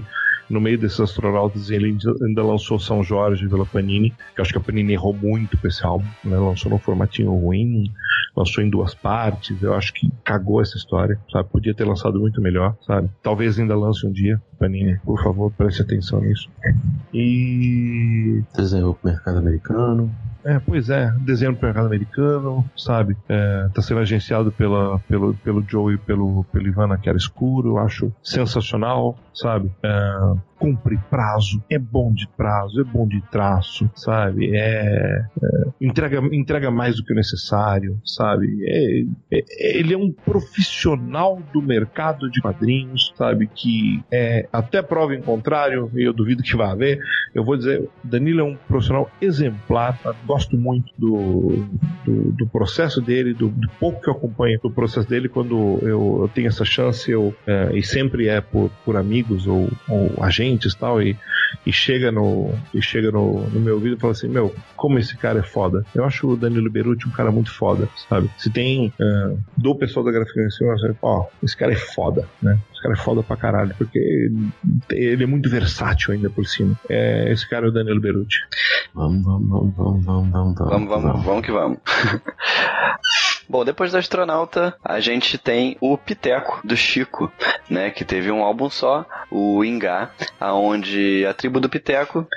no 0.50 0.60
meio 0.60 0.76
desses 0.76 1.00
astronautas, 1.00 1.70
ele 1.70 1.96
ainda 2.22 2.42
lançou 2.42 2.78
São 2.78 3.02
Jorge 3.02 3.48
pela 3.48 3.64
Panini, 3.64 4.10
que 4.10 4.40
eu 4.40 4.42
acho 4.42 4.52
que 4.52 4.58
a 4.58 4.60
Panini 4.60 4.92
errou 4.92 5.14
muito 5.14 5.56
com 5.56 5.66
esse 5.66 5.84
álbum, 5.86 6.06
né? 6.24 6.36
Lançou 6.36 6.70
num 6.70 6.78
formatinho 6.78 7.32
ruim, 7.32 7.92
lançou 8.36 8.62
em 8.62 8.68
duas 8.68 8.94
partes, 8.94 9.62
eu 9.62 9.74
acho 9.74 9.92
que 9.94 10.10
cagou 10.24 10.60
essa 10.60 10.76
história, 10.76 11.18
sabe? 11.30 11.48
Podia 11.48 11.74
ter 11.74 11.84
lançado 11.84 12.18
muito 12.18 12.40
melhor, 12.40 12.76
sabe? 12.86 13.08
Talvez 13.22 13.58
ainda 13.58 13.76
lance 13.76 14.06
um 14.06 14.12
dia, 14.12 14.42
Panini, 14.58 14.98
por 15.04 15.22
favor, 15.22 15.52
preste 15.52 15.82
atenção 15.82 16.20
nisso. 16.20 16.48
E. 17.14 18.42
Desenhou 18.56 18.94
pro 18.94 19.10
mercado 19.10 19.38
americano. 19.38 20.10
É, 20.44 20.58
pois 20.58 20.88
é, 20.88 21.12
desenho 21.20 21.54
pro 21.54 21.66
mercado 21.66 21.86
americano, 21.86 22.64
sabe? 22.76 23.16
É, 23.28 23.68
tá 23.74 23.82
sendo 23.82 24.00
agenciado 24.00 24.50
pela, 24.50 24.98
pelo, 25.00 25.34
pelo 25.34 25.62
Joe 25.68 25.94
e 25.94 25.98
pelo, 25.98 26.44
pelo 26.44 26.66
Ivana 26.66 26.96
que 26.96 27.08
era 27.08 27.18
escuro, 27.18 27.70
eu 27.70 27.78
acho 27.78 28.12
sensacional, 28.22 29.18
sabe? 29.34 29.70
É, 29.82 30.34
cumpre 30.58 30.98
prazo, 31.08 31.62
é 31.70 31.78
bom 31.78 32.12
de 32.12 32.28
prazo, 32.36 32.80
é 32.80 32.84
bom 32.84 33.08
de 33.08 33.20
traço, 33.30 33.90
sabe? 33.94 34.54
É, 34.54 35.24
é 35.42 35.60
entrega, 35.80 36.18
entrega 36.32 36.70
mais 36.70 36.96
do 36.96 37.04
que 37.04 37.12
o 37.12 37.16
necessário, 37.16 37.98
sabe? 38.04 38.46
É, 38.66 39.38
é, 39.38 39.78
ele 39.78 39.94
é 39.94 39.98
um 39.98 40.12
profissional 40.12 41.40
do 41.52 41.62
mercado 41.62 42.30
de 42.30 42.42
quadrinhos, 42.42 43.12
sabe? 43.16 43.46
Que 43.46 44.04
é 44.12 44.46
até 44.52 44.82
prova 44.82 45.14
em 45.14 45.22
contrário, 45.22 45.90
e 45.94 46.02
eu 46.02 46.12
duvido 46.12 46.42
que 46.42 46.56
vá 46.56 46.72
haver. 46.72 46.98
Eu 47.34 47.42
vou 47.42 47.56
dizer, 47.56 47.88
Danilo 48.04 48.40
é 48.40 48.44
um 48.44 48.56
profissional 48.56 49.10
exemplar, 49.20 49.98
tá? 50.02 50.14
gosto 50.26 50.58
muito 50.58 50.92
do, 50.98 51.64
do, 52.04 52.32
do 52.32 52.46
processo 52.46 53.00
dele, 53.00 53.32
do, 53.32 53.48
do, 53.48 53.68
pouco 53.78 54.02
que 54.02 54.10
eu 54.10 54.14
acompanho 54.14 54.60
do 54.60 54.70
processo 54.70 55.08
dele 55.08 55.28
quando 55.28 55.78
eu, 55.82 56.18
eu 56.22 56.30
tenho 56.34 56.48
essa 56.48 56.64
chance, 56.64 57.10
eu, 57.10 57.34
é, 57.46 57.70
e 57.74 57.82
sempre 57.82 58.28
é 58.28 58.40
por, 58.40 58.70
por 58.84 58.96
amigos 58.96 59.46
ou, 59.46 59.68
ou 59.88 60.22
agentes 60.30 60.72
e 60.72 60.78
tal, 60.78 61.02
e, 61.02 61.16
e 61.66 61.72
chega 61.72 62.10
no 62.10 62.54
e 62.72 62.80
chega 62.80 63.10
no, 63.10 63.40
no 63.50 63.60
meu 63.60 63.74
ouvido 63.74 63.96
e 63.96 64.00
fala 64.00 64.12
assim, 64.12 64.28
meu, 64.28 64.54
como 64.76 64.98
esse 64.98 65.16
cara 65.16 65.40
é 65.40 65.42
foda. 65.42 65.84
Eu 65.94 66.04
acho 66.04 66.28
o 66.28 66.36
Danilo 66.36 66.70
Beruti 66.70 67.08
um 67.08 67.12
cara 67.12 67.30
muito 67.30 67.52
foda, 67.52 67.88
sabe? 68.08 68.30
Se 68.38 68.50
tem 68.50 68.92
uh, 69.00 69.38
do 69.56 69.74
pessoal 69.74 70.04
da 70.04 70.12
Gráfica 70.12 70.46
acho, 70.46 70.96
ó, 71.02 71.26
esse 71.42 71.56
cara 71.56 71.72
é 71.72 71.76
foda, 71.76 72.28
né? 72.40 72.58
Esse 72.72 72.82
cara 72.82 72.94
é 72.94 72.98
foda 72.98 73.22
pra 73.22 73.36
caralho, 73.36 73.74
porque 73.76 74.30
ele 74.90 75.24
é 75.24 75.26
muito 75.26 75.50
versátil 75.50 76.14
ainda 76.14 76.30
por 76.30 76.46
cima. 76.46 76.78
É, 76.88 77.30
esse 77.32 77.48
cara 77.48 77.66
é 77.66 77.68
o 77.68 77.72
Danilo 77.72 78.00
Beruti. 78.00 78.36
Vamos, 78.94 79.22
vamos, 79.24 79.48
vamos, 79.48 79.74
vamos, 79.74 80.04
vamos, 80.04 80.30
vamos. 80.32 80.58
Vamos, 80.58 80.88
vamos, 80.88 81.24
vamos 81.24 81.44
que 81.44 81.52
vamos. 81.52 81.78
Bom, 83.50 83.64
depois 83.64 83.90
do 83.90 83.98
Astronauta, 83.98 84.76
a 84.84 85.00
gente 85.00 85.36
tem 85.36 85.76
o 85.80 85.98
Piteco, 85.98 86.60
do 86.62 86.76
Chico, 86.76 87.32
né? 87.68 87.90
Que 87.90 88.04
teve 88.04 88.30
um 88.30 88.44
álbum 88.44 88.70
só, 88.70 89.04
o 89.28 89.64
Ingá, 89.64 90.12
aonde 90.38 91.26
a 91.26 91.34
tribo 91.34 91.58
do 91.58 91.68
Piteco 91.68 92.28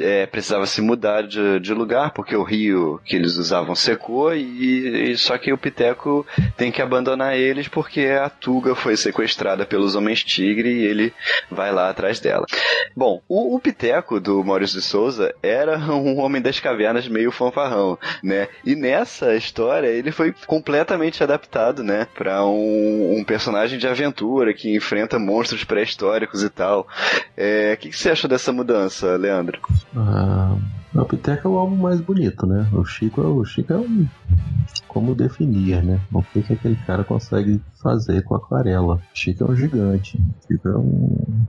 é, 0.00 0.26
precisava 0.26 0.66
se 0.66 0.80
mudar 0.80 1.22
de, 1.22 1.60
de, 1.60 1.72
lugar, 1.72 2.10
porque 2.10 2.34
o 2.34 2.42
rio 2.42 3.00
que 3.04 3.14
eles 3.14 3.36
usavam 3.36 3.76
secou, 3.76 4.34
e, 4.34 5.12
e, 5.12 5.16
só 5.16 5.38
que 5.38 5.52
o 5.52 5.58
Piteco 5.58 6.26
tem 6.56 6.72
que 6.72 6.82
abandonar 6.82 7.36
eles 7.36 7.68
porque 7.68 8.06
a 8.06 8.28
Tuga 8.28 8.74
foi 8.74 8.96
sequestrada 8.96 9.64
pelos 9.64 9.94
Homens 9.94 10.24
Tigre 10.24 10.68
e 10.68 10.84
ele 10.84 11.14
vai 11.48 11.70
lá 11.70 11.90
atrás 11.90 12.18
dela. 12.18 12.44
Bom, 12.96 13.22
o, 13.28 13.54
o 13.54 13.60
Piteco, 13.60 14.18
do 14.18 14.42
Maurício 14.42 14.80
de 14.80 14.84
Souza, 14.84 15.32
era 15.40 15.78
um 15.94 16.18
homem 16.18 16.42
das 16.42 16.58
cavernas 16.58 17.06
meio 17.06 17.30
fanfarrão, 17.30 17.96
né? 18.20 18.48
E 18.64 18.74
nessa 18.74 19.36
história 19.36 19.86
ele 19.86 20.10
foi 20.10 20.34
completamente 20.56 21.22
adaptado, 21.22 21.82
né, 21.82 22.06
para 22.14 22.44
um, 22.46 23.18
um, 23.18 23.24
personagem 23.24 23.78
de 23.78 23.86
aventura 23.86 24.54
que 24.54 24.74
enfrenta 24.74 25.18
monstros 25.18 25.64
pré-históricos 25.64 26.42
e 26.42 26.48
tal. 26.48 26.88
É, 27.36 27.74
o 27.74 27.76
que, 27.76 27.90
que, 27.90 27.98
você 27.98 28.10
achou 28.10 28.28
dessa 28.28 28.52
mudança, 28.52 29.16
Leandro? 29.16 29.60
Ah, 29.94 30.56
o 31.02 31.06
Piteca 31.06 31.48
é 31.48 31.50
o 31.50 31.58
álbum 31.58 31.76
mais 31.76 32.00
bonito, 32.00 32.46
né? 32.46 32.68
O 32.72 32.84
Chico, 32.84 33.20
é 33.20 33.26
o 33.26 33.44
Chico 33.44 33.72
é 33.72 33.76
um 33.76 34.06
como 34.88 35.14
definir, 35.14 35.82
né? 35.82 36.00
O 36.12 36.22
que, 36.22 36.42
que 36.42 36.54
aquele 36.54 36.76
cara 36.76 37.04
consegue 37.04 37.60
fazer 37.82 38.22
com 38.22 38.34
aquarela. 38.34 39.00
Chico 39.12 39.44
é 39.44 39.50
um 39.50 39.54
gigante. 39.54 40.18
Chico 40.46 40.68
é 40.68 40.78
um. 40.78 41.46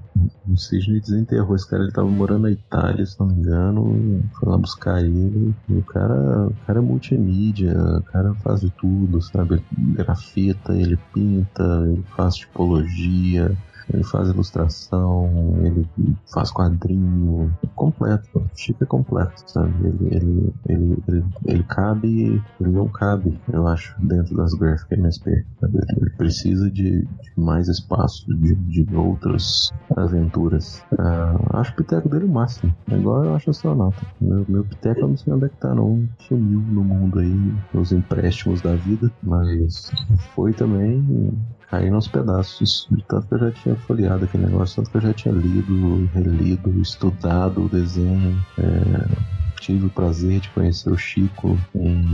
Um 0.48 0.58
cisne 0.58 1.00
desenterrou. 1.00 1.56
Esse 1.56 1.70
cara 1.70 1.84
ele 1.84 1.92
tava 1.92 2.08
morando 2.08 2.44
na 2.44 2.52
Itália, 2.52 3.06
se 3.06 3.20
não 3.20 3.28
me 3.28 3.36
engano. 3.36 4.24
Foi 4.40 4.50
lá 4.50 4.58
buscar 4.58 5.02
ele. 5.02 5.54
E 5.70 5.74
o 5.74 5.84
cara, 5.84 6.48
o 6.48 6.54
cara 6.66 6.80
é 6.80 6.82
multimídia. 6.82 7.74
O 7.74 8.04
cara 8.04 8.34
faz 8.36 8.62
de 8.62 8.70
tudo, 8.72 9.22
sabe? 9.22 9.64
Grafita, 9.72 10.74
ele 10.74 10.98
pinta, 11.14 11.64
ele 11.86 12.04
faz 12.16 12.36
tipologia. 12.36 13.56
Ele 13.94 14.04
faz 14.04 14.30
ilustração, 14.30 15.30
ele 15.62 15.88
faz 16.34 16.52
quadrinho, 16.52 17.52
completo. 17.76 18.44
É 18.82 18.86
completo, 18.86 19.44
sabe? 19.50 19.74
Ele, 19.88 20.16
ele, 20.16 20.54
ele, 20.68 21.04
ele, 21.08 21.26
ele 21.46 21.64
cabe, 21.64 22.44
ele 22.60 22.72
não 22.72 22.88
cabe, 22.88 23.40
eu 23.52 23.68
acho, 23.68 23.96
dentro 24.00 24.36
das 24.36 24.54
Graphic 24.54 24.94
MSP. 24.94 25.46
Sabe? 25.60 25.80
Ele 25.98 26.10
precisa 26.12 26.70
de, 26.70 27.02
de 27.02 27.32
mais 27.38 27.68
espaço, 27.68 28.26
de, 28.28 28.56
de 28.56 28.96
outras 28.96 29.72
aventuras. 29.96 30.84
Uh, 30.92 31.58
acho 31.58 31.72
o 31.72 31.76
piteco 31.76 32.10
dele 32.10 32.26
o 32.26 32.30
máximo. 32.30 32.76
Igual 32.90 33.26
eu 33.26 33.36
acho 33.36 33.50
astronauta. 33.50 34.06
Meu, 34.20 34.46
meu 34.48 34.64
piteco 34.66 35.02
eu 35.02 35.08
não 35.08 35.18
sei 35.18 35.34
onde 35.34 35.46
é 35.46 35.50
que 35.50 35.58
tá, 35.58 35.74
não. 35.74 36.08
Sumiu 36.20 36.60
no 36.60 36.84
mundo 36.84 37.20
aí, 37.20 37.54
nos 37.74 37.92
empréstimos 37.92 38.62
da 38.62 38.76
vida, 38.76 39.12
mas 39.24 39.92
foi 40.36 40.54
também 40.54 41.32
cair 41.70 41.92
nos 41.92 42.08
pedaços. 42.08 42.88
De 42.90 43.04
tanto 43.04 43.28
que 43.28 43.36
eu 43.36 43.40
já 43.40 43.52
tinha 43.52 43.76
folheado 43.76 44.26
aquele 44.26 44.46
negócio, 44.46 44.78
tanto 44.78 44.92
que 44.92 44.98
eu 44.98 45.02
já 45.02 45.14
tinha 45.14 45.34
lido, 45.34 46.10
relido, 46.14 46.82
estudado 46.82 47.66
o 47.66 47.70
desenho. 47.70 48.38
É, 48.58 49.38
tive 49.60 49.88
o 49.88 49.90
prazer 49.90 50.40
de 50.40 50.50
conhecer 50.50 50.90
o 50.90 50.98
Chico 50.98 51.58
em, 51.76 52.06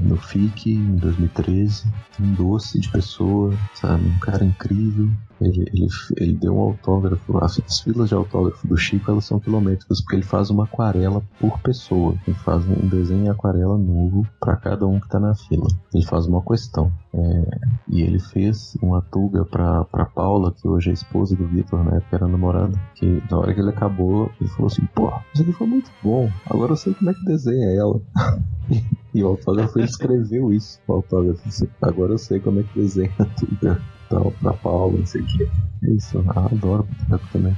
no 0.00 0.16
FIC 0.16 0.72
em 0.72 0.96
2013. 0.96 1.84
Um 2.20 2.34
doce 2.34 2.80
de 2.80 2.90
pessoa, 2.90 3.54
sabe? 3.74 4.06
Um 4.06 4.18
cara 4.18 4.44
incrível. 4.44 5.10
Ele, 5.40 5.62
ele, 5.72 5.88
ele 6.16 6.32
deu 6.34 6.56
um 6.56 6.60
autógrafo. 6.60 7.38
As 7.38 7.80
filas 7.80 8.08
de 8.08 8.14
autógrafo 8.14 8.66
do 8.66 8.76
Chico 8.76 9.10
elas 9.10 9.24
são 9.24 9.40
quilométricas, 9.40 10.00
porque 10.00 10.16
ele 10.16 10.22
faz 10.22 10.50
uma 10.50 10.64
aquarela 10.64 11.22
por 11.38 11.58
pessoa. 11.60 12.14
Ele 12.26 12.36
faz 12.36 12.64
um 12.66 12.88
desenho 12.88 13.26
em 13.26 13.28
aquarela 13.28 13.78
novo 13.78 14.26
para 14.38 14.56
cada 14.56 14.86
um 14.86 15.00
que 15.00 15.08
tá 15.08 15.18
na 15.18 15.34
fila. 15.34 15.66
Ele 15.94 16.04
faz 16.04 16.26
uma 16.26 16.42
questão. 16.42 16.92
É, 17.12 17.58
e 17.88 18.02
ele 18.02 18.18
fez 18.18 18.76
uma 18.82 19.02
tuga 19.02 19.44
pra, 19.44 19.84
pra 19.84 20.04
Paula, 20.04 20.52
que 20.52 20.68
hoje 20.68 20.90
é 20.90 20.92
esposa 20.92 21.34
do 21.34 21.46
Vitor, 21.46 21.82
na 21.84 21.96
época 21.96 22.16
era 22.16 22.28
namorada. 22.28 22.78
Que 22.94 23.22
na 23.30 23.38
hora 23.38 23.54
que 23.54 23.60
ele 23.60 23.70
acabou, 23.70 24.30
ele 24.40 24.50
falou 24.50 24.66
assim: 24.66 24.86
pô, 24.94 25.12
isso 25.32 25.42
aqui 25.42 25.52
foi 25.52 25.66
muito 25.66 25.90
bom. 26.02 26.30
Agora 26.46 26.72
eu 26.72 26.76
sei 26.76 26.94
como 26.94 27.10
é 27.10 27.14
que 27.14 27.24
desenha 27.24 27.70
ela. 27.70 28.00
e 29.14 29.24
o 29.24 29.28
autógrafo 29.28 29.78
ele 29.78 29.88
escreveu 29.88 30.52
isso. 30.52 30.80
O 30.86 30.92
autógrafo, 30.92 31.48
assim, 31.48 31.68
agora 31.80 32.12
eu 32.12 32.18
sei 32.18 32.40
como 32.40 32.60
é 32.60 32.62
que 32.62 32.78
desenha 32.78 33.12
a 33.18 33.24
tuga 33.24 33.80
tal, 34.10 34.32
pra 34.42 34.52
Paula, 34.52 34.98
não 34.98 35.06
sei 35.06 35.22
o 35.22 35.26
que. 35.26 35.44
É 35.84 35.90
isso, 35.92 36.22
ah, 36.28 36.46
adoro 36.46 36.82
boteco 36.82 37.28
também. 37.32 37.56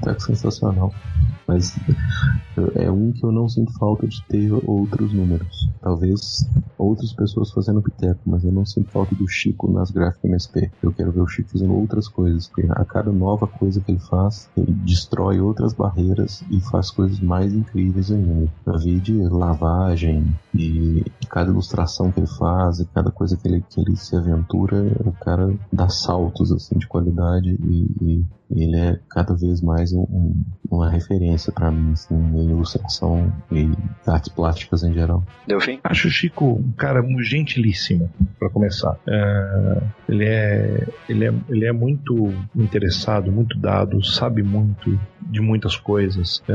Boteco 0.00 0.22
sensacional. 0.22 0.92
Mas 1.46 1.78
é 2.76 2.90
um 2.90 3.12
que 3.12 3.24
eu 3.24 3.32
não 3.32 3.48
sinto 3.48 3.72
falta 3.78 4.06
de 4.06 4.22
ter 4.26 4.52
outros 4.66 5.12
números. 5.12 5.68
Talvez 5.80 6.48
outras 6.78 7.12
pessoas 7.12 7.50
fazendo 7.50 7.82
piteco, 7.82 8.20
mas 8.26 8.44
eu 8.44 8.52
não 8.52 8.64
sinto 8.64 8.90
falta 8.90 9.14
do 9.14 9.28
Chico 9.28 9.70
nas 9.70 9.90
gráficas 9.90 10.24
MSP. 10.24 10.70
Eu 10.82 10.92
quero 10.92 11.12
ver 11.12 11.20
o 11.20 11.26
Chico 11.26 11.50
fazendo 11.50 11.74
outras 11.74 12.08
coisas, 12.08 12.48
porque 12.48 12.66
a 12.70 12.84
cada 12.84 13.12
nova 13.12 13.46
coisa 13.46 13.80
que 13.80 13.92
ele 13.92 14.00
faz, 14.00 14.48
ele 14.56 14.72
destrói 14.72 15.40
outras 15.40 15.72
barreiras 15.72 16.42
e 16.50 16.60
faz 16.60 16.90
coisas 16.90 17.20
mais 17.20 17.52
incríveis 17.52 18.10
ainda. 18.10 18.50
Eu 18.66 18.78
vi 18.78 19.00
de 19.00 19.14
lavagem 19.28 20.34
e 20.54 21.04
cada 21.28 21.50
ilustração 21.50 22.10
que 22.10 22.20
ele 22.20 22.26
faz 22.26 22.80
e 22.80 22.86
cada 22.86 23.10
coisa 23.10 23.36
que 23.36 23.46
ele, 23.48 23.64
que 23.68 23.80
ele 23.80 23.96
se 23.96 24.16
aventura, 24.16 24.82
o 25.04 25.12
cara 25.12 25.54
dá 25.72 25.88
saltos 25.88 26.52
assim 26.52 26.78
de 26.78 26.86
qualidade 26.86 27.58
e, 27.62 27.86
e 28.00 28.24
ele 28.62 28.76
é 28.76 28.98
cada 29.10 29.34
vez 29.34 29.60
mais 29.60 29.92
um, 29.92 30.02
um, 30.02 30.44
uma 30.70 30.90
referência 30.90 31.52
para 31.52 31.70
mim 31.70 31.92
assim, 31.92 32.14
em 32.14 32.50
ilustração 32.50 33.32
e 33.50 33.70
artes 34.06 34.28
plásticas 34.28 34.82
em 34.82 34.92
geral. 34.92 35.24
Deu 35.46 35.60
fim? 35.60 35.80
Acho 35.82 36.08
o 36.08 36.10
Chico 36.10 36.44
um 36.44 36.72
cara 36.72 37.04
gentilíssimo, 37.20 38.10
para 38.38 38.48
começar. 38.50 38.96
É, 39.06 39.82
ele, 40.08 40.24
é, 40.24 40.86
ele, 41.08 41.24
é, 41.26 41.34
ele 41.48 41.64
é 41.66 41.72
muito 41.72 42.32
interessado, 42.54 43.30
muito 43.30 43.58
dado, 43.58 44.04
sabe 44.04 44.42
muito 44.42 44.98
de 45.20 45.40
muitas 45.40 45.76
coisas. 45.76 46.42
É, 46.48 46.52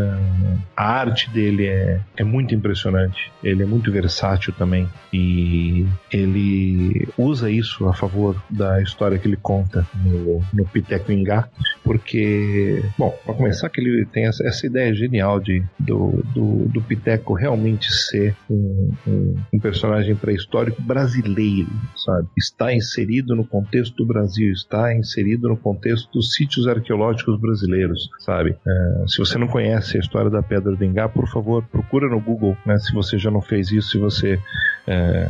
a 0.76 1.00
arte 1.00 1.30
dele 1.32 1.68
é, 1.68 2.00
é 2.18 2.24
muito 2.24 2.54
impressionante. 2.54 3.32
Ele 3.44 3.64
é 3.64 3.66
muito 3.66 3.92
versátil 3.92 4.54
também. 4.54 4.88
E 5.12 5.86
ele 6.12 7.08
usa 7.18 7.50
isso 7.50 7.88
a 7.88 7.94
favor 7.94 8.42
da 8.50 8.82
história 8.82 9.18
que 9.18 9.28
ele 9.28 9.38
conta 9.38 9.86
no, 10.04 10.42
no 10.54 10.66
Piteco 10.66 11.12
Ingá 11.12 11.50
porque, 11.90 12.84
bom, 13.00 13.10
para 13.26 13.34
começar, 13.34 13.68
que 13.68 13.82
ele 13.82 14.06
tem 14.06 14.28
essa, 14.28 14.48
essa 14.48 14.68
ideia 14.68 14.94
genial 14.94 15.40
de 15.40 15.64
do, 15.80 16.24
do, 16.36 16.68
do 16.68 16.82
Piteco 16.84 17.34
realmente 17.34 17.92
ser 17.92 18.36
um, 18.48 18.92
um, 19.08 19.36
um 19.52 19.60
personagem 19.60 20.16
pré-histórico 20.16 20.80
brasileiro, 20.84 21.72
sabe? 21.96 22.28
Está 22.38 22.72
inserido 22.72 23.36
no 23.36 23.44
contexto 23.44 23.96
do 23.96 24.06
Brasil, 24.06 24.52
está 24.52 24.96
inserido 24.96 25.50
no 25.50 25.58
contexto 25.58 26.12
dos 26.14 26.36
sítios 26.36 26.68
arqueológicos 26.68 27.42
brasileiros, 27.42 28.08
sabe? 28.20 28.56
É, 28.68 29.04
se 29.08 29.18
você 29.18 29.40
não 29.40 29.48
conhece 29.48 29.98
a 29.98 30.00
história 30.00 30.30
da 30.30 30.44
Pedra 30.44 30.76
do 30.76 30.86
Engá, 30.86 31.10
por 31.10 31.28
favor, 31.28 31.64
procura 31.72 32.08
no 32.08 32.20
Google, 32.20 32.56
né? 32.68 32.78
Se 32.78 32.94
você 32.94 33.18
já 33.18 33.32
não 33.32 33.42
fez 33.42 33.72
isso, 33.72 33.90
se 33.90 33.98
você 33.98 34.40
é, 34.86 35.28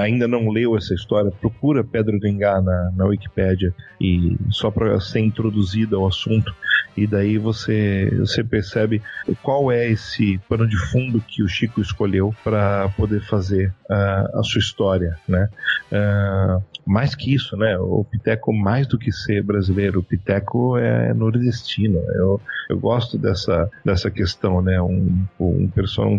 ainda 0.00 0.26
não 0.26 0.48
leu 0.48 0.76
essa 0.76 0.94
história, 0.94 1.30
procura 1.30 1.84
Pedro 1.84 2.18
do 2.18 2.26
Ingá 2.26 2.60
na, 2.60 2.92
na 2.96 3.04
Wikipédia 3.06 3.72
e 4.00 4.36
só 4.50 4.70
para 4.70 5.00
ser 5.00 5.20
introduzida 5.66 5.96
ao 5.96 6.06
assunto 6.06 6.54
e 6.96 7.06
daí 7.06 7.36
você, 7.36 8.10
você 8.18 8.42
percebe 8.42 9.02
qual 9.42 9.70
é 9.70 9.90
esse 9.90 10.38
pano 10.48 10.66
de 10.66 10.76
fundo 10.90 11.20
que 11.20 11.42
o 11.42 11.48
Chico 11.48 11.80
escolheu 11.80 12.34
para 12.42 12.88
poder 12.96 13.20
fazer 13.26 13.68
uh, 13.90 14.38
a 14.38 14.42
sua 14.42 14.60
história, 14.60 15.18
né? 15.28 15.48
Uh, 15.92 16.62
mais 16.86 17.14
que 17.14 17.34
isso, 17.34 17.54
né? 17.56 17.76
O 17.78 18.02
Piteco, 18.04 18.52
mais 18.52 18.86
do 18.86 18.96
que 18.96 19.12
ser 19.12 19.42
brasileiro, 19.42 20.00
o 20.00 20.02
Piteco 20.02 20.78
é 20.78 21.12
nordestino. 21.12 21.98
Eu, 22.14 22.40
eu 22.70 22.78
gosto 22.78 23.18
dessa, 23.18 23.68
dessa 23.84 24.10
questão, 24.10 24.62
né? 24.62 24.80
Um, 24.80 25.26
um, 25.38 25.68
um 25.98 26.18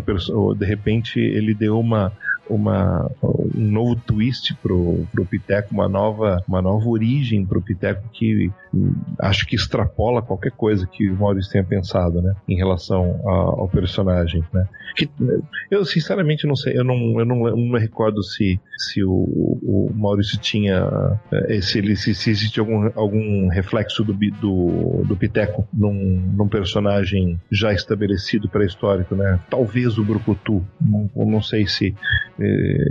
de 0.56 0.64
repente 0.64 1.18
ele 1.18 1.54
deu 1.54 1.80
uma 1.80 2.12
uma, 2.48 3.10
um 3.22 3.70
novo 3.70 3.96
twist 3.96 4.54
pro, 4.56 5.06
pro 5.12 5.24
Piteco, 5.24 5.74
uma 5.74 5.88
nova, 5.88 6.42
uma 6.48 6.62
nova 6.62 6.88
origem 6.88 7.44
pro 7.44 7.62
Piteco 7.62 8.08
que 8.12 8.50
hum, 8.72 8.94
acho 9.20 9.46
que 9.46 9.56
extrapola 9.56 10.22
qualquer 10.22 10.52
coisa 10.52 10.86
que 10.86 11.10
o 11.10 11.16
Maurício 11.16 11.52
tenha 11.52 11.64
pensado, 11.64 12.22
né, 12.22 12.34
em 12.48 12.56
relação 12.56 13.20
ao, 13.24 13.60
ao 13.60 13.68
personagem, 13.68 14.44
né. 14.52 14.66
Que, 14.96 15.08
eu 15.70 15.84
sinceramente 15.84 16.46
não 16.46 16.56
sei, 16.56 16.76
eu 16.76 16.84
não, 16.84 17.18
eu 17.18 17.24
não, 17.24 17.46
eu 17.46 17.56
não 17.56 17.72
me 17.72 17.78
recordo 17.78 18.22
se, 18.22 18.58
se 18.76 19.04
o, 19.04 19.10
o 19.10 19.92
Maurício 19.94 20.38
tinha, 20.38 20.88
eh, 21.32 21.60
se, 21.60 21.78
ele, 21.78 21.94
se, 21.94 22.14
se 22.14 22.30
existe 22.30 22.58
algum, 22.58 22.90
algum 22.94 23.48
reflexo 23.48 24.02
do, 24.02 24.12
do, 24.12 25.04
do 25.04 25.16
Piteco 25.16 25.68
num, 25.72 25.92
num 26.36 26.48
personagem 26.48 27.40
já 27.50 27.72
estabelecido 27.72 28.48
pré-histórico, 28.48 29.14
né, 29.14 29.38
talvez 29.50 29.98
o 29.98 30.04
Brucutu, 30.04 30.64
não, 30.80 31.10
não 31.14 31.42
sei 31.42 31.66
se 31.66 31.94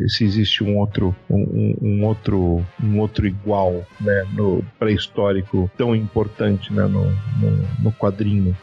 se 0.08 0.24
existe 0.24 0.64
um 0.64 0.78
outro 0.78 1.16
um, 1.30 1.76
um, 1.82 2.06
outro 2.06 2.66
um 2.84 3.00
outro 3.00 3.26
igual 3.26 3.86
né, 4.00 4.26
no 4.34 4.64
pré-histórico 4.78 5.70
tão 5.78 5.96
importante 5.96 6.74
né, 6.74 6.84
no, 6.84 7.06
no, 7.40 7.68
no, 7.80 7.92
quadrinho 7.94 8.56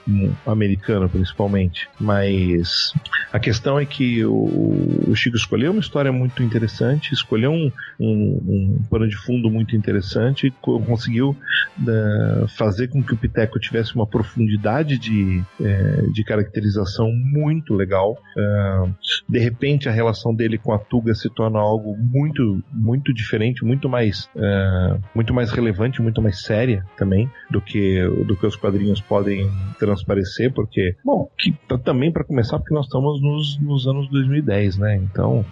americano 0.46 1.08
principalmente. 1.08 1.88
Mas 1.98 2.92
a 3.32 3.38
questão 3.38 3.78
é 3.78 3.86
que 3.86 4.24
o, 4.24 5.04
o 5.08 5.14
Chico 5.14 5.36
escolheu 5.36 5.72
uma 5.72 5.80
história 5.80 6.12
muito 6.12 6.42
interessante 6.42 7.12
escolheu 7.12 7.52
um, 7.52 7.72
um, 7.98 8.42
um 8.46 8.82
pano 8.90 9.08
de 9.08 9.16
fundo 9.16 9.50
muito 9.50 9.76
interessante 9.76 10.52
conseguiu 10.60 11.30
uh, 11.30 12.48
fazer 12.48 12.88
com 12.88 13.02
que 13.02 13.14
o 13.14 13.16
Piteco 13.16 13.58
tivesse 13.58 13.94
uma 13.94 14.06
profundidade 14.06 14.98
de, 14.98 15.42
uh, 15.60 16.12
de 16.12 16.24
caracterização 16.24 17.10
muito 17.12 17.74
legal. 17.74 18.18
Uh, 18.36 18.94
de 19.28 19.38
repente 19.38 19.88
a 19.88 19.92
relação 19.92 20.34
dele 20.34 20.58
com 20.58 20.72
a 20.74 20.78
Tuga 20.78 21.14
se 21.14 21.28
torna 21.30 21.58
algo 21.58 21.96
muito, 21.96 22.62
muito 22.72 23.12
diferente, 23.12 23.64
muito 23.64 23.88
mais, 23.88 24.28
uh, 24.36 25.00
muito 25.14 25.32
mais 25.32 25.50
relevante, 25.50 26.02
muito 26.02 26.20
mais 26.20 26.42
séria 26.42 26.84
também 26.96 27.30
do 27.50 27.60
que, 27.60 28.02
do 28.26 28.36
que 28.36 28.46
os 28.46 28.56
quadrinhos 28.56 29.00
podem 29.00 29.50
transparecer, 29.78 30.52
porque, 30.52 30.96
bom, 31.04 31.28
que, 31.38 31.54
também 31.84 32.12
para 32.12 32.24
começar, 32.24 32.58
porque 32.58 32.74
nós 32.74 32.86
estamos 32.86 33.20
nos, 33.20 33.58
nos 33.60 33.86
anos 33.86 34.08
2010, 34.10 34.78
né? 34.78 34.96
Então, 34.96 35.44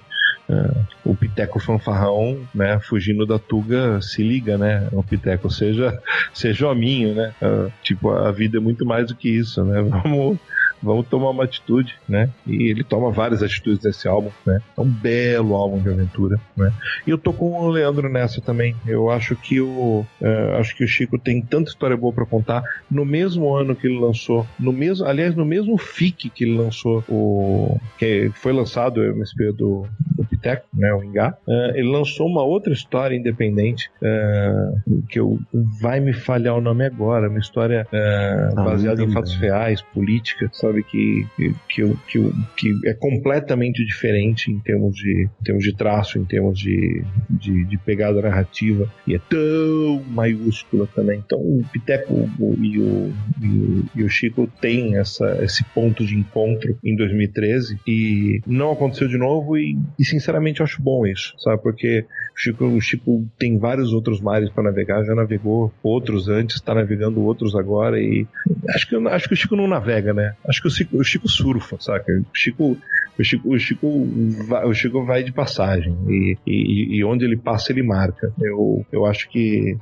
Uh, 0.49 0.85
o 1.05 1.15
Piteco 1.15 1.61
fanfarrão, 1.61 2.37
né, 2.53 2.79
fugindo 2.81 3.25
da 3.25 3.39
Tuga, 3.39 4.03
se 4.03 4.23
liga, 4.23 4.59
né? 4.59 4.89
O 4.93 5.03
Piteco 5.03 5.49
seja, 5.49 5.99
seja 6.35 6.69
hominho, 6.69 7.15
né? 7.15 7.33
Uh, 7.41 7.73
tipo, 7.83 8.11
a 8.11 8.31
vida 8.33 8.59
é 8.59 8.61
muito 8.61 8.85
mais 8.85 9.07
do 9.07 9.15
que 9.15 9.31
isso, 9.31 9.65
né? 9.65 9.81
Vamos 10.03 10.39
vamos 10.83 11.07
tomar 11.07 11.31
uma 11.31 11.45
atitude, 11.45 11.95
né? 12.09 12.31
E 12.47 12.71
ele 12.71 12.83
toma 12.83 13.11
várias 13.11 13.43
atitudes 13.43 13.85
nesse 13.85 14.09
álbum, 14.09 14.31
né? 14.47 14.61
É 14.77 14.81
um 14.81 14.89
belo 14.89 15.55
álbum 15.55 15.81
de 15.81 15.89
aventura, 15.89 16.41
né? 16.57 16.73
E 17.07 17.11
eu 17.11 17.19
tô 17.19 17.33
com 17.33 17.53
o 17.53 17.69
Leandro 17.69 18.09
nessa 18.09 18.41
também. 18.41 18.75
Eu 18.87 19.11
acho 19.11 19.37
que 19.37 19.61
o 19.61 20.05
uh, 20.21 20.57
acho 20.59 20.77
que 20.77 20.85
o 20.85 20.89
Chico 20.89 21.19
tem 21.19 21.41
tanta 21.41 21.71
história 21.71 21.97
boa 21.97 22.13
para 22.13 22.27
contar. 22.27 22.63
No 22.91 23.05
mesmo 23.05 23.55
ano 23.55 23.77
que 23.77 23.87
ele 23.87 23.99
lançou, 23.99 24.47
no 24.59 24.73
mesmo, 24.73 25.07
aliás, 25.07 25.35
no 25.35 25.45
mesmo 25.45 25.79
FIC 25.79 26.31
que 26.31 26.45
ele 26.45 26.57
lançou 26.57 27.05
o 27.09 27.79
que 27.99 28.31
foi 28.35 28.53
lançado 28.53 28.99
o 28.99 29.05
MSP 29.05 29.53
do, 29.53 29.87
do 30.17 30.25
Piteco, 30.25 30.67
né? 30.75 30.93
O 30.93 31.03
Ingá. 31.03 31.37
Uh, 31.47 31.77
ele 31.77 31.89
lançou 31.89 32.27
uma 32.27 32.43
outra 32.43 32.73
história 32.73 33.17
independente 33.17 33.91
uh, 34.03 35.03
que 35.09 35.21
eu, 35.21 35.39
vai 35.81 36.01
me 36.01 36.13
falhar 36.13 36.57
o 36.57 36.61
nome 36.61 36.85
agora, 36.85 37.29
uma 37.29 37.39
história 37.39 37.87
ah, 37.93 38.53
baseada 38.55 39.03
em 39.03 39.11
fatos 39.11 39.35
reais, 39.37 39.83
política, 39.83 40.49
sabe? 40.53 40.72
Sabe? 40.73 40.83
Que, 40.83 41.27
que, 41.69 41.95
que, 42.09 42.33
que 42.57 42.89
é 42.89 42.95
completamente 42.95 43.85
diferente 43.85 44.51
em 44.51 44.59
termos 44.59 44.97
de, 44.97 45.29
em 45.41 45.45
termos 45.45 45.63
de 45.63 45.77
traço, 45.77 46.19
em 46.19 46.25
termos 46.25 46.59
de, 46.59 47.05
de, 47.29 47.65
de 47.65 47.79
pegada 47.79 48.23
narrativa, 48.23 48.91
e 49.07 49.15
é 49.15 49.19
tão 49.19 50.03
maiúscula 50.09 50.89
também. 50.95 51.23
Então 51.25 51.39
o 51.39 51.63
Piteco 51.71 52.29
e 52.61 52.79
o, 52.79 53.13
e 53.41 53.55
o, 53.55 53.85
e 53.97 54.03
o 54.05 54.09
Chico 54.09 54.49
têm 54.61 54.97
essa, 54.97 55.43
esse 55.45 55.65
ponto 55.75 56.05
de 56.05 56.17
encontro 56.17 56.79
em 56.83 56.97
2013 56.97 57.79
e 57.87 58.41
não 58.47 58.73
aconteceu 58.73 59.09
de 59.09 59.19
novo 59.19 59.57
e, 59.59 59.79
e 59.99 60.05
sinceramente 60.05 60.61
eu 60.61 60.65
acho 60.65 60.83
bom 60.83 61.07
isso, 61.07 61.35
sabe? 61.39 61.63
Porque 61.63 62.05
o 62.35 62.39
Chico, 62.39 62.65
o 62.65 62.81
Chico 62.81 63.27
tem 63.39 63.59
vários 63.59 63.93
outros 63.93 64.21
mares 64.21 64.51
para 64.51 64.65
navegar, 64.65 65.05
já 65.05 65.15
navegou 65.15 65.73
outros 65.83 66.29
antes, 66.29 66.57
está 66.57 66.75
navegando 66.75 67.23
outros 67.23 67.55
agora 67.55 68.01
e 68.01 68.27
acho 68.71 68.89
que, 68.89 68.97
acho 68.97 69.29
que 69.29 69.35
o 69.35 69.37
Chico 69.37 69.57
não 69.57 69.69
navega, 69.69 70.13
né? 70.15 70.35
Acho 70.47 70.62
o 70.67 70.71
Chico, 70.71 70.97
o 70.97 71.05
Chico 71.05 71.29
surfa, 71.29 71.77
saca? 71.81 72.13
O 72.13 72.37
Chico, 72.37 72.79
o 73.19 73.25
Chico, 73.25 73.55
o 73.55 73.59
Chico, 73.59 74.09
vai, 74.47 74.65
o 74.65 74.75
Chico 74.75 75.05
vai 75.05 75.23
de 75.23 75.33
passagem 75.33 75.97
e, 76.09 76.37
e, 76.47 76.97
e, 76.99 77.05
onde 77.05 77.25
ele 77.25 77.37
passa 77.37 77.73
ele 77.73 77.83
marca. 77.83 78.33
Eu, 78.41 78.85
eu 78.93 79.07
acho 79.07 79.29
que 79.29 79.77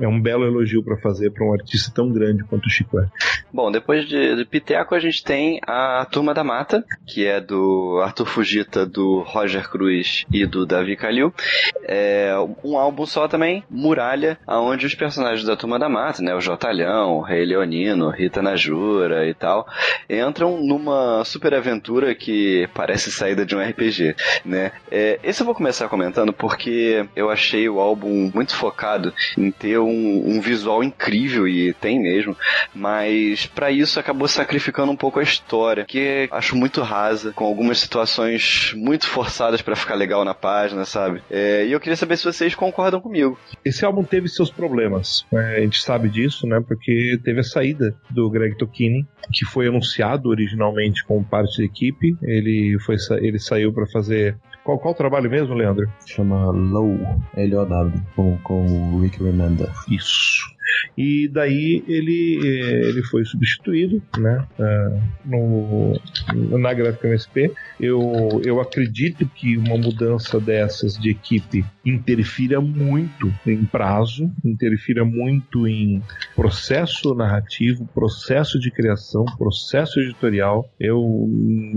é 0.00 0.08
um 0.08 0.20
belo 0.20 0.44
elogio 0.44 0.82
para 0.82 0.96
fazer 0.98 1.30
para 1.30 1.44
um 1.44 1.52
artista 1.52 1.92
tão 1.94 2.10
grande 2.10 2.44
quanto 2.44 2.66
o 2.66 2.70
Chico 2.70 2.98
é. 2.98 3.08
Bom, 3.52 3.70
depois 3.70 4.06
de, 4.08 4.36
de 4.36 4.44
Piteco 4.44 4.94
a 4.94 4.98
gente 4.98 5.22
tem 5.22 5.60
a 5.66 6.06
Turma 6.10 6.34
da 6.34 6.42
Mata, 6.42 6.84
que 7.06 7.26
é 7.26 7.40
do 7.40 8.00
Arthur 8.02 8.26
Fugita, 8.26 8.84
do 8.84 9.20
Roger 9.20 9.68
Cruz 9.68 10.24
e 10.32 10.44
do 10.46 10.66
Davi 10.66 10.96
Calil. 10.96 11.32
É 11.84 12.34
um 12.62 12.76
álbum 12.76 13.06
só 13.06 13.28
também, 13.28 13.64
Muralha, 13.70 14.38
onde 14.46 14.86
os 14.86 14.94
personagens 14.94 15.46
da 15.46 15.56
Turma 15.56 15.78
da 15.78 15.88
Mata, 15.88 16.22
né, 16.22 16.34
o 16.34 16.40
Jotalhão, 16.40 17.18
o 17.18 17.22
Rei 17.22 17.44
Leonino, 17.44 18.10
Rita 18.10 18.42
Najura 18.42 19.28
e 19.28 19.34
tal, 19.34 19.66
entram 20.28 20.62
numa 20.62 21.24
super 21.24 21.54
aventura 21.54 22.14
que 22.14 22.68
parece 22.74 23.10
saída 23.10 23.44
de 23.44 23.54
um 23.54 23.62
RPG, 23.62 24.16
né? 24.44 24.72
É, 24.90 25.18
esse 25.22 25.42
eu 25.42 25.46
vou 25.46 25.54
começar 25.54 25.88
comentando 25.88 26.32
porque 26.32 27.06
eu 27.14 27.30
achei 27.30 27.68
o 27.68 27.80
álbum 27.80 28.30
muito 28.34 28.54
focado 28.54 29.12
em 29.36 29.50
ter 29.50 29.78
um, 29.78 30.22
um 30.26 30.40
visual 30.40 30.82
incrível 30.82 31.46
e 31.46 31.72
tem 31.74 32.00
mesmo, 32.00 32.36
mas 32.74 33.46
para 33.46 33.70
isso 33.70 34.00
acabou 34.00 34.28
sacrificando 34.28 34.92
um 34.92 34.96
pouco 34.96 35.20
a 35.20 35.22
história, 35.22 35.84
que 35.84 36.28
acho 36.30 36.56
muito 36.56 36.82
rasa, 36.82 37.32
com 37.32 37.44
algumas 37.44 37.78
situações 37.78 38.72
muito 38.76 39.06
forçadas 39.06 39.62
para 39.62 39.76
ficar 39.76 39.94
legal 39.94 40.24
na 40.24 40.34
página, 40.34 40.84
sabe? 40.84 41.22
É, 41.30 41.66
e 41.66 41.72
eu 41.72 41.80
queria 41.80 41.96
saber 41.96 42.16
se 42.16 42.24
vocês 42.24 42.54
concordam 42.54 43.00
comigo. 43.00 43.38
Esse 43.64 43.84
álbum 43.84 44.02
teve 44.02 44.28
seus 44.28 44.50
problemas, 44.50 45.24
né? 45.32 45.56
a 45.56 45.60
gente 45.60 45.82
sabe 45.82 46.08
disso, 46.08 46.46
né? 46.46 46.62
Porque 46.66 47.18
teve 47.22 47.40
a 47.40 47.44
saída 47.44 47.94
do 48.10 48.30
Greg 48.30 48.56
Tokini, 48.56 49.06
que 49.32 49.44
foi 49.44 49.68
anunciado 49.68 50.03
originalmente 50.28 51.04
como 51.04 51.24
parte 51.24 51.58
da 51.58 51.64
equipe. 51.64 52.16
Ele 52.22 52.78
foi 52.80 52.96
ele 53.20 53.38
saiu 53.38 53.72
para 53.72 53.86
fazer 53.86 54.36
qual, 54.64 54.78
qual 54.78 54.94
trabalho 54.94 55.30
mesmo, 55.30 55.54
Leandro? 55.54 55.86
Chama 56.06 56.50
Low, 56.50 56.98
L-O-W, 57.36 58.00
com, 58.16 58.38
com 58.38 58.94
o 58.94 59.02
Rick 59.02 59.22
Remender. 59.22 59.70
Isso. 59.90 60.53
E 60.96 61.28
daí 61.28 61.82
ele, 61.88 62.40
eh, 62.42 62.88
ele 62.88 63.02
foi 63.02 63.24
substituído 63.24 64.02
né, 64.18 64.46
uh, 64.58 65.02
no, 65.24 66.58
na 66.58 66.72
Gráfica 66.72 67.08
MSP. 67.08 67.52
Eu, 67.80 68.40
eu 68.44 68.60
acredito 68.60 69.26
que 69.26 69.56
uma 69.56 69.76
mudança 69.76 70.38
dessas 70.40 70.96
de 70.96 71.10
equipe 71.10 71.64
interfira 71.84 72.60
muito 72.60 73.32
em 73.46 73.64
prazo, 73.64 74.30
interfira 74.44 75.04
muito 75.04 75.66
em 75.66 76.02
processo 76.34 77.14
narrativo, 77.14 77.88
processo 77.94 78.58
de 78.58 78.70
criação, 78.70 79.24
processo 79.36 80.00
editorial. 80.00 80.68
Eu, 80.78 81.28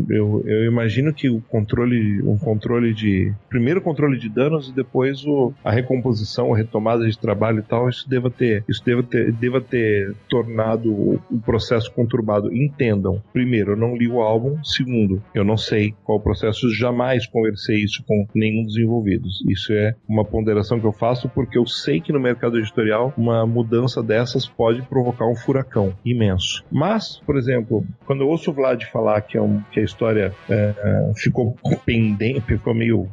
eu, 0.10 0.44
eu 0.46 0.66
imagino 0.66 1.14
que 1.14 1.30
o 1.30 1.42
controle, 1.42 2.22
um 2.24 2.38
controle 2.38 2.94
de. 2.94 3.34
Primeiro 3.50 3.80
o 3.80 3.84
controle 3.84 4.18
de 4.18 4.30
danos 4.30 4.70
e 4.70 4.74
depois 4.74 5.26
o, 5.26 5.54
a 5.64 5.72
recomposição, 5.72 6.54
a 6.54 6.58
retomada 6.58 7.08
de 7.08 7.18
trabalho 7.18 7.60
e 7.60 7.64
tal, 7.64 7.90
isso 7.90 8.10
deva 8.10 8.30
ter. 8.30 8.64
Isso 8.68 8.77
isso 8.78 8.86
deva 8.86 9.04
ter, 9.04 9.32
deva 9.34 9.62
ter 9.62 10.16
tornado 10.30 10.92
o, 10.92 11.20
processo 11.44 11.92
conturbado. 11.92 12.54
Entendam, 12.56 13.22
primeiro, 13.34 13.72
eu 13.72 13.78
não 13.78 13.96
li 13.96 14.08
o 14.08 14.22
álbum, 14.22 14.62
segundo, 14.64 15.22
eu 15.34 15.44
não 15.44 15.58
sei 15.58 15.94
qual 16.04 16.18
o 16.18 16.22
processo, 16.22 16.70
jamais 16.74 17.26
conversei 17.26 17.78
isso 17.78 18.04
com 18.06 18.28
nenhum 18.36 18.64
dos 18.64 18.78
envolvidos. 18.78 19.44
Isso 19.48 19.74
é 19.74 19.96
uma 20.08 20.26
ponderação 20.26 20.80
que 20.80 20.86
eu 20.86 20.92
faço 20.92 21.30
porque 21.30 21.58
eu 21.58 21.66
sei 21.66 22.00
que 22.02 22.12
no 22.12 22.20
mercado 22.20 22.58
editorial 22.58 23.14
uma 23.18 23.46
mudança 23.46 24.04
dessas 24.04 24.46
pode 24.46 24.82
provocar 24.84 25.26
um 25.26 25.36
furacão 25.36 25.94
imenso. 26.06 26.64
Mas, 26.72 27.22
por 27.26 27.38
exemplo, 27.38 27.86
quando 28.06 28.22
eu 28.22 28.28
ouço 28.28 28.52
o 28.52 28.54
Vlad 28.54 28.84
falar 28.86 29.22
que, 29.22 29.38
é 29.38 29.42
um, 29.42 29.62
que 29.72 29.80
a 29.80 29.84
história 29.84 30.34
é, 30.50 30.74
é 30.78 31.12
ficou 31.16 31.56
pendente, 31.86 32.42
ficou 32.42 32.74
meio, 32.74 33.08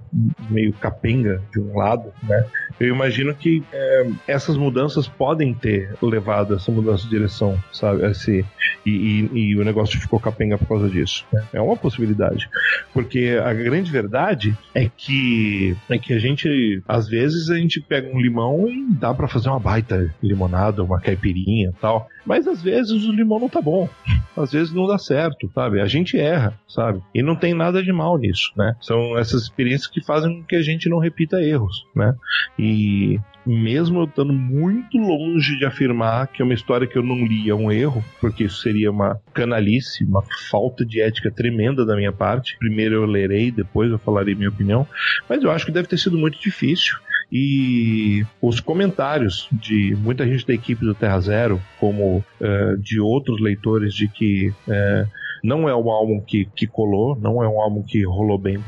meio 0.51 0.73
capenga 0.73 1.41
de 1.53 1.61
um 1.61 1.77
lado, 1.77 2.13
né? 2.23 2.45
Eu 2.81 2.89
imagino 2.89 3.35
que 3.35 3.63
é, 3.73 4.07
essas 4.27 4.57
mudanças 4.57 5.07
podem 5.07 5.54
ter 5.55 5.95
levado 6.03 6.55
essa 6.55 6.71
mudança 6.71 7.05
de 7.05 7.11
direção, 7.11 7.59
sabe? 7.73 8.05
Esse, 8.07 8.45
e, 8.85 8.91
e, 8.91 9.39
e, 9.39 9.57
o 9.57 9.65
negócio 9.65 10.01
ficou 10.01 10.21
capenga 10.21 10.59
por 10.59 10.69
causa 10.69 10.89
disso. 10.89 11.25
Né? 11.33 11.45
É 11.53 11.61
uma 11.61 11.77
possibilidade. 11.77 12.49
Porque 12.93 13.39
a 13.43 13.53
grande 13.53 13.91
verdade 13.91 14.57
é 14.75 14.89
que, 14.89 15.77
é 15.89 15.99
que 15.99 16.13
a 16.13 16.19
gente, 16.19 16.83
às 16.87 17.09
vezes, 17.09 17.51
a 17.51 17.57
gente 17.57 17.81
pega 17.81 18.09
um 18.15 18.21
limão 18.21 18.69
e 18.69 18.87
dá 18.95 19.15
para 19.15 19.29
fazer 19.29 19.49
uma 19.49 19.61
baita 19.61 20.15
limonada, 20.23 20.83
uma 20.83 21.01
caipirinha 21.01 21.73
tal. 21.81 22.09
Mas 22.25 22.47
às 22.47 22.63
vezes 22.63 23.05
o 23.05 23.13
limão 23.13 23.39
não 23.39 23.49
tá 23.49 23.61
bom. 23.61 23.89
Às 24.37 24.53
vezes 24.53 24.73
não 24.73 24.87
dá 24.87 24.99
certo, 24.99 25.51
sabe? 25.55 25.81
A 25.81 25.87
gente 25.87 26.19
erra, 26.19 26.59
sabe? 26.67 27.03
E 27.15 27.23
não 27.23 27.37
tem 27.37 27.55
nada 27.55 27.83
de 27.83 27.93
mal 27.93 28.17
nisso, 28.17 28.51
né? 28.57 28.75
São 28.81 29.17
essas 29.19 29.43
experiências 29.43 29.87
que 29.87 30.03
fazem 30.03 30.41
com 30.41 30.47
que 30.47 30.57
a 30.57 30.63
gente 30.63 30.89
não 30.89 30.99
repita 30.99 31.43
erros, 31.43 31.87
né? 31.95 32.15
E 32.59 33.21
mesmo 33.47 34.01
eu 34.01 34.05
estando 34.05 34.33
muito 34.33 34.97
longe 34.99 35.59
de 35.59 35.65
afirmar 35.65 36.29
que 36.29 36.43
é 36.43 36.45
uma 36.45 36.55
história 36.55 36.87
que 36.87 36.97
eu 36.97 37.03
não 37.03 37.25
li 37.27 37.49
é 37.49 37.55
um 37.55 37.71
erro, 37.71 38.05
porque 38.21 38.45
isso 38.45 38.61
seria 38.63 38.91
uma 38.91 39.21
canalice, 39.33 40.05
uma 40.05 40.23
falta 40.51 40.85
de 40.85 41.01
ética 41.01 41.31
tremenda 41.31 41.85
da 41.85 41.97
minha 41.97 42.13
parte. 42.13 42.57
Primeiro 42.59 42.95
eu 42.95 43.07
lerei, 43.07 43.51
depois 43.51 43.91
eu 43.91 43.99
falarei 43.99 44.35
minha 44.35 44.49
opinião, 44.49 44.87
mas 45.29 45.43
eu 45.43 45.51
acho 45.51 45.67
que 45.67 45.73
deve 45.73 45.89
ter 45.89 45.99
sido 45.99 46.19
muito 46.19 46.41
difícil. 46.41 46.97
E 47.33 48.25
os 48.41 48.61
comentários 48.61 49.49
de 49.51 49.97
muita 49.99 50.27
gente 50.27 50.47
da 50.47 50.55
equipe 50.55 50.85
do 50.85 50.95
Terra 50.95 51.19
Zero, 51.21 51.61
como 51.81 52.19
uh, 52.19 52.79
de 52.79 53.01
outros 53.01 53.41
leitores, 53.41 53.95
de 53.95 54.07
que 54.09 54.49
uh, 54.69 55.09
não 55.45 55.69
é 55.69 55.77
um 55.77 55.91
álbum 55.91 56.23
que, 56.23 56.47
que 56.57 56.67
colou, 56.67 57.15
não 57.21 57.45
é 57.45 57.47
um 57.47 57.61
álbum 57.61 57.83
que 57.83 58.03
rolou 58.03 58.39
bem 58.39 58.59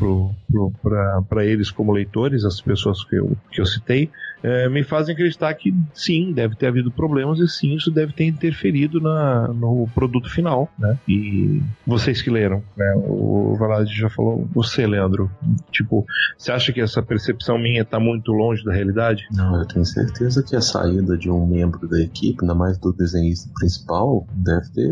para 1.31 1.45
eles 1.47 1.71
como 1.71 1.91
leitores, 1.91 2.45
as 2.45 2.61
pessoas 2.61 3.03
que 3.03 3.17
eu, 3.17 3.35
que 3.51 3.63
eu 3.63 3.65
citei, 3.65 4.11
é, 4.43 4.69
me 4.69 4.85
fazem 4.85 5.15
acreditar 5.15 5.55
que 5.55 5.75
sim, 5.95 6.33
deve 6.33 6.55
ter 6.55 6.67
havido 6.67 6.91
problemas 6.91 7.39
e 7.39 7.49
sim, 7.49 7.75
isso 7.75 7.91
deve 7.91 8.13
ter 8.13 8.27
interferido 8.27 9.01
na, 9.01 9.49
no 9.49 9.89
produto 9.95 10.31
final, 10.31 10.71
né? 10.79 10.99
E 11.09 11.63
vocês 11.87 12.21
que 12.21 12.29
leram, 12.29 12.63
né? 12.77 12.95
O 12.97 13.57
Valade 13.59 13.95
já 13.95 14.11
falou, 14.11 14.47
você, 14.53 14.87
Leandro, 14.87 15.31
tipo, 15.73 16.05
você 16.37 16.53
acha 16.53 16.73
que 16.73 16.81
essa 16.81 17.03
percepção 17.03 17.59
minha 17.59 17.83
está 17.83 17.99
muito 17.99 18.33
longe 18.33 18.63
da 18.63 18.73
realidade? 18.73 19.27
Não, 19.33 19.59
eu 19.59 19.67
tenho 19.67 19.85
certeza 19.85 20.43
que 20.43 20.55
a 20.55 20.61
saída 20.61 21.17
de 21.17 21.31
um 21.31 21.47
membro 21.47 21.89
da 21.89 22.01
equipe, 22.01 22.39
ainda 22.43 22.55
mais 22.55 22.77
do 22.79 22.93
desenhista 22.93 23.51
principal, 23.55 24.27
deve 24.35 24.69
ter, 24.73 24.91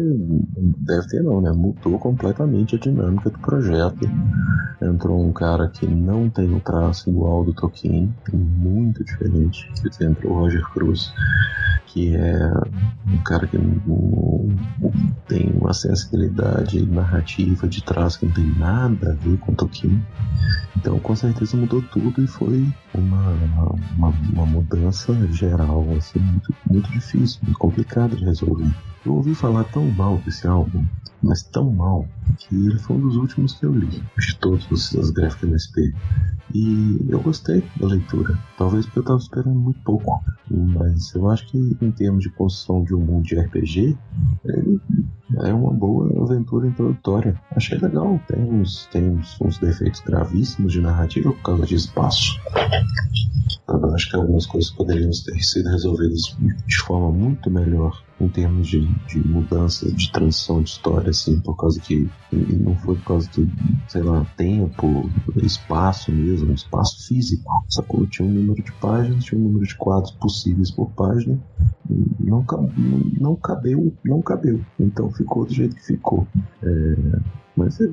deve 0.78 1.06
ter 1.09 1.23
não, 1.23 1.43
né? 1.43 1.52
Mudou 1.77 1.99
completamente 1.99 2.77
a 2.77 2.79
dinâmica 2.79 3.31
do 3.31 3.39
projeto. 3.39 4.09
Entrou 4.83 5.25
um 5.25 5.33
cara 5.33 5.69
que 5.69 5.87
não 5.87 6.29
tem 6.29 6.53
o 6.55 6.61
traço 6.61 7.09
igual 7.09 7.45
do 7.45 7.55
Tolkien, 7.55 8.13
muito 8.33 9.05
diferente 9.05 9.71
entrou 10.01 10.33
o 10.33 10.41
Roger 10.41 10.63
Cruz, 10.71 11.13
que 11.87 12.15
é 12.15 12.51
um 13.07 13.19
cara 13.19 13.47
que 13.47 13.59
tem 15.29 15.53
uma 15.55 15.73
sensibilidade 15.73 16.85
narrativa 16.87 17.69
de 17.69 17.83
trás 17.83 18.17
que 18.17 18.27
não 18.27 18.33
tem 18.33 18.47
nada 18.59 19.13
a 19.13 19.15
ver 19.15 19.39
com 19.39 19.55
Tolkien. 19.55 20.05
Então, 20.77 20.99
com 20.99 21.15
certeza 21.15 21.57
mudou 21.57 21.81
tudo 21.83 22.23
e 22.23 22.27
foi 22.27 22.67
uma, 22.95 23.31
uma, 23.97 24.09
uma 24.33 24.47
mudança 24.47 25.15
geral, 25.33 25.87
assim, 25.97 26.19
muito, 26.19 26.55
muito 26.69 26.91
difícil, 26.91 27.41
muito 27.43 27.59
complicado 27.59 28.17
de 28.17 28.25
resolver. 28.25 28.71
Eu 29.05 29.14
ouvi 29.14 29.35
falar 29.35 29.64
tão 29.64 29.85
mal 29.90 30.16
desse 30.18 30.47
álbum, 30.47 30.85
mas 31.22 31.43
tão 31.43 31.70
mal, 31.70 32.06
que 32.39 32.55
ele 32.55 32.78
foi 32.78 32.97
um 32.97 33.01
dos 33.01 33.16
últimos 33.16 33.52
que 33.55 33.66
eu 33.66 33.74
li, 33.74 34.02
de 34.18 34.36
todos 34.39 34.93
os 34.93 35.10
gráficos 35.10 35.48
MSP. 35.48 35.94
E 36.55 36.98
eu 37.09 37.20
gostei 37.20 37.62
da 37.81 37.89
leitura. 37.89 38.39
Talvez 38.56 38.86
porque 38.86 39.01
eu 39.01 39.02
estava 39.02 39.18
esperando 39.18 39.59
muito 39.59 39.81
pouco. 39.81 40.22
Mas 40.51 41.14
eu 41.14 41.28
acho 41.28 41.47
que 41.48 41.76
em 41.81 41.90
termos 41.90 42.22
de 42.22 42.31
construção 42.31 42.85
de 42.85 42.94
um 42.94 43.01
mundo 43.01 43.24
de 43.24 43.35
RPG, 43.35 43.97
ele 44.44 44.81
é 45.43 45.52
uma 45.52 45.72
boa 45.72 46.22
aventura 46.22 46.68
introdutória. 46.68 47.39
Achei 47.56 47.78
legal. 47.78 48.20
Tem 48.28 48.40
uns, 48.40 48.86
tem 48.86 49.09
uns, 49.09 49.40
uns 49.40 49.59
defeitos 49.59 50.01
gravíssimos 50.01 50.72
de 50.72 50.81
narrativa 50.81 51.32
por 51.32 51.43
causa 51.43 51.66
de 51.66 51.74
espaço. 51.74 52.39
Eu 53.66 53.94
acho 53.94 54.10
que 54.10 54.16
algumas 54.16 54.47
coisas 54.47 54.70
poderiam 54.70 55.10
ter 55.10 55.43
sido 55.43 55.70
resolvidas 55.70 56.36
de 56.66 56.78
forma 56.82 57.10
muito 57.10 57.51
melhor 57.51 58.02
em 58.25 58.29
termos 58.29 58.69
de, 58.69 58.87
de 59.07 59.19
mudança, 59.27 59.91
de 59.91 60.11
transição 60.11 60.63
de 60.63 60.71
história, 60.71 61.11
assim, 61.11 61.41
por 61.41 61.57
causa 61.57 61.81
que 61.81 62.09
não 62.33 62.75
foi 62.77 62.97
por 62.97 63.05
causa 63.05 63.31
do, 63.31 63.49
sei 63.89 64.03
lá, 64.03 64.27
tempo, 64.37 65.11
espaço 65.37 66.11
mesmo, 66.11 66.53
espaço 66.53 67.07
físico, 67.07 67.51
sacou? 67.69 68.07
Tinha 68.07 68.29
um 68.29 68.33
número 68.33 68.63
de 68.63 68.73
páginas, 68.73 69.25
tinha 69.25 69.41
um 69.41 69.45
número 69.45 69.67
de 69.67 69.77
quadros 69.77 70.13
possíveis 70.13 70.71
por 70.71 70.91
página, 70.91 71.39
não, 72.19 72.45
não 73.21 73.37
cabeu, 73.37 73.93
não 74.05 74.23
cabeu, 74.23 74.61
então 74.79 75.13
ficou 75.13 75.45
do 75.45 75.53
jeito 75.53 75.77
que 75.77 75.87
ficou. 75.87 76.27
É, 76.63 77.44
mas 77.56 77.81
é, 77.81 77.85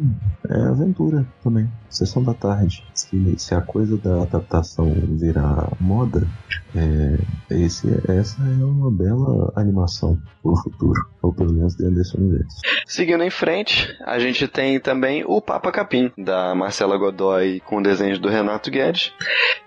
é 0.49 0.61
aventura 0.67 1.25
também. 1.43 1.69
Sessão 1.89 2.23
da 2.23 2.33
tarde. 2.33 2.83
Se, 2.93 3.35
se 3.38 3.53
a 3.53 3.61
coisa 3.61 3.97
da 3.97 4.23
adaptação 4.23 4.91
virar 5.09 5.69
moda, 5.79 6.27
é, 6.75 7.17
esse, 7.49 7.88
essa 8.09 8.41
é 8.41 8.63
uma 8.63 8.89
bela 8.89 9.51
animação 9.55 10.17
pro 10.41 10.55
futuro. 10.55 10.99
Ou 11.21 11.33
pelo 11.33 11.53
menos 11.53 11.75
dentro 11.75 11.95
desse 11.95 12.17
universo. 12.17 12.57
Seguindo 12.85 13.23
em 13.23 13.29
frente, 13.29 13.95
a 14.05 14.17
gente 14.19 14.47
tem 14.47 14.79
também 14.79 15.23
o 15.25 15.41
Papa 15.41 15.71
Capim, 15.71 16.11
da 16.17 16.55
Marcela 16.55 16.97
Godoy, 16.97 17.61
com 17.65 17.81
desenhos 17.81 18.19
do 18.19 18.29
Renato 18.29 18.71
Guedes. 18.71 19.13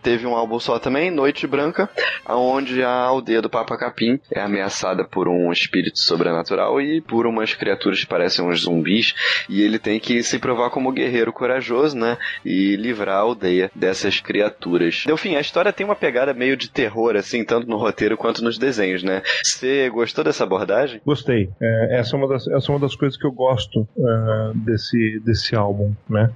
Teve 0.03 0.27
um 0.27 0.35
álbum 0.35 0.59
só 0.59 0.79
também, 0.79 1.11
Noite 1.11 1.47
Branca, 1.47 1.89
onde 2.29 2.83
a 2.83 2.91
aldeia 2.91 3.41
do 3.41 3.51
Papa 3.51 3.77
Capim 3.77 4.19
é 4.31 4.41
ameaçada 4.41 5.05
por 5.05 5.29
um 5.29 5.53
espírito 5.53 5.99
sobrenatural 5.99 6.81
e 6.81 7.01
por 7.01 7.27
umas 7.27 7.55
criaturas 7.55 8.01
que 8.01 8.07
parecem 8.07 8.45
uns 8.45 8.63
zumbis. 8.63 9.15
E 9.49 9.63
ele 9.63 9.79
tem 9.85 10.01
que 10.01 10.23
se 10.23 10.39
provar 10.39 10.71
como 10.71 10.91
guerreiro 10.91 11.33
corajoso, 11.33 11.97
né? 11.97 12.17
E 12.45 12.75
livrar 12.75 13.17
a 13.17 13.21
aldeia 13.21 13.71
dessas 13.75 14.19
criaturas. 14.19 15.05
Delfim, 15.07 15.37
a 15.37 15.41
história 15.41 15.73
tem 15.73 15.85
uma 15.85 15.95
pegada 15.95 16.33
meio 16.33 16.57
de 16.57 16.71
terror, 16.71 17.15
assim, 17.17 17.45
tanto 17.45 17.69
no 17.69 17.77
roteiro 17.77 18.17
quanto 18.17 18.43
nos 18.43 18.59
desenhos, 18.59 19.03
né? 19.03 19.23
Você 19.43 19.91
gostou 19.91 20.25
dessa 20.25 20.43
abordagem? 20.43 21.03
Gostei. 21.05 21.51
É, 21.61 21.99
essa, 22.01 22.17
é 22.17 22.19
uma 22.19 22.27
das, 22.27 22.49
essa 22.49 22.73
é 22.73 22.75
uma 22.75 22.81
das 22.81 22.97
coisas 22.97 23.19
que 23.19 23.27
eu 23.27 23.33
gosto 23.33 23.87
uh, 23.97 24.55
desse, 24.55 25.21
desse 25.21 25.55
álbum, 25.55 25.93
né? 26.09 26.31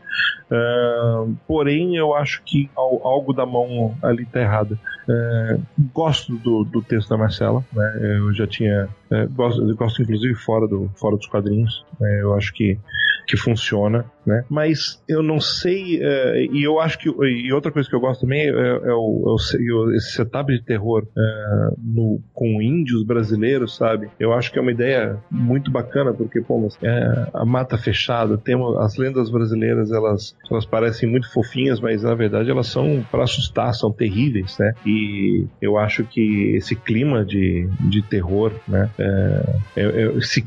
Uh, 0.50 1.34
porém, 1.46 1.96
eu 1.96 2.14
acho 2.14 2.42
que 2.44 2.70
algo 2.76 3.32
da 3.32 3.46
mão 3.46 3.96
ali 4.02 4.26
tá 4.26 4.40
errado. 4.40 4.78
Uh, 5.08 5.62
gosto 5.92 6.34
do, 6.36 6.64
do 6.64 6.82
texto 6.82 7.08
da 7.08 7.16
Marcela, 7.16 7.64
né? 7.72 8.18
Eu 8.18 8.34
já 8.34 8.46
tinha. 8.46 8.88
gosto, 9.30 9.74
gosto, 9.74 10.02
inclusive, 10.02 10.34
fora, 10.34 10.68
do, 10.68 10.90
fora 10.96 11.16
dos 11.16 11.26
quadrinhos. 11.26 11.82
Eu 12.00 12.34
acho 12.34 12.52
que 12.52 12.78
que 13.28 13.36
funciona, 13.36 14.06
né? 14.26 14.42
Mas 14.48 15.02
eu 15.06 15.22
não 15.22 15.38
sei, 15.38 15.98
uh, 15.98 16.54
e 16.54 16.66
eu 16.66 16.80
acho 16.80 16.98
que, 16.98 17.10
e 17.10 17.52
outra 17.52 17.70
coisa 17.70 17.86
que 17.86 17.94
eu 17.94 18.00
gosto 18.00 18.22
também 18.22 18.40
é, 18.40 18.48
é, 18.48 18.92
o, 18.94 19.36
é 19.36 19.72
o, 19.72 19.92
esse 19.94 20.12
setup 20.12 20.50
de 20.50 20.62
terror 20.62 21.04
uh, 21.04 21.76
no, 21.78 22.20
com 22.32 22.62
índios 22.62 23.04
brasileiros, 23.04 23.76
sabe? 23.76 24.08
Eu 24.18 24.32
acho 24.32 24.50
que 24.50 24.58
é 24.58 24.62
uma 24.62 24.72
ideia 24.72 25.18
muito 25.30 25.70
bacana, 25.70 26.14
porque, 26.14 26.40
pô, 26.40 26.58
mas, 26.58 26.78
é, 26.82 27.26
a 27.34 27.44
mata 27.44 27.76
fechada, 27.76 28.38
temos, 28.38 28.78
as 28.78 28.96
lendas 28.96 29.30
brasileiras, 29.30 29.92
elas, 29.92 30.34
elas 30.50 30.64
parecem 30.64 31.06
muito 31.06 31.30
fofinhas, 31.30 31.80
mas 31.80 32.02
na 32.02 32.14
verdade 32.14 32.50
elas 32.50 32.68
são 32.68 33.04
para 33.10 33.24
assustar, 33.24 33.74
são 33.74 33.92
terríveis, 33.92 34.56
né? 34.58 34.72
E 34.86 35.44
eu 35.60 35.76
acho 35.76 36.02
que 36.04 36.54
esse 36.56 36.74
clima 36.74 37.26
de, 37.26 37.68
de 37.80 38.00
terror, 38.00 38.52
né? 38.66 38.88
É, 38.98 39.56
é, 39.76 40.16
é 40.16 40.20
se 40.22 40.40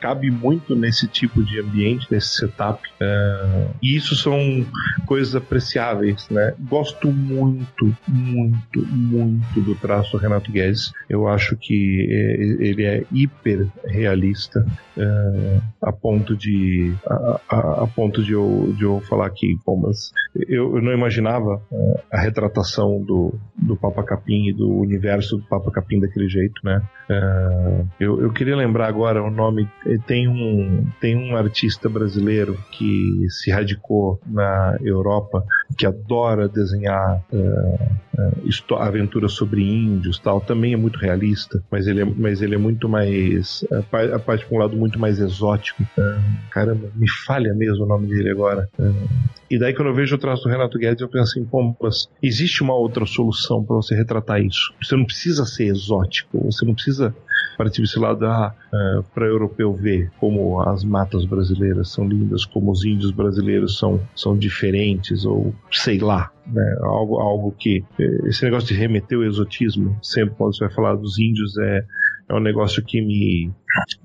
cabe 0.00 0.30
muito 0.30 0.74
nesse 0.74 1.06
tipo 1.06 1.42
de 1.42 1.60
ambiente 1.60 1.97
diferente 1.98 2.24
setup. 2.24 2.82
É, 3.00 3.66
e 3.82 3.96
isso 3.96 4.16
são 4.16 4.66
coisas 5.06 5.34
apreciáveis, 5.34 6.28
né? 6.30 6.54
Gosto 6.68 7.10
muito, 7.12 7.96
muito, 8.06 8.86
muito 8.86 9.60
do 9.60 9.74
traço 9.74 10.12
do 10.12 10.18
Renato 10.18 10.50
Guedes. 10.50 10.92
Eu 11.08 11.28
acho 11.28 11.56
que 11.56 12.06
é, 12.10 12.66
ele 12.66 12.84
é 12.84 13.04
hiper 13.12 13.66
realista 13.84 14.64
é, 14.98 15.60
a 15.80 15.92
ponto 15.92 16.36
de 16.36 16.92
a, 17.06 17.40
a, 17.48 17.84
a, 17.84 17.86
ponto 17.86 18.22
de 18.22 18.32
eu, 18.32 18.74
de 18.76 18.82
eu 18.82 19.00
falar 19.02 19.30
que 19.30 19.56
bom, 19.64 19.76
mas 19.76 20.12
eu, 20.34 20.76
eu 20.76 20.82
não 20.82 20.92
imaginava 20.92 21.62
é, 21.72 22.02
a 22.12 22.20
retratação 22.20 23.00
do, 23.02 23.34
do 23.56 23.76
Papa 23.76 24.02
Capim 24.02 24.48
e 24.48 24.52
do 24.52 24.68
universo 24.68 25.36
do 25.36 25.44
Papa 25.44 25.70
Capim 25.70 26.00
daquele 26.00 26.28
jeito, 26.28 26.60
né? 26.64 26.82
É, 27.10 27.84
eu, 28.00 28.20
eu 28.20 28.32
queria 28.32 28.56
lembrar 28.56 28.88
agora 28.88 29.22
o 29.22 29.30
nome 29.30 29.68
tem 30.06 30.28
um 30.28 30.86
tem 31.00 31.16
um 31.16 31.36
artista 31.36 31.88
brasileiro 31.88 32.58
que 32.72 33.26
se 33.30 33.50
radicou 33.50 34.20
na 34.26 34.76
Europa 34.82 35.42
que 35.76 35.86
adora 35.86 36.48
desenhar 36.48 37.22
uh, 37.32 38.74
uh, 38.74 38.76
aventuras 38.76 39.32
sobre 39.32 39.62
índios 39.62 40.18
tal 40.18 40.38
também 40.38 40.74
é 40.74 40.76
muito 40.76 40.98
realista 40.98 41.62
mas 41.70 41.86
ele 41.86 42.02
é, 42.02 42.04
mas 42.04 42.42
ele 42.42 42.54
é 42.54 42.58
muito 42.58 42.88
mais 42.90 43.64
a 43.70 44.18
parte 44.18 44.44
para 44.44 44.56
um 44.56 44.60
lado 44.60 44.76
muito 44.76 44.87
mais 44.96 45.18
exótico 45.18 45.82
uh, 45.82 46.50
caramba 46.50 46.88
me 46.94 47.10
falha 47.26 47.52
mesmo 47.52 47.84
o 47.84 47.88
nome 47.88 48.06
dele 48.06 48.30
agora 48.30 48.68
e 49.50 49.58
daí 49.58 49.74
quando 49.74 49.88
eu 49.88 49.94
vejo 49.94 50.14
o 50.14 50.18
traço 50.18 50.44
do 50.44 50.48
Renato 50.48 50.78
Guedes 50.78 51.00
eu 51.00 51.08
penso 51.08 51.32
assim 51.32 51.44
pô, 51.44 51.74
mas 51.82 52.08
existe 52.22 52.62
uma 52.62 52.74
outra 52.74 53.04
solução 53.04 53.64
para 53.64 53.76
você 53.76 53.96
retratar 53.96 54.40
isso 54.40 54.72
você 54.80 54.94
não 54.94 55.04
precisa 55.04 55.44
ser 55.44 55.64
exótico 55.64 56.38
você 56.44 56.64
não 56.64 56.74
precisa 56.74 57.12
partir 57.58 57.82
desse 57.82 57.98
lado 57.98 58.24
ah, 58.24 58.54
uh, 58.72 59.02
para 59.12 59.26
europeu 59.26 59.74
ver 59.74 60.12
como 60.20 60.60
as 60.60 60.84
matas 60.84 61.24
brasileiras 61.24 61.90
são 61.90 62.06
lindas, 62.06 62.44
como 62.44 62.70
os 62.70 62.84
índios 62.84 63.10
brasileiros 63.10 63.76
são, 63.76 64.00
são 64.14 64.38
diferentes, 64.38 65.24
ou 65.24 65.52
sei 65.72 65.98
lá, 65.98 66.30
né? 66.46 66.76
Algo, 66.82 67.18
algo 67.18 67.52
que. 67.58 67.84
Eh, 67.98 68.28
esse 68.28 68.44
negócio 68.44 68.68
de 68.68 68.74
remeter 68.74 69.18
o 69.18 69.24
exotismo, 69.24 69.98
sempre 70.00 70.36
quando 70.36 70.56
você 70.56 70.64
vai 70.64 70.72
falar 70.72 70.94
dos 70.94 71.18
índios, 71.18 71.58
é, 71.58 71.84
é 72.28 72.34
um 72.34 72.40
negócio 72.40 72.84
que 72.84 73.00
me, 73.00 73.50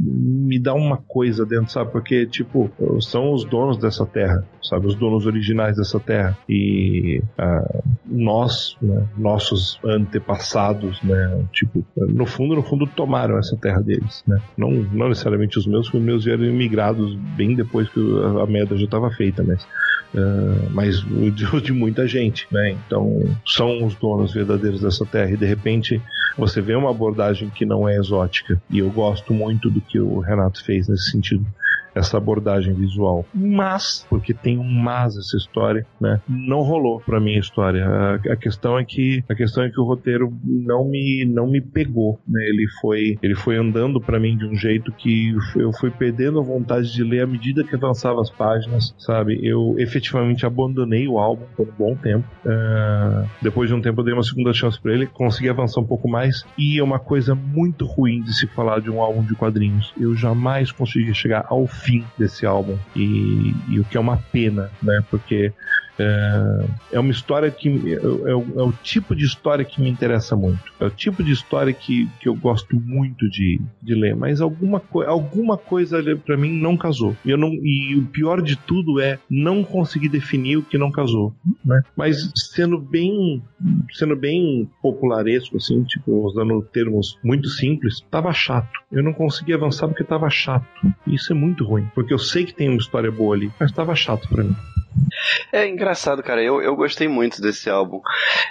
me 0.09 0.57
dá 0.57 0.73
uma 0.73 0.97
coisa 0.97 1.45
dentro, 1.45 1.71
sabe? 1.71 1.91
Porque, 1.91 2.25
tipo, 2.25 2.71
são 3.01 3.33
os 3.33 3.43
donos 3.43 3.77
dessa 3.77 4.05
terra, 4.05 4.45
sabe? 4.61 4.87
Os 4.87 4.95
donos 4.95 5.25
originais 5.25 5.75
dessa 5.75 5.99
terra. 5.99 6.37
E 6.47 7.21
uh, 7.37 7.83
nós, 8.05 8.77
né? 8.81 9.05
nossos 9.17 9.77
antepassados, 9.83 11.01
né? 11.03 11.45
Tipo, 11.51 11.85
no 11.97 12.25
fundo, 12.25 12.55
no 12.55 12.63
fundo, 12.63 12.87
tomaram 12.87 13.37
essa 13.37 13.57
terra 13.57 13.81
deles, 13.81 14.23
né? 14.25 14.41
Não, 14.57 14.71
não 14.71 15.09
necessariamente 15.09 15.57
os 15.59 15.67
meus, 15.67 15.87
porque 15.87 15.97
os 15.97 16.03
meus 16.03 16.23
vieram 16.23 16.45
imigrados 16.45 17.15
bem 17.35 17.55
depois 17.55 17.89
que 17.89 17.99
a 18.41 18.45
merda 18.45 18.77
já 18.77 18.85
estava 18.85 19.11
feita, 19.11 19.43
mas 19.43 19.67
Uh, 20.13 20.69
mas 20.69 20.99
de, 21.01 21.61
de, 21.61 21.73
muita 21.73 22.07
gente, 22.07 22.47
né? 22.51 22.77
Então 22.85 23.23
são 23.45 23.83
os 23.83 23.95
donos 23.95 24.31
verdadeiros 24.31 24.81
dessa 24.81 25.03
terra 25.05 25.31
e 25.31 25.37
de 25.37 25.45
repente 25.45 25.99
você 26.37 26.61
vê 26.61 26.75
uma 26.75 26.91
abordagem 26.91 27.49
que 27.49 27.65
não 27.65 27.89
é 27.89 27.95
exótica 27.95 28.61
e 28.69 28.77
eu 28.79 28.91
gosto 28.91 29.33
muito 29.33 29.71
do 29.71 29.81
que 29.81 29.99
o 29.99 30.19
Renato 30.19 30.63
fez 30.63 30.87
nesse 30.87 31.09
sentido 31.09 31.43
essa 31.95 32.17
abordagem 32.17 32.73
visual. 32.73 33.25
Mas, 33.33 34.05
porque 34.09 34.33
tem 34.33 34.57
um 34.57 34.63
mas 34.63 35.17
essa 35.17 35.37
história, 35.37 35.85
né? 35.99 36.21
Não 36.27 36.61
rolou 36.61 36.99
para 36.99 37.19
mim 37.19 37.35
a 37.35 37.39
história. 37.39 37.85
A, 37.85 38.15
a, 38.15 38.35
questão 38.35 38.77
é 38.77 38.83
que 38.83 39.23
a 39.29 39.35
questão 39.35 39.63
é 39.63 39.69
que 39.69 39.79
o 39.79 39.83
roteiro 39.83 40.33
não 40.43 40.85
me 40.85 41.25
não 41.25 41.47
me 41.47 41.61
pegou, 41.61 42.19
né? 42.27 42.41
Ele 42.49 42.67
foi 42.81 43.17
ele 43.21 43.35
foi 43.35 43.57
andando 43.57 44.01
para 44.01 44.19
mim 44.19 44.37
de 44.37 44.45
um 44.45 44.55
jeito 44.55 44.91
que 44.91 45.35
eu 45.55 45.71
fui 45.73 45.91
perdendo 45.91 46.39
a 46.39 46.43
vontade 46.43 46.91
de 46.91 47.03
ler 47.03 47.21
à 47.21 47.27
medida 47.27 47.63
que 47.63 47.75
avançava 47.75 48.21
as 48.21 48.29
páginas, 48.29 48.93
sabe? 48.97 49.39
Eu 49.41 49.75
efetivamente 49.77 50.45
abandonei 50.45 51.07
o 51.07 51.17
álbum 51.17 51.45
por 51.55 51.67
um 51.67 51.71
bom 51.77 51.95
tempo. 51.95 52.27
Uh, 52.45 53.27
depois 53.41 53.69
de 53.69 53.75
um 53.75 53.81
tempo 53.81 54.01
eu 54.01 54.05
dei 54.05 54.13
uma 54.13 54.23
segunda 54.23 54.53
chance 54.53 54.79
para 54.79 54.93
ele, 54.93 55.07
consegui 55.07 55.49
avançar 55.49 55.79
um 55.79 55.85
pouco 55.85 56.07
mais 56.07 56.45
e 56.57 56.79
é 56.79 56.83
uma 56.83 56.99
coisa 56.99 57.35
muito 57.35 57.85
ruim 57.85 58.21
de 58.21 58.33
se 58.33 58.47
falar 58.47 58.79
de 58.79 58.89
um 58.89 59.01
álbum 59.01 59.23
de 59.23 59.35
quadrinhos. 59.35 59.93
Eu 59.99 60.15
jamais 60.15 60.71
consegui 60.71 61.13
chegar 61.13 61.45
ao 61.49 61.67
fim 61.83 62.05
desse 62.17 62.45
álbum. 62.45 62.77
E, 62.95 63.53
e 63.67 63.79
o 63.79 63.83
que 63.83 63.97
é 63.97 63.99
uma 63.99 64.17
pena, 64.31 64.71
né? 64.81 65.03
Porque 65.09 65.51
é, 65.99 66.65
é 66.93 66.99
uma 66.99 67.11
história 67.11 67.49
que 67.51 67.69
é, 67.69 67.93
é, 67.93 68.35
o, 68.35 68.59
é, 68.59 68.63
o, 68.63 68.73
tipo 68.83 69.15
de 69.15 69.25
história 69.25 69.63
que 69.63 69.81
me 69.81 69.89
interessa 69.89 70.35
muito. 70.35 70.61
É 70.79 70.85
o 70.85 70.89
tipo 70.89 71.23
de 71.23 71.31
história 71.31 71.73
que, 71.73 72.09
que 72.19 72.27
eu 72.27 72.35
gosto 72.35 72.75
muito 72.75 73.29
de, 73.29 73.61
de 73.81 73.95
ler. 73.95 74.15
Mas 74.15 74.41
alguma, 74.41 74.79
co 74.79 75.01
alguma 75.01 75.57
coisa 75.57 76.01
para 76.25 76.37
mim 76.37 76.51
não 76.51 76.75
casou. 76.75 77.15
E, 77.23 77.29
eu 77.29 77.37
não, 77.37 77.49
e 77.49 77.95
o 77.95 78.05
pior 78.05 78.41
de 78.41 78.55
tudo 78.55 78.99
é 78.99 79.19
não 79.29 79.63
conseguir 79.63 80.09
definir 80.09 80.57
o 80.57 80.63
que 80.63 80.77
não 80.77 80.91
casou. 80.91 81.33
Né? 81.63 81.81
Mas 81.95 82.31
sendo 82.35 82.77
bem 82.77 83.41
sendo 83.91 84.15
bem 84.15 84.69
popularesco, 84.81 85.57
assim, 85.57 85.83
tipo, 85.83 86.25
usando 86.25 86.61
termos 86.71 87.17
muito 87.23 87.47
simples, 87.47 88.03
tava 88.11 88.33
chato. 88.33 88.71
Eu 88.91 89.03
não 89.03 89.13
conseguia 89.13 89.55
avançar 89.55 89.87
porque 89.87 90.03
tava 90.03 90.29
chato. 90.29 90.67
Isso 91.07 91.31
é 91.31 91.35
muito 91.35 91.63
ruim. 91.63 91.87
Porque 91.95 92.13
eu 92.13 92.19
sei 92.19 92.45
que 92.45 92.53
tem 92.53 92.69
uma 92.69 92.77
história 92.77 93.11
boa 93.11 93.35
ali, 93.35 93.51
mas 93.59 93.71
tava 93.71 93.95
chato 93.95 94.27
para 94.27 94.43
mim. 94.43 94.55
É 95.51 95.67
engraçado, 95.67 96.23
cara. 96.23 96.41
Eu, 96.41 96.61
eu 96.61 96.75
gostei 96.75 97.07
muito 97.07 97.41
desse 97.41 97.69
álbum. 97.69 98.01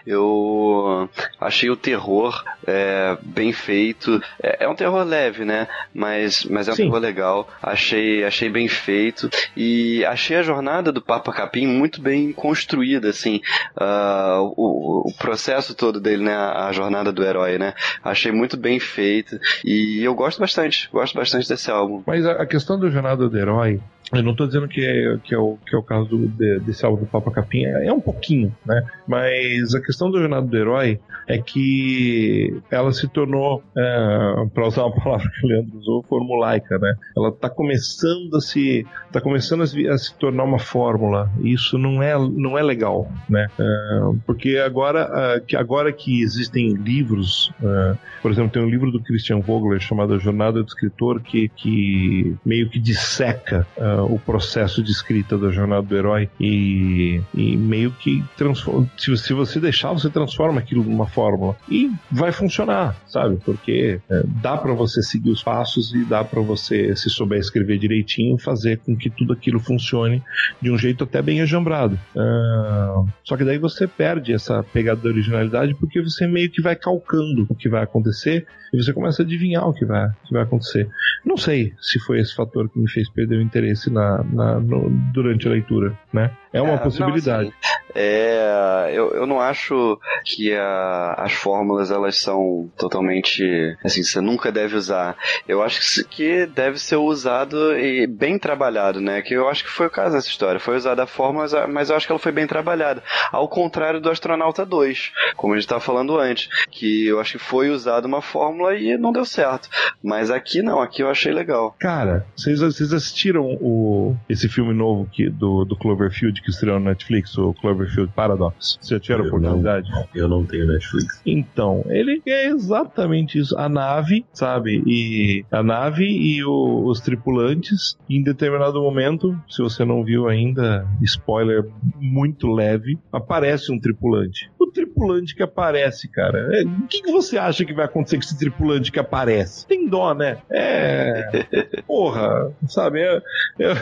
Eu 0.07 1.09
achei 1.41 1.71
o 1.71 1.77
terror 1.77 2.45
é, 2.67 3.17
bem 3.23 3.53
feito. 3.53 4.21
É, 4.43 4.65
é, 4.65 4.69
um 4.69 4.75
terror 4.75 5.05
leve, 5.05 5.45
né? 5.45 5.69
Mas, 5.95 6.45
mas 6.45 6.69
é 6.69 6.73
um 6.73 6.75
Sim. 6.75 6.85
terror 6.85 6.99
legal. 6.99 7.49
Achei, 7.63 8.25
achei 8.25 8.49
bem 8.49 8.69
feito. 8.69 9.29
E 9.57 10.05
achei 10.05 10.37
a 10.37 10.43
jornada 10.43 10.93
do 10.93 11.03
Papa 11.03 11.33
Capim 11.33 11.67
muito 11.67 12.01
bem 12.01 12.33
construída, 12.33 13.09
assim. 13.09 13.41
Uh, 13.77 14.53
o, 14.57 15.09
o 15.09 15.15
processo 15.19 15.75
todo 15.75 16.01
dele, 16.01 16.25
né? 16.25 16.35
A 16.35 16.71
jornada 16.73 17.13
do 17.13 17.25
herói, 17.25 17.59
né? 17.59 17.75
Achei 18.03 18.33
muito 18.33 18.57
bem 18.57 18.79
feito. 18.79 19.39
E 19.65 20.03
eu 20.03 20.15
gosto 20.15 20.39
bastante. 20.41 20.89
Gosto 20.93 21.15
bastante 21.15 21.49
desse 21.49 21.71
álbum. 21.71 22.03
Mas 22.07 22.27
a, 22.27 22.33
a 22.33 22.47
questão 22.47 22.79
da 22.79 22.89
jornada 22.89 23.29
do 23.29 23.39
herói 23.39 23.81
eu 24.13 24.23
não 24.23 24.33
estou 24.33 24.47
dizendo 24.47 24.69
que 24.69 24.85
é, 24.85 25.17
que, 25.25 25.35
é 25.35 25.39
o, 25.39 25.57
que 25.67 25.75
é 25.75 25.79
o 25.79 25.83
caso 25.83 26.05
do, 26.07 26.29
de, 26.29 26.61
desse 26.61 26.85
álbum 26.85 27.01
do 27.01 27.07
Papa 27.07 27.31
Capinha, 27.31 27.69
é 27.69 27.93
um 27.93 28.01
pouquinho, 28.01 28.55
né? 28.65 28.85
Mas 29.07 29.75
a 29.75 29.81
questão 29.81 30.11
do 30.11 30.21
Jornada 30.21 30.47
do 30.47 30.57
Herói 30.57 31.01
é 31.27 31.39
que 31.39 32.61
ela 32.71 32.93
se 32.93 33.09
tornou, 33.09 33.63
é, 33.77 34.47
para 34.53 34.67
usar 34.67 34.85
uma 34.85 34.95
palavra 35.03 35.31
que 35.31 35.47
o 35.47 35.49
Leandro 35.49 35.79
usou, 35.79 36.03
formulaica, 36.03 36.79
né? 36.79 36.95
Ela 37.17 37.29
está 37.29 37.49
começando 37.49 38.37
a 38.37 38.41
se, 38.41 38.87
tá 39.11 39.21
começando 39.21 39.63
a 39.63 39.67
se, 39.67 39.89
a 39.89 39.97
se, 39.97 40.15
tornar 40.15 40.45
uma 40.45 40.59
fórmula. 40.59 41.31
E 41.41 41.53
isso 41.53 41.79
não 41.79 42.03
é, 42.03 42.15
não 42.19 42.59
é 42.59 42.63
legal, 42.63 43.11
né? 43.29 43.49
É, 43.59 44.01
porque 44.27 44.59
agora, 44.59 45.41
que 45.47 45.57
agora 45.57 45.93
que 45.93 46.23
existem 46.23 46.75
livros, 46.75 47.51
é, 47.63 47.97
por 48.21 48.31
exemplo, 48.31 48.51
tem 48.51 48.63
um 48.63 48.69
livro 48.69 48.91
do 48.91 49.01
Christian 49.01 49.41
Vogler 49.41 49.81
chamado 49.81 50.19
Jornada 50.19 50.63
do 50.63 50.69
Escritor 50.69 51.21
que, 51.21 51.49
que 51.49 52.37
meio 52.45 52.69
que 52.69 52.79
disseca 52.79 53.67
o 54.05 54.19
processo 54.19 54.83
de 54.83 54.91
escrita 54.91 55.37
da 55.39 55.51
jornada 55.51 55.83
do 55.83 55.97
herói 55.97 56.29
e, 56.39 57.21
e 57.35 57.57
meio 57.57 57.91
que 57.93 58.23
transforma. 58.37 58.89
Se, 58.97 59.17
se, 59.17 59.33
você 59.33 59.61
deixar, 59.61 59.93
você 59.93 60.11
transforma 60.11 60.61
aquilo 60.61 60.83
numa 60.85 61.07
fórmula 61.07 61.57
e 61.69 61.91
vai 62.11 62.33
funcionar, 62.33 62.97
sabe? 63.07 63.39
Porque 63.45 64.01
é, 64.09 64.23
dá 64.27 64.57
para 64.57 64.73
você 64.73 65.03
seguir 65.03 65.31
os 65.31 65.43
passos 65.43 65.93
e 65.95 66.05
dá 66.05 66.25
para 66.25 66.41
você, 66.41 66.95
se 66.97 67.11
souber 67.11 67.39
escrever 67.39 67.79
direitinho, 67.79 68.39
fazer 68.39 68.79
com 68.79 68.97
que 68.97 69.11
tudo 69.11 69.33
aquilo 69.33 69.61
funcione 69.61 70.23
de 70.61 70.71
um 70.71 70.79
jeito 70.79 71.05
até 71.05 71.21
bem 71.21 71.41
ajambrado. 71.41 71.99
Uh, 72.15 73.09
só 73.25 73.37
que 73.37 73.45
daí 73.45 73.59
você 73.59 73.87
perde 73.87 74.33
essa 74.33 74.63
pegada 74.63 75.01
da 75.01 75.09
originalidade 75.09 75.75
porque 75.75 76.01
você 76.01 76.27
meio 76.27 76.51
que 76.51 76.63
vai 76.63 76.77
calcando 76.77 77.47
o 77.49 77.55
que 77.55 77.69
vai 77.69 77.83
acontecer 77.83 78.47
e 78.73 78.83
você 78.83 78.93
começa 78.93 79.23
a 79.23 79.25
adivinhar 79.25 79.69
o 79.69 79.75
que 79.75 79.85
vai, 79.85 80.09
que 80.25 80.33
vai 80.33 80.43
acontecer. 80.43 80.89
Não 81.25 81.37
sei 81.37 81.75
se 81.81 81.99
foi 82.01 82.21
esse 82.21 82.35
fator 82.35 82.69
que 82.71 82.79
me 82.79 82.91
fez 82.91 83.09
perder 83.11 83.37
o 83.37 83.43
interesse 83.43 83.91
na, 83.93 84.25
na 84.25 84.61
no, 84.61 84.91
durante 85.13 85.47
a 85.47 85.51
leitura, 85.51 85.97
né? 86.13 86.31
É 86.53 86.61
uma 86.61 86.75
é, 86.75 86.79
possibilidade. 86.79 87.45
Não, 87.45 87.49
assim, 87.49 87.83
é, 87.95 88.91
eu, 88.93 89.11
eu 89.15 89.27
não 89.27 89.41
acho 89.41 89.99
que 90.25 90.55
a, 90.55 91.15
as 91.19 91.33
fórmulas 91.33 91.91
elas 91.91 92.17
são 92.19 92.71
totalmente 92.77 93.77
assim, 93.85 94.03
você 94.03 94.21
nunca 94.21 94.51
deve 94.51 94.77
usar. 94.77 95.17
Eu 95.47 95.63
acho 95.63 96.05
que 96.05 96.47
deve 96.47 96.79
ser 96.79 96.97
usado 96.97 97.77
e 97.79 98.07
bem 98.07 98.39
trabalhado, 98.39 99.01
né? 99.01 99.21
Que 99.23 99.35
eu 99.35 99.49
acho 99.49 99.65
que 99.65 99.71
foi 99.71 99.87
o 99.87 99.91
caso 99.91 100.15
dessa 100.15 100.29
história. 100.29 100.61
Foi 100.61 100.77
usada 100.77 101.03
a 101.03 101.07
fórmula, 101.07 101.67
mas 101.67 101.91
eu 101.91 101.97
acho 101.97 102.07
que 102.07 102.13
ela 102.13 102.19
foi 102.19 102.33
bem 102.33 102.47
trabalhada. 102.47 103.03
Ao 103.31 103.49
contrário 103.49 104.01
do 104.01 104.11
Astronauta 104.11 104.65
2, 104.65 105.13
como 105.37 105.53
a 105.53 105.57
gente 105.57 105.65
estava 105.65 105.81
falando 105.81 106.19
antes, 106.19 106.49
que 106.71 107.07
eu 107.07 107.21
acho 107.21 107.33
que 107.33 107.45
foi 107.45 107.71
usada 107.71 108.07
uma 108.07 108.23
fórmula 108.23 108.75
e 108.75 108.97
não 108.97 109.13
deu 109.13 109.25
certo. 109.25 109.69
Mas 110.03 110.31
aqui 110.31 110.63
não, 110.63 110.81
aqui 110.81 111.03
eu 111.03 111.11
achei 111.11 111.33
legal. 111.33 111.77
Cara, 111.79 112.27
vocês, 112.37 112.61
vocês 112.61 112.93
assistiram 112.93 113.45
o, 113.61 114.17
esse 114.29 114.49
filme 114.49 114.73
novo 114.73 115.09
que, 115.13 115.29
do, 115.29 115.65
do 115.65 115.77
Cloverfield 115.77 116.42
que 116.43 116.51
estreou 116.51 116.79
no 116.79 116.87
Netflix, 116.87 117.37
o 117.39 117.53
Clover 117.55 117.83
Cloverfield 117.83 118.13
Paradox? 118.15 118.79
Você 118.81 118.95
já 118.95 119.01
tiveram 119.01 119.27
oportunidade? 119.27 119.89
Eu 120.15 120.29
não 120.29 120.45
tenho 120.45 120.67
Netflix. 120.67 121.21
Então, 121.25 121.83
ele 121.89 122.21
é 122.27 122.49
exatamente 122.49 123.39
isso. 123.39 123.57
A 123.59 123.69
nave, 123.69 124.25
sabe? 124.33 124.83
E 124.87 125.45
a 125.51 125.63
nave 125.63 126.05
e 126.05 126.45
o- 126.45 126.85
os 126.87 127.01
tripulantes, 127.01 127.97
em 128.09 128.23
determinado 128.23 128.81
momento, 128.81 129.35
se 129.49 129.63
você 129.63 129.85
não 129.85 130.05
viu 130.05 130.29
ainda, 130.29 130.87
spoiler 131.03 131.65
muito 131.97 132.49
leve, 132.53 132.99
aparece 133.13 133.73
um 133.73 133.79
tripulante. 133.79 134.51
O 134.59 134.67
tripulante 134.71 135.35
que 135.35 135.43
aparece, 135.43 136.11
cara, 136.11 136.49
é, 136.53 136.63
o 136.65 136.87
que, 136.87 137.03
que 137.03 137.13
você 137.13 137.39
acha 137.39 137.65
que 137.65 137.75
vai 137.75 137.85
acontecer 137.85 138.17
com 138.17 138.23
esse 138.23 138.39
tripulante 138.39 138.91
que 138.93 138.99
aparece? 138.99 139.67
Tem 139.67 139.89
dó, 139.89 140.15
né? 140.15 140.39
É. 140.51 141.47
Porra, 141.87 142.53
sabe? 142.67 143.01
É, 143.01 143.17
é 143.61 143.75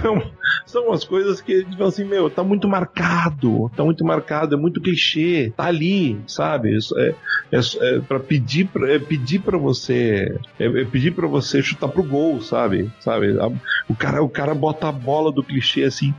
são 0.67 0.87
umas 0.87 1.05
coisas 1.05 1.41
que 1.41 1.53
a 1.53 1.59
gente 1.61 1.77
fala 1.77 1.89
assim, 1.89 2.05
meu, 2.05 2.31
tá 2.31 2.43
muito 2.51 2.69
marcado, 2.69 3.71
tá 3.77 3.85
muito 3.85 4.05
marcado, 4.05 4.55
é 4.55 4.59
muito 4.59 4.81
clichê, 4.81 5.53
tá 5.57 5.65
ali, 5.67 6.21
sabe? 6.27 6.77
É, 6.99 7.15
é, 7.53 7.59
é 7.97 8.01
para 8.01 8.19
pedir 8.21 8.67
pra, 8.67 8.93
é 8.93 8.99
pedir 8.99 9.41
para 9.41 9.57
você 9.57 10.37
é, 10.59 10.67
é 10.67 10.85
pedir 10.85 11.13
para 11.13 11.27
você 11.29 11.63
chutar 11.63 11.89
pro 11.89 12.03
gol, 12.03 12.41
sabe? 12.41 12.91
Sabe? 13.01 13.39
A- 13.41 13.51
o 13.89 13.95
cara 13.95 14.23
o 14.23 14.29
cara 14.29 14.55
bota 14.55 14.89
a 14.89 14.93
bola 14.93 15.33
do 15.33 15.43
clichê 15.43 15.85
assim, 15.85 16.13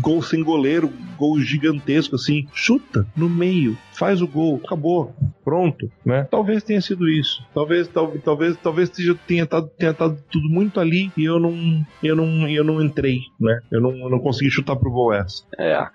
gol 0.00 0.22
sem 0.22 0.42
goleiro, 0.42 0.92
gol 1.16 1.40
gigantesco 1.40 2.14
assim, 2.16 2.46
chuta 2.54 3.06
no 3.16 3.28
meio, 3.28 3.76
faz 3.94 4.20
o 4.20 4.26
gol, 4.28 4.60
acabou, 4.64 5.14
pronto, 5.44 5.90
né? 6.04 6.26
Talvez 6.30 6.62
tenha 6.62 6.80
sido 6.80 7.08
isso. 7.08 7.42
Talvez 7.54 7.88
talvez 7.88 8.22
talvez 8.22 8.56
talvez 8.58 8.90
tenha 9.26 9.44
estado 9.44 9.68
tenha 9.78 9.92
estado 9.92 10.18
tudo 10.30 10.48
muito 10.48 10.80
ali 10.80 11.10
e 11.16 11.24
eu 11.24 11.38
não 11.38 11.84
eu 12.02 12.16
não 12.16 12.48
eu 12.48 12.64
não 12.64 12.82
entrei, 12.82 13.18
né? 13.40 13.60
Eu 13.70 13.80
não, 13.80 13.90
eu 13.96 14.10
não 14.10 14.18
consegui 14.18 14.50
chutar 14.50 14.76
pro 14.76 14.90
gol 14.90 15.12
essa. 15.12 15.44
É. 15.58 15.86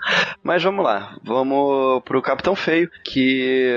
Mas 0.44 0.64
vamos 0.64 0.84
lá. 0.84 1.18
Vamos 1.24 2.02
pro 2.04 2.22
Capitão 2.22 2.56
Feio, 2.56 2.90
que, 3.04 3.76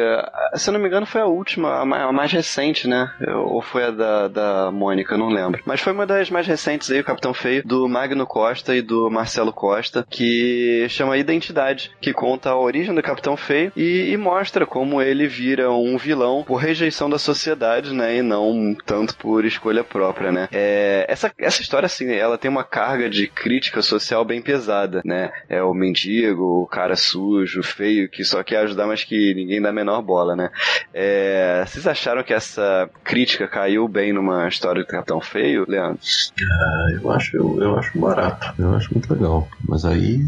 se 0.55 0.69
eu 0.71 0.75
não 0.75 0.81
me 0.81 0.87
engano, 0.87 1.07
foi 1.07 1.21
a 1.21 1.27
última, 1.27 1.81
a 1.81 1.85
ma- 1.85 2.05
a 2.05 2.13
mais 2.13 2.33
recente, 2.33 2.87
né? 2.89 3.11
Ou 3.47 3.61
foi 3.63 3.85
a 3.85 3.91
da, 3.91 4.29
da 4.29 4.71
Mônica, 4.73 5.17
não 5.17 5.29
lembro. 5.29 5.63
Mas 5.67 5.81
foi 5.81 5.93
uma 5.93 6.07
das 6.07 6.31
mais 6.31 6.47
recentes 6.47 6.91
aí, 6.91 7.01
o 7.01 7.05
Capitão 7.05 7.35
Feio, 7.35 7.63
do 7.67 7.89
Magno 7.89 8.27
Costa 8.27 8.75
e 8.75 8.83
do 8.83 9.11
Marcelo 9.11 9.53
Costa, 9.53 10.07
que 10.09 10.87
chama 10.89 11.17
Identidade, 11.19 11.91
que 12.01 12.13
conta 12.13 12.51
a 12.51 12.59
origem 12.59 12.95
do 12.95 13.03
Capitão 13.03 13.37
Feio 13.37 13.73
e, 13.77 14.12
e 14.13 14.17
mostra 14.19 14.67
como 14.67 15.01
ele 15.01 15.27
vira 15.27 15.73
um 15.73 15.97
vilão 15.97 16.45
por 16.47 16.57
rejeição 16.57 17.09
da 17.09 17.19
sociedade, 17.19 17.95
né? 17.95 18.19
E 18.19 18.21
não 18.21 18.77
tanto 18.85 19.17
por 19.17 19.43
escolha 19.43 19.83
própria, 19.83 20.31
né? 20.31 20.49
É, 20.53 21.07
essa, 21.09 21.33
essa 21.39 21.63
história, 21.63 21.87
assim, 21.87 22.13
ela 22.13 22.37
tem 22.37 22.51
uma 22.51 22.63
carga 22.63 23.09
de 23.09 23.27
crítica 23.27 23.81
social 23.81 24.23
bem 24.23 24.43
pesada, 24.43 25.01
né? 25.03 25.33
É 25.49 25.63
o 25.63 25.73
mendigo, 25.73 26.63
o 26.63 26.67
cara 26.67 26.95
sujo, 26.95 27.63
feio, 27.63 28.07
que 28.07 28.23
só 28.23 28.43
quer 28.43 28.59
ajudar, 28.59 28.87
mas 28.87 29.03
que 29.03 29.33
ninguém 29.33 29.63
dá 29.63 29.71
a 29.71 29.73
menor 29.73 30.03
bola, 30.03 30.37
né? 30.37 30.51
É, 30.93 31.65
vocês 31.67 31.87
acharam 31.87 32.23
que 32.23 32.35
essa 32.35 32.91
crítica 33.03 33.49
caiu 33.49 33.89
bem 33.89 34.13
numa 34.13 34.47
história 34.47 34.83
do 34.83 34.89
Capitão 34.89 35.23
Feio, 35.23 35.65
Leandro? 35.67 35.99
Ah, 36.43 36.87
eu 36.93 37.11
acho, 37.11 37.35
eu, 37.35 37.63
eu 37.63 37.79
acho 37.79 37.99
barato. 37.99 38.53
Eu 38.59 38.75
acho 38.75 38.93
muito 38.93 39.11
legal. 39.11 39.49
Mas 39.67 39.87
aí 39.87 40.21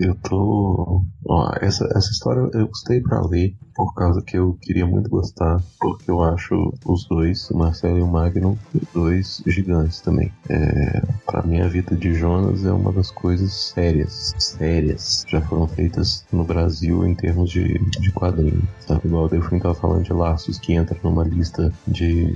eu 0.00 0.14
tô. 0.14 1.04
Ó, 1.26 1.52
essa, 1.60 1.84
essa 1.94 2.10
história 2.10 2.48
eu 2.54 2.66
gostei 2.66 3.00
pra 3.00 3.20
ler 3.20 3.54
por 3.74 3.94
causa 3.94 4.22
que 4.22 4.36
eu 4.36 4.58
queria 4.60 4.86
muito 4.86 5.08
gostar, 5.08 5.62
porque 5.78 6.10
eu 6.10 6.22
acho 6.22 6.72
os 6.84 7.06
dois, 7.06 7.50
o 7.50 7.56
Marcelo 7.56 7.98
e 7.98 8.02
o 8.02 8.06
Magnum, 8.06 8.56
dois 8.92 9.42
gigantes 9.46 10.00
também. 10.00 10.32
É, 10.48 11.02
para 11.26 11.42
mim, 11.42 11.60
a 11.60 11.68
vida 11.68 11.94
de 11.94 12.14
Jonas 12.14 12.64
é 12.64 12.72
uma 12.72 12.92
das 12.92 13.10
coisas 13.10 13.52
sérias, 13.52 14.34
sérias, 14.38 15.24
já 15.28 15.40
foram 15.40 15.68
feitas 15.68 16.26
no 16.32 16.44
Brasil 16.44 17.06
em 17.06 17.14
termos 17.14 17.50
de, 17.50 17.78
de 18.00 18.12
quadrinho. 18.12 18.62
Sabe? 18.80 19.06
Igual 19.06 19.26
o 19.26 19.28
Delfim 19.28 19.58
tava 19.58 19.74
falando 19.74 20.04
de 20.04 20.12
Laços, 20.12 20.58
que 20.58 20.72
entra 20.72 20.98
numa 21.02 21.24
lista 21.24 21.72
de 21.86 22.34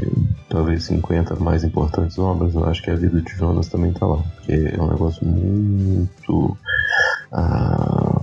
talvez 0.49 0.85
50 0.85 1.37
mais 1.37 1.65
importantes 1.65 2.19
obras, 2.19 2.55
eu 2.55 2.65
acho 2.65 2.83
que 2.83 2.91
a 2.91 2.97
vida 2.97 3.21
de 3.21 3.33
Jonas 3.33 3.69
também 3.69 3.93
tá 3.93 4.07
lá. 4.07 4.23
Porque 4.37 4.53
é 4.53 4.81
um 4.81 4.91
negócio 4.91 5.27
muito 5.27 6.57
ah, 7.35 8.23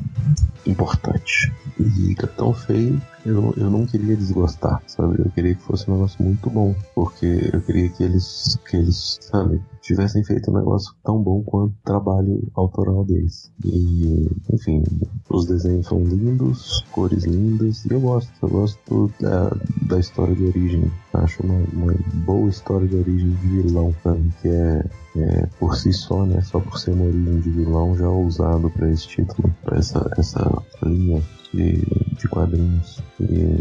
importante. 0.65 1.51
E 1.79 2.15
Capitão 2.15 2.53
Feio, 2.53 3.01
eu, 3.25 3.53
eu 3.57 3.69
não 3.69 3.85
queria 3.85 4.15
desgostar, 4.15 4.81
sabe? 4.87 5.15
Eu 5.19 5.31
queria 5.31 5.55
que 5.55 5.61
fosse 5.61 5.89
um 5.89 5.95
negócio 5.95 6.23
muito 6.23 6.49
bom. 6.49 6.75
Porque 6.95 7.49
eu 7.53 7.61
queria 7.61 7.89
que 7.89 8.03
eles, 8.03 8.57
que 8.67 8.77
eles, 8.77 9.19
sabe, 9.21 9.61
tivessem 9.81 10.23
feito 10.23 10.51
um 10.51 10.55
negócio 10.55 10.93
tão 11.03 11.21
bom 11.21 11.41
quanto 11.43 11.71
o 11.71 11.83
trabalho 11.83 12.41
autoral 12.55 13.03
deles. 13.05 13.51
E, 13.63 14.29
enfim, 14.51 14.83
os 15.29 15.45
desenhos 15.45 15.87
são 15.87 16.03
lindos, 16.03 16.83
cores 16.91 17.23
lindas, 17.23 17.85
e 17.85 17.93
eu 17.93 18.01
gosto, 18.01 18.31
eu 18.41 18.49
gosto 18.49 19.11
da, 19.19 19.55
da 19.87 19.99
história 19.99 20.35
de 20.35 20.45
origem. 20.45 20.91
Acho 21.13 21.43
uma, 21.43 21.63
uma 21.73 21.93
boa 22.25 22.49
história 22.49 22.87
de 22.87 22.95
origem 22.95 23.29
de 23.29 23.47
vilão, 23.47 23.93
sabe? 24.03 24.31
Que 24.41 24.47
é, 24.47 24.85
é, 25.17 25.45
por 25.59 25.75
si 25.75 25.93
só, 25.93 26.25
né? 26.25 26.41
Só 26.41 26.59
por 26.59 26.79
ser 26.79 26.91
uma 26.91 27.05
origem 27.05 27.39
de 27.41 27.49
vilão 27.49 27.95
já 27.95 28.09
ousado 28.09 28.69
para 28.71 28.89
esse 28.89 29.07
título, 29.07 29.53
para 29.63 29.77
essa, 29.77 30.09
essa 30.17 30.63
linha 30.83 31.21
de, 31.53 31.73
de 32.17 32.27
quadrinhos. 32.27 33.01
E, 33.19 33.57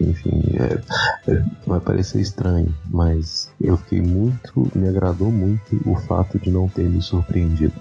enfim, 0.00 0.42
é, 0.54 1.30
é, 1.30 1.44
vai 1.66 1.80
parecer 1.80 2.20
estranho, 2.20 2.74
mas 2.90 3.50
eu 3.60 3.76
fiquei 3.76 4.00
muito, 4.00 4.70
me 4.74 4.88
agradou 4.88 5.30
muito 5.30 5.80
o 5.88 5.96
fato 5.96 6.38
de 6.38 6.50
não 6.50 6.68
ter 6.68 6.88
me 6.88 7.00
surpreendido. 7.00 7.74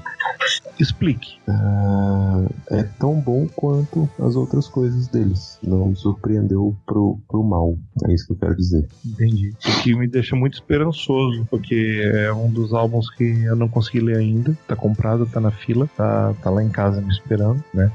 Explique. 0.79 1.39
Ah, 1.47 2.45
é 2.69 2.83
tão 2.83 3.19
bom 3.19 3.47
quanto 3.55 4.07
as 4.19 4.35
outras 4.35 4.67
coisas 4.67 5.07
deles. 5.07 5.57
Não 5.63 5.87
me 5.87 5.95
surpreendeu 5.95 6.75
pro, 6.85 7.19
pro 7.27 7.43
mal. 7.43 7.75
É 8.07 8.13
isso 8.13 8.27
que 8.27 8.33
eu 8.33 8.37
quero 8.37 8.55
dizer. 8.55 8.87
Entendi. 9.05 9.53
O 9.65 9.81
que 9.81 9.95
me 9.95 10.07
deixa 10.07 10.35
muito 10.35 10.53
esperançoso, 10.53 11.47
porque 11.49 12.01
é 12.13 12.31
um 12.31 12.49
dos 12.49 12.73
álbuns 12.73 13.09
que 13.09 13.23
eu 13.23 13.55
não 13.55 13.67
consegui 13.67 14.01
ler 14.01 14.17
ainda. 14.17 14.55
Tá 14.67 14.75
comprado, 14.75 15.25
tá 15.25 15.39
na 15.39 15.51
fila, 15.51 15.89
tá, 15.97 16.33
tá 16.41 16.49
lá 16.49 16.63
em 16.63 16.69
casa 16.69 17.01
me 17.01 17.11
esperando, 17.11 17.63
né? 17.73 17.91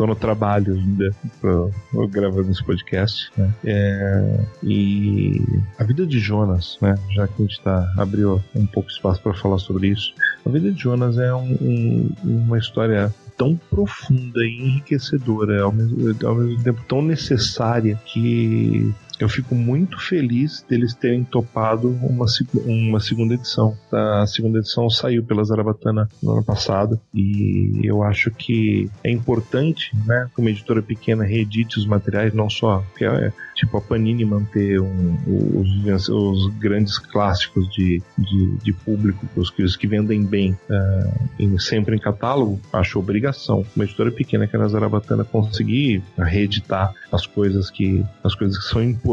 Estou 0.00 0.08
no 0.08 0.16
trabalho 0.16 0.72
ainda 0.76 1.14
pra 1.42 2.06
gravando 2.06 2.50
esse 2.50 2.64
podcast, 2.64 3.30
né? 3.36 3.52
É, 3.62 4.40
e 4.62 5.42
a 5.78 5.84
vida 5.84 6.06
de 6.06 6.18
Jonas, 6.18 6.78
né? 6.80 6.94
Já 7.14 7.28
que 7.28 7.34
a 7.38 7.42
gente 7.46 7.60
tá, 7.60 7.86
abriu 7.98 8.42
um 8.56 8.64
pouco 8.64 8.88
espaço 8.88 9.20
para 9.20 9.34
falar 9.34 9.58
sobre 9.58 9.88
isso. 9.88 10.14
A 10.46 10.48
vida 10.48 10.72
de 10.72 10.80
Jonas 10.80 11.18
é 11.18 11.34
um- 11.34 11.52
um- 11.60 12.14
uma 12.24 12.56
história 12.56 13.14
tão 13.36 13.60
profunda 13.68 14.40
e 14.42 14.62
enriquecedora, 14.62 15.60
ao 15.64 15.70
mesmo, 15.72 16.16
ao 16.26 16.34
mesmo 16.34 16.62
tempo 16.62 16.80
tão 16.88 17.02
necessária 17.02 18.00
que 18.06 18.90
eu 19.20 19.28
fico 19.28 19.54
muito 19.54 19.98
feliz 20.00 20.64
deles 20.68 20.94
terem 20.94 21.22
topado 21.24 21.88
uma, 22.02 22.26
uma 22.66 23.00
segunda 23.00 23.34
edição. 23.34 23.76
A 23.92 24.26
segunda 24.26 24.58
edição 24.58 24.88
saiu 24.88 25.22
pela 25.22 25.44
Zarabatana 25.44 26.08
no 26.22 26.32
ano 26.32 26.44
passado 26.44 26.98
e 27.14 27.80
eu 27.84 28.02
acho 28.02 28.30
que 28.30 28.88
é 29.04 29.10
importante, 29.10 29.92
né, 30.06 30.28
que 30.34 30.40
uma 30.40 30.50
editora 30.50 30.82
pequena 30.82 31.22
reedite 31.24 31.78
os 31.78 31.86
materiais, 31.86 32.32
não 32.32 32.48
só 32.48 32.84
que 32.96 33.04
é, 33.04 33.32
tipo 33.54 33.76
a 33.76 33.80
Panini 33.80 34.24
manter 34.24 34.80
um- 34.80 35.16
os, 35.26 36.08
os 36.08 36.46
grandes 36.58 36.98
clássicos 36.98 37.68
de, 37.70 38.02
de, 38.16 38.56
de 38.62 38.72
público, 38.72 39.26
os 39.36 39.50
que, 39.50 39.62
os 39.62 39.76
que 39.76 39.86
vendem 39.86 40.24
bem 40.24 40.56
ah, 40.70 41.10
em- 41.38 41.58
sempre 41.58 41.94
em 41.94 41.98
catálogo, 41.98 42.58
acho 42.72 42.98
obrigação. 42.98 43.64
Uma 43.76 43.84
editora 43.84 44.10
pequena 44.10 44.46
que 44.46 44.56
é 44.56 44.58
na 44.58 44.68
Zarabatana 44.68 45.24
conseguir 45.24 46.02
reeditar 46.18 46.94
as 47.12 47.26
coisas 47.26 47.70
que 47.70 48.04
as 48.24 48.34
coisas 48.34 48.56
que 48.58 48.64
são 48.64 48.82
importantes 48.82 49.09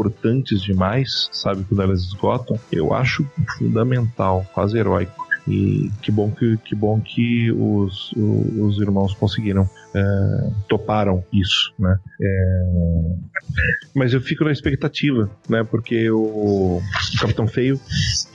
demais, 0.62 1.28
sabe, 1.32 1.64
quando 1.64 1.82
elas 1.82 2.00
esgotam, 2.02 2.58
eu 2.70 2.94
acho 2.94 3.26
fundamental, 3.58 4.46
quase 4.52 4.78
heróico. 4.78 5.26
E 5.46 5.90
que 6.02 6.12
bom 6.12 6.30
que, 6.30 6.58
que, 6.58 6.74
bom 6.74 7.00
que 7.00 7.50
os, 7.52 8.12
os 8.12 8.78
irmãos 8.78 9.14
conseguiram, 9.14 9.68
é, 9.94 10.50
toparam 10.68 11.24
isso, 11.32 11.72
né? 11.78 11.98
É, 12.20 12.64
mas 13.94 14.12
eu 14.12 14.20
fico 14.20 14.44
na 14.44 14.52
expectativa, 14.52 15.30
né? 15.48 15.64
Porque 15.64 16.10
o 16.10 16.80
Capitão 17.20 17.46
Feio 17.46 17.80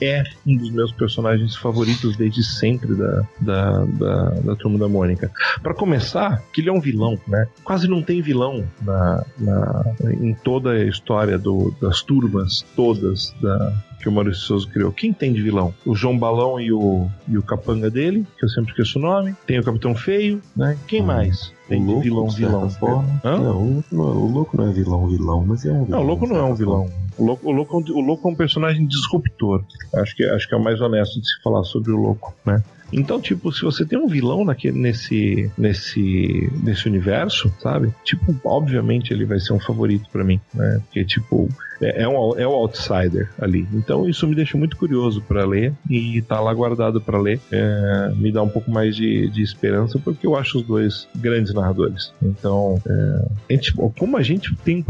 é 0.00 0.24
um 0.46 0.56
dos 0.56 0.70
meus 0.70 0.92
personagens 0.92 1.56
favoritos 1.56 2.16
desde 2.16 2.42
sempre 2.42 2.94
da, 2.94 3.26
da, 3.40 3.84
da, 3.84 4.30
da 4.30 4.56
Turma 4.56 4.78
da 4.78 4.88
Mônica. 4.88 5.30
Pra 5.62 5.74
começar, 5.74 6.42
que 6.52 6.60
ele 6.60 6.68
é 6.68 6.72
um 6.72 6.80
vilão, 6.80 7.18
né? 7.26 7.46
Quase 7.62 7.88
não 7.88 8.02
tem 8.02 8.20
vilão 8.20 8.68
na, 8.82 9.24
na, 9.38 9.94
em 10.20 10.34
toda 10.34 10.72
a 10.72 10.84
história 10.84 11.38
do, 11.38 11.74
das 11.80 12.02
turmas 12.02 12.64
todas 12.74 13.34
da, 13.40 13.72
que 14.04 14.08
o 14.08 14.12
Maurício 14.12 14.42
Souza 14.42 14.68
criou. 14.68 14.92
Quem 14.92 15.12
tem 15.12 15.32
de 15.32 15.40
vilão? 15.40 15.74
O 15.84 15.94
João 15.94 16.18
Balão 16.18 16.60
e 16.60 16.70
o, 16.70 17.08
e 17.26 17.38
o 17.38 17.42
capanga 17.42 17.90
dele, 17.90 18.26
que 18.38 18.44
eu 18.44 18.48
sempre 18.48 18.70
esqueço 18.70 18.98
o 18.98 19.02
nome. 19.02 19.34
Tem 19.46 19.58
o 19.58 19.64
Capitão 19.64 19.94
Feio, 19.94 20.42
né? 20.54 20.76
Quem 20.86 21.02
Hum. 21.02 21.06
Mais? 21.48 21.68
Tem 21.68 21.84
louco, 21.84 22.02
vilão, 22.02 22.28
vilão. 22.28 22.70
forma. 22.70 23.20
Hã? 23.24 23.38
Não, 23.38 23.62
louco 23.64 23.84
não 23.92 24.04
é- 24.04 24.12
o 24.14 24.26
louco 24.30 24.56
não 24.56 24.68
é 24.68 24.72
vilão, 24.72 25.06
vilão, 25.08 25.44
mas 25.46 25.64
é 25.64 25.72
um 25.72 25.84
vilão. 25.84 25.88
Não, 25.88 26.00
o 26.00 26.06
louco 26.08 26.26
não 26.26 26.36
é 26.36 26.42
um 26.44 26.54
vilão. 26.54 26.90
O 27.16 27.24
louco, 27.24 27.48
o, 27.48 27.52
louco, 27.52 27.76
é 27.76 27.78
um- 27.78 27.96
o 27.96 28.00
louco 28.00 28.28
é 28.28 28.32
um 28.32 28.34
personagem 28.34 28.86
disruptor. 28.86 29.62
Acho 29.94 30.16
que, 30.16 30.24
acho 30.24 30.48
que 30.48 30.54
é 30.54 30.58
o 30.58 30.62
mais 30.62 30.80
honesto 30.80 31.20
de 31.20 31.26
se 31.26 31.42
falar 31.42 31.62
sobre 31.64 31.92
o 31.92 31.96
louco, 31.96 32.34
né? 32.44 32.62
Então, 32.92 33.20
tipo, 33.20 33.50
se 33.52 33.62
você 33.62 33.84
tem 33.84 33.98
um 33.98 34.06
vilão 34.06 34.44
naquele, 34.44 34.78
nesse, 34.78 35.50
nesse, 35.58 36.52
nesse 36.62 36.86
universo, 36.88 37.52
sabe? 37.60 37.92
Tipo, 38.04 38.34
obviamente 38.44 39.12
ele 39.12 39.24
vai 39.24 39.40
ser 39.40 39.52
um 39.52 39.60
favorito 39.60 40.08
para 40.12 40.22
mim, 40.22 40.40
né? 40.52 40.80
Porque, 40.84 41.04
tipo, 41.04 41.48
é, 41.80 42.02
é, 42.02 42.08
um, 42.08 42.38
é 42.38 42.46
o 42.46 42.52
outsider 42.52 43.30
ali. 43.38 43.66
Então 43.72 44.08
isso 44.08 44.26
me 44.26 44.34
deixa 44.34 44.56
muito 44.56 44.76
curioso 44.76 45.22
para 45.22 45.44
ler 45.44 45.72
e 45.88 46.20
tá 46.22 46.40
lá 46.40 46.52
guardado 46.52 47.00
para 47.00 47.20
ler. 47.20 47.40
É, 47.50 48.12
me 48.16 48.30
dá 48.32 48.42
um 48.42 48.48
pouco 48.48 48.70
mais 48.70 48.94
de, 48.96 49.28
de 49.28 49.42
esperança 49.42 49.98
porque 49.98 50.26
eu 50.26 50.36
acho 50.36 50.58
os 50.58 50.64
dois 50.64 51.08
grandes 51.16 51.52
narradores. 51.52 52.12
Então, 52.22 52.80
é, 52.86 53.28
a 53.50 53.52
gente, 53.52 53.72
como 53.72 54.16
a 54.16 54.22
gente 54.22 54.54
tem 54.56 54.84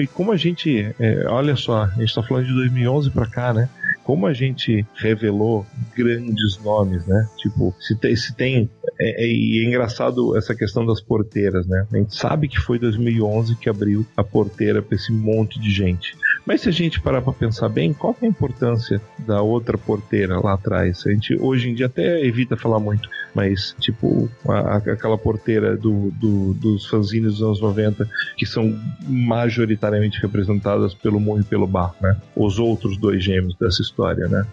e 0.00 0.06
como 0.06 0.32
a 0.32 0.36
gente, 0.36 0.94
é, 0.98 1.26
olha 1.28 1.56
só, 1.56 1.84
a 1.84 2.00
gente 2.00 2.14
tá 2.14 2.22
falando 2.22 2.46
de 2.46 2.54
2011 2.54 3.10
para 3.10 3.26
cá, 3.26 3.52
né? 3.52 3.68
como 4.10 4.26
a 4.26 4.32
gente 4.32 4.84
revelou 4.96 5.64
grandes 5.96 6.58
nomes, 6.64 7.06
né? 7.06 7.28
Tipo, 7.36 7.72
se 7.78 7.94
tem, 7.94 8.16
se 8.16 8.34
tem 8.34 8.68
é, 8.98 9.24
é, 9.24 9.28
e 9.28 9.64
é 9.64 9.68
engraçado 9.68 10.36
essa 10.36 10.52
questão 10.52 10.84
das 10.84 11.00
porteiras, 11.00 11.64
né? 11.66 11.86
A 11.92 11.96
gente 11.96 12.16
sabe 12.16 12.48
que 12.48 12.58
foi 12.58 12.76
2011 12.76 13.54
que 13.54 13.68
abriu 13.68 14.04
a 14.16 14.24
porteira 14.24 14.82
para 14.82 14.96
esse 14.96 15.12
monte 15.12 15.60
de 15.60 15.70
gente. 15.70 16.16
Mas 16.50 16.62
se 16.62 16.68
a 16.68 16.72
gente 16.72 17.00
parar 17.00 17.22
para 17.22 17.32
pensar 17.32 17.68
bem, 17.68 17.92
qual 17.92 18.16
é 18.20 18.26
a 18.26 18.28
importância 18.28 19.00
da 19.20 19.40
outra 19.40 19.78
porteira 19.78 20.40
lá 20.40 20.54
atrás? 20.54 21.04
A 21.06 21.10
gente 21.10 21.38
hoje 21.40 21.70
em 21.70 21.74
dia 21.76 21.86
até 21.86 22.26
evita 22.26 22.56
falar 22.56 22.80
muito, 22.80 23.08
mas 23.32 23.72
tipo 23.78 24.28
a, 24.48 24.78
aquela 24.78 25.16
porteira 25.16 25.76
do, 25.76 26.10
do, 26.10 26.52
dos 26.54 26.86
fanzines 26.86 27.34
dos 27.34 27.42
anos 27.42 27.60
90 27.60 28.10
que 28.36 28.44
são 28.44 28.76
majoritariamente 29.06 30.20
representadas 30.20 30.92
pelo 30.92 31.20
Moon 31.20 31.38
e 31.38 31.44
pelo 31.44 31.68
Bar, 31.68 31.94
né? 32.00 32.16
Os 32.34 32.58
outros 32.58 32.98
dois 32.98 33.22
gêmeos 33.22 33.54
dessa 33.54 33.80
história, 33.80 34.26
né? 34.26 34.44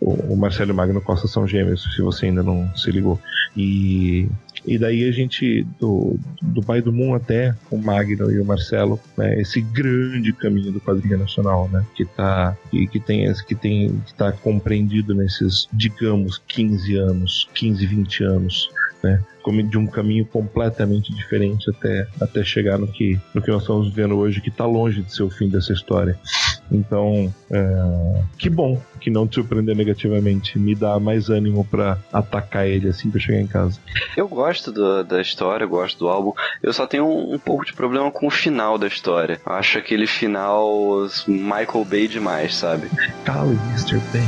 O, 0.00 0.32
o 0.32 0.36
Marcelo 0.38 0.70
e 0.70 0.72
o 0.72 0.74
Magno 0.74 1.02
Costa 1.02 1.28
são 1.28 1.46
gêmeos, 1.46 1.82
se 1.94 2.00
você 2.00 2.24
ainda 2.24 2.42
não 2.42 2.74
se 2.74 2.90
ligou. 2.90 3.20
E 3.54 4.26
e 4.66 4.78
daí 4.78 5.08
a 5.08 5.12
gente, 5.12 5.64
do, 5.78 6.18
do 6.42 6.60
pai 6.60 6.82
do 6.82 6.92
Moon 6.92 7.14
até 7.14 7.54
o 7.70 7.78
Magno 7.78 8.30
e 8.30 8.40
o 8.40 8.44
Marcelo, 8.44 8.98
né, 9.16 9.40
esse 9.40 9.60
grande 9.60 10.32
caminho 10.32 10.72
do 10.72 10.80
quadrinho 10.80 11.18
nacional, 11.18 11.68
né, 11.68 11.84
que 11.94 12.04
tá, 12.04 12.56
que, 12.70 12.86
que 12.88 12.98
tem, 12.98 13.32
que 13.46 13.54
tem, 13.54 14.02
que 14.04 14.14
tá 14.14 14.32
compreendido 14.32 15.14
nesses, 15.14 15.68
digamos, 15.72 16.42
15 16.48 16.96
anos, 16.96 17.48
15, 17.54 17.86
20 17.86 18.24
anos, 18.24 18.70
né, 19.02 19.22
de 19.70 19.78
um 19.78 19.86
caminho 19.86 20.26
completamente 20.26 21.14
diferente 21.14 21.70
até, 21.70 22.08
até 22.20 22.42
chegar 22.42 22.78
no 22.78 22.88
que, 22.88 23.20
no 23.32 23.40
que 23.40 23.50
nós 23.50 23.62
estamos 23.62 23.92
vendo 23.92 24.16
hoje, 24.16 24.40
que 24.40 24.48
está 24.48 24.66
longe 24.66 25.02
de 25.02 25.14
ser 25.14 25.22
o 25.22 25.30
fim 25.30 25.48
dessa 25.48 25.72
história. 25.72 26.18
Então, 26.70 27.32
é, 27.50 28.22
que 28.38 28.50
bom 28.50 28.80
que 29.00 29.10
não 29.10 29.26
te 29.26 29.36
surpreender 29.36 29.76
negativamente. 29.76 30.58
Me 30.58 30.74
dá 30.74 30.98
mais 30.98 31.28
ânimo 31.28 31.64
para 31.64 31.98
atacar 32.12 32.66
ele 32.66 32.88
assim 32.88 33.10
que 33.10 33.16
eu 33.16 33.20
chegar 33.20 33.40
em 33.40 33.46
casa. 33.46 33.78
Eu 34.16 34.28
gosto 34.28 34.72
do, 34.72 35.04
da 35.04 35.20
história, 35.20 35.66
gosto 35.66 35.98
do 35.98 36.08
álbum. 36.08 36.32
Eu 36.62 36.72
só 36.72 36.86
tenho 36.86 37.06
um, 37.06 37.34
um, 37.34 37.38
pouco 37.38 37.64
de 37.64 37.72
problema 37.72 38.10
com 38.10 38.26
o 38.26 38.30
final 38.30 38.78
da 38.78 38.86
história. 38.86 39.40
Acho 39.46 39.78
aquele 39.78 40.06
final 40.06 41.06
Michael 41.26 41.84
Bay 41.84 42.08
demais, 42.08 42.54
sabe? 42.54 42.88
Cala, 43.24 43.52
Mr. 43.70 44.00
Bay. 44.12 44.22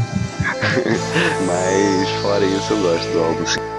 Mas 1.46 2.08
fora 2.22 2.44
isso, 2.44 2.72
eu 2.72 2.82
gosto 2.82 3.12
do 3.12 3.18
álbum, 3.20 3.46
sim. 3.46 3.77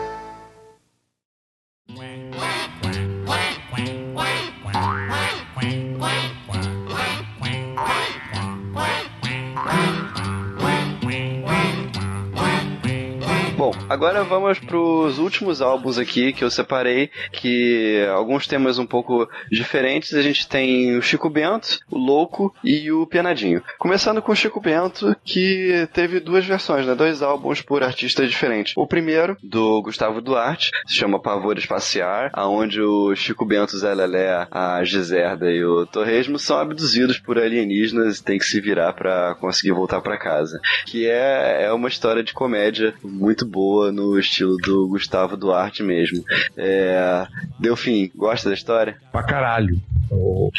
Agora 13.90 14.24
vamos 14.24 14.60
pros 14.60 15.18
últimos 15.18 15.64
álbuns 15.64 15.98
aqui 15.98 16.32
que 16.32 16.44
eu 16.44 16.52
separei, 16.52 17.10
que 17.32 18.06
alguns 18.14 18.45
temas 18.45 18.78
um 18.78 18.86
pouco 18.86 19.28
diferentes. 19.52 20.14
A 20.14 20.22
gente 20.22 20.48
tem 20.48 20.95
o 20.95 21.02
Chico 21.02 21.28
Bento, 21.28 21.80
o 21.90 21.98
Louco 21.98 22.53
e 22.64 22.91
o 22.91 23.07
Pianadinho. 23.07 23.64
Começando 23.80 24.22
com 24.22 24.32
o 24.32 24.36
Chico 24.36 24.61
Bento, 24.61 25.16
que 25.26 25.90
teve 25.91 26.20
duas 26.20 26.45
versões, 26.45 26.86
né? 26.86 26.94
Dois 26.94 27.24
álbuns 27.24 27.64
por 27.64 27.82
artistas 27.82 28.30
diferentes. 28.30 28.74
O 28.78 28.86
primeiro, 28.86 29.36
do 29.41 29.82
Gustavo 29.82 30.22
Duarte, 30.22 30.70
se 30.86 30.94
chama 30.94 31.20
Pavor 31.20 31.57
Espaciar, 31.57 32.30
aonde 32.34 32.80
o 32.80 33.16
Chico 33.16 33.44
Bento, 33.44 33.76
Zé 33.76 33.95
Lelé, 33.95 34.48
a 34.52 34.84
Giserda 34.84 35.49
e 35.49 35.66
o 35.66 35.88
Torresmo 35.88 36.38
são 36.38 36.60
abduzidos 36.60 37.18
por 37.18 37.40
alienígenas 37.40 38.20
e 38.20 38.24
tem 38.24 38.38
que 38.38 38.45
se 38.45 38.61
virar 38.61 38.94
para 38.94 39.34
conseguir 39.34 39.72
voltar 39.72 39.99
para 40.02 40.20
casa. 40.20 40.60
Que 40.86 41.07
é, 41.07 41.64
é 41.64 41.74
uma 41.74 41.88
história 41.88 42.22
de 42.22 42.34
comédia 42.34 42.94
muito 43.03 43.48
boa 43.48 43.78
boa 43.80 43.91
no 43.93 44.19
estilo 44.19 44.57
do 44.57 44.89
Gustavo 44.89 45.38
Duarte 45.38 45.81
mesmo. 45.81 46.23
É, 46.57 47.26
Delfim, 47.57 48.11
gosta 48.14 48.49
da 48.49 48.56
história? 48.56 48.97
Pra 49.10 49.23
caralho. 49.23 49.81
O, 50.11 50.51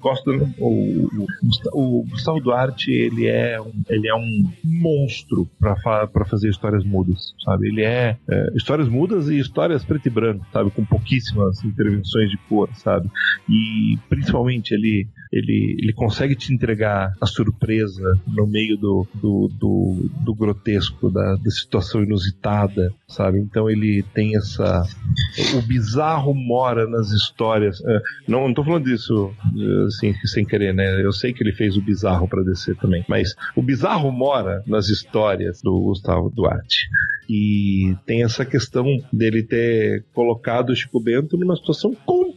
gosto, 0.00 0.30
o, 0.58 1.26
o, 1.72 2.04
Gustavo 2.08 2.40
Duarte 2.40 2.92
ele 2.92 3.26
é 3.26 3.58
um, 3.60 3.72
ele 3.88 4.06
é 4.06 4.14
um 4.14 4.52
monstro 4.62 5.48
para 5.58 6.24
fazer 6.26 6.50
histórias 6.50 6.84
mudas, 6.84 7.34
sabe? 7.42 7.68
Ele 7.68 7.82
é, 7.82 8.18
é, 8.28 8.46
histórias 8.54 8.86
mudas 8.86 9.28
e 9.28 9.38
histórias 9.38 9.82
preto 9.82 10.06
e 10.06 10.10
branco, 10.10 10.46
sabe? 10.52 10.70
Com 10.70 10.84
pouquíssimas 10.84 11.64
intervenções 11.64 12.30
de 12.30 12.36
cor, 12.48 12.68
sabe? 12.74 13.10
E 13.48 13.98
principalmente 14.10 14.74
ele 14.74 15.08
ele, 15.32 15.76
ele 15.78 15.92
consegue 15.92 16.34
te 16.34 16.52
entregar 16.52 17.14
a 17.20 17.26
surpresa 17.26 18.20
no 18.26 18.46
meio 18.46 18.76
do, 18.76 19.06
do, 19.14 19.48
do, 19.48 20.10
do 20.24 20.34
grotesco, 20.34 21.10
da, 21.10 21.36
da 21.36 21.50
situação 21.50 22.02
inusitada, 22.02 22.92
sabe? 23.06 23.38
Então 23.38 23.70
ele 23.70 24.04
tem 24.14 24.36
essa. 24.36 24.82
O 25.56 25.62
bizarro 25.62 26.34
mora 26.34 26.86
nas 26.88 27.10
histórias. 27.10 27.80
É, 27.84 28.00
não, 28.26 28.48
não 28.48 28.54
tô 28.54 28.64
falando 28.64 28.84
disso 28.84 29.32
assim, 29.86 30.14
sem 30.24 30.44
querer, 30.44 30.74
né? 30.74 31.02
Eu 31.04 31.12
sei 31.12 31.32
que 31.32 31.42
ele 31.42 31.52
fez 31.52 31.76
o 31.76 31.82
bizarro 31.82 32.28
para 32.28 32.42
descer 32.42 32.76
também, 32.76 33.04
mas 33.08 33.34
o 33.54 33.62
bizarro 33.62 34.10
mora 34.10 34.62
nas 34.66 34.88
histórias 34.88 35.62
do 35.62 35.80
Gustavo 35.80 36.30
Duarte. 36.30 36.88
E 37.28 37.94
tem 38.04 38.24
essa 38.24 38.44
questão 38.44 38.84
dele 39.12 39.44
ter 39.44 40.04
colocado 40.12 40.70
o 40.70 40.76
Chico 40.76 41.00
Bento 41.00 41.36
numa 41.36 41.54
situação 41.54 41.94
completamente 41.94 42.29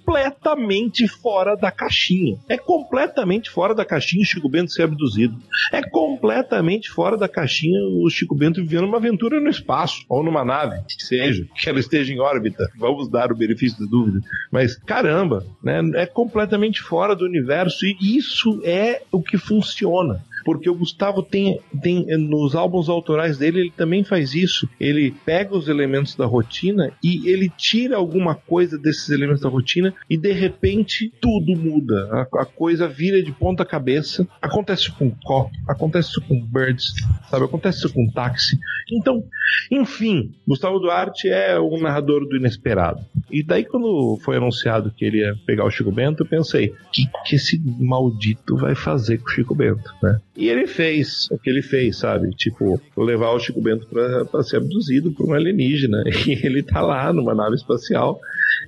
fora 1.07 1.55
da 1.55 1.71
caixinha. 1.71 2.37
É 2.49 2.57
completamente 2.57 3.49
fora 3.49 3.73
da 3.73 3.85
caixinha 3.85 4.23
o 4.23 4.25
Chico 4.25 4.49
Bento 4.49 4.71
ser 4.71 4.83
abduzido. 4.83 5.37
É 5.71 5.81
completamente 5.81 6.89
fora 6.89 7.17
da 7.17 7.27
caixinha 7.27 7.79
o 8.01 8.09
Chico 8.09 8.35
Bento 8.35 8.61
vivendo 8.61 8.85
uma 8.85 8.97
aventura 8.97 9.39
no 9.39 9.49
espaço, 9.49 10.05
ou 10.09 10.23
numa 10.23 10.43
nave, 10.43 10.81
que 10.87 11.03
seja, 11.03 11.45
que 11.55 11.69
ela 11.69 11.79
esteja 11.79 12.13
em 12.13 12.19
órbita. 12.19 12.69
Vamos 12.77 13.09
dar 13.09 13.31
o 13.31 13.35
benefício 13.35 13.79
da 13.79 13.89
dúvida. 13.89 14.19
Mas, 14.51 14.75
caramba, 14.75 15.45
né, 15.63 15.81
é 15.95 16.05
completamente 16.05 16.81
fora 16.81 17.15
do 17.15 17.25
universo 17.25 17.85
e 17.85 18.17
isso 18.17 18.61
é 18.63 19.01
o 19.11 19.21
que 19.21 19.37
funciona 19.37 20.23
porque 20.43 20.69
o 20.69 20.75
Gustavo 20.75 21.23
tem, 21.23 21.59
tem 21.81 22.05
nos 22.17 22.55
álbuns 22.55 22.89
autorais 22.89 23.37
dele, 23.37 23.61
ele 23.61 23.73
também 23.75 24.03
faz 24.03 24.33
isso. 24.33 24.67
Ele 24.79 25.13
pega 25.25 25.55
os 25.55 25.67
elementos 25.67 26.15
da 26.15 26.25
rotina 26.25 26.91
e 27.03 27.29
ele 27.29 27.49
tira 27.49 27.97
alguma 27.97 28.35
coisa 28.35 28.77
desses 28.77 29.09
elementos 29.09 29.41
da 29.41 29.49
rotina 29.49 29.93
e 30.09 30.17
de 30.17 30.31
repente 30.31 31.11
tudo 31.21 31.55
muda. 31.55 32.09
A, 32.11 32.41
a 32.41 32.45
coisa 32.45 32.87
vira 32.87 33.21
de 33.21 33.31
ponta 33.31 33.65
cabeça. 33.65 34.27
Acontece 34.41 34.91
com 34.91 35.11
Cop, 35.23 35.51
acontece 35.67 36.19
com 36.21 36.41
Birds, 36.41 36.93
sabe? 37.29 37.45
Acontece 37.45 37.91
com 37.91 38.09
Táxi. 38.09 38.57
Então, 38.91 39.23
enfim, 39.71 40.33
Gustavo 40.47 40.79
Duarte 40.79 41.29
é 41.29 41.59
um 41.59 41.79
narrador 41.79 42.27
do 42.27 42.35
inesperado. 42.35 43.01
E 43.31 43.43
daí 43.43 43.65
quando 43.65 44.19
foi 44.23 44.37
anunciado 44.37 44.91
que 44.91 45.05
ele 45.05 45.19
ia 45.19 45.35
pegar 45.45 45.65
o 45.65 45.71
Chico 45.71 45.91
Bento, 45.91 46.23
eu 46.23 46.27
pensei, 46.27 46.67
o 46.69 46.91
que, 46.91 47.07
que 47.25 47.35
esse 47.35 47.59
maldito 47.79 48.55
vai 48.55 48.75
fazer 48.75 49.17
com 49.17 49.27
o 49.27 49.31
Chico 49.31 49.55
Bento, 49.55 49.93
né? 50.01 50.19
E 50.35 50.49
ele 50.49 50.65
fez 50.67 51.27
o 51.31 51.37
que 51.37 51.49
ele 51.49 51.61
fez, 51.61 51.97
sabe? 51.97 52.29
Tipo, 52.31 52.81
levar 52.97 53.31
o 53.31 53.39
Chico 53.39 53.61
Bento 53.61 53.87
para 53.87 54.43
ser 54.43 54.57
abduzido 54.57 55.11
por 55.11 55.27
um 55.27 55.33
alienígena. 55.33 56.03
E 56.25 56.45
ele 56.45 56.63
tá 56.63 56.81
lá 56.81 57.11
numa 57.11 57.35
nave 57.35 57.55
espacial 57.55 58.19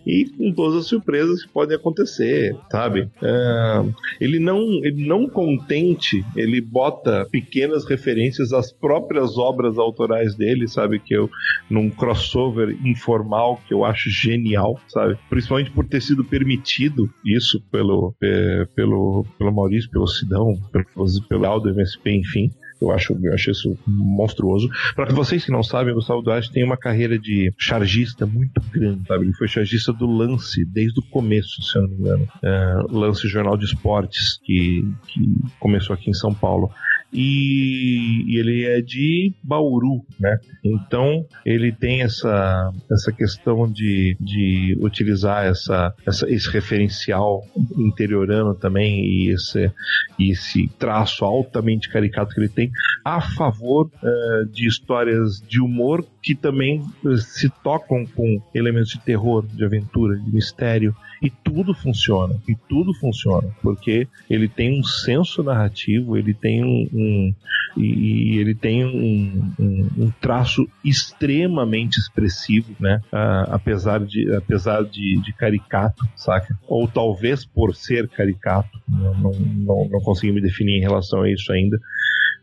e 0.06 0.26
com 0.26 0.52
todas 0.52 0.82
as 0.82 0.86
surpresas 0.88 1.44
que 1.44 1.50
podem 1.50 1.76
acontecer, 1.76 2.56
sabe? 2.72 3.10
É, 3.22 3.86
ele 4.20 4.40
não, 4.40 4.60
ele 4.84 5.08
não 5.08 5.28
contente, 5.28 6.24
ele 6.36 6.62
bota 6.62 7.28
pequenas 7.32 7.86
referências 7.86 8.54
às 8.54 8.72
próprias 8.72 9.38
obras 9.38 9.78
autorais 9.78 10.36
dele, 10.36 10.68
sabe? 10.68 11.00
Que 11.00 11.16
eu 11.16 11.30
num 11.70 11.90
crossover 11.90 12.78
informal 12.86 13.60
que 13.68 13.74
eu 13.74 13.84
acho 13.84 14.10
genial, 14.10 14.80
sabe? 14.88 15.18
Principalmente 15.30 15.72
por 15.72 15.86
ter 15.86 16.02
sido 16.02 16.24
permitido 16.24 17.10
isso 17.26 17.62
pelo 17.72 18.14
pelo 18.76 19.26
pelo 19.38 19.54
Maurício, 19.54 19.90
pelo 19.90 20.08
Sidão, 20.08 20.54
pelo, 20.72 20.86
pelo 21.28 21.46
Aldo 21.56 21.70
MSP, 21.70 22.12
enfim. 22.12 22.52
Eu 22.82 22.92
acho, 22.92 23.18
eu 23.24 23.34
acho 23.34 23.52
isso 23.52 23.78
monstruoso. 23.88 24.70
Para 24.96 25.14
vocês 25.14 25.46
que 25.46 25.52
não 25.52 25.64
sabem, 25.64 25.94
o 25.94 25.96
Gustavo 25.96 26.22
Duarte 26.22 26.52
tem 26.52 26.64
uma 26.64 26.78
carreira 26.78 27.18
de 27.18 27.54
chargista 27.58 28.26
muito 28.26 28.62
grande, 28.72 29.08
sabe? 29.08 29.26
Ele 29.26 29.34
foi 29.34 29.48
chargista 29.48 29.94
do 29.94 30.06
Lance 30.06 30.66
desde 30.66 31.00
o 31.00 31.04
começo, 31.04 31.62
se 31.64 31.78
eu 31.78 31.84
não 31.84 31.90
me 31.90 31.96
engano. 31.96 32.28
É, 32.44 32.74
Lance 32.90 33.28
Jornal 33.28 33.58
de 33.58 33.66
Esportes, 33.66 34.40
que, 34.44 34.84
que 35.08 35.22
começou 35.60 35.94
aqui 35.94 36.10
em 36.10 36.14
São 36.14 36.34
Paulo. 36.34 36.70
E, 37.12 38.24
e 38.28 38.40
ele 38.40 38.66
é 38.66 38.82
de 38.82 39.34
Bauru, 39.44 40.06
né? 40.20 40.38
Então 40.64 41.26
ele 41.46 41.72
tem 41.72 42.02
essa, 42.02 42.72
essa 42.92 43.12
questão 43.12 43.72
de, 43.72 44.18
de 44.20 44.78
utilizar 44.82 45.46
essa, 45.46 45.94
essa, 46.06 46.30
esse 46.30 46.50
referencial 46.50 47.44
interiorano 47.78 48.54
também 48.56 49.06
e 49.06 49.34
esse, 49.34 49.72
e 50.20 50.32
esse 50.32 50.68
traço 50.80 51.24
altamente 51.24 51.90
caricato 51.90 52.34
que 52.34 52.42
ele 52.42 52.50
tem 52.50 52.72
a 53.04 53.22
favor 53.22 53.88
uh, 53.88 54.46
de 54.52 54.68
histórias 54.68 55.42
de 55.48 55.62
humor 55.62 56.06
que 56.22 56.36
também 56.36 56.82
uh, 57.04 57.18
se 57.18 57.50
tocam 57.64 58.06
com 58.06 58.42
elementos 58.54 58.90
de 58.90 59.00
terror, 59.00 59.46
de 59.46 59.64
aventura, 59.64 60.18
de 60.18 60.34
mistério 60.34 60.96
e 61.22 61.30
tudo 61.30 61.74
funciona. 61.74 62.36
E 62.48 62.56
tudo 62.56 62.94
funciona. 62.94 63.50
Porque 63.62 64.08
ele 64.30 64.48
tem 64.48 64.80
um 64.80 64.84
senso 64.84 65.44
narrativo, 65.44 66.18
ele 66.18 66.34
tem 66.34 66.64
um. 66.64 66.88
um 66.94 67.34
e, 67.78 68.38
ele 68.38 68.56
tem 68.56 68.86
um, 68.86 69.54
um, 69.60 69.90
um, 69.98 70.12
traço 70.22 70.68
extremamente 70.84 72.00
expressivo, 72.00 72.74
né? 72.80 73.02
Uh, 73.12 73.52
apesar 73.52 74.00
de, 74.00 74.34
apesar 74.34 74.84
de, 74.84 75.22
de, 75.22 75.34
caricato, 75.34 76.08
saca? 76.16 76.58
Ou 76.68 76.88
talvez 76.88 77.44
por 77.44 77.76
ser 77.76 78.08
caricato, 78.08 78.80
não, 78.88 79.14
não, 79.16 79.32
não, 79.32 79.90
não 79.90 80.00
consegui 80.02 80.32
me 80.32 80.42
definir 80.42 80.78
em 80.78 80.82
relação 80.82 81.22
a 81.22 81.32
isso 81.32 81.52
ainda 81.52 81.80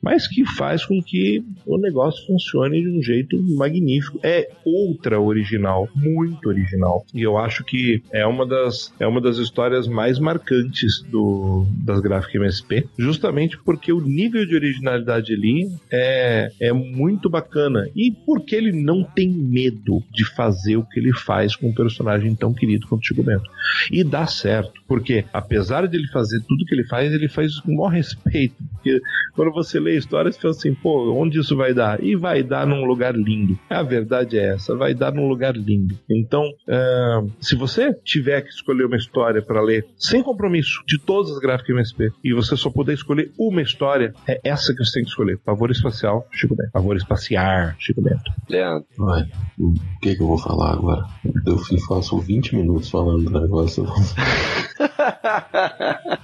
mas 0.03 0.27
que 0.27 0.45
faz 0.45 0.85
com 0.85 1.01
que 1.01 1.45
o 1.65 1.79
negócio 1.79 2.27
funcione 2.27 2.83
de 2.83 2.89
um 2.89 3.03
jeito 3.03 3.41
magnífico. 3.57 4.19
É 4.23 4.51
outra 4.65 5.21
original, 5.21 5.89
muito 5.95 6.49
original. 6.49 7.07
E 7.15 7.23
eu 7.23 7.39
acho 7.39 7.65
que 7.65 8.03
é 8.11 8.27
uma 8.27 8.45
das, 8.45 8.93
é 8.99 9.07
uma 9.07 9.21
das 9.21 9.39
histórias 9.39 9.87
mais 9.87 10.19
marcantes 10.19 11.03
do, 11.09 11.67
das 11.85 12.01
gráficas 12.01 12.33
MSP, 12.35 12.89
justamente 12.99 13.59
porque 13.59 13.93
o 13.93 14.01
nível 14.01 14.45
de 14.47 14.55
originalidade 14.55 15.33
ali 15.33 15.71
é, 15.91 16.51
é 16.61 16.73
muito 16.73 17.31
bacana. 17.31 17.89
E 17.95 18.11
porque 18.11 18.57
ele 18.57 18.73
não 18.73 19.05
tem 19.05 19.31
medo 19.31 20.03
de 20.13 20.25
fazer 20.25 20.77
o 20.77 20.85
que 20.85 20.99
ele 20.99 21.13
faz 21.13 21.55
com 21.55 21.69
um 21.69 21.75
personagem 21.75 22.35
tão 22.35 22.53
querido 22.53 22.87
quanto 22.89 23.03
o 23.03 23.07
Chico 23.07 23.23
Bento. 23.23 23.49
E 23.91 24.03
dá 24.03 24.27
certo, 24.27 24.83
porque 24.89 25.25
apesar 25.33 25.87
de 25.87 25.97
ele 25.97 26.09
fazer 26.09 26.41
tudo 26.49 26.65
que 26.65 26.75
ele 26.75 26.85
faz, 26.85 27.13
ele 27.13 27.29
faz 27.29 27.61
com 27.61 27.73
o 27.73 27.77
maior 27.77 27.91
respeito. 27.91 28.57
Porque 28.75 29.01
quando 29.35 29.53
você 29.53 29.79
lê 29.79 29.92
histórias, 29.97 30.35
você 30.35 30.43
fala 30.43 30.55
assim, 30.55 30.75
pô, 30.75 31.13
onde 31.13 31.41
isso 31.41 31.57
vai 31.57 31.75
dar? 31.75 32.03
E 32.03 32.17
vai 32.17 32.43
dar 32.43 32.67
num 32.67 32.85
lugar 32.85 33.15
lindo. 33.15 33.59
A 33.69 33.83
verdade 33.83 34.39
é 34.39 34.55
essa, 34.55 34.77
vai 34.77 34.95
dar 34.95 35.13
num 35.13 35.29
lugar 35.29 35.57
lindo. 35.57 35.99
Então, 36.11 36.43
uh, 36.43 37.31
se 37.41 37.55
você 37.55 37.93
tiver 38.05 38.43
que 38.43 38.49
escolher 38.49 38.87
uma 38.87 38.97
história 38.97 39.43
para 39.43 39.63
ler, 39.63 39.87
sem 39.97 40.23
compromisso, 40.23 40.83
de 40.87 40.99
todas 40.99 41.31
as 41.31 41.39
gráficas 41.39 41.71
MSP, 41.71 42.11
e 42.25 42.33
você 42.33 42.57
só 42.57 42.71
puder 42.71 42.95
escolher 42.95 43.31
uma 43.39 43.63
história, 43.63 44.15
é 44.27 44.41
essa 44.45 44.75
que 44.75 44.85
você 44.85 44.95
tem 44.95 45.05
que 45.05 45.11
escolher. 45.11 45.39
Favor 45.45 45.71
espacial, 45.71 46.27
Chico 46.33 46.55
Bento. 46.55 46.71
Favor 46.73 46.97
espaciar, 46.97 47.77
Chico 47.79 48.03
Bento. 48.03 48.31
Leandro. 48.49 48.87
Vai. 48.97 49.29
O 49.59 49.75
que, 50.01 50.17
que 50.17 50.23
eu 50.23 50.27
vou 50.27 50.39
falar 50.39 50.73
agora? 50.73 51.05
Eu 51.47 51.59
faço 51.87 52.19
20 52.19 52.57
minutos 52.57 52.91
falando 52.91 53.31
do 53.31 53.41
negócio. 53.41 53.87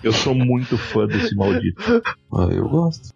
eu 0.03 0.13
sou 0.13 0.35
muito 0.35 0.77
fã 0.77 1.07
desse 1.07 1.35
maldito. 1.35 1.83
Ah, 2.31 2.49
eu 2.51 2.69
gosto. 2.69 3.15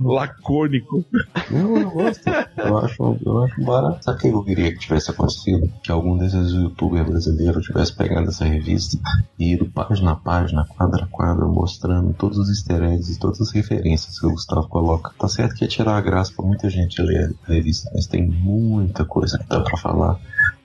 Lacônico. 0.00 1.04
Não, 1.50 1.76
eu 1.76 1.90
gosto. 1.90 2.28
Eu 2.56 2.78
acho, 2.78 3.18
eu 3.24 3.44
acho 3.44 3.64
barato. 3.64 4.04
Sabe 4.04 4.18
o 4.18 4.20
que 4.20 4.28
eu 4.28 4.44
queria 4.44 4.72
que 4.72 4.78
tivesse 4.80 5.10
acontecido? 5.10 5.72
Que 5.82 5.92
algum 5.92 6.18
desses 6.18 6.52
youtubers 6.52 7.06
brasileiros 7.06 7.64
tivesse 7.64 7.94
pegado 7.94 8.28
essa 8.28 8.44
revista 8.44 8.98
e 9.38 9.52
ido 9.52 9.66
página 9.70 10.12
a 10.12 10.16
página, 10.16 10.64
quadra 10.64 11.04
a 11.04 11.06
quadra, 11.06 11.46
mostrando 11.46 12.12
todos 12.14 12.36
os 12.38 12.48
easter 12.48 12.82
eggs 12.82 13.12
e 13.12 13.18
todas 13.18 13.40
as 13.40 13.52
referências 13.52 14.18
que 14.18 14.26
o 14.26 14.32
Gustavo 14.32 14.68
coloca. 14.68 15.12
Tá 15.18 15.28
certo 15.28 15.54
que 15.54 15.64
ia 15.64 15.68
tirar 15.68 15.96
a 15.96 16.00
graça 16.00 16.32
pra 16.34 16.44
muita 16.44 16.68
gente 16.68 17.00
ler 17.00 17.34
a 17.46 17.52
revista, 17.52 17.88
mas 17.94 18.06
tem 18.06 18.26
muita 18.26 19.04
coisa 19.04 19.38
que 19.38 19.46
dá 19.48 19.60
pra 19.60 19.76
falar. 19.76 20.18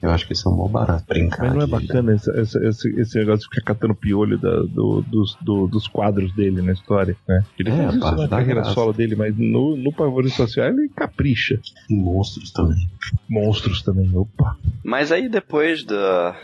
Eu 0.03 0.09
acho 0.09 0.27
que 0.27 0.34
isso 0.34 0.49
é 0.49 0.51
um 0.51 0.55
bom 0.57 0.67
barato. 0.67 1.05
Brincar. 1.07 1.45
Mas 1.45 1.53
não 1.53 1.61
é 1.61 1.65
bacana 1.65 2.13
esse, 2.13 2.30
esse, 2.38 2.99
esse, 2.99 3.17
negócio 3.17 3.47
de 3.47 3.55
ficar 3.55 3.73
catando 3.73 3.95
piolho 3.95 4.38
da, 4.38 4.63
do, 4.63 5.01
dos, 5.01 5.38
do, 5.39 5.65
dos 5.65 5.88
quadros 5.88 6.35
dele 6.35 6.61
na 6.61 6.73
história, 6.73 7.15
né? 7.25 7.41
Ele 7.57 7.69
é, 7.69 7.75
faz 7.75 7.95
isso 7.95 8.15
na 8.17 8.27
carreira 8.27 8.65
solo 8.65 8.91
dele, 8.91 9.15
mas 9.15 9.34
no, 9.38 9.77
no 9.77 9.93
Pavor 9.93 10.30
Social 10.30 10.67
ele 10.67 10.89
capricha. 10.89 11.57
E 11.89 11.95
monstros 11.95 12.51
também. 12.51 12.85
Monstros 13.30 13.81
também, 13.81 14.11
opa. 14.13 14.57
Mas 14.84 15.09
aí 15.09 15.30
depois 15.30 15.85
do, 15.85 15.95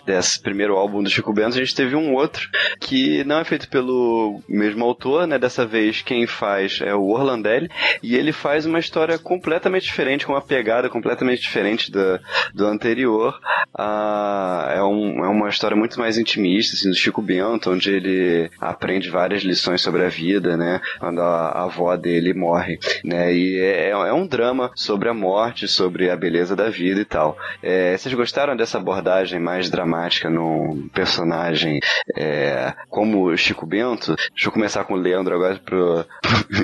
desse 0.05 0.39
primeiro 0.39 0.77
álbum 0.77 1.03
do 1.03 1.09
Chico 1.09 1.33
Bento, 1.33 1.57
a 1.57 1.59
gente 1.59 1.75
teve 1.75 1.97
um 1.97 2.13
outro 2.13 2.47
que 2.79 3.25
não 3.25 3.39
é 3.39 3.43
feito 3.43 3.67
pelo 3.67 4.41
mesmo 4.47 4.85
autor, 4.85 5.27
né? 5.27 5.37
Dessa 5.37 5.65
vez 5.65 6.01
quem 6.01 6.25
faz 6.25 6.79
é 6.81 6.95
o 6.95 7.09
Orlandelli, 7.09 7.69
e 8.01 8.15
ele 8.15 8.31
faz 8.31 8.65
uma 8.65 8.79
história 8.79 9.19
completamente 9.19 9.83
diferente, 9.83 10.25
com 10.25 10.31
uma 10.31 10.41
pegada 10.41 10.89
completamente 10.89 11.41
diferente 11.41 11.91
do, 11.91 12.19
do 12.53 12.65
anterior. 12.65 13.37
Ah, 13.73 14.73
é, 14.75 14.83
um, 14.83 15.23
é 15.23 15.27
uma 15.27 15.49
história 15.49 15.75
muito 15.75 15.99
mais 15.99 16.17
intimista, 16.17 16.75
assim, 16.75 16.89
do 16.89 16.95
Chico 16.95 17.21
Bento, 17.21 17.71
onde 17.71 17.91
ele 17.91 18.49
aprende 18.59 19.09
várias 19.09 19.43
lições 19.43 19.81
sobre 19.81 20.03
a 20.03 20.09
vida, 20.09 20.57
né? 20.57 20.81
Quando 20.99 21.21
a, 21.21 21.49
a 21.49 21.63
avó 21.63 21.95
dele 21.95 22.33
morre, 22.33 22.79
né? 23.03 23.33
E 23.33 23.59
é, 23.59 23.89
é 23.89 24.13
um 24.13 24.27
drama 24.27 24.71
sobre 24.75 25.09
a 25.09 25.13
morte, 25.13 25.67
sobre 25.67 26.09
a 26.09 26.15
beleza 26.15 26.55
da 26.55 26.69
vida 26.69 27.01
e 27.01 27.05
tal. 27.05 27.37
É, 27.61 27.97
vocês 27.97 28.13
gostaram 28.13 28.55
dessa 28.55 28.77
abordagem 28.77 29.39
mais 29.39 29.69
dramática 29.69 30.29
num 30.29 30.89
personagem 30.93 31.79
é, 32.17 32.73
como 32.89 33.25
o 33.25 33.37
Chico 33.37 33.65
Bento? 33.65 34.15
Deixa 34.15 34.47
eu 34.47 34.51
começar 34.51 34.83
com 34.83 34.93
o 34.93 34.97
Leandro 34.97 35.35
agora 35.35 35.59
pro, 35.63 36.05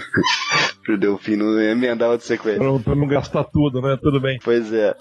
pro 0.83 0.97
Delfino 0.97 1.59
emendar 1.61 2.09
outra 2.09 2.25
sequência. 2.25 2.59
Pra 2.59 2.67
não, 2.67 2.81
pra 2.81 2.95
não 2.95 3.07
gastar 3.07 3.43
tudo, 3.45 3.81
né? 3.81 3.97
Tudo 4.01 4.19
bem. 4.19 4.39
Pois 4.43 4.71
é. 4.73 4.95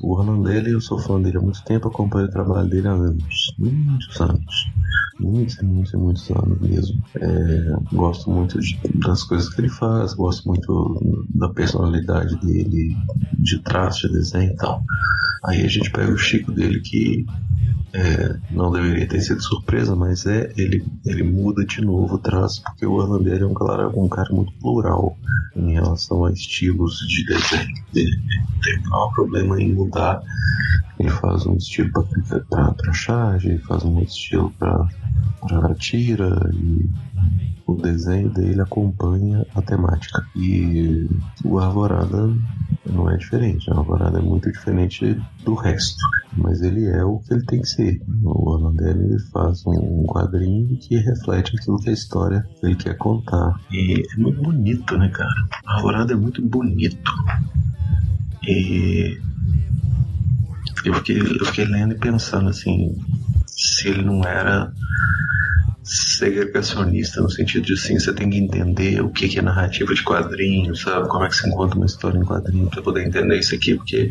O 0.00 0.14
Orlando 0.14 0.48
dele, 0.48 0.74
eu 0.74 0.80
sou 0.80 0.98
fã 1.08 1.20
dele 1.20 1.38
há 1.38 1.40
muito 1.40 1.64
tempo, 1.64 1.88
acompanho 1.88 2.26
o 2.26 2.30
trabalho 2.30 2.68
dele 2.68 2.86
há 2.86 2.92
anos. 2.92 3.54
Muitos 3.58 4.20
anos. 4.20 4.70
Muitos, 5.18 5.60
muitos, 5.62 5.92
muitos 5.94 6.30
anos 6.30 6.60
mesmo. 6.60 7.02
É, 7.16 7.76
gosto 7.92 8.30
muito 8.30 8.60
de, 8.60 8.78
das 8.94 9.24
coisas 9.24 9.48
que 9.48 9.62
ele 9.62 9.70
faz, 9.70 10.12
gosto 10.12 10.46
muito 10.46 11.26
da 11.34 11.48
personalidade 11.48 12.38
dele, 12.40 12.94
de 13.38 13.58
traço, 13.60 14.06
de 14.06 14.12
desenho 14.12 14.52
e 14.52 14.56
tal. 14.56 14.84
Aí 15.44 15.64
a 15.64 15.68
gente 15.68 15.90
pega 15.90 16.12
o 16.12 16.18
Chico 16.18 16.52
dele 16.52 16.80
que 16.80 17.24
é, 17.92 18.36
não 18.50 18.70
deveria 18.70 19.08
ter 19.08 19.20
sido 19.20 19.42
surpresa, 19.42 19.96
mas 19.96 20.26
é 20.26 20.52
ele, 20.56 20.84
ele 21.06 21.22
muda 21.22 21.64
de 21.64 21.80
novo 21.80 22.16
o 22.16 22.18
traço, 22.18 22.62
porque 22.62 22.84
o 22.84 22.92
Orlandelli 22.92 23.42
é 23.42 23.46
um 23.46 23.54
cara, 23.54 23.88
um 23.88 24.08
cara 24.08 24.28
muito 24.30 24.52
plural 24.60 25.16
em 25.56 25.72
relação 25.72 26.24
a 26.24 26.32
estilos 26.32 26.98
de 27.08 27.24
desenho. 27.24 27.74
Ele 27.94 28.16
tem 28.62 28.78
um 28.86 29.12
problema 29.12 29.60
em 29.60 29.72
mudar. 29.72 30.22
Ele 30.98 31.10
faz 31.10 31.46
um 31.46 31.56
estilo 31.56 31.90
para 32.50 32.92
charge, 32.92 33.58
faz 33.58 33.84
um 33.84 33.94
outro 33.94 34.08
estilo 34.08 34.52
para 34.58 35.74
tira 35.74 36.50
e 36.54 36.90
o 37.66 37.74
desenho 37.74 38.30
dele 38.30 38.60
acompanha 38.60 39.46
a 39.54 39.60
temática. 39.62 40.26
E 40.34 41.06
o 41.44 41.58
Arvorada 41.58 42.34
não 42.86 43.10
é 43.10 43.16
diferente. 43.16 43.70
A 43.70 43.76
Arvorada 43.76 44.18
é 44.18 44.22
muito 44.22 44.50
diferente 44.50 45.20
do 45.44 45.54
resto. 45.54 46.02
Mas 46.36 46.62
ele 46.62 46.86
é 46.86 47.04
o 47.04 47.18
que 47.18 47.34
ele 47.34 47.44
tem 47.44 47.60
que 47.60 47.68
ser. 47.68 48.00
O 48.24 48.50
Orlandelli 48.50 49.04
ele 49.04 49.18
faz 49.30 49.64
um 49.66 50.04
quadrinho 50.06 50.78
que 50.78 50.96
reflete 50.96 51.56
aquilo 51.56 51.78
que 51.78 51.90
a 51.90 51.92
história 51.92 52.46
que 52.58 52.66
ele 52.66 52.76
quer 52.76 52.96
contar. 52.96 53.60
E 53.70 54.02
é 54.02 54.16
muito 54.16 54.42
bonito, 54.42 54.96
né, 54.96 55.08
cara? 55.10 55.30
A 55.66 55.74
Arvorada 55.74 56.14
é 56.14 56.16
muito 56.16 56.40
bonito. 56.46 57.12
E 58.46 59.20
eu 60.88 60.94
fiquei, 60.94 61.20
eu 61.40 61.44
fiquei 61.46 61.64
lendo 61.64 61.94
e 61.94 61.98
pensando 61.98 62.48
assim, 62.48 62.96
se 63.46 63.88
ele 63.88 64.02
não 64.02 64.24
era 64.24 64.72
segregacionista 65.88 67.22
no 67.22 67.30
sentido 67.30 67.64
de 67.64 67.72
assim, 67.72 67.98
você 67.98 68.12
tem 68.12 68.28
que 68.28 68.36
entender 68.36 69.00
o 69.00 69.08
que 69.08 69.38
é 69.38 69.42
narrativa 69.42 69.94
de 69.94 70.02
quadrinhos, 70.02 70.82
sabe? 70.82 71.08
Como 71.08 71.24
é 71.24 71.28
que 71.28 71.36
se 71.36 71.48
encontra 71.48 71.76
uma 71.76 71.86
história 71.86 72.18
em 72.18 72.24
quadrinho 72.24 72.68
para 72.68 72.82
poder 72.82 73.06
entender 73.06 73.38
isso 73.38 73.54
aqui, 73.54 73.74
porque 73.74 74.10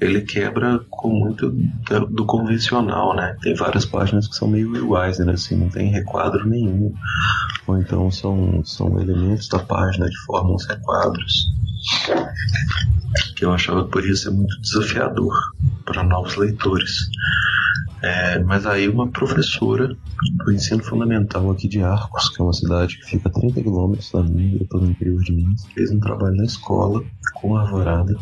ele 0.00 0.22
quebra 0.22 0.80
com 0.88 1.10
muito 1.10 1.50
do, 2.10 2.24
convencional, 2.24 3.14
né? 3.14 3.36
Tem 3.42 3.54
várias 3.54 3.84
páginas 3.84 4.26
que 4.26 4.34
são 4.34 4.48
meio 4.48 4.74
iguais, 4.74 5.18
né? 5.18 5.32
Assim, 5.32 5.56
não 5.56 5.68
tem 5.68 5.90
requadro 5.90 6.48
nenhum. 6.48 6.94
Ou 7.66 7.78
então 7.78 8.10
são, 8.10 8.64
são 8.64 8.98
elementos 8.98 9.48
da 9.48 9.58
página 9.58 10.08
de 10.08 10.16
formam 10.24 10.54
os 10.54 10.66
requadros. 10.66 11.52
Que 13.36 13.44
eu 13.44 13.52
achava 13.52 13.84
que 13.84 13.90
podia 13.90 14.16
ser 14.16 14.30
muito 14.30 14.58
desafiador 14.62 15.34
para 15.84 16.02
novos 16.02 16.36
leitores. 16.36 16.90
É, 18.02 18.40
mas 18.40 18.66
aí 18.66 18.88
uma 18.88 19.06
professora 19.06 19.96
do 20.44 20.52
ensino 20.52 20.82
fundamental 20.82 21.48
aqui 21.52 21.68
de 21.68 21.80
Arcos, 21.82 22.30
que 22.30 22.42
é 22.42 22.44
uma 22.44 22.52
cidade 22.52 22.98
que 22.98 23.06
fica 23.06 23.28
a 23.28 23.32
30 23.32 23.62
quilômetros 23.62 24.10
da 24.10 24.24
minha, 24.24 24.58
no 24.72 24.90
interior 24.90 25.22
de 25.22 25.32
Minas, 25.32 25.64
fez 25.66 25.92
um 25.92 26.00
trabalho 26.00 26.34
na 26.34 26.44
escola 26.44 27.04
com 27.34 27.56
a 27.56 27.60
alvorada. 27.60 28.16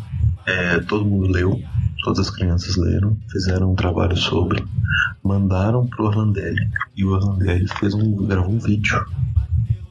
É, 0.45 0.79
todo 0.81 1.03
mundo 1.03 1.27
leu, 1.27 1.59
todas 2.03 2.19
as 2.19 2.29
crianças 2.29 2.75
leram, 2.75 3.17
fizeram 3.31 3.71
um 3.71 3.75
trabalho 3.75 4.15
sobre, 4.15 4.63
mandaram 5.23 5.87
pro 5.87 6.05
Orlandelli 6.05 6.69
e 6.95 7.03
o 7.03 7.13
Orlandelli 7.13 7.67
fez 7.79 7.95
um, 7.95 8.15
gravou 8.27 8.53
um 8.53 8.59
vídeo 8.59 9.03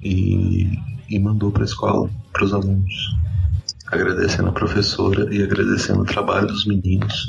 e, 0.03 0.71
e 1.09 1.19
mandou 1.19 1.51
para 1.51 1.62
a 1.62 1.67
escola 1.67 2.09
para 2.33 2.45
os 2.45 2.53
alunos, 2.53 3.17
agradecendo 3.91 4.49
a 4.49 4.53
professora 4.53 5.33
e 5.35 5.43
agradecendo 5.43 6.01
o 6.01 6.07
trabalho 6.07 6.47
dos 6.47 6.65
meninos 6.65 7.27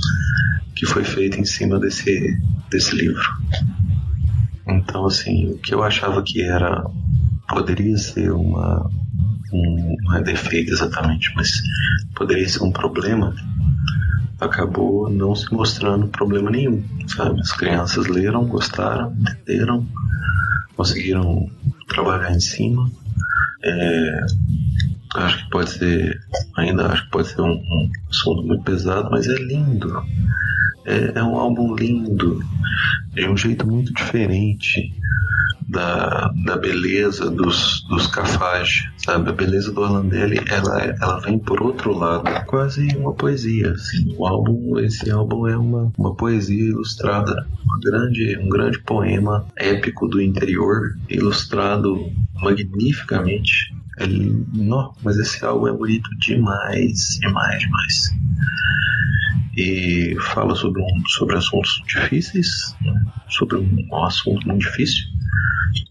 que 0.76 0.86
foi 0.86 1.04
feito 1.04 1.40
em 1.40 1.46
cima 1.46 1.80
desse, 1.80 2.38
desse 2.70 2.96
livro. 2.96 3.24
Então, 4.68 5.06
assim, 5.06 5.52
o 5.52 5.58
que 5.58 5.74
eu 5.74 5.84
achava 5.84 6.22
que 6.24 6.42
era 6.42 6.84
poderia 7.48 7.98
ser 7.98 8.32
uma 8.32 8.90
um, 9.54 9.96
não 10.02 10.16
é 10.16 10.24
defeito 10.24 10.72
exatamente, 10.72 11.32
mas 11.36 11.62
poderia 12.16 12.48
ser 12.48 12.64
um 12.64 12.72
problema, 12.72 13.36
acabou 14.40 15.10
não 15.10 15.36
se 15.36 15.54
mostrando 15.54 16.08
problema 16.08 16.50
nenhum, 16.50 16.84
sabe? 17.08 17.40
As 17.42 17.52
crianças 17.52 18.08
leram, 18.08 18.46
gostaram, 18.48 19.14
entenderam, 19.20 19.86
conseguiram 20.76 21.50
trabalhar 21.88 22.32
em 22.32 22.40
cima. 22.40 22.90
É, 23.64 24.26
acho 25.16 25.44
que 25.44 25.50
pode 25.50 25.70
ser, 25.72 26.22
ainda 26.58 26.88
acho 26.88 27.06
que 27.06 27.12
pode 27.12 27.28
ser 27.28 27.42
um, 27.42 27.54
um 27.54 27.92
assunto 28.10 28.44
muito 28.44 28.64
pesado, 28.64 29.10
mas 29.12 29.28
é 29.28 29.36
lindo. 29.36 30.04
É, 30.86 31.20
é 31.20 31.24
um 31.24 31.36
álbum 31.36 31.76
lindo, 31.76 32.44
de 33.14 33.28
um 33.28 33.38
jeito 33.38 33.68
muito 33.68 33.94
diferente 33.94 34.92
da, 35.72 36.32
da 36.44 36.58
beleza 36.58 37.30
dos, 37.30 37.86
dos 37.88 38.08
Cafage, 38.08 38.92
sabe? 38.98 39.30
A 39.30 39.34
beleza 39.34 39.72
do 39.72 39.82
Orlandelli, 39.82 40.42
ela, 40.50 40.82
ela 41.02 41.20
vem 41.20 41.40
por 41.40 41.62
outro 41.62 41.98
lado, 41.98 42.24
quase 42.46 42.88
uma 42.98 43.14
poesia, 43.14 43.72
assim. 43.72 44.14
O 44.18 44.28
álbum, 44.28 44.78
esse 44.80 45.10
álbum 45.10 45.48
é 45.48 45.58
uma, 45.58 45.92
uma 45.98 46.14
poesia 46.14 46.70
ilustrada, 46.70 47.48
uma 47.64 47.80
grande, 47.80 48.38
um 48.38 48.50
grande 48.50 48.80
poema 48.80 49.46
épico 49.56 50.08
do 50.08 50.22
interior, 50.22 50.96
ilustrado 51.10 52.12
magnificamente. 52.42 53.74
Não, 54.08 54.94
mas 55.04 55.18
esse 55.18 55.44
álbum 55.44 55.68
é 55.68 55.74
bonito 55.74 56.10
demais, 56.20 57.18
demais, 57.22 57.60
demais 57.60 58.22
e 59.58 60.16
fala 60.34 60.56
sobre, 60.56 60.82
um, 60.82 61.06
sobre 61.08 61.36
assuntos 61.36 61.82
difíceis, 61.88 62.76
né? 62.82 63.06
sobre 63.30 63.58
um, 63.58 63.88
um, 63.92 64.04
assunto 64.04 64.48
muito 64.48 64.62
difícil. 64.62 65.06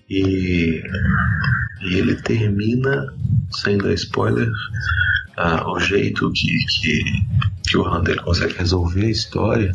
E, 0.09 0.83
e 1.83 1.95
ele 1.95 2.17
termina, 2.17 3.13
sem 3.51 3.79
dar 3.79 3.93
spoiler, 3.95 4.51
ah, 5.37 5.71
o 5.71 5.79
jeito 5.79 6.31
que, 6.33 6.59
que, 6.67 7.03
que 7.69 7.77
o 7.77 7.89
Hunter 7.89 8.21
consegue 8.23 8.55
resolver 8.55 9.07
a 9.07 9.11
história, 9.11 9.73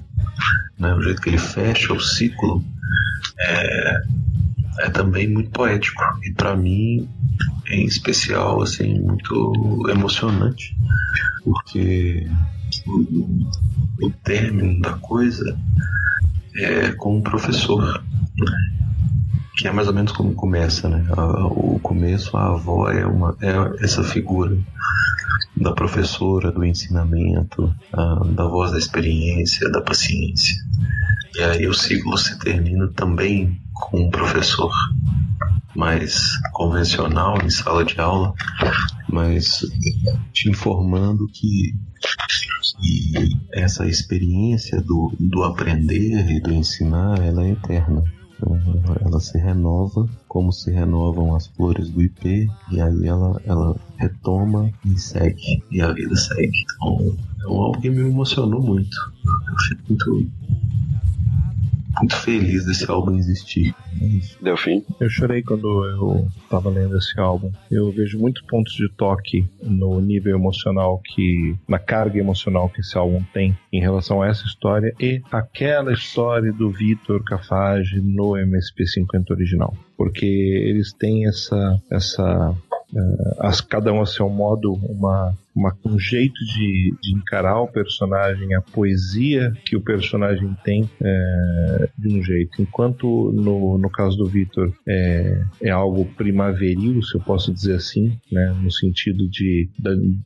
né? 0.79 0.93
o 0.93 1.01
jeito 1.01 1.21
que 1.21 1.29
ele 1.29 1.37
fecha 1.37 1.93
o 1.93 1.99
ciclo, 1.99 2.63
é, 3.39 4.01
é 4.79 4.89
também 4.89 5.27
muito 5.27 5.51
poético. 5.51 6.01
E 6.23 6.33
para 6.33 6.55
mim, 6.55 7.07
em 7.67 7.85
especial, 7.85 8.61
assim, 8.61 8.99
muito 8.99 9.83
emocionante, 9.89 10.75
porque 11.43 12.27
o, 12.85 14.05
o 14.05 14.11
término 14.23 14.79
da 14.81 14.93
coisa 14.93 15.57
é 16.55 16.91
com 16.91 17.19
o 17.19 17.21
professor, 17.21 18.03
que 19.57 19.67
é 19.67 19.71
mais 19.71 19.87
ou 19.87 19.93
menos 19.93 20.11
como 20.11 20.33
começa, 20.33 20.89
né? 20.89 21.05
O 21.51 21.79
começo, 21.79 22.35
a 22.35 22.53
avó 22.53 22.89
é 22.89 23.05
uma 23.05 23.35
é 23.41 23.83
essa 23.83 24.03
figura 24.03 24.57
da 25.55 25.71
professora, 25.73 26.51
do 26.51 26.65
ensinamento, 26.65 27.73
da 28.35 28.47
voz 28.47 28.71
da 28.71 28.77
experiência, 28.77 29.69
da 29.69 29.81
paciência. 29.81 30.55
E 31.35 31.41
aí 31.41 31.67
o 31.67 31.73
ciclo 31.73 32.17
se 32.17 32.37
termina 32.39 32.87
também 32.89 33.59
com 33.73 34.07
o 34.07 34.11
professor 34.11 34.71
mais 35.75 36.17
convencional 36.53 37.37
em 37.43 37.49
sala 37.49 37.83
de 37.83 37.99
aula, 37.99 38.33
mas 39.09 39.59
te 40.31 40.49
informando 40.49 41.27
que, 41.27 41.73
que 42.79 43.29
essa 43.53 43.85
experiência 43.85 44.81
do, 44.81 45.11
do 45.19 45.43
aprender 45.43 46.31
e 46.31 46.39
do 46.39 46.53
ensinar 46.53 47.19
ela 47.19 47.45
é 47.45 47.51
eterna. 47.51 48.03
Ela 49.01 49.19
se 49.21 49.37
renova 49.37 50.07
como 50.27 50.51
se 50.51 50.69
renovam 50.69 51.33
as 51.33 51.47
flores 51.47 51.89
do 51.89 52.01
IP 52.01 52.49
e 52.69 52.81
aí 52.81 53.07
ela, 53.07 53.41
ela 53.45 53.75
retoma 53.95 54.69
e 54.85 54.99
segue 54.99 55.63
e 55.71 55.81
a 55.81 55.93
vida 55.93 56.15
segue. 56.15 56.65
Então 56.75 57.15
é 57.39 57.43
algo 57.45 57.79
que 57.79 57.89
me 57.89 58.01
emocionou 58.01 58.61
muito. 58.61 58.95
Eu 59.25 59.57
fico 59.67 59.83
muito 59.89 60.29
muito 61.99 62.15
feliz 62.17 62.65
desse 62.65 62.89
álbum 62.89 63.15
existir. 63.17 63.75
Deu 64.41 64.57
fim? 64.57 64.83
Eu 64.99 65.09
chorei 65.09 65.41
quando 65.41 65.85
eu 65.85 66.27
tava 66.49 66.69
lendo 66.69 66.97
esse 66.97 67.19
álbum. 67.19 67.51
Eu 67.71 67.91
vejo 67.91 68.19
muitos 68.19 68.43
pontos 68.43 68.73
de 68.73 68.89
toque 68.89 69.47
no 69.61 69.99
nível 69.99 70.35
emocional 70.35 71.01
que. 71.03 71.55
na 71.67 71.79
carga 71.79 72.19
emocional 72.19 72.69
que 72.69 72.81
esse 72.81 72.97
álbum 72.97 73.23
tem 73.33 73.57
em 73.71 73.79
relação 73.79 74.21
a 74.21 74.27
essa 74.27 74.45
história 74.45 74.93
e 74.99 75.21
aquela 75.31 75.93
história 75.93 76.51
do 76.51 76.69
Vitor 76.69 77.23
Cafage 77.23 77.99
no 78.01 78.31
MSP50 78.31 79.31
original. 79.31 79.73
Porque 79.97 80.25
eles 80.25 80.93
têm 80.93 81.27
essa. 81.27 81.81
essa 81.89 82.51
uh, 82.51 83.35
as, 83.39 83.61
cada 83.61 83.91
um 83.93 84.01
a 84.01 84.05
seu 84.05 84.29
modo, 84.29 84.73
uma 84.73 85.35
uma, 85.55 85.75
um 85.85 85.97
jeito 85.97 86.37
de, 86.53 86.93
de, 87.01 87.15
encarar 87.15 87.61
o 87.61 87.67
personagem, 87.67 88.53
a 88.55 88.61
poesia 88.61 89.53
que 89.65 89.75
o 89.75 89.81
personagem 89.81 90.55
tem 90.63 90.89
é, 91.01 91.89
de 91.97 92.13
um 92.13 92.21
jeito. 92.21 92.61
Enquanto 92.61 93.31
no, 93.31 93.77
no 93.77 93.89
caso 93.89 94.17
do 94.17 94.25
Victor 94.25 94.73
é, 94.87 95.41
é 95.61 95.69
algo 95.69 96.05
primaveril, 96.17 97.01
se 97.01 97.15
eu 97.15 97.21
posso 97.21 97.53
dizer 97.53 97.75
assim, 97.75 98.17
né, 98.31 98.55
no 98.61 98.71
sentido 98.71 99.29
de, 99.29 99.69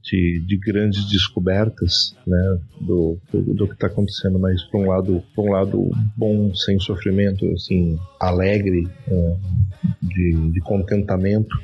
de, 0.04 0.44
de 0.46 0.58
grandes 0.58 1.08
descobertas 1.10 2.16
né, 2.26 2.60
do, 2.82 3.18
do, 3.32 3.54
do 3.54 3.68
que 3.68 3.74
está 3.74 3.88
acontecendo, 3.88 4.40
mas 4.40 4.64
por 4.64 4.82
um 4.82 4.88
lado, 4.88 5.24
por 5.36 5.48
um 5.48 5.52
lado 5.52 5.92
bom, 6.18 6.54
sem 6.56 6.80
sofrimento, 6.80 7.46
assim, 7.52 8.00
alegre, 8.20 8.88
é, 9.08 9.36
de, 10.02 10.52
de 10.52 10.60
contentamento. 10.62 11.56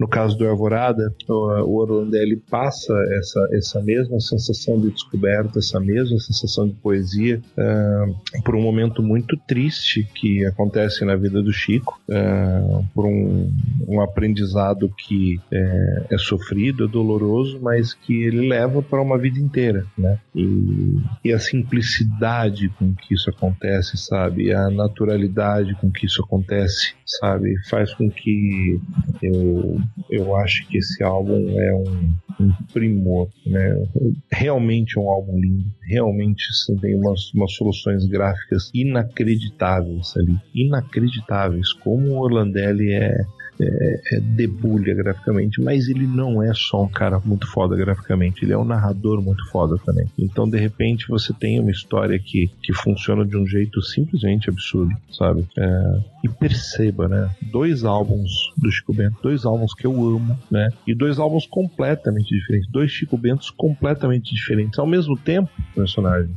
No 0.00 0.08
caso 0.08 0.34
do 0.38 0.48
Alvorada, 0.48 1.14
o 1.28 1.76
Orlandelli 1.76 2.36
passa 2.36 2.94
essa, 3.18 3.48
essa 3.52 3.82
mesma 3.82 4.18
sensação 4.18 4.80
de 4.80 4.90
descoberta, 4.90 5.58
essa 5.58 5.78
mesma 5.78 6.18
sensação 6.18 6.66
de 6.66 6.72
poesia 6.76 7.38
uh, 7.52 8.42
por 8.42 8.56
um 8.56 8.62
momento 8.62 9.02
muito 9.02 9.36
triste 9.46 10.08
que 10.14 10.42
acontece 10.46 11.04
na 11.04 11.14
vida 11.16 11.42
do 11.42 11.52
Chico, 11.52 12.00
uh, 12.08 12.82
por 12.94 13.04
um, 13.04 13.52
um, 13.86 14.00
aprendizado 14.00 14.90
que 14.96 15.38
é, 15.52 16.06
é, 16.12 16.16
sofrido, 16.16 16.86
é 16.86 16.88
doloroso, 16.88 17.60
mas 17.60 17.92
que 17.92 18.22
ele 18.22 18.48
leva 18.48 18.80
para 18.80 19.02
uma 19.02 19.18
vida 19.18 19.38
inteira, 19.38 19.84
né? 19.98 20.18
E, 20.34 20.96
e 21.26 21.30
a 21.30 21.38
simplicidade 21.38 22.70
com 22.70 22.94
que 22.94 23.12
isso 23.12 23.28
acontece, 23.28 23.98
sabe? 23.98 24.50
A 24.50 24.70
naturalidade 24.70 25.74
com 25.74 25.90
que 25.90 26.06
isso 26.06 26.22
acontece, 26.22 26.94
sabe? 27.18 27.54
Faz 27.68 27.92
com 27.94 28.10
que 28.10 28.80
eu 29.22 29.80
eu 30.10 30.36
acho 30.36 30.66
que 30.68 30.78
esse 30.78 31.02
álbum 31.02 31.58
é 31.58 31.74
um, 31.74 32.14
um 32.40 32.52
primor, 32.72 33.28
né? 33.46 33.86
Realmente 34.32 34.98
é 34.98 35.00
um 35.00 35.08
álbum 35.08 35.38
lindo, 35.38 35.64
realmente 35.82 36.44
assim, 36.50 36.76
tem 36.76 36.94
umas, 36.94 37.32
umas 37.34 37.52
soluções 37.52 38.06
gráficas 38.06 38.70
inacreditáveis 38.74 40.14
ali, 40.16 40.36
inacreditáveis. 40.54 41.72
Como 41.72 42.08
o 42.08 42.20
Orlandelli 42.20 42.92
é 42.92 43.24
é, 43.62 44.16
é, 44.16 44.20
debulha 44.20 44.94
graficamente, 44.94 45.60
mas 45.60 45.88
ele 45.88 46.06
não 46.06 46.42
é 46.42 46.52
só 46.54 46.84
um 46.84 46.88
cara 46.88 47.20
muito 47.20 47.46
foda 47.46 47.76
graficamente, 47.76 48.44
ele 48.44 48.52
é 48.52 48.58
um 48.58 48.64
narrador 48.64 49.20
muito 49.20 49.46
foda 49.50 49.76
também. 49.84 50.06
Então, 50.18 50.48
de 50.48 50.58
repente, 50.58 51.06
você 51.08 51.32
tem 51.34 51.60
uma 51.60 51.70
história 51.70 52.18
que, 52.18 52.50
que 52.62 52.72
funciona 52.72 53.24
de 53.24 53.36
um 53.36 53.46
jeito 53.46 53.82
simplesmente 53.82 54.48
absurdo, 54.48 54.94
sabe? 55.12 55.46
É, 55.58 56.00
e 56.22 56.28
perceba, 56.28 57.08
né? 57.08 57.30
Dois 57.50 57.84
álbuns 57.84 58.52
do 58.56 58.70
Chico 58.70 58.92
Bento, 58.92 59.16
dois 59.22 59.44
álbuns 59.44 59.74
que 59.74 59.86
eu 59.86 59.92
amo, 59.92 60.38
né? 60.50 60.68
E 60.86 60.94
dois 60.94 61.18
álbuns 61.18 61.46
completamente 61.46 62.34
diferentes, 62.34 62.70
dois 62.70 62.90
Chico 62.90 63.16
Bentos 63.16 63.50
completamente 63.50 64.34
diferentes 64.34 64.78
ao 64.78 64.86
mesmo 64.86 65.16
tempo, 65.16 65.50
personagem. 65.74 66.34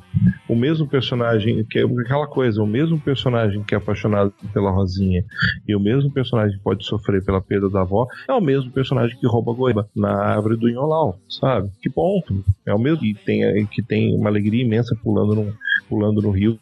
O 0.47 0.55
mesmo 0.55 0.88
personagem, 0.88 1.64
que 1.65 1.80
é 1.80 1.84
aquela 1.84 2.27
coisa, 2.27 2.61
o 2.61 2.68
mesmo 2.68 2.99
personagem 2.99 3.64
que 3.64 3.76
é 3.76 3.77
apaixonado 3.77 4.34
pela 4.53 4.72
Rosinha 4.72 5.23
e 5.68 5.76
o 5.76 5.80
mesmo 5.80 6.11
personagem 6.11 6.57
que 6.57 6.64
pode 6.64 6.85
sofrer 6.85 7.23
pela 7.23 7.41
perda 7.41 7.69
da 7.69 7.81
avó, 7.81 8.07
é 8.27 8.34
o 8.34 8.41
mesmo 8.41 8.72
personagem 8.72 9.18
que 9.18 9.27
rouba 9.27 9.51
a 9.51 9.55
goiaba 9.55 9.89
na 9.95 10.11
árvore 10.11 10.57
do 10.57 10.69
Inholau, 10.69 11.19
sabe? 11.27 11.69
Que 11.81 11.89
ponto. 11.89 12.43
É 12.65 12.73
o 12.73 12.80
mesmo 12.80 12.99
que 12.99 13.14
tem, 13.26 13.65
que 13.68 13.81
tem 13.81 14.15
uma 14.15 14.30
alegria 14.30 14.64
imensa 14.64 14.95
pulando 15.03 15.35
no, 15.35 15.53
pulando 15.89 16.22
no 16.22 16.31
rio 16.31 16.57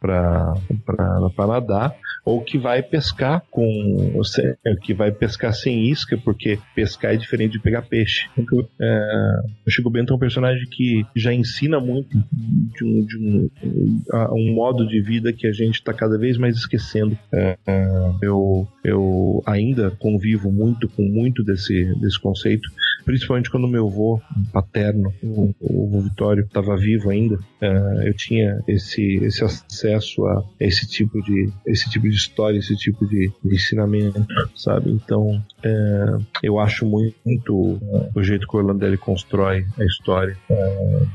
para 0.00 0.54
nadar 1.46 1.94
ou 2.28 2.42
que 2.42 2.58
vai 2.58 2.82
pescar 2.82 3.42
com 3.50 4.20
que 4.82 4.92
vai 4.92 5.10
pescar 5.10 5.54
sem 5.54 5.88
isca, 5.88 6.18
porque 6.18 6.58
pescar 6.74 7.14
é 7.14 7.16
diferente 7.16 7.52
de 7.52 7.60
pegar 7.60 7.82
peixe. 7.82 8.28
Então, 8.36 8.68
é, 8.78 9.40
o 9.66 9.70
Chico 9.70 9.88
Bento 9.88 10.12
é 10.12 10.16
um 10.16 10.18
personagem 10.18 10.66
que 10.70 11.06
já 11.16 11.32
ensina 11.32 11.80
muito 11.80 12.18
de 12.74 12.84
um, 12.84 13.06
de 13.06 13.18
um, 13.18 13.50
um 14.32 14.54
modo 14.54 14.86
de 14.86 15.00
vida 15.00 15.32
que 15.32 15.46
a 15.46 15.52
gente 15.52 15.76
está 15.76 15.94
cada 15.94 16.18
vez 16.18 16.36
mais 16.36 16.56
esquecendo. 16.56 17.18
É, 17.32 17.56
é, 17.66 17.88
eu, 18.20 18.68
eu 18.84 19.42
ainda 19.46 19.90
convivo 19.92 20.52
muito 20.52 20.86
com 20.86 21.02
muito 21.02 21.42
desse, 21.42 21.94
desse 21.98 22.20
conceito 22.20 22.68
principalmente 23.08 23.50
quando 23.50 23.66
meu 23.66 23.86
avô 23.86 24.20
paterno, 24.52 25.10
o, 25.22 25.54
o 25.60 26.02
Vitório, 26.02 26.44
estava 26.44 26.76
vivo 26.76 27.08
ainda, 27.08 27.36
uh, 27.36 28.02
eu 28.04 28.12
tinha 28.12 28.62
esse, 28.68 29.14
esse 29.24 29.42
acesso 29.42 30.26
a 30.26 30.44
esse 30.60 30.86
tipo 30.86 31.22
de 31.22 31.50
esse 31.66 31.88
tipo 31.88 32.06
de 32.06 32.14
história, 32.14 32.58
esse 32.58 32.76
tipo 32.76 33.06
de, 33.06 33.32
de 33.42 33.54
ensinamento, 33.54 34.26
sabe? 34.54 34.90
Então, 34.90 35.42
uh, 35.64 36.26
eu 36.42 36.58
acho 36.58 36.84
muito, 36.84 37.80
o 38.14 38.22
jeito 38.22 38.46
que 38.46 38.54
o 38.54 38.58
Orlandelli 38.58 38.98
constrói 38.98 39.64
a 39.78 39.84
história. 39.86 40.36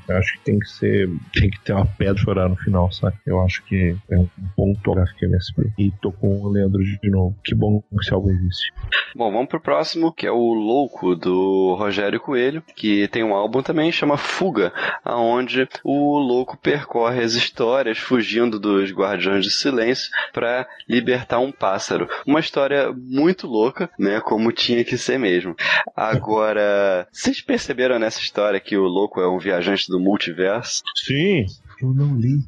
eu 0.10 0.18
acho 0.18 0.34
que 0.34 0.46
tem 0.46 0.58
que 0.58 0.70
ser, 0.70 1.08
tem 1.32 1.48
que 1.48 1.62
ter 1.62 1.74
uma 1.74 1.86
pedra 1.86 2.18
chorar 2.18 2.50
no 2.50 2.56
final, 2.56 2.92
sabe? 2.92 3.18
Eu 3.24 3.40
acho 3.42 3.64
que 3.66 3.96
é 4.10 4.18
um 4.18 4.28
ponto 4.56 4.94
gráfico 4.94 5.26
MSP. 5.26 5.72
E 5.78 5.92
tô 6.02 6.12
com 6.12 6.42
o 6.42 6.50
Leandro 6.50 6.82
de 6.84 7.10
novo. 7.12 7.36
Que 7.44 7.54
bom 7.54 7.82
que 7.82 7.98
esse 8.02 8.12
álbum 8.12 8.32
existe. 8.32 8.74
Bom, 9.16 9.32
vamos 9.32 9.48
pro 9.48 9.62
próximo, 9.62 10.12
que 10.12 10.26
é 10.26 10.32
o 10.32 10.54
Louco, 10.54 11.16
do 11.16 11.76
Rogério 11.84 12.20
Coelho, 12.20 12.64
que 12.76 13.08
tem 13.10 13.24
um 13.24 13.34
álbum 13.34 13.62
também, 13.62 13.92
chama 13.92 14.18
Fuga, 14.18 14.72
aonde 15.04 15.68
o 15.84 16.18
louco 16.18 16.58
percorre 16.58 17.22
as 17.22 17.34
histórias 17.34 17.98
fugindo 17.98 18.60
dos 18.60 18.92
Guardiões 18.92 19.44
de 19.44 19.52
Silêncio 19.52 20.10
para 20.32 20.68
libertar 20.88 21.40
um 21.40 21.52
pássaro. 21.52 22.08
Uma 22.26 22.40
história 22.40 22.94
muito 22.94 23.48
louca, 23.48 23.90
né, 24.00 24.20
como 24.22 24.52
tinha 24.52 24.84
que 24.84 24.98
ser 24.98 25.18
mesmo. 25.20 25.56
Agora, 25.96 27.08
vocês 27.12 27.42
perceberam 27.42 28.00
nessa 28.00 28.20
história 28.20 28.60
que 28.60 28.78
o 28.78 28.84
louco 28.84 29.20
é 29.20 29.28
um 29.28 29.38
viajante 29.38 29.90
do 29.90 30.00
multiverso? 30.00 30.84
Sim. 30.96 31.46
Eu 31.82 31.94
não 31.94 32.16
li, 32.16 32.40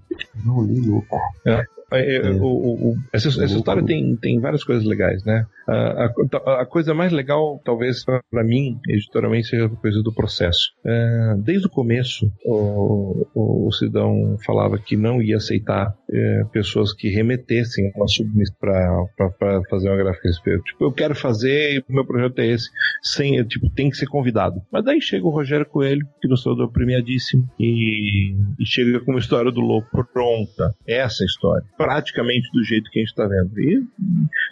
não 0.43 0.63
li 0.63 0.81
louco. 0.81 1.17
É. 1.45 1.65
É, 1.91 2.15
é. 2.15 2.31
O, 2.31 2.45
o, 2.45 2.89
o, 2.89 2.97
essa, 3.13 3.27
essa 3.27 3.45
história 3.45 3.83
tem, 3.83 4.15
tem 4.15 4.39
várias 4.39 4.63
coisas 4.63 4.85
legais, 4.85 5.23
né? 5.23 5.45
A, 5.67 6.05
a, 6.05 6.61
a 6.61 6.65
coisa 6.65 6.93
mais 6.93 7.11
legal, 7.11 7.61
talvez 7.63 8.03
para 8.03 8.43
mim, 8.43 8.79
editorialmente, 8.87 9.47
seja 9.47 9.65
a 9.65 9.69
coisa 9.69 10.01
do 10.01 10.13
processo. 10.13 10.71
É, 10.85 11.35
desde 11.37 11.67
o 11.67 11.69
começo, 11.69 12.31
o, 12.45 13.25
Sidão 13.71 14.37
falava 14.45 14.77
que 14.77 14.95
não 14.95 15.21
ia 15.21 15.37
aceitar 15.37 15.93
é, 16.11 16.43
pessoas 16.51 16.93
que 16.93 17.09
remetessem 17.09 17.91
uma 17.95 18.07
submissão 18.07 18.55
para 18.59 19.61
fazer 19.69 19.89
uma 19.89 19.97
gráfica 19.97 20.27
a 20.27 20.31
respeito. 20.31 20.63
Tipo, 20.63 20.85
eu 20.85 20.91
quero 20.91 21.15
fazer, 21.15 21.83
meu 21.89 22.05
projeto 22.05 22.39
é 22.39 22.47
esse, 22.47 22.69
sem, 23.01 23.43
tipo, 23.45 23.69
tem 23.69 23.89
que 23.89 23.97
ser 23.97 24.07
convidado. 24.07 24.61
Mas 24.71 24.85
daí 24.85 25.01
chega 25.01 25.25
o 25.25 25.31
Rogério 25.31 25.65
Coelho, 25.65 26.07
que 26.21 26.27
nos 26.27 26.43
tornou 26.43 26.69
premiadíssimo, 26.69 27.49
e, 27.59 28.35
e 28.59 28.65
chega 28.65 28.99
com 29.01 29.14
uma 29.15 29.19
história 29.19 29.51
do 29.51 29.61
louco 29.61 30.05
pronta. 30.13 30.75
Essa 30.85 31.23
história. 31.23 31.65
Praticamente 31.77 32.49
do 32.51 32.63
jeito 32.63 32.89
que 32.91 32.99
a 32.99 33.01
gente 33.01 33.09
está 33.09 33.25
vendo. 33.25 33.59
E, 33.59 33.83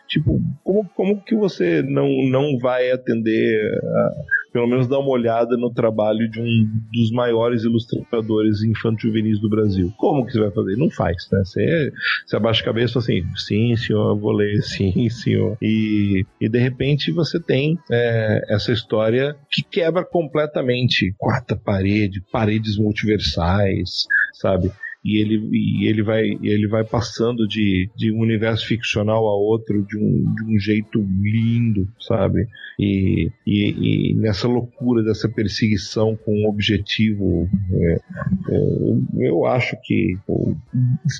tipo, 0.07 0.41
como 0.63 0.89
como 0.95 1.21
que 1.23 1.35
você 1.35 1.81
não, 1.81 2.07
não 2.29 2.57
vai 2.57 2.91
atender, 2.91 3.79
a, 3.83 4.11
pelo 4.53 4.67
menos 4.67 4.87
dar 4.87 4.99
uma 4.99 5.09
olhada 5.09 5.57
no 5.57 5.73
trabalho 5.73 6.29
de 6.29 6.39
um 6.39 6.69
dos 6.93 7.11
maiores 7.11 7.63
ilustradores 7.63 8.63
infanto-juvenis 8.63 9.39
do 9.41 9.49
Brasil? 9.49 9.91
Como 9.97 10.25
que 10.25 10.31
você 10.31 10.39
vai 10.39 10.51
fazer? 10.51 10.77
Não 10.77 10.91
faz, 10.91 11.27
né? 11.31 11.39
Você, 11.43 11.91
você 12.25 12.35
abaixa 12.37 12.61
a 12.61 12.65
cabeça 12.65 12.91
e 12.91 12.93
fala 12.93 13.03
assim, 13.03 13.35
sim, 13.35 13.75
senhor, 13.75 14.15
vou 14.15 14.31
ler, 14.31 14.61
sim, 14.61 15.09
senhor. 15.09 15.57
E, 15.59 16.23
e 16.39 16.47
de 16.47 16.59
repente 16.59 17.11
você 17.11 17.39
tem 17.39 17.77
é, 17.91 18.41
essa 18.47 18.71
história 18.71 19.35
que 19.51 19.63
quebra 19.63 20.05
completamente 20.05 21.13
quarta 21.17 21.55
parede, 21.55 22.21
paredes 22.31 22.77
multiversais, 22.77 24.05
sabe? 24.33 24.71
E 25.03 25.19
ele, 25.19 25.49
e 25.51 25.87
ele 25.87 26.01
vai 26.01 26.23
ele 26.41 26.67
vai 26.67 26.83
passando 26.83 27.45
de, 27.47 27.89
de 27.95 28.11
um 28.11 28.19
universo 28.19 28.65
ficcional 28.65 29.27
a 29.27 29.35
outro 29.35 29.83
de 29.83 29.97
um, 29.97 30.33
de 30.33 30.45
um 30.45 30.57
jeito 30.57 30.99
lindo, 31.21 31.87
sabe? 31.99 32.47
E, 32.79 33.29
e, 33.45 34.11
e 34.11 34.15
nessa 34.15 34.47
loucura 34.47 35.03
dessa 35.03 35.27
perseguição 35.27 36.15
com 36.15 36.31
um 36.31 36.47
objetivo, 36.47 37.49
é, 37.71 37.99
é, 38.49 39.27
eu 39.27 39.45
acho 39.45 39.75
que 39.83 40.17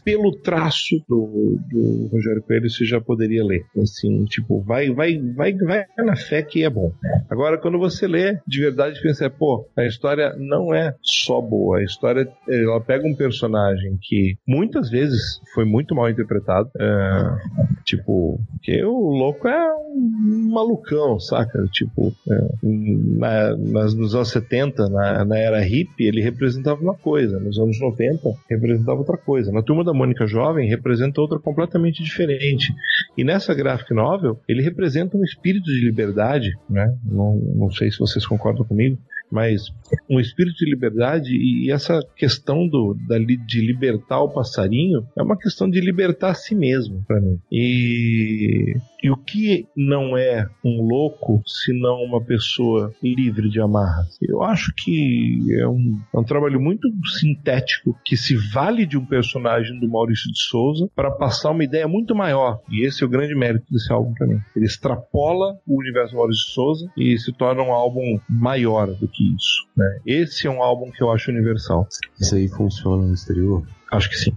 pelo 0.04 0.32
traço 0.38 1.04
do, 1.08 1.60
do 1.70 2.08
Rogério 2.12 2.42
Coelho 2.42 2.70
você 2.70 2.86
já 2.86 3.02
poderia 3.02 3.44
ler. 3.44 3.66
Assim, 3.78 4.26
tipo, 4.26 4.62
vai, 4.62 4.90
vai, 4.92 5.20
vai, 5.36 5.54
vai 5.54 5.86
na 5.98 6.16
fé 6.16 6.42
que 6.42 6.64
é 6.64 6.70
bom. 6.70 6.92
Agora, 7.30 7.58
quando 7.58 7.78
você 7.78 8.08
lê 8.08 8.40
de 8.48 8.62
verdade, 8.62 9.02
pensa, 9.02 9.30
pô, 9.30 9.68
a 9.76 9.86
história 9.86 10.36
não 10.38 10.74
é 10.74 10.96
só 11.02 11.42
boa, 11.42 11.80
a 11.80 11.84
história 11.84 12.28
ela 12.48 12.82
pega 12.82 13.08
um 13.08 13.16
personagem 13.16 13.73
personagem 13.74 13.98
que 14.02 14.38
muitas 14.48 14.90
vezes 14.90 15.42
foi 15.54 15.66
muito 15.66 15.96
mal 15.96 16.10
interpretado. 16.10 16.70
É, 16.80 17.36
tipo, 17.84 18.40
que 18.62 18.84
o 18.84 19.10
louco 19.10 19.48
é 19.48 19.74
um 19.74 20.50
malucão, 20.52 21.20
saca? 21.20 21.66
Tipo, 21.72 22.14
é, 22.30 22.48
na, 22.64 23.58
nas, 23.58 23.94
nos 23.94 24.16
anos 24.16 24.30
70, 24.30 24.90
na, 24.90 25.26
na 25.26 25.38
era 25.38 25.60
hippie, 25.60 26.06
ele 26.06 26.22
representava 26.22 26.82
uma 26.82 26.96
coisa. 26.96 27.40
Nos 27.40 27.60
anos 27.60 27.80
90, 27.80 28.22
representava 28.50 29.00
outra 29.00 29.18
coisa. 29.18 29.52
Na 29.52 29.62
Turma 29.62 29.84
da 29.84 29.94
Mônica 29.94 30.26
Jovem, 30.28 30.70
representa 30.70 31.22
outra 31.22 31.40
completamente 31.40 32.04
diferente. 32.04 32.74
E 33.18 33.24
nessa 33.24 33.54
graphic 33.54 33.94
novel, 33.94 34.40
ele 34.48 34.62
representa 34.62 35.18
um 35.18 35.24
espírito 35.24 35.66
de 35.66 35.86
liberdade, 35.86 36.52
né? 36.70 36.96
Não, 37.04 37.36
não 37.36 37.72
sei 37.72 37.92
se 37.92 38.00
vocês 38.00 38.26
concordam 38.26 38.66
comigo, 38.66 38.98
mas 39.34 39.74
um 40.08 40.20
espírito 40.20 40.58
de 40.58 40.70
liberdade 40.70 41.36
e 41.36 41.72
essa 41.72 42.00
questão 42.16 42.68
do, 42.68 42.96
da, 43.08 43.18
de 43.18 43.62
libertar 43.62 44.22
o 44.22 44.30
passarinho 44.30 45.08
é 45.18 45.24
uma 45.24 45.36
questão 45.36 45.68
de 45.68 45.82
libertar 45.82 46.30
a 46.30 46.36
si 46.36 46.54
mesmo 46.54 47.04
para 47.08 47.20
mim. 47.20 47.40
E, 47.52 48.76
e 49.04 49.10
o 49.10 49.18
que 49.18 49.68
não 49.76 50.16
é 50.16 50.48
um 50.64 50.88
louco 50.88 51.42
senão 51.46 52.04
uma 52.04 52.22
pessoa 52.22 52.94
livre 53.02 53.50
de 53.50 53.60
amarras? 53.60 54.18
Eu 54.22 54.44
acho 54.44 54.72
que 54.76 55.48
é 55.60 55.68
um, 55.68 56.00
é 56.14 56.20
um 56.20 56.24
trabalho 56.24 56.60
muito 56.60 56.88
sintético 57.20 57.98
que 58.06 58.16
se 58.16 58.36
vale 58.54 58.86
de 58.86 58.98
um 58.98 59.06
personagem 59.06 59.80
do 59.80 59.90
Maurício 59.90 60.32
de 60.32 60.40
Souza 60.40 60.88
para 60.96 61.10
passar 61.10 61.52
uma 61.52 61.64
ideia 61.64 61.88
muito 61.88 62.14
maior. 62.14 62.60
E 62.70 62.86
esse 62.86 63.04
é 63.04 63.06
o 63.06 63.10
grande 63.10 63.36
mérito 63.36 63.66
desse 63.72 63.92
álbum 63.92 64.14
para 64.14 64.28
mim. 64.28 64.40
Ele 64.56 64.66
extrapola 64.66 65.58
o 65.68 65.80
universo 65.80 66.14
do 66.14 66.18
Maurício 66.18 66.46
de 66.46 66.54
Souza 66.54 66.92
e 66.96 67.18
se 67.18 67.34
torna 67.34 67.64
um 67.64 67.72
álbum 67.72 68.20
maior 68.30 68.88
do 68.88 69.08
que 69.08 69.24
que 69.24 69.36
isso. 69.36 69.68
Né? 69.78 70.00
Esse 70.06 70.48
é 70.48 70.50
um 70.50 70.62
álbum 70.62 70.92
que 70.92 71.02
eu 71.02 71.12
acho 71.12 71.32
universal. 71.32 71.88
Isso 72.20 72.36
aí 72.36 72.50
funciona 72.50 73.06
no 73.06 73.14
exterior? 73.14 73.66
Acho 73.92 74.10
que 74.10 74.18
sim. 74.18 74.34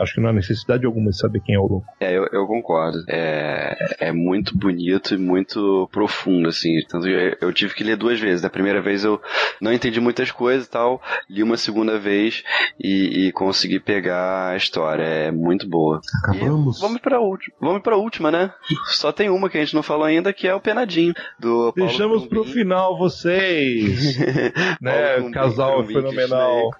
Acho 0.00 0.14
que 0.14 0.20
não 0.20 0.30
há 0.30 0.32
necessidade 0.32 0.86
alguma 0.86 1.10
de 1.10 1.18
saber 1.18 1.40
quem 1.40 1.54
é 1.54 1.58
o 1.58 1.66
louco. 1.66 1.86
É, 2.00 2.16
eu, 2.16 2.26
eu 2.32 2.46
concordo. 2.46 2.98
É, 3.08 3.76
é 4.00 4.12
muito 4.12 4.56
bonito 4.56 5.14
e 5.14 5.18
muito 5.18 5.88
profundo, 5.92 6.48
assim. 6.48 6.78
Tanto 6.88 7.08
eu, 7.08 7.36
eu 7.40 7.52
tive 7.52 7.74
que 7.74 7.84
ler 7.84 7.96
duas 7.96 8.20
vezes. 8.20 8.42
Da 8.42 8.50
primeira 8.50 8.80
vez 8.80 9.04
eu 9.04 9.20
não 9.60 9.72
entendi 9.72 10.00
muitas 10.00 10.30
coisas 10.30 10.66
e 10.66 10.70
tal. 10.70 11.00
Li 11.28 11.42
uma 11.42 11.56
segunda 11.56 11.98
vez 11.98 12.42
e, 12.78 13.26
e 13.26 13.32
consegui 13.32 13.80
pegar 13.80 14.50
a 14.50 14.56
história. 14.56 15.02
É 15.02 15.30
muito 15.30 15.68
boa. 15.68 16.00
Acabamos. 16.22 16.78
E 16.78 16.80
vamos 16.80 17.00
pra 17.00 17.20
última. 17.20 17.56
Vamos 17.60 17.82
pra 17.82 17.96
última, 17.96 18.30
né? 18.30 18.52
Só 18.86 19.12
tem 19.12 19.30
uma 19.30 19.48
que 19.48 19.58
a 19.58 19.60
gente 19.60 19.74
não 19.74 19.82
falou 19.82 20.04
ainda, 20.04 20.32
que 20.32 20.46
é 20.46 20.54
o 20.54 20.60
Penadinho. 20.60 21.14
Do 21.38 21.72
Paulo 21.72 21.74
Deixamos 21.74 22.26
pro 22.26 22.44
final 22.44 22.98
vocês. 22.98 24.18
né? 24.80 25.30
Casal 25.32 25.84
fenomenal. 25.86 26.70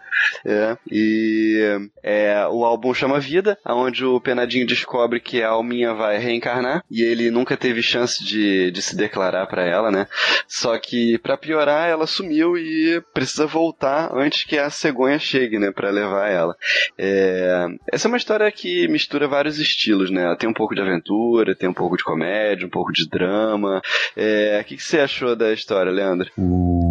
É, 0.45 0.77
e 0.91 1.89
é, 2.03 2.47
o 2.49 2.65
álbum 2.65 2.95
chama 2.95 3.06
Vida, 3.19 3.59
onde 3.67 4.05
o 4.05 4.21
Penadinho 4.21 4.67
descobre 4.67 5.21
que 5.21 5.43
a 5.43 5.51
Alminha 5.51 5.95
vai 5.95 6.19
reencarnar 6.19 6.85
e 6.91 7.03
ele 7.03 7.31
nunca 7.31 7.57
teve 7.57 7.83
chance 7.83 8.23
de, 8.25 8.71
de 8.71 8.83
se 8.83 8.97
declarar 8.97 9.47
para 9.47 9.65
ela, 9.65 9.91
né? 9.91 10.07
Só 10.49 10.77
que 10.79 11.19
para 11.19 11.37
piorar, 11.37 11.89
ela 11.89 12.07
sumiu 12.07 12.57
e 12.57 13.03
precisa 13.15 13.47
voltar 13.47 14.11
antes 14.13 14.45
que 14.45 14.59
a 14.59 14.71
cegonha 14.71 15.19
chegue, 15.19 15.59
né, 15.59 15.71
para 15.71 15.91
levar 15.91 16.29
ela. 16.29 16.57
É, 16.99 17.67
essa 17.93 18.07
é 18.07 18.11
uma 18.11 18.17
história 18.17 18.51
que 18.51 18.89
mistura 18.89 19.29
vários 19.29 19.59
estilos, 19.59 20.11
né? 20.11 20.35
Tem 20.39 20.49
um 20.49 20.55
pouco 20.55 20.75
de 20.75 20.81
aventura, 20.81 21.55
tem 21.55 21.69
um 21.69 21.75
pouco 21.75 21.97
de 21.97 22.05
comédia, 22.05 22.67
um 22.67 22.71
pouco 22.71 22.93
de 22.93 23.09
drama. 23.09 23.81
É, 24.17 24.61
o 24.61 24.65
que, 24.65 24.77
que 24.77 24.83
você 24.83 25.01
achou 25.01 25.37
da 25.37 25.53
história, 25.53 25.93
Leandro? 25.93 26.31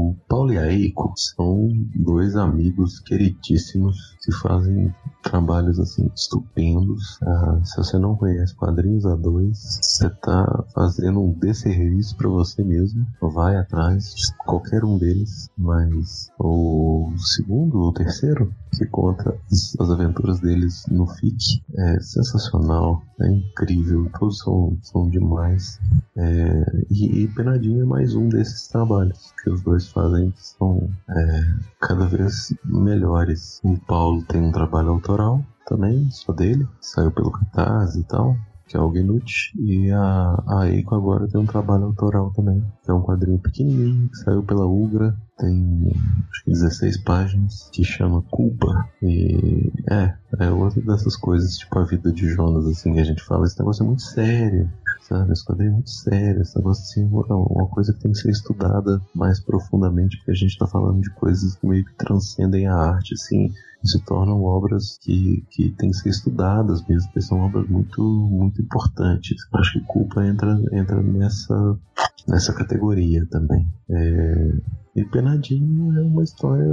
O 0.05 0.15
Paulo 0.29 0.53
e 0.53 0.57
a 0.59 0.71
Eiko 0.71 1.11
são 1.15 1.67
dois 1.95 2.35
amigos 2.35 2.99
queridíssimos 2.99 4.15
que 4.23 4.31
fazem 4.33 4.93
trabalhos 5.23 5.79
assim 5.79 6.07
estupendos. 6.15 7.17
Ah, 7.23 7.59
se 7.63 7.77
você 7.77 7.97
não 7.97 8.15
conhece 8.15 8.55
quadrinhos 8.55 9.03
a 9.07 9.15
dois, 9.15 9.57
você 9.81 10.07
tá 10.09 10.63
fazendo 10.75 11.21
um 11.21 11.33
desserviço 11.33 12.15
para 12.15 12.29
você 12.29 12.63
mesmo. 12.63 13.03
Vai 13.19 13.57
atrás 13.57 14.13
de 14.13 14.37
qualquer 14.45 14.85
um 14.85 14.99
deles, 14.99 15.49
mas 15.57 16.29
o 16.39 17.11
segundo 17.17 17.79
ou 17.79 17.91
terceiro 17.91 18.53
que 18.77 18.85
conta 18.85 19.35
as 19.79 19.89
aventuras 19.89 20.39
deles 20.39 20.85
no 20.91 21.07
FIC 21.07 21.63
é 21.77 21.99
sensacional, 22.01 23.01
é 23.21 23.31
incrível, 23.31 24.09
todos 24.19 24.39
são, 24.39 24.77
são 24.81 25.09
demais. 25.09 25.79
É, 26.15 26.85
e, 26.91 27.23
e 27.23 27.27
Penadinho 27.29 27.81
é 27.81 27.85
mais 27.85 28.13
um 28.13 28.27
desses 28.27 28.67
trabalhos 28.67 29.33
que 29.41 29.49
os 29.49 29.61
dois 29.61 29.87
fazem 29.87 30.04
que 30.31 30.47
são 30.47 30.89
é, 31.09 31.41
cada 31.79 32.05
vez 32.05 32.53
melhores. 32.63 33.59
O 33.63 33.77
Paulo 33.79 34.23
tem 34.23 34.41
um 34.41 34.51
trabalho 34.51 34.89
autoral 34.89 35.43
também, 35.65 36.09
só 36.11 36.31
dele, 36.31 36.67
saiu 36.79 37.11
pelo 37.11 37.31
Catarse 37.31 37.99
e 37.99 38.03
tal. 38.03 38.35
que 38.67 38.75
é 38.75 38.79
o 38.79 38.89
Gnut, 38.89 39.53
e 39.59 39.91
a, 39.91 40.43
a 40.47 40.67
Eiko 40.67 40.95
agora 40.95 41.27
tem 41.27 41.39
um 41.39 41.45
trabalho 41.45 41.85
autoral 41.85 42.31
também, 42.31 42.63
que 42.83 42.89
é 42.89 42.93
um 42.93 43.01
quadrinho 43.01 43.39
pequenininho 43.39 44.09
que 44.09 44.17
saiu 44.17 44.41
pela 44.43 44.65
Ugra, 44.65 45.15
tem 45.37 45.91
acho 46.31 46.43
que 46.43 46.51
16 46.51 46.97
páginas, 47.03 47.69
que 47.71 47.83
chama 47.83 48.21
Culpa. 48.29 48.89
E 49.01 49.71
é, 49.89 50.13
é 50.39 50.49
outra 50.49 50.81
dessas 50.81 51.15
coisas, 51.15 51.57
tipo 51.57 51.77
a 51.77 51.83
vida 51.83 52.11
de 52.11 52.29
Jonas, 52.29 52.65
assim, 52.65 52.93
que 52.93 52.99
a 52.99 53.03
gente 53.03 53.23
fala, 53.23 53.45
esse 53.45 53.59
negócio 53.59 53.83
é 53.83 53.85
muito 53.85 54.01
sério, 54.01 54.71
sabe? 55.01 55.31
Esse 55.31 55.45
quadrinho 55.45 55.69
é 55.69 55.73
muito 55.73 55.89
sério, 55.89 56.41
esse 56.41 56.57
negócio 56.57 56.83
assim, 56.83 57.03
é 57.03 57.33
uma 57.33 57.67
coisa 57.67 57.93
que 57.93 57.99
tem 57.99 58.11
que 58.11 58.17
ser 58.17 58.31
estudada 58.31 59.01
mais 59.13 59.39
profundamente, 59.39 60.17
porque 60.17 60.31
a 60.31 60.35
gente 60.35 60.57
tá 60.57 60.67
falando 60.67 61.01
de 61.01 61.09
coisas 61.11 61.55
que 61.55 61.67
meio 61.67 61.85
que 61.85 61.93
transcendem 61.95 62.67
a 62.67 62.75
arte, 62.75 63.13
assim, 63.13 63.51
se 63.83 63.99
tornam 63.99 64.43
obras 64.43 64.97
que, 65.01 65.45
que 65.51 65.69
têm 65.71 65.91
que 65.91 65.97
ser 65.97 66.09
estudadas 66.09 66.85
mesmo, 66.87 67.07
porque 67.07 67.21
são 67.21 67.39
obras 67.39 67.67
muito, 67.67 68.01
muito 68.01 68.61
importantes. 68.61 69.37
Acho 69.53 69.73
que 69.73 69.85
Culpa 69.85 70.25
entra, 70.25 70.59
entra 70.71 71.01
nessa, 71.01 71.77
nessa 72.27 72.53
categoria 72.53 73.25
também. 73.27 73.67
É, 73.89 74.53
e 74.95 75.03
Penadinho 75.03 75.97
é 75.99 76.01
uma 76.01 76.23
história 76.23 76.65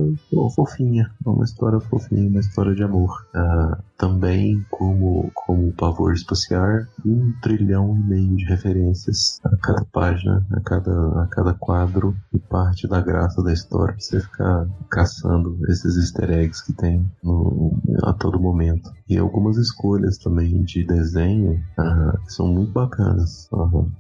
fofinha, 0.55 1.11
é 1.27 1.29
uma 1.29 1.45
história 1.45 1.81
fofinha, 1.81 2.29
uma 2.29 2.39
história 2.39 2.73
de 2.73 2.85
amor. 2.85 3.27
Ah, 3.35 3.83
também, 3.99 4.65
como, 4.71 5.29
como 5.35 5.69
o 5.69 5.73
Pavor 5.73 6.13
Espaciar, 6.13 6.89
um 7.05 7.33
trilhão 7.43 7.97
e 7.97 8.01
meio 8.01 8.37
de 8.37 8.45
referências 8.45 9.41
a 9.45 9.57
cada 9.57 9.85
página, 9.87 10.47
a 10.53 10.61
cada, 10.61 11.23
a 11.23 11.27
cada 11.27 11.55
quadro, 11.55 12.17
e 12.33 12.39
parte 12.39 12.87
da 12.87 13.01
graça 13.01 13.43
da 13.43 13.53
história 13.53 13.95
pra 13.95 14.01
você 14.01 14.21
ficar 14.21 14.69
caçando 14.89 15.59
esses 15.69 15.97
easter 15.97 16.31
eggs 16.31 16.65
que 16.65 16.73
tem 16.73 17.05
no, 17.25 17.77
a 18.05 18.13
todo 18.13 18.41
momento. 18.41 18.89
E 19.13 19.19
algumas 19.19 19.59
escolhas 19.59 20.17
também 20.17 20.63
de 20.63 20.85
desenho 20.85 21.63
que 22.25 22.33
são 22.33 22.49
muito 22.49 22.73
bacanas. 22.73 23.47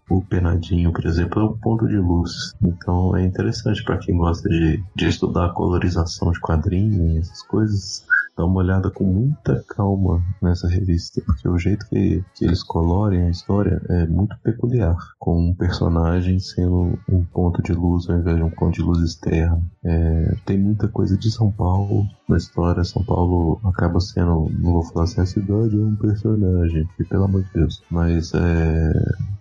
o 0.08 0.22
Penadinho, 0.22 0.90
por 0.90 1.04
exemplo, 1.04 1.42
é 1.42 1.44
um 1.44 1.58
ponto 1.58 1.86
de 1.86 1.98
luz. 1.98 2.54
Então 2.62 3.14
é 3.14 3.22
interessante 3.22 3.84
para 3.84 3.98
quem 3.98 4.16
gosta 4.16 4.48
de, 4.48 4.82
de 4.96 5.06
estudar 5.06 5.52
colorização 5.52 6.32
de 6.32 6.40
quadrinhos, 6.40 7.28
essas 7.28 7.42
coisas 7.42 8.06
dá 8.36 8.44
uma 8.44 8.60
olhada 8.60 8.90
com 8.90 9.04
muita 9.04 9.62
calma 9.68 10.22
nessa 10.40 10.68
revista, 10.68 11.20
porque 11.24 11.48
o 11.48 11.58
jeito 11.58 11.86
que, 11.88 12.24
que 12.34 12.44
eles 12.44 12.62
colorem 12.62 13.22
a 13.22 13.30
história 13.30 13.80
é 13.88 14.06
muito 14.06 14.36
peculiar, 14.42 14.96
com 15.18 15.50
um 15.50 15.54
personagem 15.54 16.38
sendo 16.38 16.98
um 17.08 17.24
ponto 17.24 17.62
de 17.62 17.72
luz 17.72 18.08
ao 18.08 18.18
invés 18.18 18.36
de 18.36 18.42
um 18.42 18.50
ponto 18.50 18.74
de 18.74 18.82
luz 18.82 19.00
externo. 19.00 19.62
É, 19.84 20.36
tem 20.46 20.58
muita 20.58 20.88
coisa 20.88 21.16
de 21.16 21.30
São 21.30 21.50
Paulo 21.50 22.06
na 22.28 22.36
história. 22.36 22.84
São 22.84 23.04
Paulo 23.04 23.60
acaba 23.64 24.00
sendo, 24.00 24.48
não 24.58 24.72
vou 24.72 24.82
falar 24.84 25.04
assim, 25.04 25.20
a 25.20 25.26
cidade 25.26 25.76
é 25.76 25.84
um 25.84 25.96
personagem, 25.96 26.88
que, 26.96 27.04
pelo 27.04 27.24
amor 27.24 27.42
de 27.42 27.52
Deus, 27.52 27.82
mas 27.90 28.32
é, 28.34 28.92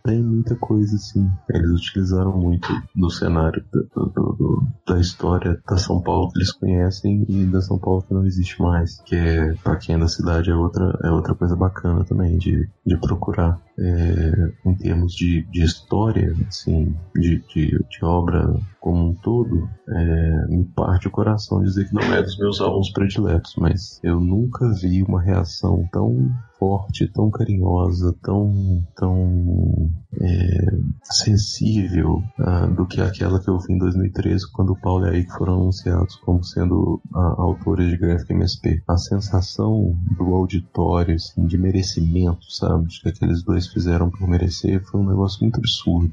tem 0.03 0.21
muita 0.21 0.55
coisa 0.55 0.95
assim. 0.95 1.29
Eles 1.49 1.69
utilizaram 1.71 2.37
muito 2.37 2.67
do 2.95 3.09
cenário 3.09 3.63
do, 3.71 3.83
do, 3.95 4.33
do, 4.33 4.67
da 4.87 4.99
história 4.99 5.61
da 5.67 5.77
São 5.77 6.01
Paulo 6.01 6.31
que 6.31 6.39
eles 6.39 6.51
conhecem 6.51 7.25
e 7.29 7.45
da 7.45 7.61
São 7.61 7.77
Paulo 7.77 8.03
que 8.03 8.13
não 8.13 8.25
existe 8.25 8.61
mais 8.61 8.80
mais, 8.81 8.99
que 9.05 9.15
é, 9.15 9.53
pra 9.63 9.75
quem 9.75 9.95
é 9.95 9.97
da 9.97 10.07
cidade, 10.07 10.49
é 10.49 10.55
outra, 10.55 10.97
é 11.03 11.09
outra 11.09 11.35
coisa 11.35 11.55
bacana 11.55 12.03
também 12.03 12.37
de, 12.37 12.67
de 12.85 12.97
procurar. 12.97 13.59
É, 13.83 14.69
em 14.69 14.75
termos 14.75 15.13
de, 15.13 15.41
de 15.49 15.63
história, 15.63 16.35
assim, 16.47 16.95
de, 17.15 17.43
de, 17.53 17.83
de 17.89 18.05
obra 18.05 18.53
como 18.79 19.09
um 19.09 19.13
todo, 19.13 19.69
é, 19.89 20.47
me 20.49 20.65
parte 20.65 21.07
o 21.07 21.11
coração 21.11 21.63
dizer 21.63 21.87
que 21.87 21.93
não 21.93 22.01
é 22.13 22.21
dos 22.21 22.37
meus 22.37 22.61
álbuns 22.61 22.91
prediletos, 22.91 23.55
mas 23.57 23.99
eu 24.03 24.19
nunca 24.19 24.71
vi 24.73 25.03
uma 25.03 25.21
reação 25.21 25.87
tão 25.91 26.31
forte, 26.61 27.07
tão 27.07 27.31
carinhosa, 27.31 28.15
tão, 28.21 28.85
tão 28.95 29.89
é, 30.21 30.77
sensível 31.03 32.21
uh, 32.39 32.71
do 32.75 32.85
que 32.85 33.01
aquela 33.01 33.39
que 33.39 33.49
eu 33.49 33.57
vi 33.57 33.73
em 33.73 33.79
2013, 33.79 34.51
quando 34.51 34.73
o 34.73 34.79
Paulo 34.79 35.07
e 35.07 35.09
a 35.09 35.13
Ike 35.13 35.31
foram 35.31 35.55
anunciados 35.55 36.15
como 36.17 36.43
sendo 36.43 37.01
uh, 37.11 37.41
autores 37.41 37.89
de 37.89 37.97
Graphic 37.97 38.31
MSP. 38.31 38.83
A 38.87 38.95
sensação 38.95 39.97
do 40.15 40.35
auditório, 40.35 41.15
assim, 41.15 41.47
de 41.47 41.57
merecimento, 41.57 42.51
sabe? 42.51 42.87
De 42.87 43.01
que 43.01 43.09
aqueles 43.09 43.43
dois 43.43 43.67
fizeram 43.71 44.09
por 44.09 44.27
merecer 44.27 44.81
foi 44.83 44.99
um 44.99 45.07
negócio 45.07 45.41
muito 45.41 45.59
absurdo. 45.59 46.11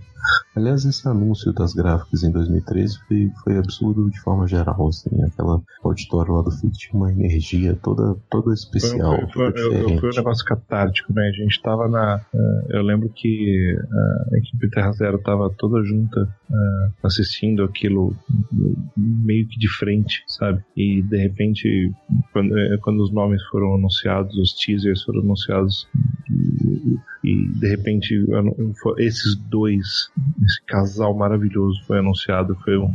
Aliás, 0.54 0.84
esse 0.84 1.06
anúncio 1.08 1.52
das 1.52 1.72
gráficas 1.72 2.22
em 2.22 2.32
2013 2.32 2.98
foi, 3.06 3.30
foi 3.44 3.58
absurdo 3.58 4.10
de 4.10 4.20
forma 4.20 4.46
geral, 4.46 4.88
assim, 4.88 5.22
aquela 5.22 5.62
auditório 5.84 6.34
lá 6.34 6.42
do 6.42 6.50
FIC 6.50 6.72
tinha 6.72 7.00
uma 7.00 7.12
energia 7.12 7.76
toda, 7.76 8.16
toda 8.28 8.52
especial. 8.52 9.16
Foi, 9.32 9.52
foi, 9.52 9.52
foi, 9.52 9.98
foi 9.98 10.10
um 10.10 10.16
negócio 10.16 10.44
catártico, 10.44 11.12
né? 11.12 11.28
A 11.28 11.32
gente 11.32 11.62
tava 11.62 11.88
na. 11.88 12.20
Uh, 12.34 12.76
eu 12.76 12.82
lembro 12.82 13.08
que 13.08 13.76
uh, 13.76 14.34
a 14.34 14.38
equipe 14.38 14.70
Terra 14.70 14.92
Zero 14.92 15.18
tava 15.18 15.48
toda 15.56 15.82
junta 15.84 16.22
uh, 16.50 17.06
assistindo 17.06 17.62
aquilo 17.62 18.14
meio 18.96 19.46
que 19.46 19.58
de 19.58 19.68
frente, 19.68 20.24
sabe? 20.26 20.62
E 20.76 21.02
de 21.02 21.16
repente, 21.16 21.92
quando, 22.32 22.54
quando 22.82 23.00
os 23.02 23.12
nomes 23.12 23.42
foram 23.44 23.74
anunciados, 23.74 24.36
os 24.36 24.52
teasers 24.54 25.02
foram 25.04 25.20
anunciados, 25.20 25.86
e, 27.28 27.48
de 27.58 27.68
repente 27.68 28.26
esses 28.98 29.36
dois 29.36 30.10
esse 30.42 30.62
casal 30.66 31.14
maravilhoso 31.14 31.82
foi 31.84 31.98
anunciado. 31.98 32.56
Foi 32.64 32.78
um, 32.78 32.92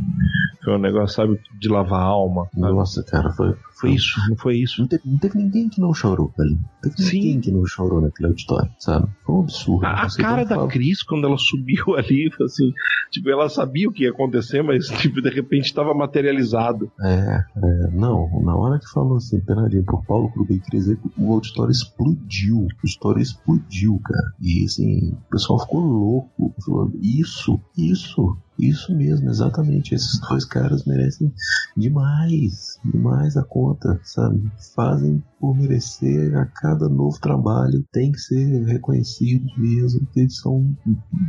foi 0.62 0.74
um 0.74 0.78
negócio, 0.78 1.14
sabe, 1.14 1.40
de 1.58 1.68
lavar 1.68 2.00
a 2.00 2.04
alma. 2.04 2.48
Sabe? 2.52 2.72
Nossa, 2.72 3.02
cara, 3.04 3.30
foi, 3.32 3.54
foi 3.74 3.92
isso, 3.94 4.20
não 4.28 4.36
foi 4.36 4.58
isso? 4.58 4.80
Não 4.80 4.88
teve, 4.88 5.02
não 5.04 5.18
teve 5.18 5.38
ninguém 5.38 5.68
que 5.68 5.80
não 5.80 5.92
chorou 5.92 6.32
ali. 6.38 6.52
Não 6.54 6.90
teve 6.90 7.02
Sim. 7.02 7.18
ninguém 7.18 7.40
que 7.40 7.50
não 7.50 7.66
chorou 7.66 8.00
naquele 8.00 8.28
auditório, 8.28 8.70
sabe? 8.78 9.08
Foi 9.24 9.34
um 9.34 9.40
absurdo. 9.40 9.84
A, 9.84 10.02
a 10.02 10.08
cara 10.16 10.44
da 10.44 10.66
Cris, 10.66 11.02
quando 11.02 11.26
ela 11.26 11.36
subiu 11.36 11.94
ali, 11.98 12.30
assim, 12.42 12.72
tipo, 13.10 13.28
ela 13.28 13.48
sabia 13.48 13.88
o 13.88 13.92
que 13.92 14.04
ia 14.04 14.10
acontecer, 14.10 14.62
mas, 14.62 14.86
tipo, 14.88 15.20
de 15.20 15.30
repente 15.30 15.66
estava 15.66 15.92
materializado. 15.92 16.90
É, 17.00 17.44
é, 17.56 17.90
não, 17.92 18.28
na 18.42 18.56
hora 18.56 18.78
que 18.78 18.88
falou 18.90 19.16
assim, 19.16 19.40
penaria 19.40 19.82
por 19.82 20.04
Paulo 20.04 20.30
Kruger 20.30 20.56
e 20.56 20.60
Cris, 20.60 20.86
o 21.18 21.32
auditório 21.32 21.72
explodiu. 21.72 22.58
O 22.58 22.68
auditório 22.84 23.20
explodiu, 23.20 24.00
cara. 24.04 24.32
E, 24.40 24.64
assim, 24.64 25.12
o 25.12 25.30
pessoal 25.30 25.58
ficou 25.58 25.80
louco. 25.80 26.54
Falou, 26.64 26.92
isso, 27.02 27.60
isso, 27.76 28.36
isso 28.58 28.94
mesmo, 28.94 29.28
exatamente. 29.28 29.94
Esses 29.94 30.20
dois 30.20 30.44
caras 30.44 30.84
merecem 30.84 31.32
demais, 31.76 32.78
demais 32.84 33.36
a 33.36 33.42
conta, 33.42 33.63
sabe? 34.02 34.50
Fazem 34.74 35.22
por 35.40 35.56
merecer 35.56 36.36
a 36.36 36.46
cada 36.46 36.88
novo 36.88 37.18
trabalho, 37.20 37.84
tem 37.92 38.10
que 38.12 38.18
ser 38.18 38.64
reconhecidos 38.64 39.56
mesmo, 39.58 40.06
eles 40.16 40.38
são 40.38 40.74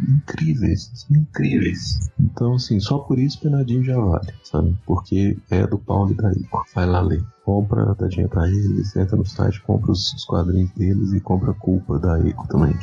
incríveis, 0.09 0.91
são 0.93 1.17
incríveis. 1.17 2.09
Então, 2.19 2.55
assim, 2.55 2.79
só 2.79 2.99
por 2.99 3.19
isso 3.19 3.41
Penadinho 3.41 3.83
já 3.83 3.99
vale, 3.99 4.33
sabe? 4.43 4.77
Porque 4.85 5.37
é 5.49 5.67
do 5.67 5.77
Paulo 5.77 6.11
e 6.11 6.15
da 6.15 6.31
Ico. 6.31 6.65
Vai 6.73 6.85
lá 6.85 7.01
ler. 7.01 7.23
Compra, 7.43 7.93
dá 7.93 8.07
dinheiro 8.07 8.31
pra 8.31 8.47
eles, 8.47 8.95
entra 8.95 9.15
no 9.15 9.25
site, 9.25 9.61
compra 9.61 9.91
os, 9.91 10.13
os 10.13 10.25
quadrinhos 10.25 10.71
deles 10.71 11.13
e 11.13 11.19
compra 11.19 11.51
a 11.51 11.55
culpa 11.55 11.99
da 11.99 12.19
Ico 12.19 12.47
também. 12.47 12.73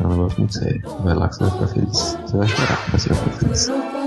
É 0.00 0.06
um 0.06 0.10
negócio 0.10 0.38
muito 0.38 0.54
sério. 0.54 0.82
Vai 1.02 1.14
lá 1.14 1.28
que 1.28 1.36
você 1.36 1.44
vai 1.44 1.52
ficar 1.52 1.68
feliz. 1.68 2.18
Você 2.26 2.36
vai 2.36 2.48
chorar, 2.48 2.88
mas 2.92 3.02
você 3.02 3.08
vai 3.10 3.18
ficar 3.18 3.36
feliz. 3.38 3.99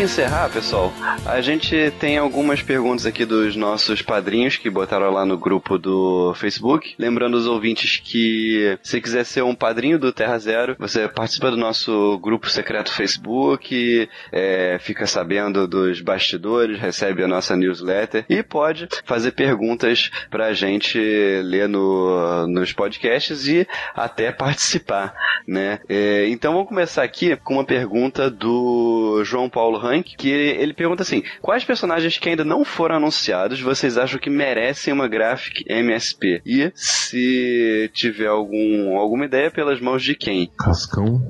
Gente 0.00 0.04
encerrar, 0.04 0.50
pessoal, 0.50 0.92
a 1.26 1.40
gente 1.40 1.92
tem 1.98 2.16
algumas 2.16 2.62
perguntas 2.62 3.04
aqui 3.06 3.24
dos 3.24 3.54
nossos 3.54 4.00
padrinhos 4.00 4.56
que 4.56 4.70
botaram 4.70 5.10
lá 5.10 5.26
no 5.26 5.36
grupo 5.36 5.78
do 5.78 6.32
Facebook. 6.34 6.94
Lembrando 6.98 7.34
os 7.34 7.46
ouvintes 7.46 8.00
que 8.02 8.78
se 8.82 9.00
quiser 9.00 9.24
ser 9.24 9.42
um 9.42 9.54
padrinho 9.54 9.98
do 9.98 10.12
Terra 10.12 10.38
Zero, 10.38 10.76
você 10.78 11.06
participa 11.08 11.50
do 11.50 11.56
nosso 11.56 12.18
grupo 12.18 12.48
secreto 12.48 12.92
Facebook, 12.92 14.08
é, 14.32 14.78
fica 14.80 15.06
sabendo 15.06 15.66
dos 15.66 16.00
bastidores, 16.00 16.80
recebe 16.80 17.22
a 17.22 17.28
nossa 17.28 17.56
newsletter 17.56 18.24
e 18.28 18.42
pode 18.42 18.88
fazer 19.04 19.32
perguntas 19.32 20.10
pra 20.30 20.52
gente 20.52 20.98
ler 21.42 21.68
no, 21.68 22.46
nos 22.46 22.72
podcasts 22.72 23.46
e 23.46 23.66
até 23.94 24.32
participar, 24.32 25.14
né? 25.46 25.80
É, 25.88 26.26
então 26.28 26.54
vamos 26.54 26.68
começar 26.68 27.02
aqui 27.02 27.36
com 27.36 27.54
uma 27.54 27.64
pergunta 27.64 28.30
do 28.30 29.22
João 29.24 29.48
Paulo 29.48 29.60
Paulo 29.60 29.76
Rank, 29.90 30.14
que 30.16 30.28
ele 30.28 30.74
pergunta 30.74 31.02
assim: 31.02 31.22
quais 31.40 31.64
personagens 31.64 32.18
que 32.18 32.28
ainda 32.28 32.44
não 32.44 32.64
foram 32.64 32.96
anunciados 32.96 33.60
vocês 33.60 33.98
acham 33.98 34.18
que 34.18 34.30
merecem 34.30 34.92
uma 34.92 35.08
Graphic 35.08 35.64
MSP? 35.68 36.42
E 36.44 36.72
se 36.74 37.90
tiver 37.92 38.28
algum, 38.28 38.96
alguma 38.98 39.24
ideia, 39.24 39.50
pelas 39.50 39.80
mãos 39.80 40.02
de 40.02 40.14
quem? 40.14 40.50
Cascão. 40.58 41.20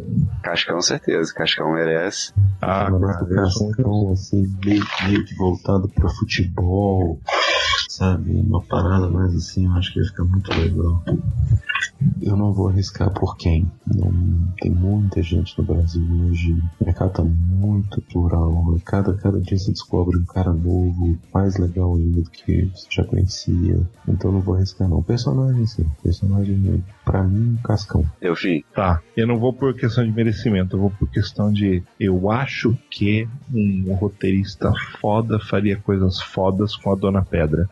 Cascão, 0.43 0.81
certeza. 0.81 1.32
Cascão 1.35 1.73
merece. 1.73 2.32
Ah, 2.61 2.89
Cascão, 3.35 4.12
assim, 4.12 4.47
meio, 4.65 4.85
meio 5.07 5.24
que 5.24 5.35
voltado 5.37 5.89
pra 5.89 6.09
futebol, 6.11 7.19
sabe? 8.01 8.31
Uma 8.40 8.62
parada 8.62 9.10
mais 9.10 9.35
assim, 9.35 9.66
eu 9.66 9.72
acho 9.72 9.93
que 9.93 9.98
ia 9.98 10.06
ficar 10.06 10.24
muito 10.24 10.51
legal. 10.51 11.02
Eu 12.22 12.35
não 12.35 12.51
vou 12.51 12.68
arriscar 12.68 13.12
por 13.12 13.36
quem. 13.36 13.70
Não, 13.94 14.10
tem 14.59 14.70
muita 14.70 15.22
gente 15.22 15.59
no 15.59 15.64
Brasil 15.64 16.02
hoje. 16.24 16.52
O 16.81 16.85
mercado 16.85 17.12
tá 17.12 17.22
muito 17.22 18.01
plural. 18.01 18.74
Cada, 18.86 19.12
cada 19.14 19.39
dia 19.39 19.59
você 19.59 19.70
descobre 19.70 20.16
um 20.16 20.24
cara 20.24 20.51
novo, 20.51 21.18
mais 21.32 21.59
legal 21.59 21.94
ainda 21.94 22.22
do 22.22 22.31
que 22.31 22.70
você 22.74 22.86
já 22.90 23.05
conhecia. 23.05 23.86
Então 24.09 24.32
não 24.32 24.40
vou 24.40 24.55
arriscar 24.55 24.89
não. 24.89 25.02
Personagem 25.02 25.66
sim. 25.66 25.86
Personagem, 26.02 26.82
pra 27.11 27.24
mim, 27.24 27.59
Cascão. 27.65 28.05
Eu 28.20 28.37
fim. 28.37 28.62
Tá, 28.73 29.03
eu 29.16 29.27
não 29.27 29.37
vou 29.37 29.53
por 29.53 29.74
questão 29.74 30.05
de 30.05 30.12
merecimento, 30.12 30.77
eu 30.77 30.81
vou 30.81 30.91
por 30.91 31.11
questão 31.11 31.53
de. 31.53 31.82
Eu 31.99 32.31
acho 32.31 32.78
que 32.89 33.28
um 33.53 33.93
roteirista 33.95 34.73
foda 35.01 35.41
faria 35.41 35.77
coisas 35.77 36.20
fodas 36.20 36.77
com 36.77 36.93
a 36.93 36.95
Dona 36.95 37.23
Pedra. 37.23 37.69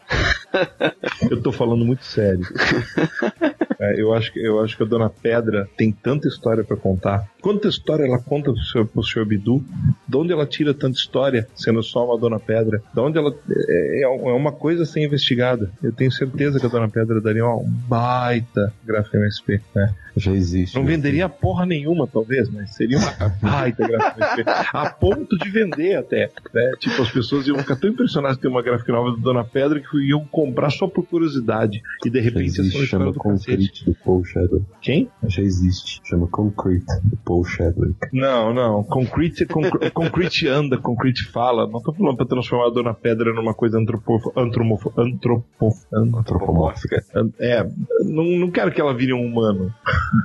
eu 1.31 1.41
tô 1.41 1.53
falando 1.53 1.85
muito 1.85 2.05
sério. 2.05 2.47
É, 3.81 4.01
eu, 4.01 4.13
acho 4.13 4.33
que, 4.33 4.41
eu 4.41 4.59
acho 4.59 4.77
que 4.77 4.83
a 4.83 4.87
Dona 4.87 5.09
Pedra 5.09 5.69
tem 5.77 5.93
tanta 5.93 6.27
história 6.27 6.65
pra 6.65 6.77
contar. 6.77 7.29
Quanta 7.49 7.67
história 7.67 8.05
ela 8.05 8.19
conta 8.19 8.53
pro 8.53 8.63
senhor, 8.63 8.87
pro 8.87 9.03
senhor 9.03 9.25
Bidu? 9.25 9.65
De 10.07 10.17
onde 10.19 10.35
ela 10.35 10.45
tira 10.45 10.75
tanta 10.75 10.99
história, 10.99 11.49
sendo 11.55 11.83
só 11.83 12.05
uma 12.05 12.19
Dona 12.19 12.39
Pedra? 12.39 12.83
De 12.93 13.01
onde 13.01 13.17
ela. 13.17 13.35
É, 13.51 14.03
é 14.03 14.07
uma 14.07 14.53
coisa 14.53 14.83
a 14.83 14.87
ser 14.87 15.03
investigada. 15.03 15.71
Eu 15.83 15.91
tenho 15.91 16.13
certeza 16.13 16.61
que 16.61 16.67
a 16.67 16.69
Dona 16.69 16.91
Pedra 16.91 17.23
daria 17.23 17.47
uma 17.47 17.65
baita 17.89 18.71
gráfica 18.85 19.17
MSP. 19.17 19.63
Né? 19.75 19.95
Já 20.19 20.33
existe. 20.33 20.77
Não 20.77 20.85
venderia 20.85 21.29
porra 21.29 21.65
nenhuma, 21.65 22.07
talvez, 22.07 22.49
mas 22.51 22.75
seria 22.75 22.99
uma 22.99 23.13
baita 23.41 23.87
gráfica. 23.87 24.45
A 24.73 24.91
ponto 24.91 25.37
de 25.39 25.49
vender 25.51 25.97
até. 25.97 26.31
Né? 26.55 26.73
Tipo, 26.79 27.03
as 27.03 27.11
pessoas 27.11 27.47
iam 27.47 27.59
ficar 27.59 27.77
tão 27.77 27.91
impressionadas 27.91 28.37
de 28.37 28.43
ter 28.43 28.49
uma 28.49 28.63
gráfica 28.63 28.93
nova 28.93 29.11
do 29.13 29.17
Dona 29.19 29.45
Pedra 29.45 29.81
que 29.81 29.97
iam 30.09 30.25
comprar 30.27 30.71
só 30.71 30.87
por 30.87 31.07
curiosidade. 31.07 31.81
E 32.05 32.11
de 32.11 32.19
Já 32.19 32.25
repente 32.25 32.61
uma 32.61 32.67
existe, 32.69 32.87
chama 32.87 33.13
do 33.13 33.19
cacete. 33.19 33.49
Concrete 33.51 33.85
do 33.85 33.95
Paul 34.05 34.25
Chadwick. 34.25 34.65
Quem? 34.83 35.09
Já 35.29 35.43
existe, 35.43 36.01
chama 36.05 36.27
Concrete 36.27 36.87
do 37.05 37.17
Paul 37.19 37.45
Chadwick. 37.45 37.97
Não, 38.13 38.53
não. 38.53 38.83
Concrete, 38.85 39.47
concre- 39.47 39.91
concrete 39.91 40.47
anda, 40.49 40.77
concrete 40.79 41.25
fala. 41.31 41.67
Não 41.67 41.81
tô 41.81 41.93
falando 41.93 42.17
pra 42.17 42.27
transformar 42.27 42.67
a 42.67 42.71
Dona 42.71 42.95
Pedra 42.95 43.33
numa 43.33 43.55
coisa 43.55 43.79
antropo, 43.79 44.33
antromofo, 44.37 44.93
antropo, 44.97 45.73
Antropomórfica. 45.93 47.03
an- 47.15 47.31
É, 47.39 47.63
não, 48.05 48.25
não 48.25 48.51
quero 48.51 48.71
que 48.73 48.81
ela 48.81 48.95
vire 48.95 49.13
um 49.13 49.25
humano. 49.25 49.73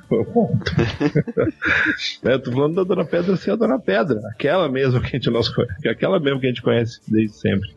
Ponto. 0.10 0.64
é, 2.24 2.38
tô 2.38 2.52
falando 2.52 2.76
da 2.76 2.84
Dona 2.84 3.06
Pedra 3.06 3.36
ser 3.36 3.52
a 3.52 3.56
Dona 3.56 3.80
Pedra. 3.80 4.20
Aquela 4.32 4.70
mesmo 4.70 5.00
que 5.02 5.08
a 5.08 5.10
gente, 5.12 5.30
nós, 5.30 5.50
conhe- 5.50 5.68
aquela 5.90 6.20
mesmo 6.20 6.40
que 6.40 6.46
a 6.48 6.50
gente 6.50 6.62
conhece 6.62 7.00
desde 7.08 7.36
sempre. 7.38 7.70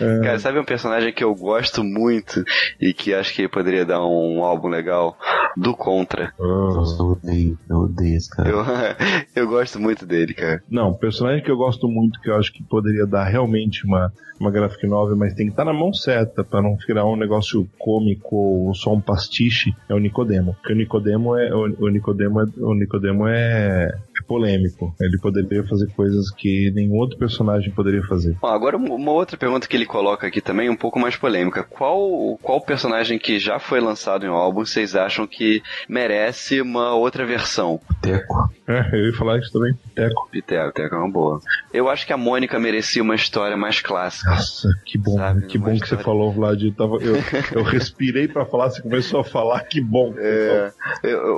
É, 0.00 0.20
Cara, 0.20 0.38
sabe 0.38 0.58
um 0.58 0.64
personagem 0.64 1.12
que 1.12 1.22
eu 1.24 1.34
gosto 1.34 1.82
muito 1.84 2.44
e 2.80 2.92
que 2.92 3.14
acho 3.14 3.34
que 3.34 3.48
poderia 3.48 3.84
dar 3.84 4.00
um 4.04 4.42
álbum 4.42 4.68
legal? 4.68 5.16
Do 5.56 5.74
Contra. 5.74 6.32
Nossa, 6.38 7.02
eu 7.02 7.06
odeio, 7.12 7.58
eu 7.68 7.76
odeio 7.78 8.16
esse 8.16 8.30
cara. 8.30 8.48
Eu, 8.48 8.64
eu 9.44 9.48
gosto 9.48 9.80
muito 9.80 10.06
dele, 10.06 10.32
cara. 10.34 10.62
Não, 10.70 10.94
personagem 10.94 11.42
que 11.42 11.50
eu 11.50 11.56
gosto 11.56 11.88
muito, 11.88 12.20
que 12.20 12.30
eu 12.30 12.36
acho 12.36 12.52
que 12.52 12.62
poderia 12.62 13.06
dar 13.06 13.24
realmente 13.24 13.84
uma, 13.84 14.12
uma 14.38 14.50
graphic 14.50 14.86
novel, 14.86 15.16
mas 15.16 15.34
tem 15.34 15.46
que 15.46 15.52
estar 15.52 15.64
na 15.64 15.72
mão 15.72 15.92
certa 15.92 16.44
para 16.44 16.62
não 16.62 16.76
virar 16.86 17.04
um 17.06 17.16
negócio 17.16 17.68
cômico 17.78 18.36
ou 18.36 18.74
só 18.74 18.92
um 18.94 19.00
pastiche, 19.00 19.74
é 19.88 19.94
o 19.94 19.98
Nicodemo. 19.98 20.54
Porque 20.54 20.72
o 20.72 20.76
Nicodemo 20.76 21.36
é 21.36 21.39
o, 21.52 21.84
o 21.84 21.88
Nicodemo 21.88 22.40
é 22.40 22.44
o 22.58 22.74
Nicodemo 22.74 23.26
é, 23.26 23.88
é 23.88 24.09
polêmico. 24.24 24.94
Ele 25.00 25.18
poderia 25.18 25.64
fazer 25.64 25.86
coisas 25.94 26.30
que 26.30 26.70
nenhum 26.72 26.96
outro 26.96 27.18
personagem 27.18 27.70
poderia 27.72 28.02
fazer. 28.02 28.36
Bom, 28.40 28.48
agora 28.48 28.76
uma 28.76 29.12
outra 29.12 29.36
pergunta 29.36 29.66
que 29.68 29.76
ele 29.76 29.86
coloca 29.86 30.26
aqui 30.26 30.40
também, 30.40 30.68
um 30.68 30.76
pouco 30.76 30.98
mais 30.98 31.16
polêmica. 31.16 31.62
Qual, 31.64 32.38
qual 32.42 32.60
personagem 32.60 33.18
que 33.18 33.38
já 33.38 33.58
foi 33.58 33.80
lançado 33.80 34.24
em 34.24 34.28
um 34.28 34.34
álbum 34.34 34.64
vocês 34.64 34.94
acham 34.94 35.26
que 35.26 35.62
merece 35.88 36.60
uma 36.60 36.94
outra 36.94 37.24
versão? 37.26 37.80
Teco. 38.02 38.50
É, 38.68 38.88
eu 38.92 39.06
ia 39.06 39.12
falar 39.14 39.38
isso 39.38 39.52
também. 39.52 39.74
Teco. 39.94 40.28
Piteco, 40.30 40.72
Teco 40.72 40.94
é 40.94 40.98
uma 40.98 41.10
boa. 41.10 41.40
Eu 41.72 41.88
acho 41.88 42.06
que 42.06 42.12
a 42.12 42.16
Mônica 42.16 42.58
merecia 42.58 43.02
uma 43.02 43.14
história 43.14 43.56
mais 43.56 43.80
clássica. 43.80 44.30
Nossa, 44.30 44.68
que 44.84 44.96
bom, 44.98 45.16
Sabe, 45.16 45.46
que 45.46 45.56
uma 45.58 45.66
bom 45.66 45.72
que 45.72 45.78
você 45.78 45.84
história. 45.84 46.04
falou, 46.04 46.32
Vlad. 46.32 46.62
Eu, 46.62 46.72
tava, 46.74 46.96
eu, 46.96 47.16
eu 47.52 47.62
respirei 47.62 48.28
pra 48.28 48.44
falar, 48.44 48.70
você 48.70 48.82
começou 48.82 49.20
a 49.20 49.24
falar, 49.24 49.60
que 49.64 49.80
bom. 49.80 50.14
É, 50.16 50.72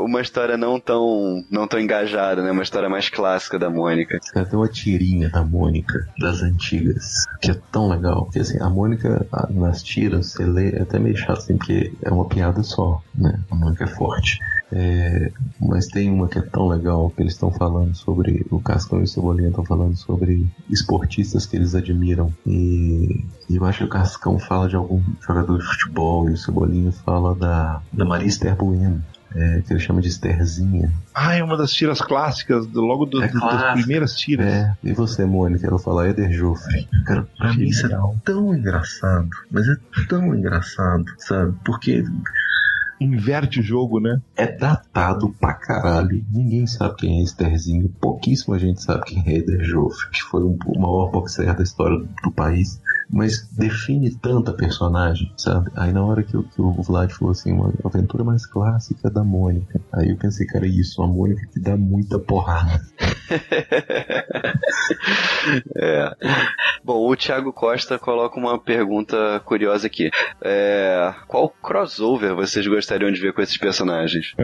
uma 0.05 0.21
história 0.21 0.57
não 0.57 0.79
tão, 0.79 1.45
não 1.51 1.67
tão 1.67 1.81
engajada, 1.81 2.43
né? 2.43 2.51
Uma 2.51 2.63
história 2.73 2.89
mais 2.89 3.11
clássica 3.11 3.59
da 3.59 3.69
Mônica. 3.69 4.19
Cara, 4.33 4.47
tem 4.47 4.59
uma 4.59 4.67
tirinha 4.69 5.29
da 5.29 5.45
Mônica, 5.45 6.09
das 6.19 6.41
antigas, 6.43 7.27
que 7.39 7.51
é 7.51 7.55
tão 7.71 7.87
legal. 7.87 8.25
Porque 8.25 8.39
assim, 8.39 8.59
a 8.63 8.71
Mônica, 8.71 9.27
nas 9.51 9.83
tiras, 9.83 10.33
você 10.33 10.47
lê, 10.47 10.71
é 10.71 10.81
até 10.81 10.99
meio 10.99 11.15
chato, 11.15 11.39
assim, 11.39 11.59
porque 11.59 11.93
é 12.03 12.11
uma 12.11 12.25
piada 12.25 12.63
só, 12.63 13.03
né? 13.15 13.39
A 13.51 13.55
Mônica 13.55 13.85
é 13.85 13.87
forte. 13.87 14.39
É, 14.75 15.31
mas 15.61 15.87
tem 15.87 16.11
uma 16.11 16.27
que 16.27 16.39
é 16.39 16.41
tão 16.41 16.67
legal 16.67 17.11
que 17.11 17.23
eles 17.23 17.35
estão 17.35 17.53
falando 17.53 17.95
sobre. 17.95 18.47
O 18.51 18.59
Cascão 18.59 19.01
e 19.01 19.03
o 19.03 19.07
Cebolinha 19.07 19.51
estão 19.51 19.65
falando 19.67 19.95
sobre 19.95 20.47
esportistas 20.71 21.45
que 21.45 21.57
eles 21.57 21.75
admiram. 21.75 22.33
E, 22.47 23.23
e 23.51 23.57
eu 23.57 23.65
acho 23.67 23.81
que 23.81 23.85
o 23.85 23.89
Cascão 23.89 24.39
fala 24.39 24.67
de 24.67 24.77
algum 24.77 25.03
jogador 25.21 25.59
de 25.59 25.65
futebol 25.67 26.31
e 26.31 26.33
o 26.33 26.39
Cebolinha 26.39 26.91
fala 26.91 27.35
da, 27.35 27.83
da 27.93 28.07
Maria 28.07 28.29
Esther 28.29 28.57
Bueno. 28.57 29.05
É, 29.35 29.63
que 29.63 29.73
ele 29.73 29.81
chama 29.81 30.01
de 30.03 30.09
Estherzinha. 30.09 30.93
Ah, 31.15 31.35
é 31.35 31.43
uma 31.43 31.57
das 31.57 31.73
tiras 31.73 32.01
clássicas, 32.01 32.67
do- 32.67 32.81
logo 32.83 33.07
do- 33.07 33.23
É 33.23 33.29
das 33.29 33.41
clássica. 33.41 33.73
primeiras 33.75 34.15
tiras. 34.15 34.47
É, 34.47 34.75
e 34.85 34.93
você, 34.93 35.25
Mônica? 35.25 35.67
Ela 35.67 35.79
fala 35.79 36.09
Eder 36.09 36.31
Joffre. 36.33 36.87
Cara, 37.07 37.27
pra 37.39 37.53
mim 37.55 37.65
isso 37.65 37.87
é 37.87 37.99
tão 38.25 38.55
engraçado, 38.55 39.29
mas 39.51 39.67
é 39.69 39.75
tão 40.09 40.35
engraçado, 40.35 41.05
sabe? 41.19 41.55
Porque 41.65 42.05
Inverte 43.01 43.59
o 43.59 43.63
jogo, 43.65 43.99
né? 43.99 44.21
é 44.37 44.47
datado 44.47 45.35
pra 45.41 45.55
caralho. 45.55 46.25
Ninguém 46.31 46.69
sabe 46.69 46.95
quem 46.99 47.19
é 47.19 47.23
Estherzinho. 47.25 47.89
Pouquíssima 48.01 48.57
gente 48.61 48.81
sabe 48.81 49.03
quem 49.07 49.25
é 49.27 49.39
Eder 49.39 49.65
Joffre, 49.65 50.09
que 50.13 50.23
foi 50.23 50.41
um- 50.45 50.57
o 50.67 50.79
maior 50.81 51.11
boxer 51.11 51.53
da 51.57 51.65
história 51.65 51.99
do, 51.99 52.09
do 52.23 52.31
país. 52.31 52.81
Mas 53.13 53.47
define 53.57 54.11
tanta 54.15 54.53
personagem, 54.55 55.31
sabe? 55.37 55.71
Aí 55.77 55.93
na 55.93 56.03
hora 56.05 56.23
que, 56.23 56.37
o- 56.37 56.43
que 56.45 56.61
o 56.63 56.73
Vlad 56.83 57.11
falou 57.13 57.33
assim, 57.33 57.53
uma 57.53 57.73
aventura 57.85 58.25
mais 58.25 58.47
clássica 58.47 59.11
da 59.11 59.23
Mônica. 59.23 59.81
Aí 59.93 60.09
eu 60.11 60.17
pensei, 60.17 60.47
cara, 60.47 60.67
isso, 60.67 61.03
a 61.03 61.07
Mônica 61.07 61.47
que 61.53 61.61
dá 61.61 61.77
muita 61.77 62.19
porrada. 62.19 62.81
É. 65.77 66.11
Bom, 66.85 67.09
o 67.11 67.17
Thiago 67.17 67.53
Costa 67.53 67.99
coloca 67.99 68.39
uma 68.39 68.59
pergunta 68.59 69.41
curiosa 69.45 69.87
aqui. 69.87 70.11
É, 70.43 71.13
qual 71.29 71.49
crossover 71.49 72.35
vocês 72.35 72.67
gostariam 72.67 73.11
de 73.13 73.21
ver 73.21 73.33
com 73.33 73.43
esses 73.43 73.57
personagens? 73.57 74.35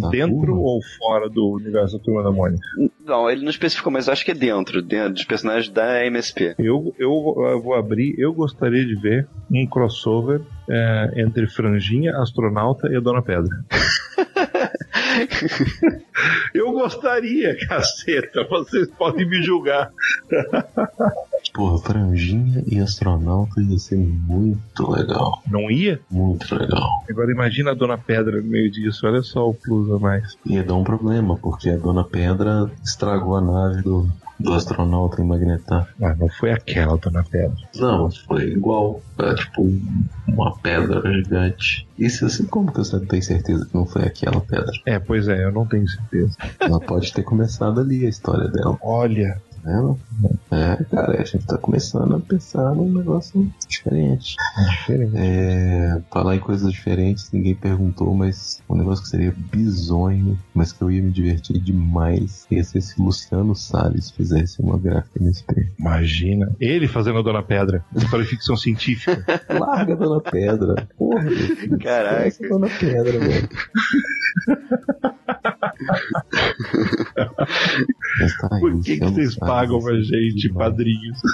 Tá 0.00 0.08
dentro 0.08 0.34
burro. 0.34 0.60
ou 0.62 0.80
fora 0.98 1.28
do 1.28 1.54
universo 1.54 1.98
da 1.98 2.04
Turma 2.04 2.22
da 2.22 2.30
Mônica? 2.30 2.62
Não, 3.04 3.30
ele 3.30 3.42
não 3.42 3.50
especificou, 3.50 3.92
mas 3.92 4.06
eu 4.06 4.12
acho 4.12 4.24
que 4.24 4.30
é 4.32 4.34
dentro, 4.34 4.82
dentro 4.82 5.14
dos 5.14 5.24
personagens 5.24 5.72
da 5.72 6.04
MSP. 6.06 6.54
Eu, 6.58 6.94
eu, 6.98 7.10
eu 7.50 7.62
vou 7.62 7.74
abrir, 7.74 8.14
eu 8.18 8.34
gostaria 8.34 8.84
de 8.84 8.96
ver 8.96 9.26
um 9.50 9.66
crossover 9.66 10.42
é, 10.68 11.12
entre 11.16 11.46
Franjinha, 11.46 12.18
Astronauta 12.18 12.86
e 12.88 12.96
a 12.96 13.00
Dona 13.00 13.22
Pedra. 13.22 13.64
eu 16.52 16.72
gostaria, 16.72 17.56
caceta, 17.68 18.44
vocês 18.50 18.90
podem 18.90 19.26
me 19.28 19.40
julgar. 19.42 19.92
Porra, 21.54 21.78
franjinha 21.78 22.62
e 22.66 22.78
astronauta 22.78 23.60
ia 23.62 23.78
ser 23.78 23.96
muito 23.96 24.90
legal. 24.90 25.42
Não 25.50 25.70
ia? 25.70 26.00
Muito 26.10 26.54
legal. 26.54 26.88
Agora 27.08 27.30
imagina 27.32 27.70
a 27.70 27.74
Dona 27.74 27.98
Pedra 27.98 28.40
no 28.40 28.48
meio 28.48 28.70
disso, 28.70 29.06
olha 29.06 29.22
só 29.22 29.48
o 29.48 29.54
plus 29.54 29.90
a 29.90 29.98
mais. 29.98 30.36
Ia 30.46 30.62
dar 30.62 30.74
um 30.74 30.84
problema, 30.84 31.36
porque 31.36 31.70
a 31.70 31.76
Dona 31.76 32.04
Pedra 32.04 32.70
estragou 32.84 33.36
a 33.36 33.40
nave 33.40 33.82
do, 33.82 34.08
do 34.38 34.52
astronauta 34.52 35.20
em 35.22 35.26
Magnetar. 35.26 35.88
Ah, 36.02 36.14
não 36.14 36.28
foi 36.28 36.52
aquela 36.52 36.96
Dona 36.96 37.24
Pedra. 37.24 37.56
Não, 37.76 38.10
foi 38.26 38.50
igual. 38.52 39.00
Tipo 39.36 39.62
um- 39.62 40.04
uma 40.28 40.56
pedra 40.58 41.02
gigante. 41.12 41.88
Isso 41.98 42.26
assim, 42.26 42.44
como 42.46 42.70
que 42.70 42.78
você 42.78 43.00
tem 43.06 43.20
certeza 43.20 43.66
que 43.66 43.74
não 43.74 43.84
foi 43.84 44.02
aquela 44.02 44.40
pedra? 44.40 44.70
É, 44.86 44.98
pois 45.00 45.26
é, 45.26 45.42
eu 45.44 45.50
não 45.50 45.66
tenho 45.66 45.88
certeza. 45.88 46.36
Ela 46.60 46.78
pode 46.78 47.12
ter 47.12 47.22
começado 47.24 47.80
ali 47.80 48.06
a 48.06 48.08
história 48.08 48.46
dela. 48.48 48.78
Olha, 48.80 49.40
É, 50.50 50.84
cara, 50.84 51.20
a 51.20 51.24
gente 51.24 51.46
tá 51.46 51.58
começando 51.58 52.14
a 52.14 52.20
pensar 52.20 52.74
num 52.74 52.90
negócio 52.92 53.50
diferente. 53.68 54.36
Diferente. 54.70 55.12
É, 55.16 56.02
falar 56.10 56.36
em 56.36 56.40
coisas 56.40 56.72
diferentes, 56.72 57.30
ninguém 57.32 57.54
perguntou, 57.54 58.14
mas 58.14 58.62
um 58.68 58.74
negócio 58.74 59.04
que 59.04 59.10
seria 59.10 59.34
bizonho, 59.36 60.38
mas 60.54 60.72
que 60.72 60.82
eu 60.82 60.90
ia 60.90 61.02
me 61.02 61.10
divertir 61.10 61.60
demais, 61.60 62.46
ia 62.50 62.64
ser 62.64 62.80
se 62.80 63.00
Luciano 63.00 63.54
Salles 63.54 64.10
fizesse 64.10 64.60
uma 64.60 64.78
gráfica 64.78 65.20
MSP. 65.20 65.70
Imagina. 65.78 66.50
Ele 66.60 66.88
fazendo 66.88 67.18
a 67.18 67.22
Dona 67.22 67.42
Pedra. 67.42 67.84
De 67.92 68.24
ficção 68.24 68.56
científica. 68.56 69.24
Larga 69.48 69.92
a 69.92 69.96
Dona 69.96 70.20
Pedra. 70.20 70.88
Porra. 70.96 71.24
Caraca. 71.80 72.26
É 72.26 72.48
Dona 72.48 72.68
Pedra, 72.68 73.18
velho. 73.18 73.48
Por 78.60 78.80
que, 78.82 78.98
que 78.98 79.04
vocês 79.04 79.36
pagam 79.36 79.80
pra 79.80 79.94
gente, 80.00 80.52
padrinhos? 80.52 81.18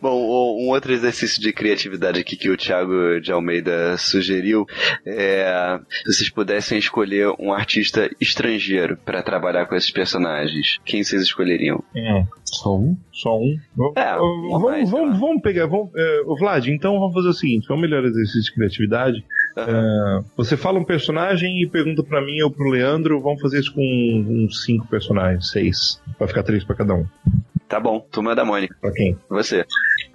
Bom, 0.00 0.12
o- 0.14 0.64
um 0.64 0.68
outro 0.70 0.92
exercício 0.92 1.40
de 1.40 1.52
criatividade 1.52 2.20
aqui 2.20 2.36
que 2.36 2.50
o 2.50 2.56
Thiago 2.56 3.20
de 3.20 3.32
Almeida 3.32 3.96
sugeriu 3.96 4.66
é 5.04 5.78
se 6.04 6.12
vocês 6.12 6.30
pudessem 6.30 6.78
escolher 6.78 7.32
um 7.38 7.52
artista 7.52 8.10
estrangeiro 8.20 8.96
para 9.04 9.22
trabalhar 9.22 9.66
com 9.66 9.74
esses 9.74 9.90
personagens, 9.90 10.78
quem 10.84 11.02
vocês 11.02 11.22
escolheriam? 11.22 11.82
Só 12.44 12.76
um? 12.76 12.96
Só 13.10 13.38
um? 13.38 13.56
Vamos, 13.74 13.96
É, 13.96 14.14
vamos, 14.16 14.62
mais, 14.62 14.90
vamos, 14.90 15.18
vamos 15.18 15.42
pegar. 15.42 15.66
Vamos, 15.66 15.90
é, 15.96 16.22
Vlad, 16.38 16.66
então 16.68 16.98
vamos 17.00 17.14
fazer 17.14 17.28
o 17.28 17.32
seguinte: 17.32 17.66
vamos 17.66 17.82
melhor 17.82 18.04
exercício 18.04 18.42
de 18.42 18.52
criatividade. 18.54 19.24
É, 19.56 20.20
você 20.36 20.56
fala 20.56 20.78
um 20.78 20.84
personagem 20.84 21.62
e 21.62 21.66
pergunta 21.66 22.02
pra 22.02 22.20
mim 22.24 22.40
ou 22.42 22.50
pro 22.50 22.68
Leandro. 22.68 23.20
Vamos 23.22 23.40
fazer 23.40 23.60
isso 23.60 23.72
com 23.72 23.82
uns 23.82 24.62
cinco 24.64 24.86
personagens, 24.86 25.50
seis. 25.50 26.00
Vai 26.18 26.28
ficar 26.28 26.42
três 26.42 26.62
pra 26.64 26.76
cada 26.76 26.94
um. 26.94 27.06
Tá 27.68 27.80
bom, 27.80 28.00
turma 28.00 28.34
da 28.34 28.44
Mônica, 28.44 28.74
quem? 28.94 29.18
você. 29.28 29.66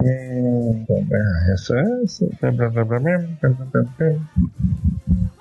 É, 0.03 1.53
essa, 1.53 1.75
essa. 2.03 2.25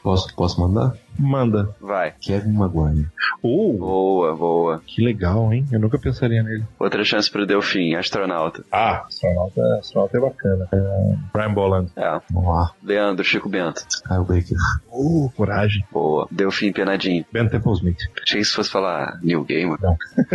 Posso, 0.03 0.35
posso 0.35 0.59
mandar? 0.61 0.95
Manda. 1.19 1.75
Vai. 1.81 2.15
Kevin 2.21 2.53
Maguire. 2.53 3.07
Oh, 3.43 3.73
Boa, 3.75 4.35
boa. 4.35 4.83
que 4.87 5.05
legal, 5.05 5.53
hein? 5.53 5.67
Eu 5.71 5.79
nunca 5.79 5.99
pensaria 5.99 6.43
nele. 6.43 6.65
Outra 6.79 7.05
chance 7.05 7.31
pro 7.31 7.45
Delfim, 7.47 7.95
astronauta. 7.95 8.65
Ah, 8.73 9.05
astronauta, 9.07 9.61
astronauta 9.79 10.17
é 10.17 10.21
bacana. 10.21 10.69
É, 10.73 11.15
Brian 11.35 11.53
Boland. 11.53 11.91
É. 11.97 12.19
Vamos 12.31 12.49
lá. 12.49 12.73
Leandro, 12.83 13.23
Chico 13.25 13.49
Bento. 13.51 13.85
Kyle 14.09 14.25
Baker. 14.25 14.57
Oh, 14.91 15.31
coragem. 15.37 15.85
Boa. 15.93 16.27
Delfim 16.31 16.73
Penadinho. 16.73 17.25
Ben 17.31 17.47
Temple 17.49 17.73
Smith. 17.75 17.99
Achei 18.23 18.41
que 18.41 18.47
se 18.47 18.55
fosse 18.55 18.71
falar 18.71 19.19
New 19.23 19.45
Gamer. 19.45 19.79
Não. 19.83 19.97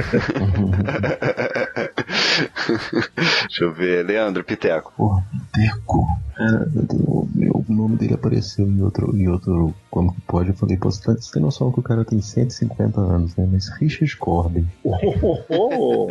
Deixa 3.48 3.64
eu 3.64 3.74
ver. 3.74 4.06
Leandro 4.06 4.44
Piteco. 4.44 4.94
Porra, 4.96 5.24
Teco. 5.54 6.06
Cara, 6.36 6.68
o, 6.92 7.28
o 7.70 7.74
nome 7.74 7.96
dele 7.98 8.14
apareceu 8.14 8.68
em 8.68 8.82
outro, 8.82 9.16
em 9.16 9.28
outro 9.30 9.55
como 9.91 10.14
que 10.14 10.22
pode. 10.22 10.49
Eu 10.49 10.56
falei, 10.56 10.77
pô, 10.77 10.90
você 10.91 11.02
tá- 11.03 11.14
você 11.14 11.32
tem 11.32 11.41
noção 11.41 11.72
que 11.72 11.80
o 11.80 11.84
cara 11.84 12.03
tem 12.06 12.22
150 12.22 12.99
anos, 12.99 13.36
né? 13.36 13.48
Mas 13.52 13.68
Richard 13.80 14.15
Corbin. 14.18 14.68
Oh, 14.84 14.95
oh, 15.22 15.44
oh. 15.49 16.07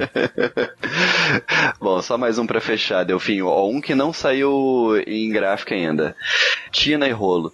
Bom, 1.81 2.01
só 2.03 2.17
mais 2.19 2.39
um 2.39 2.47
pra 2.47 2.61
fechar, 2.61 3.05
Delfim. 3.05 3.43
Ó, 3.43 3.69
um 3.69 3.81
que 3.81 3.95
não 3.95 4.13
saiu 4.13 4.97
em 5.07 5.31
gráfica 5.31 5.75
ainda. 5.75 6.15
Tina 6.71 7.07
e 7.09 7.13
Rolo. 7.13 7.53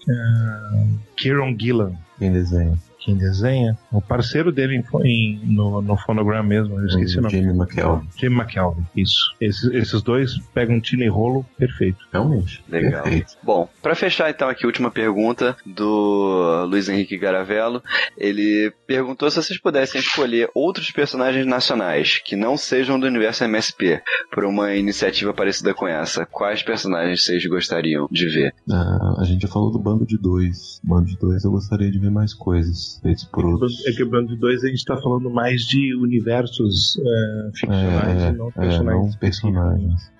Kieron 1.16 1.56
Gillan. 1.58 1.92
Quem 2.18 2.32
desenha? 2.32 2.76
Quem 3.00 3.16
desenha? 3.16 3.76
O 3.90 4.00
parceiro 4.00 4.52
dele 4.52 4.76
em, 4.76 5.06
em- 5.06 5.40
no, 5.46 5.80
no 5.80 5.96
Phonogram 5.96 6.42
mesmo, 6.42 6.78
eu 6.78 6.86
esqueci 6.86 7.18
o 7.18 7.22
nome. 7.22 7.34
Jamie 7.34 7.56
McKelvey. 7.56 8.08
Jim 8.18 8.26
McKelvey, 8.26 8.84
isso. 8.96 9.34
Esses, 9.40 9.64
esses 9.72 10.02
dois 10.02 10.38
pegam 10.54 10.80
Tina 10.80 11.04
e 11.04 11.08
Rolo, 11.08 11.44
perfeito. 11.58 11.98
Realmente. 12.12 12.62
Legal. 12.68 13.02
Perfeito. 13.02 13.36
Bom, 13.42 13.68
pra 13.82 13.94
fechar 13.94 14.30
então 14.30 14.48
aqui, 14.48 14.66
última 14.66 14.90
pergunta 14.90 15.56
do 15.64 16.66
Luiz 16.68 16.88
Henrique 16.88 17.16
Garavello. 17.16 17.82
Ele 18.18 18.72
perguntou 18.86 19.30
se 19.30 19.42
vocês 19.42 19.58
pudessem 19.58 20.00
escolher 20.00 20.50
outros 20.54 20.90
personagens 20.90 21.46
nacionais 21.46 22.18
que 22.24 22.36
não 22.36 22.56
sejam 22.56 22.98
do 23.00 23.06
universo 23.06 23.44
MSP 23.44 24.02
por 24.30 24.44
uma 24.44 24.74
iniciativa 24.74 25.32
parecida 25.32 25.72
com 25.74 25.86
essa. 25.88 26.26
Quais 26.26 26.62
personagens 26.62 27.24
vocês 27.24 27.44
gostariam 27.46 28.06
de 28.10 28.26
ver? 28.26 28.54
Ah, 28.70 29.14
a 29.18 29.24
gente 29.24 29.42
já 29.42 29.48
falou 29.48 29.70
do 29.70 29.78
Bando 29.78 30.04
de 30.06 30.18
Dois. 30.18 30.80
Bando 30.84 31.06
de 31.06 31.16
Dois 31.18 31.44
eu 31.44 31.50
gostaria 31.50 31.90
de 31.90 31.98
ver 31.98 32.10
mais 32.10 32.34
coisas 32.34 32.89
por 33.32 33.44
outros. 33.44 33.86
É 33.86 33.92
que 33.92 34.02
o 34.02 34.08
Bando 34.10 34.28
de 34.28 34.36
Dois 34.36 34.64
a 34.64 34.68
gente 34.68 34.84
tá 34.84 34.96
falando 34.96 35.30
mais 35.30 35.62
de 35.62 35.94
universos 35.94 36.98
é, 36.98 37.50
ficcionais 37.54 38.22
e 38.34 38.36
não 38.36 38.48
É, 38.48 38.52
personagens. 38.52 39.12
não 39.12 39.18
personagens. 39.18 40.10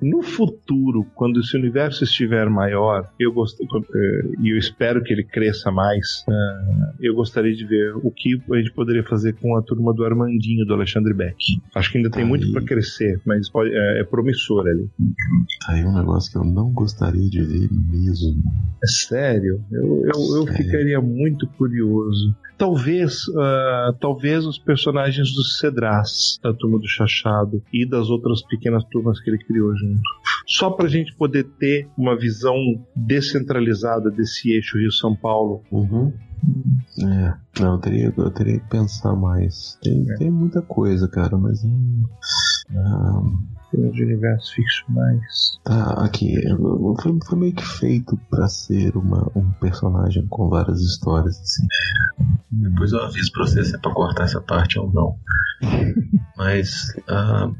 No 0.00 0.22
futuro, 0.22 1.04
quando 1.14 1.40
esse 1.40 1.56
universo 1.56 2.04
estiver 2.04 2.48
maior, 2.48 3.10
eu 3.18 3.32
gost... 3.32 3.58
eh, 3.60 3.66
e 4.40 4.52
eu 4.54 4.58
espero 4.58 5.02
que 5.02 5.12
ele 5.12 5.24
cresça 5.24 5.72
mais, 5.72 6.24
eh, 6.28 6.92
eu 7.00 7.14
gostaria 7.16 7.52
de 7.52 7.64
ver 7.66 7.94
o 7.96 8.10
que 8.10 8.40
a 8.52 8.56
gente 8.58 8.70
poderia 8.72 9.02
fazer 9.02 9.32
com 9.34 9.56
a 9.56 9.62
turma 9.62 9.92
do 9.92 10.04
Armandinho, 10.04 10.64
do 10.64 10.74
Alexandre 10.74 11.12
Beck. 11.14 11.34
Acho 11.74 11.90
que 11.90 11.98
ainda 11.98 12.10
tem 12.10 12.22
Aí. 12.22 12.28
muito 12.28 12.52
para 12.52 12.62
crescer, 12.62 13.20
mas 13.26 13.48
pode- 13.50 13.72
é, 13.74 14.00
é 14.00 14.04
promissor 14.04 14.66
ali. 14.68 14.88
Tá 15.66 15.72
aí 15.72 15.84
um 15.84 15.94
negócio 15.96 16.30
que 16.30 16.38
eu 16.38 16.44
não 16.44 16.70
gostaria 16.72 17.28
de 17.28 17.42
ver 17.42 17.68
mesmo. 17.90 18.36
É 18.82 18.86
sério, 18.86 19.60
eu, 19.72 19.82
eu, 20.04 20.36
eu 20.36 20.42
Sério. 20.46 20.52
ficaria 20.56 21.00
muito 21.00 21.27
curioso. 21.56 22.34
Talvez, 22.56 23.22
ah, 23.36 23.92
talvez 24.00 24.44
os 24.46 24.58
personagens 24.58 25.32
do 25.34 25.42
Cedras, 25.44 26.38
da 26.42 26.52
turma 26.52 26.78
do 26.78 26.88
Chachado 26.88 27.62
e 27.72 27.88
das 27.88 28.08
outras 28.10 28.42
pequenas 28.42 28.84
turmas 28.90 29.20
que 29.20 29.30
ele 29.30 29.38
criou 29.44 29.76
junto. 29.76 30.00
Só 30.46 30.70
pra 30.70 30.88
gente 30.88 31.14
poder 31.14 31.44
ter 31.58 31.88
uma 31.96 32.16
visão 32.16 32.56
descentralizada 32.96 34.10
desse 34.10 34.50
eixo 34.50 34.78
Rio-São 34.78 35.14
Paulo. 35.14 35.62
Uhum. 35.70 36.12
É, 37.00 37.34
não, 37.60 37.74
eu 37.74 37.78
teria, 37.78 38.14
eu 38.16 38.30
teria 38.30 38.60
que 38.60 38.68
pensar 38.68 39.14
mais. 39.14 39.76
Tem, 39.82 40.08
É. 40.10 40.14
tem 40.16 40.30
muita 40.30 40.62
coisa, 40.62 41.08
cara, 41.08 41.36
mas 41.36 41.62
não. 41.64 42.08
Ah, 42.76 43.22
Tem 43.70 43.86
os 43.86 43.98
universos 43.98 44.50
ficcionais. 44.50 45.58
tá, 45.64 46.04
aqui. 46.04 46.34
Foi, 47.02 47.18
foi 47.26 47.38
meio 47.38 47.54
que 47.54 47.64
feito 47.64 48.18
pra 48.30 48.48
ser 48.48 48.96
uma, 48.96 49.30
um 49.36 49.50
personagem 49.60 50.26
com 50.26 50.48
várias 50.48 50.80
histórias, 50.80 51.38
assim. 51.40 51.66
Depois 52.50 52.92
eu 52.92 53.02
aviso 53.02 53.30
pra 53.32 53.46
você 53.46 53.62
se 53.64 53.74
é 53.74 53.78
pra 53.78 53.92
cortar 53.92 54.24
essa 54.24 54.40
parte 54.40 54.78
ou 54.78 54.90
não. 54.92 55.16
Mas, 56.36 56.94
ah, 57.08 57.50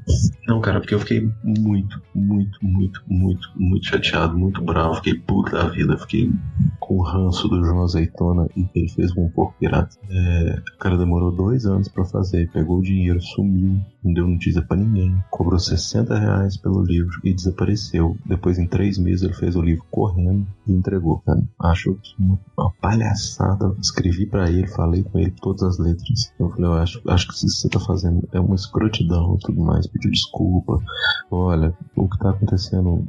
não, 0.46 0.60
cara, 0.60 0.78
porque 0.80 0.94
eu 0.94 1.00
fiquei 1.00 1.28
muito, 1.42 2.00
muito, 2.14 2.58
muito, 2.62 3.02
muito, 3.08 3.48
muito 3.56 3.86
chateado, 3.86 4.38
muito 4.38 4.62
bravo. 4.62 4.94
Fiquei 4.96 5.14
puto 5.14 5.50
da 5.50 5.68
vida. 5.68 5.98
Fiquei 5.98 6.30
com 6.78 6.98
o 6.98 7.02
ranço 7.02 7.48
do 7.48 7.62
João 7.64 7.82
Azeitona 7.82 8.46
e 8.56 8.64
que 8.64 8.78
ele 8.78 8.88
fez 8.88 9.12
com 9.12 9.26
o 9.26 9.30
Porco 9.30 9.54
Pirata. 9.58 9.96
É, 10.08 10.62
o 10.74 10.78
cara 10.78 10.96
demorou 10.96 11.32
dois 11.32 11.66
anos 11.66 11.88
pra 11.88 12.04
fazer, 12.04 12.50
pegou 12.52 12.78
o 12.78 12.82
dinheiro, 12.82 13.20
sumiu, 13.20 13.80
não 14.08 14.14
deu 14.14 14.26
notícia 14.26 14.62
pra 14.62 14.76
ninguém, 14.76 15.22
cobrou 15.30 15.58
60 15.58 16.18
reais 16.18 16.56
pelo 16.56 16.82
livro 16.82 17.20
e 17.22 17.34
desapareceu. 17.34 18.16
Depois, 18.24 18.58
em 18.58 18.66
três 18.66 18.98
meses, 18.98 19.22
ele 19.22 19.34
fez 19.34 19.54
o 19.54 19.60
livro 19.60 19.84
correndo 19.90 20.46
e 20.66 20.72
entregou, 20.72 21.18
cara. 21.20 21.42
Acho 21.60 21.94
que 21.94 22.14
uma, 22.18 22.38
uma 22.56 22.72
palhaçada. 22.80 23.74
Escrevi 23.80 24.26
pra 24.26 24.50
ele, 24.50 24.66
falei 24.66 25.02
com 25.02 25.18
ele 25.18 25.30
todas 25.30 25.62
as 25.62 25.78
letras. 25.78 26.32
Eu 26.38 26.48
falei, 26.50 26.64
eu 26.64 26.74
acho, 26.74 27.02
acho 27.06 27.28
que 27.28 27.34
isso 27.34 27.46
que 27.46 27.50
você 27.50 27.68
tá 27.68 27.80
fazendo 27.80 28.26
é 28.32 28.40
uma 28.40 28.54
escrotidão 28.54 29.36
e 29.36 29.38
tudo 29.44 29.60
mais. 29.60 29.86
Pediu 29.86 30.10
desculpa. 30.10 30.82
Olha, 31.30 31.76
o 31.94 32.08
que 32.08 32.18
tá 32.18 32.30
acontecendo 32.30 33.04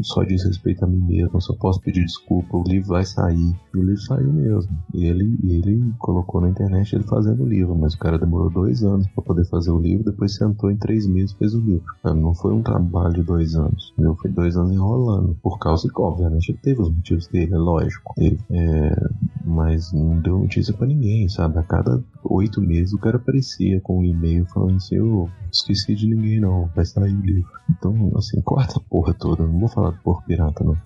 só 0.00 0.22
diz 0.22 0.44
respeito 0.44 0.84
a 0.84 0.88
mim 0.88 1.00
mesmo. 1.00 1.30
Eu 1.34 1.40
só 1.40 1.54
posso 1.54 1.80
pedir 1.80 2.04
desculpa. 2.04 2.56
O 2.56 2.62
livro 2.62 2.88
vai 2.88 3.04
sair. 3.04 3.54
E 3.74 3.78
o 3.78 3.82
livro 3.82 4.00
saiu 4.00 4.32
mesmo. 4.32 4.70
Ele, 4.92 5.38
ele 5.44 5.92
colocou 5.98 6.40
na 6.40 6.48
internet 6.48 6.94
ele 6.94 7.04
fazendo 7.04 7.42
o 7.42 7.48
livro. 7.48 7.74
Mas 7.76 7.94
o 7.94 7.98
cara 7.98 8.18
demorou 8.18 8.50
dois 8.50 8.82
anos 8.82 9.06
pra 9.08 9.24
poder 9.24 9.46
fazer 9.46 9.70
o 9.70 9.80
livro. 9.80 10.04
Depois 10.04 10.36
sentou 10.44 10.70
em 10.70 10.76
três 10.76 11.06
meses 11.06 11.32
fez 11.32 11.54
o 11.54 11.60
livro. 11.60 11.84
Não 12.04 12.34
foi 12.34 12.52
um 12.52 12.62
trabalho 12.62 13.14
de 13.14 13.22
dois 13.22 13.54
anos. 13.54 13.92
Entendeu? 13.92 14.16
Foi 14.16 14.30
dois 14.30 14.56
anos 14.56 14.72
enrolando. 14.72 15.36
Por 15.42 15.58
causa 15.58 15.88
que, 15.88 16.00
obviamente, 16.00 16.50
ele 16.50 16.58
teve 16.58 16.82
os 16.82 16.90
motivos 16.90 17.26
dele, 17.28 17.54
é 17.54 17.58
lógico. 17.58 18.14
Teve. 18.14 18.38
É, 18.50 18.94
mas 19.44 19.92
não 19.92 20.20
deu 20.20 20.38
notícia 20.38 20.72
pra 20.74 20.86
ninguém, 20.86 21.28
sabe? 21.28 21.58
A 21.58 21.62
cada 21.62 22.02
oito 22.24 22.60
meses 22.60 22.92
o 22.92 22.98
cara 22.98 23.16
aparecia 23.16 23.80
com 23.80 24.00
um 24.00 24.04
e-mail 24.04 24.46
falando 24.46 24.76
assim: 24.76 24.96
eu 24.96 25.30
esqueci 25.52 25.94
de 25.94 26.06
ninguém 26.06 26.40
não, 26.40 26.70
vai 26.74 26.84
sair 26.84 27.14
o 27.14 27.20
livro. 27.20 27.50
Então, 27.70 28.12
assim, 28.16 28.40
corta 28.42 28.78
a 28.78 28.82
porra 28.82 29.14
toda. 29.14 29.46
Não 29.46 29.60
vou 29.60 29.68
falar 29.68 29.90
do 29.90 29.98
porco 29.98 30.24
pirata, 30.26 30.64
não. 30.64 30.76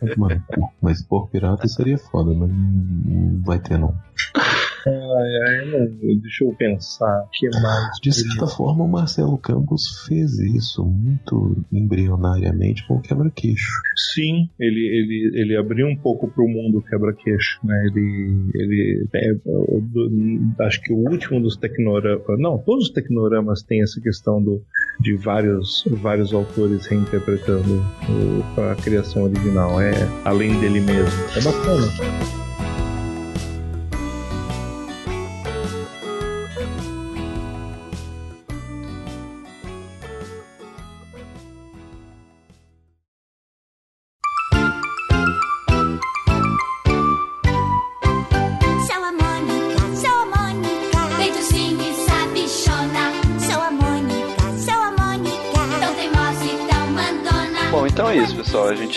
Vai 0.00 0.14
tomar 0.14 0.34
no 0.34 0.42
cu. 0.42 0.72
Mas 0.80 1.02
porco 1.02 1.30
pirata 1.30 1.66
seria 1.68 1.98
foda, 1.98 2.34
mas 2.34 2.50
não 2.50 3.42
vai 3.42 3.58
ter 3.58 3.78
não. 3.78 3.94
Não, 4.90 6.20
deixa 6.20 6.44
eu 6.44 6.54
pensar. 6.54 7.24
O 7.24 7.30
que 7.30 7.48
mais? 7.60 7.98
De 8.02 8.12
certa 8.12 8.46
forma, 8.46 8.84
o 8.84 8.88
Marcelo 8.88 9.38
Campos 9.38 10.04
fez 10.06 10.38
isso 10.38 10.84
muito 10.84 11.56
embrionariamente 11.72 12.86
com 12.86 12.96
o 12.96 13.00
quebra-queixo. 13.00 13.72
Sim, 14.12 14.48
ele, 14.58 14.80
ele, 14.80 15.40
ele 15.40 15.56
abriu 15.56 15.86
um 15.86 15.96
pouco 15.96 16.28
pro 16.28 16.48
mundo 16.48 16.82
quebra-queixo, 16.82 17.60
né? 17.64 17.86
Ele, 17.86 18.50
ele 18.54 19.08
é, 19.14 20.64
acho 20.64 20.80
que 20.82 20.92
o 20.92 20.96
último 20.96 21.40
dos 21.40 21.56
tecnoramas, 21.56 22.22
não, 22.38 22.58
todos 22.58 22.86
os 22.86 22.90
tecnoramas 22.90 23.62
têm 23.62 23.82
essa 23.82 24.00
questão 24.00 24.42
do, 24.42 24.62
de 25.00 25.16
vários, 25.16 25.84
vários 25.90 26.32
autores 26.32 26.86
reinterpretando 26.86 27.84
o, 28.08 28.60
a 28.60 28.74
criação 28.76 29.24
original, 29.24 29.80
é 29.80 29.92
além 30.24 30.58
dele 30.60 30.80
mesmo. 30.80 31.10
É 31.36 31.40
bacana. 31.42 32.43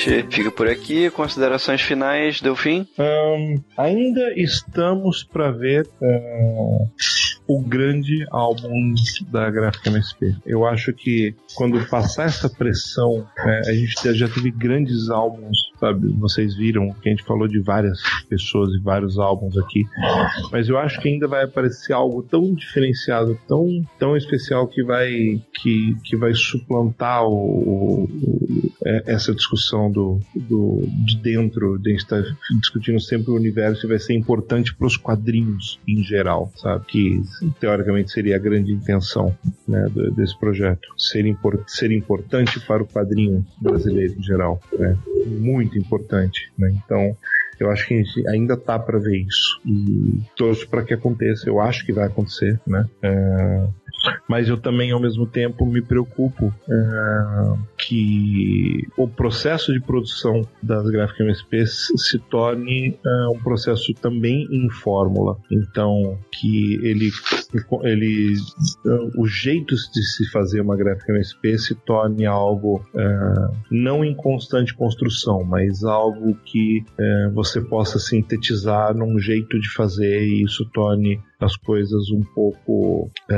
Gente 0.10 0.36
fica 0.36 0.52
por 0.52 0.68
aqui. 0.68 1.10
Considerações 1.10 1.82
finais, 1.82 2.42
deu 2.42 2.56
fim? 2.56 2.88
Ahn, 2.98 3.62
ainda 3.78 4.34
estamos 4.36 5.24
para 5.24 5.52
ver 5.52 5.88
o 7.48 7.62
grande 7.62 8.26
álbum 8.32 8.94
da 9.32 9.50
Gráfica 9.50 9.90
MSP. 9.90 10.36
Eu 10.46 10.66
acho 10.66 10.92
que 10.94 11.34
quando 11.56 11.80
passar 11.88 12.26
essa 12.26 12.50
pressão, 12.50 13.26
né, 13.46 13.62
a 13.68 13.74
gente 13.74 13.94
já- 14.14 14.28
teve 14.28 14.52
grandes 14.52 15.10
álbuns, 15.10 15.58
sabe? 15.80 16.10
Vocês 16.20 16.56
viram 16.56 16.92
que 17.02 17.08
a 17.08 17.12
gente 17.12 17.24
falou 17.24 17.48
de 17.48 17.60
várias 17.60 18.00
pessoas 18.30 18.74
e 18.74 18.80
vários 18.80 19.18
álbuns 19.18 19.58
aqui, 19.58 19.86
mas 20.52 20.68
eu 20.68 20.78
acho 20.78 21.00
que 21.02 21.08
ainda 21.08 21.28
vai 21.28 21.44
aparecer 21.46 21.94
algo 21.94 22.22
tão 22.24 22.54
diferenciado, 22.54 23.38
tão, 23.48 23.68
tão 23.98 24.16
especial 24.18 24.68
que 24.68 24.84
vai 24.84 25.42
que, 25.62 25.96
que 26.04 26.16
vai 26.18 26.34
suplantar 26.34 27.24
o, 27.26 28.04
o- 28.04 28.72
é- 28.86 29.04
essa 29.14 29.34
discussão 29.34 29.92
do, 29.92 30.20
do 30.36 30.86
de 31.06 31.18
dentro, 31.18 31.78
de 31.80 31.90
a 31.90 31.92
gente 31.94 32.04
estar 32.04 32.22
discutindo 32.60 33.00
sempre 33.00 33.32
o 33.32 33.36
universo 33.36 33.86
e 33.86 33.90
vai 33.90 34.00
ser 34.00 34.14
importante 34.14 34.76
para 34.76 34.88
os 34.88 34.98
quadrinhos 34.98 35.80
em 35.88 36.04
geral, 36.04 36.52
sabe? 36.58 36.86
Que 36.86 37.22
teoricamente 37.60 38.12
seria 38.12 38.36
a 38.36 38.40
grande 38.40 38.72
intenção 38.72 39.36
né, 39.68 39.86
desse 40.16 40.38
projeto, 40.40 40.88
ser, 40.98 41.26
ser 41.68 41.92
importante 41.92 42.60
para 42.62 42.84
o 42.84 42.88
quadrinho 42.88 43.46
brasileiro 43.62 44.16
em 44.18 44.24
geral, 44.24 44.60
né? 44.78 44.98
Muito 45.26 45.78
importante, 45.78 46.52
né? 46.58 46.74
Então 46.84 47.16
eu 47.60 47.72
acho 47.72 47.88
que 47.88 48.04
ainda 48.28 48.56
tá 48.56 48.78
para 48.78 49.00
ver 49.00 49.18
isso 49.18 49.60
e 49.66 50.22
torço 50.36 50.68
para 50.70 50.84
que 50.84 50.94
aconteça. 50.94 51.50
Eu 51.50 51.60
acho 51.60 51.86
que 51.86 51.92
vai 51.92 52.06
acontecer, 52.06 52.60
né? 52.68 52.86
É, 53.02 53.68
mas 54.28 54.48
eu 54.48 54.58
também 54.58 54.92
ao 54.92 55.00
mesmo 55.00 55.26
tempo 55.26 55.66
me 55.66 55.82
preocupo 55.82 56.54
é, 56.70 57.54
que 57.78 58.88
o 58.98 59.08
processo 59.08 59.74
de 59.74 59.80
produção 59.80 60.42
das 60.62 60.90
gráficas 60.90 61.22
MSP 61.22 61.66
se 61.66 62.20
torne 62.20 62.98
é, 63.06 63.28
um 63.30 63.40
processo 63.40 63.94
também 63.96 64.48
em 64.52 64.70
fórmula. 64.70 65.38
Então 65.52 66.18
que 66.32 66.76
ele 66.84 67.10
ele 67.84 68.36
o 69.18 69.26
jeito 69.26 69.76
de 69.76 70.04
se 70.04 70.30
fazer 70.32 70.62
uma 70.62 70.76
gráfica 70.76 71.12
MSP 71.14 71.58
se 71.58 71.76
torne 71.76 72.26
algo 72.26 72.84
não 73.72 74.04
em 74.04 74.14
constante 74.16 74.74
construção, 74.74 75.44
mas 75.44 75.84
algo 75.84 76.36
que 76.46 76.84
é, 77.00 77.30
você 77.34 77.62
possa 77.62 78.00
sintetizar 78.00 78.96
num 78.96 79.20
jeito 79.20 79.60
de 79.60 79.70
fazer 79.74 80.24
e 80.24 80.44
isso 80.44 80.66
torne 80.74 81.20
as 81.40 81.56
coisas 81.56 82.10
um 82.10 82.22
pouco 82.34 83.10
é, 83.30 83.38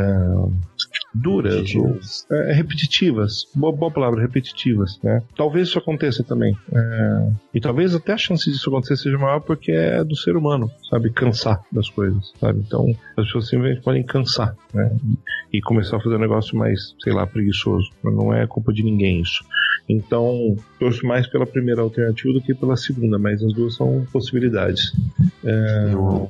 duras 1.13 1.73
ou 1.75 1.99
é, 2.31 2.53
repetitivas. 2.53 3.45
Boa, 3.53 3.75
boa 3.75 3.91
palavra, 3.91 4.21
repetitivas, 4.21 4.99
né? 5.03 5.21
Talvez 5.35 5.67
isso 5.67 5.77
aconteça 5.77 6.23
também. 6.23 6.55
É, 6.73 7.31
e 7.53 7.59
talvez 7.59 7.93
até 7.93 8.13
a 8.13 8.17
chance 8.17 8.49
disso 8.49 8.69
acontecer 8.69 8.97
seja 8.97 9.17
maior 9.17 9.41
porque 9.41 9.71
é 9.71 10.03
do 10.03 10.15
ser 10.15 10.37
humano, 10.37 10.71
sabe? 10.89 11.11
Cansar 11.11 11.61
das 11.71 11.89
coisas, 11.89 12.31
sabe? 12.39 12.59
Então, 12.59 12.89
as 13.17 13.25
pessoas 13.25 13.49
simplesmente 13.49 13.83
podem 13.83 14.03
cansar, 14.03 14.55
né? 14.73 14.95
E, 15.51 15.57
e 15.57 15.61
começar 15.61 15.97
a 15.97 16.01
fazer 16.01 16.15
um 16.15 16.19
negócio 16.19 16.57
mais, 16.57 16.95
sei 17.03 17.13
lá, 17.13 17.27
preguiçoso. 17.27 17.89
Não 18.03 18.33
é 18.33 18.47
culpa 18.47 18.71
de 18.71 18.83
ninguém 18.83 19.21
isso. 19.21 19.43
Então, 19.89 20.55
torço 20.79 21.03
mais 21.05 21.25
pela 21.27 21.47
primeira 21.47 21.81
alternativa 21.81 22.31
do 22.33 22.41
que 22.41 22.53
pela 22.53 22.77
segunda, 22.77 23.17
mas 23.17 23.41
as 23.43 23.51
duas 23.53 23.75
são 23.75 24.05
possibilidades. 24.13 24.93
É, 25.43 25.89
Eu, 25.91 26.29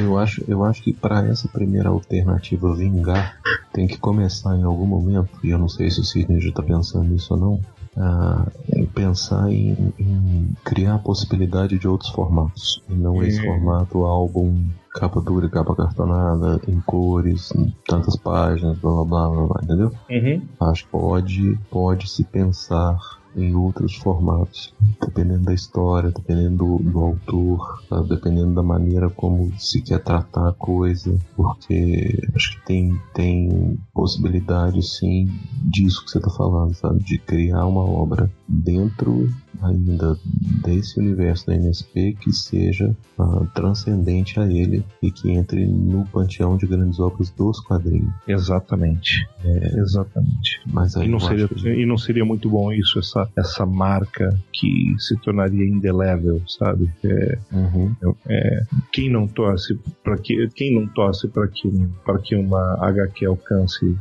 eu, 0.00 0.18
acho, 0.18 0.44
eu 0.46 0.62
acho 0.64 0.82
que 0.82 0.92
para 0.92 1.26
essa 1.26 1.48
primeira 1.48 1.88
alternativa 1.88 2.74
vingar, 2.76 3.38
tem 3.72 3.86
que 3.86 3.96
começar 3.98 4.54
em 4.56 4.64
algum 4.64 4.86
momento, 4.86 5.30
e 5.42 5.48
eu 5.50 5.58
não 5.58 5.68
sei 5.68 5.90
se 5.90 6.00
o 6.00 6.04
Sidney 6.04 6.40
já 6.40 6.50
está 6.50 6.62
pensando 6.62 7.08
nisso 7.08 7.32
ou 7.34 7.40
não, 7.40 7.60
a 7.96 8.46
pensar 8.94 9.50
em, 9.50 9.74
em 9.98 10.50
criar 10.64 10.96
a 10.96 10.98
possibilidade 10.98 11.78
de 11.78 11.88
outros 11.88 12.10
formatos. 12.10 12.82
E 12.88 12.92
não 12.94 13.22
esse 13.24 13.40
Hum. 13.40 13.44
formato 13.46 14.04
álbum 14.04 14.62
capa 14.98 15.20
dura 15.20 15.48
capa 15.48 15.76
cartonada, 15.76 16.60
em 16.66 16.80
cores, 16.80 17.52
em 17.54 17.72
tantas 17.86 18.16
páginas, 18.16 18.76
blá 18.78 18.92
blá 18.92 19.04
blá, 19.04 19.28
blá, 19.30 19.46
blá 19.46 19.60
entendeu? 19.62 19.92
Uhum. 20.10 20.42
Acho 20.60 20.84
que 20.84 20.90
pode, 20.90 21.58
pode 21.70 22.10
se 22.10 22.24
pensar 22.24 22.98
em 23.36 23.54
outros 23.54 23.94
formatos, 23.96 24.74
dependendo 25.00 25.44
da 25.44 25.54
história, 25.54 26.10
dependendo 26.10 26.56
do, 26.56 26.78
do 26.78 26.98
autor, 26.98 27.82
sabe? 27.88 28.08
dependendo 28.08 28.54
da 28.54 28.62
maneira 28.62 29.08
como 29.10 29.52
se 29.58 29.80
quer 29.82 30.02
tratar 30.02 30.48
a 30.48 30.52
coisa, 30.52 31.16
porque 31.36 32.18
acho 32.34 32.52
que 32.52 32.66
tem, 32.66 33.00
tem 33.14 33.78
possibilidade 33.92 34.82
sim 34.82 35.28
disso 35.64 36.04
que 36.04 36.10
você 36.10 36.18
está 36.18 36.30
falando, 36.30 36.74
sabe? 36.74 37.02
De 37.04 37.18
criar 37.18 37.66
uma 37.66 37.84
obra 37.84 38.30
dentro 38.48 39.28
ainda 39.62 40.18
desse 40.64 40.98
universo 40.98 41.46
da 41.46 41.54
NSP 41.54 42.14
que 42.20 42.32
seja 42.32 42.96
ah, 43.18 43.46
transcendente 43.54 44.38
a 44.38 44.46
ele 44.46 44.84
e 45.02 45.10
que 45.10 45.30
entre 45.30 45.66
no 45.66 46.06
panteão 46.06 46.56
de 46.56 46.66
grandes 46.66 46.98
obras 47.00 47.30
dos 47.30 47.60
quadrinhos. 47.60 48.12
Exatamente. 48.26 49.28
Exatamente. 49.44 50.27
Mas 50.66 50.96
aí 50.96 51.06
E 51.06 51.10
não, 51.10 51.18
seria, 51.20 51.48
que- 51.48 51.68
e 51.68 51.86
não 51.86 51.96
seria 51.98 52.24
muito 52.24 52.48
bom 52.50 52.72
isso, 52.72 52.98
essa, 52.98 53.28
essa 53.36 53.64
marca 53.66 54.28
que 54.52 54.94
se 54.98 55.16
tornaria 55.20 55.64
indelével, 55.66 56.42
sabe? 56.46 56.88
É, 57.04 57.38
Uhum. 57.52 57.94
é, 58.28 58.62
quem 58.92 59.10
não 59.10 59.26
torce 59.26 59.78
para 60.02 60.16
que 60.18 60.48
quem 60.54 60.74
não 60.74 60.86
torce 60.88 61.28
para 61.28 61.46
que 61.48 61.70
para 62.04 62.18
que 62.18 62.34
uma 62.36 62.76
HQ 62.80 63.26
alcance 63.26 63.96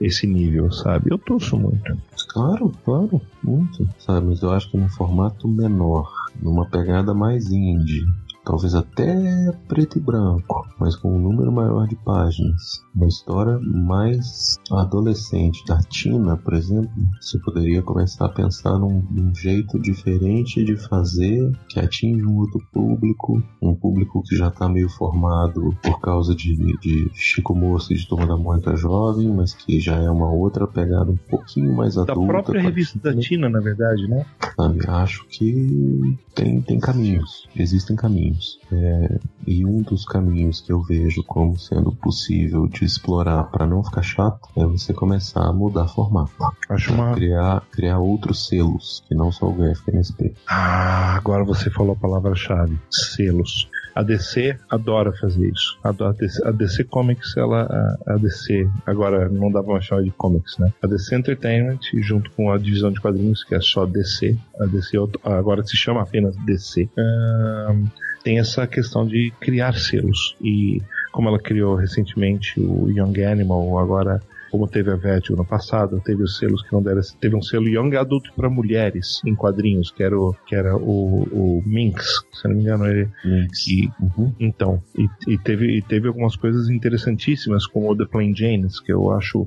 esse 0.00 0.26
nível, 0.26 0.70
sabe? 0.72 1.10
Eu 1.10 1.18
torço 1.18 1.56
muito. 1.58 1.96
Claro, 2.28 2.72
claro, 2.84 3.20
muito. 3.42 3.88
Sabe, 3.98 4.26
mas 4.26 4.42
eu 4.42 4.50
acho 4.52 4.70
que 4.70 4.76
num 4.76 4.88
formato 4.88 5.48
menor, 5.48 6.10
numa 6.40 6.66
pegada 6.66 7.12
mais 7.14 7.50
indie, 7.50 8.04
talvez 8.44 8.74
até 8.74 9.52
preto 9.68 9.98
e 9.98 10.00
branco, 10.00 10.66
mas 10.78 10.96
com 10.96 11.14
um 11.14 11.18
número 11.18 11.52
maior 11.52 11.86
de 11.86 11.96
páginas. 11.96 12.82
Uma 12.94 13.06
história 13.06 13.58
mais 13.60 14.56
adolescente. 14.70 15.64
Da 15.66 15.78
Tina, 15.78 16.36
por 16.36 16.54
exemplo, 16.54 16.90
você 17.20 17.38
poderia 17.38 17.82
começar 17.82 18.26
a 18.26 18.28
pensar 18.28 18.78
num, 18.78 19.02
num 19.10 19.34
jeito 19.34 19.78
diferente 19.78 20.64
de 20.64 20.76
fazer 20.76 21.52
que 21.68 21.78
atinge 21.78 22.24
um 22.24 22.38
outro 22.38 22.60
público, 22.72 23.42
um 23.62 23.74
público 23.74 24.22
que 24.22 24.36
já 24.36 24.48
está 24.48 24.68
meio 24.68 24.88
formado 24.88 25.74
por 25.82 26.00
causa 26.00 26.34
de, 26.34 26.56
de 26.78 27.10
Chico 27.14 27.54
Moço 27.54 27.92
e 27.92 27.96
de 27.96 28.08
Turma 28.08 28.26
da 28.26 28.36
Mônica 28.36 28.74
Jovem, 28.76 29.28
mas 29.32 29.54
que 29.54 29.80
já 29.80 29.96
é 29.96 30.10
uma 30.10 30.30
outra 30.30 30.66
pegada 30.66 31.10
um 31.10 31.16
pouquinho 31.16 31.74
mais 31.74 31.94
Da 31.94 32.02
adulta. 32.02 32.26
própria 32.26 32.60
com 32.60 32.66
a 32.66 32.70
revista 32.70 32.98
da 32.98 33.10
Tina, 33.10 33.22
Tina, 33.22 33.48
na 33.48 33.60
verdade, 33.60 34.06
né? 34.08 34.24
sabe? 34.56 34.80
Acho 34.88 35.26
que 35.28 36.18
tem, 36.34 36.60
tem 36.60 36.78
caminhos, 36.78 37.48
existem 37.56 37.96
caminhos. 37.96 38.29
É, 38.72 39.18
e 39.46 39.64
um 39.64 39.82
dos 39.82 40.04
caminhos 40.04 40.60
que 40.60 40.72
eu 40.72 40.82
vejo 40.82 41.22
como 41.24 41.58
sendo 41.58 41.92
possível 41.92 42.66
de 42.66 42.84
explorar 42.84 43.44
para 43.44 43.66
não 43.66 43.82
ficar 43.82 44.02
chato 44.02 44.48
é 44.56 44.64
você 44.64 44.92
começar 44.92 45.44
a 45.44 45.52
mudar 45.52 45.88
formato. 45.88 46.32
Acho 46.68 46.92
uma 46.92 47.14
Criar, 47.14 47.62
criar 47.72 47.98
outros 47.98 48.46
selos, 48.48 49.02
que 49.08 49.14
não 49.14 49.30
só 49.32 49.46
o 49.46 49.52
Graphic 49.52 49.90
NSP. 49.90 50.34
Ah, 50.48 51.16
agora 51.16 51.44
você 51.44 51.70
falou 51.70 51.92
a 51.92 51.96
palavra-chave: 51.96 52.78
selos. 52.90 53.68
A 53.94 54.02
DC 54.04 54.56
adora 54.70 55.12
fazer 55.12 55.50
isso. 55.50 55.76
A 55.82 55.90
DC, 56.12 56.46
a 56.46 56.52
DC 56.52 56.84
Comics, 56.84 57.36
ela. 57.36 57.62
A, 58.06 58.14
a 58.14 58.16
DC, 58.18 58.68
agora 58.86 59.28
não 59.28 59.50
dá 59.50 59.62
pra 59.62 59.80
chamar 59.80 60.02
de 60.04 60.12
comics, 60.12 60.56
né? 60.58 60.72
A 60.82 60.86
DC 60.86 61.16
Entertainment, 61.16 61.80
junto 62.00 62.30
com 62.30 62.52
a 62.52 62.58
divisão 62.58 62.92
de 62.92 63.00
quadrinhos, 63.00 63.42
que 63.42 63.54
é 63.54 63.60
só 63.60 63.84
DC, 63.86 64.38
a 64.60 64.66
DC 64.66 64.96
auto- 64.96 65.20
agora 65.24 65.64
se 65.64 65.76
chama 65.76 66.02
apenas 66.02 66.36
DC, 66.46 66.88
ahn, 66.96 67.86
tem 68.22 68.38
essa 68.38 68.66
questão 68.66 69.06
de 69.06 69.32
criar 69.40 69.74
selos. 69.74 70.36
E 70.40 70.80
como 71.12 71.28
ela 71.28 71.38
criou 71.38 71.74
recentemente 71.74 72.60
o 72.60 72.88
Young 72.90 73.24
Animal, 73.24 73.78
agora 73.78 74.20
como 74.50 74.66
teve 74.66 74.90
a 74.90 74.96
Vertigo 74.96 75.38
no 75.38 75.44
passado, 75.44 76.02
teve 76.04 76.22
os 76.22 76.36
selos 76.36 76.62
que 76.62 76.72
não 76.72 76.82
deram. 76.82 77.00
Teve 77.20 77.36
um 77.36 77.42
selo 77.42 77.68
Young 77.68 77.96
Adult 77.96 78.30
para 78.34 78.50
mulheres 78.50 79.20
em 79.24 79.34
quadrinhos, 79.34 79.92
que 79.92 80.02
era 80.02 80.18
o, 80.18 80.34
que 80.46 80.56
era 80.56 80.76
o, 80.76 81.22
o 81.30 81.62
Minx, 81.64 82.24
se 82.32 82.48
não 82.48 82.56
me 82.56 82.62
engano, 82.62 82.86
ele. 82.86 83.08
Minx. 83.24 83.68
E, 83.68 83.90
Uhum. 84.00 84.32
então, 84.40 84.82
e, 84.98 85.08
e 85.28 85.38
teve, 85.38 85.76
e 85.76 85.82
teve 85.82 86.08
algumas 86.08 86.34
coisas 86.34 86.68
interessantíssimas, 86.68 87.66
como 87.66 87.90
o 87.90 87.96
The 87.96 88.06
Plain 88.06 88.34
Janes, 88.34 88.80
que 88.80 88.92
eu 88.92 89.10
acho 89.12 89.46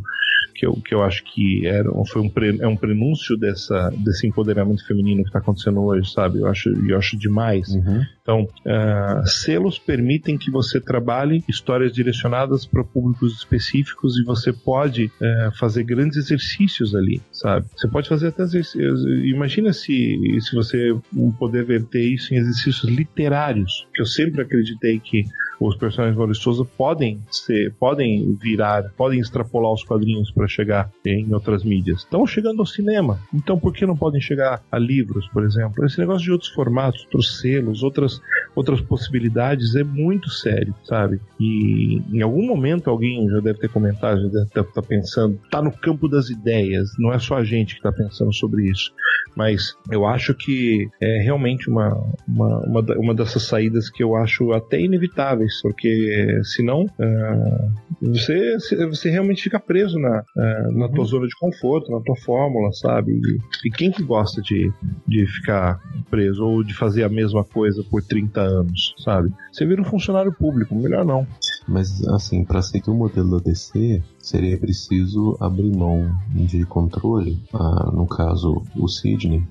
que 0.55 0.65
eu, 0.65 0.73
que 0.73 0.93
eu 0.93 1.03
acho 1.03 1.23
que 1.23 1.65
era, 1.65 1.89
foi 2.05 2.21
um, 2.21 2.29
pre, 2.29 2.57
é 2.61 2.67
um 2.67 2.75
prenúncio 2.75 3.35
dessa, 3.37 3.89
desse 3.97 4.27
empoderamento 4.27 4.85
feminino 4.85 5.23
que 5.23 5.29
está 5.29 5.39
acontecendo 5.39 5.81
hoje, 5.81 6.11
sabe? 6.11 6.39
Eu 6.39 6.47
acho, 6.47 6.69
eu 6.87 6.97
acho 6.97 7.17
demais. 7.17 7.69
Uhum. 7.69 8.03
Então, 8.23 8.47
ah, 8.65 9.21
selos 9.25 9.77
permitem 9.77 10.37
que 10.37 10.49
você 10.49 10.79
trabalhe 10.79 11.43
histórias 11.47 11.91
direcionadas 11.91 12.65
para 12.65 12.83
públicos 12.83 13.37
específicos 13.37 14.17
e 14.17 14.23
você 14.23 14.53
pode 14.53 15.11
eh, 15.21 15.49
fazer 15.59 15.83
grandes 15.83 16.17
exercícios 16.17 16.95
ali, 16.95 17.21
sabe? 17.31 17.65
Você 17.75 17.87
pode 17.89 18.07
fazer 18.07 18.29
até 18.29 18.43
exercícios. 18.43 19.03
Imagina 19.25 19.73
se, 19.73 20.17
se 20.39 20.55
você 20.55 20.95
poder 21.37 21.65
verter 21.65 22.01
isso 22.01 22.33
em 22.33 22.37
exercícios 22.37 22.89
literários, 22.89 23.85
que 23.93 24.01
eu 24.01 24.05
sempre 24.05 24.41
acreditei 24.41 24.99
que 24.99 25.25
os 25.59 25.75
personagens 25.75 26.17
Maurício 26.17 26.43
Souza 26.43 26.65
podem 26.65 27.21
ser, 27.31 27.73
podem 27.79 28.35
virar, 28.35 28.91
podem 28.97 29.19
extrapolar 29.19 29.71
os 29.71 29.83
quadrinhos 29.83 30.31
para 30.31 30.47
chegar 30.47 30.89
em 31.05 31.33
outras 31.33 31.63
mídias. 31.63 31.99
Estão 31.99 32.25
chegando 32.25 32.59
ao 32.59 32.65
cinema, 32.65 33.19
então 33.33 33.57
por 33.57 33.73
que 33.73 33.85
não 33.85 33.95
podem 33.95 34.21
chegar 34.21 34.61
a 34.71 34.77
livros, 34.77 35.27
por 35.29 35.43
exemplo? 35.43 35.85
Esse 35.85 35.99
negócio 35.99 36.23
de 36.23 36.31
outros 36.31 36.51
formatos, 36.51 37.03
outros 37.03 37.39
selos, 37.39 37.83
outras, 37.83 38.12
outras 38.55 38.81
possibilidades 38.81 39.75
é 39.75 39.83
muito 39.83 40.29
sério, 40.29 40.73
sabe? 40.83 41.19
E 41.39 42.01
em 42.11 42.21
algum 42.21 42.45
momento 42.45 42.89
alguém 42.89 43.27
já 43.29 43.39
deve 43.39 43.59
ter 43.59 43.69
comentado, 43.69 44.21
já 44.21 44.27
deve 44.27 44.69
estar 44.69 44.81
pensando, 44.81 45.39
tá 45.49 45.61
no 45.61 45.71
campo 45.71 46.07
das 46.07 46.29
ideias, 46.29 46.91
não 46.99 47.11
é 47.11 47.19
só 47.19 47.37
a 47.37 47.43
gente 47.43 47.75
que 47.75 47.79
está 47.79 47.91
pensando 47.91 48.33
sobre 48.33 48.69
isso. 48.69 48.91
Mas 49.35 49.75
eu 49.89 50.05
acho 50.05 50.33
que 50.33 50.87
é 51.01 51.21
realmente 51.21 51.69
uma, 51.69 51.89
uma, 52.27 52.59
uma, 52.59 52.81
uma 52.97 53.15
dessas 53.15 53.43
saídas 53.43 53.89
que 53.89 54.03
eu 54.03 54.15
acho 54.15 54.51
até 54.53 54.79
inevitáveis, 54.79 55.59
porque 55.61 56.39
senão 56.43 56.85
ah, 56.99 57.69
você, 58.01 58.57
você 58.87 59.09
realmente 59.09 59.41
fica 59.41 59.59
preso 59.59 59.97
na, 59.97 60.23
ah, 60.37 60.67
na 60.71 60.87
tua 60.89 61.05
zona 61.05 61.27
de 61.27 61.35
conforto, 61.39 61.91
na 61.91 61.99
tua 62.01 62.15
fórmula, 62.17 62.71
sabe? 62.73 63.13
E, 63.13 63.67
e 63.67 63.71
quem 63.71 63.91
que 63.91 64.03
gosta 64.03 64.41
de, 64.41 64.71
de 65.07 65.25
ficar 65.25 65.79
preso 66.11 66.45
ou 66.45 66.63
de 66.63 66.73
fazer 66.75 67.03
a 67.03 67.09
mesma 67.09 67.43
coisa 67.43 67.83
por 67.89 68.02
30 68.03 68.41
anos, 68.41 68.93
sabe? 68.97 69.33
Você 69.51 69.65
vira 69.65 69.81
um 69.81 69.85
funcionário 69.85 70.31
público, 70.31 70.75
melhor 70.75 71.05
não. 71.05 71.27
Mas, 71.67 72.05
assim, 72.07 72.43
para 72.43 72.61
seguir 72.61 72.89
o 72.89 72.95
modelo 72.95 73.37
da 73.37 73.43
DC, 73.43 74.01
seria 74.19 74.57
preciso 74.57 75.37
abrir 75.39 75.75
mão 75.75 76.13
de 76.29 76.65
controle, 76.65 77.41
ah, 77.53 77.91
no 77.93 78.05
caso 78.05 78.61
o 78.75 78.87
Sidney, 78.87 79.43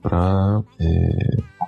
para 0.00 0.62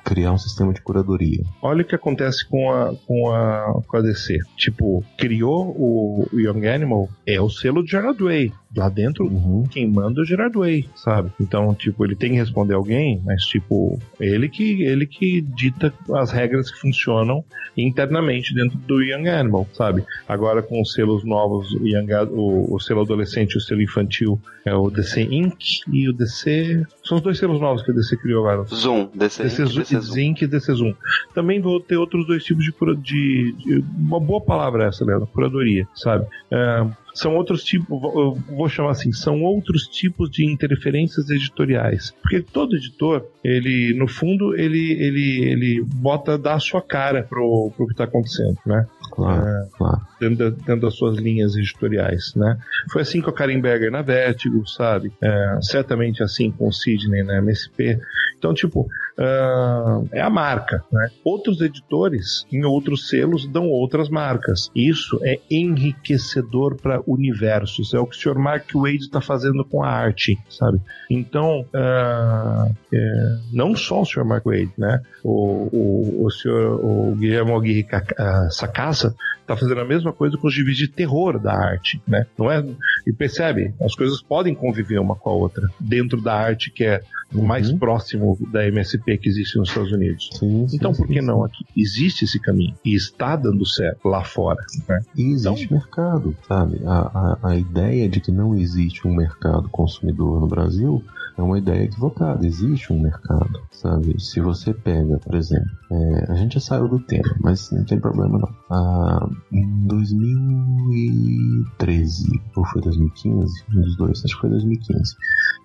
criar 0.04 0.32
um 0.32 0.38
sistema 0.38 0.72
de 0.72 0.80
curadoria. 0.82 1.42
Olha 1.62 1.82
o 1.82 1.84
que 1.84 1.94
acontece 1.94 2.46
com 2.48 2.70
a, 2.70 2.94
com 3.06 3.30
a, 3.30 3.80
com 3.86 3.96
a 3.96 4.00
DC. 4.02 4.38
Tipo, 4.56 5.02
criou 5.16 5.68
o, 5.76 6.28
o 6.32 6.38
Young 6.40 6.66
Animal, 6.66 7.08
é 7.26 7.40
o 7.40 7.48
selo 7.48 7.82
de 7.82 7.90
Gerard 7.90 8.22
Way. 8.22 8.52
Lá 8.76 8.88
dentro, 8.88 9.24
Uhum. 9.26 9.64
quem 9.70 9.88
manda 9.88 10.20
é 10.20 10.22
o 10.22 10.26
Gerard 10.26 10.56
Way, 10.58 10.88
sabe? 10.96 11.30
Então, 11.40 11.72
tipo, 11.74 12.04
ele 12.04 12.16
tem 12.16 12.32
que 12.32 12.36
responder 12.36 12.74
alguém, 12.74 13.22
mas, 13.24 13.44
tipo, 13.44 13.98
ele 14.20 14.48
que, 14.48 14.82
ele 14.82 15.06
que 15.06 15.40
dita 15.40 15.94
as 16.12 16.30
regras 16.32 16.70
que 16.72 16.80
funcionam 16.80 17.44
internamente 17.76 18.52
dentro 18.54 18.76
do 18.78 19.00
Young 19.02 19.28
Animal, 19.28 19.66
sabe? 19.72 20.04
Agora, 20.28 20.60
com 20.62 20.82
os 20.82 20.92
selos 20.92 21.24
novos, 21.24 21.72
o, 21.72 21.86
Young, 21.86 22.12
o, 22.32 22.74
o 22.74 22.80
selo 22.80 23.02
adolescente 23.02 23.52
e 23.54 23.58
o 23.58 23.60
selo 23.60 23.80
infantil 23.82 24.40
é 24.64 24.74
o 24.74 24.90
DC 24.90 25.22
Inc. 25.22 25.56
e 25.92 26.08
o 26.08 26.12
DC. 26.12 26.84
São 27.04 27.18
os 27.18 27.22
dois 27.22 27.38
selos 27.38 27.60
novos 27.60 27.82
que 27.82 27.90
a 27.90 27.94
DC 27.94 28.16
criou 28.16 28.48
agora. 28.48 28.66
Zoom, 28.74 29.08
DC, 29.14 29.42
DC, 29.44 29.66
Zoom, 29.66 29.80
DC 29.82 29.93
Zinc 30.00 30.42
e 30.44 30.46
DC 30.46 30.72
Zoom. 30.74 30.94
Também 31.34 31.60
vou 31.60 31.80
ter 31.80 31.96
outros 31.96 32.26
dois 32.26 32.44
tipos 32.44 32.64
de, 32.64 32.72
cura, 32.72 32.94
de, 32.96 33.52
de- 33.58 33.84
Uma 33.98 34.20
boa 34.20 34.40
palavra 34.40 34.84
essa, 34.86 35.04
Leandro, 35.04 35.26
curadoria, 35.26 35.86
sabe? 35.94 36.26
É, 36.50 36.86
são 37.14 37.36
outros 37.36 37.62
tipos, 37.62 37.86
eu 38.02 38.36
vou 38.56 38.68
chamar 38.68 38.90
assim, 38.90 39.12
são 39.12 39.42
outros 39.42 39.84
tipos 39.86 40.28
de 40.30 40.44
interferências 40.44 41.30
editoriais. 41.30 42.12
Porque 42.22 42.40
todo 42.42 42.74
editor, 42.76 43.24
ele, 43.42 43.94
no 43.96 44.08
fundo, 44.08 44.56
ele, 44.56 44.92
ele, 44.94 45.44
ele 45.44 45.82
bota, 45.84 46.36
dá 46.36 46.54
a 46.54 46.58
sua 46.60 46.82
cara 46.82 47.22
pro, 47.22 47.70
pro 47.76 47.86
que 47.86 47.92
está 47.92 48.04
acontecendo, 48.04 48.56
né? 48.66 48.86
Claro, 49.12 49.68
claro. 49.78 50.00
Dentro, 50.28 50.50
da- 50.50 50.56
dentro 50.56 50.80
das 50.82 50.94
suas 50.94 51.16
linhas 51.18 51.56
editoriais, 51.56 52.34
né? 52.34 52.58
Foi 52.92 53.02
assim 53.02 53.20
com 53.20 53.30
a 53.30 53.32
Karen 53.32 53.60
Berger 53.60 53.90
na 53.90 54.02
Vertigo, 54.02 54.66
sabe? 54.66 55.12
É, 55.22 55.58
certamente 55.62 56.22
assim 56.22 56.50
com 56.50 56.68
o 56.68 56.72
Sidney 56.72 57.22
na 57.22 57.38
MSP. 57.38 57.98
Então, 58.38 58.52
tipo, 58.52 58.86
ah, 59.18 60.00
é 60.12 60.20
a 60.20 60.28
marca, 60.30 60.82
né? 60.92 61.08
Outros 61.24 61.60
editores 61.60 62.46
em 62.52 62.64
outros 62.64 63.08
selos 63.08 63.46
dão 63.46 63.68
outras 63.68 64.08
marcas. 64.08 64.70
Isso 64.74 65.18
é 65.22 65.38
enriquecedor 65.50 66.76
para 66.76 67.00
universos. 67.06 67.94
É 67.94 67.98
o 67.98 68.06
que 68.06 68.16
o 68.16 68.20
Sr. 68.20 68.38
Mark 68.38 68.66
Wade 68.74 68.96
está 68.96 69.20
fazendo 69.20 69.64
com 69.64 69.82
a 69.82 69.88
arte, 69.88 70.38
sabe? 70.48 70.80
Então, 71.10 71.64
ah, 71.74 72.68
é, 72.92 73.36
não 73.52 73.74
só 73.74 74.02
o 74.02 74.04
Sr. 74.04 74.24
Mark 74.24 74.44
Wade, 74.44 74.72
né? 74.76 75.00
O, 75.22 75.68
o, 75.72 76.24
o 76.26 76.30
senhor 76.30 76.84
o 76.84 77.14
Guilherme 77.14 77.52
Aguirre 77.52 77.86
ah, 78.18 78.48
Sacasa 78.50 79.14
tá 79.46 79.56
fazendo 79.56 79.80
a 79.80 79.84
mesma 79.84 80.12
coisa 80.12 80.36
com 80.36 80.46
os 80.46 80.54
givis 80.54 80.76
de 80.76 80.88
terror 80.88 81.38
da 81.38 81.52
arte, 81.52 82.00
né? 82.06 82.26
Não 82.38 82.50
é? 82.50 82.64
E 83.06 83.12
percebe, 83.12 83.74
as 83.80 83.94
coisas 83.94 84.20
podem 84.22 84.54
conviver 84.54 84.98
uma 84.98 85.14
com 85.14 85.30
a 85.30 85.34
outra 85.34 85.68
dentro 85.78 86.20
da 86.20 86.34
arte 86.34 86.70
que 86.70 86.84
é 86.84 87.02
o 87.34 87.42
mais 87.42 87.68
Uhum. 87.70 87.78
próximo 87.78 88.38
da 88.52 88.66
MSP 88.66 89.18
que 89.18 89.28
existe 89.28 89.58
nos 89.58 89.68
Estados 89.68 89.92
Unidos. 89.92 90.30
Sim, 90.38 90.66
sim, 90.68 90.76
Então, 90.76 90.92
por 90.92 91.06
que 91.06 91.20
sim. 91.20 91.26
não 91.26 91.42
aqui? 91.42 91.64
Existe 91.76 92.24
esse 92.24 92.38
caminho 92.40 92.74
e 92.84 92.94
está 92.94 93.34
dando 93.36 93.66
certo 93.66 94.08
lá 94.08 94.22
fora. 94.24 94.64
Né? 94.88 95.00
E 95.16 95.32
existe 95.32 95.72
mercado, 95.72 96.34
sabe? 96.46 96.80
A, 96.86 97.38
a, 97.42 97.48
a 97.50 97.56
ideia 97.56 98.08
de 98.08 98.20
que 98.20 98.30
não 98.30 98.54
existe 98.56 99.06
um 99.08 99.14
mercado 99.14 99.68
consumidor 99.68 100.40
no 100.40 100.46
Brasil 100.46 101.02
é 101.36 101.42
uma 101.42 101.58
ideia 101.58 101.82
equivocada. 101.84 102.46
Existe 102.46 102.92
um 102.92 103.00
mercado, 103.00 103.60
sabe? 103.72 104.14
Se 104.22 104.40
você 104.40 104.72
pega, 104.72 105.18
por 105.18 105.34
exemplo, 105.34 105.68
é, 105.90 106.26
a 106.30 106.34
gente 106.36 106.54
já 106.54 106.60
saiu 106.60 106.86
do 106.86 107.00
tema, 107.00 107.34
mas 107.40 107.72
não 107.72 107.82
tem 107.84 107.98
problema 107.98 108.38
não. 108.38 108.54
Ah, 108.70 109.28
em 109.50 109.86
2013, 109.88 112.40
ou 112.56 112.64
foi 112.66 112.80
2015? 112.96 113.64
Um 113.72 113.80
dos 113.80 113.96
dois, 113.96 114.24
acho 114.24 114.34
que 114.34 114.40
foi 114.40 114.50
2015. 114.50 115.16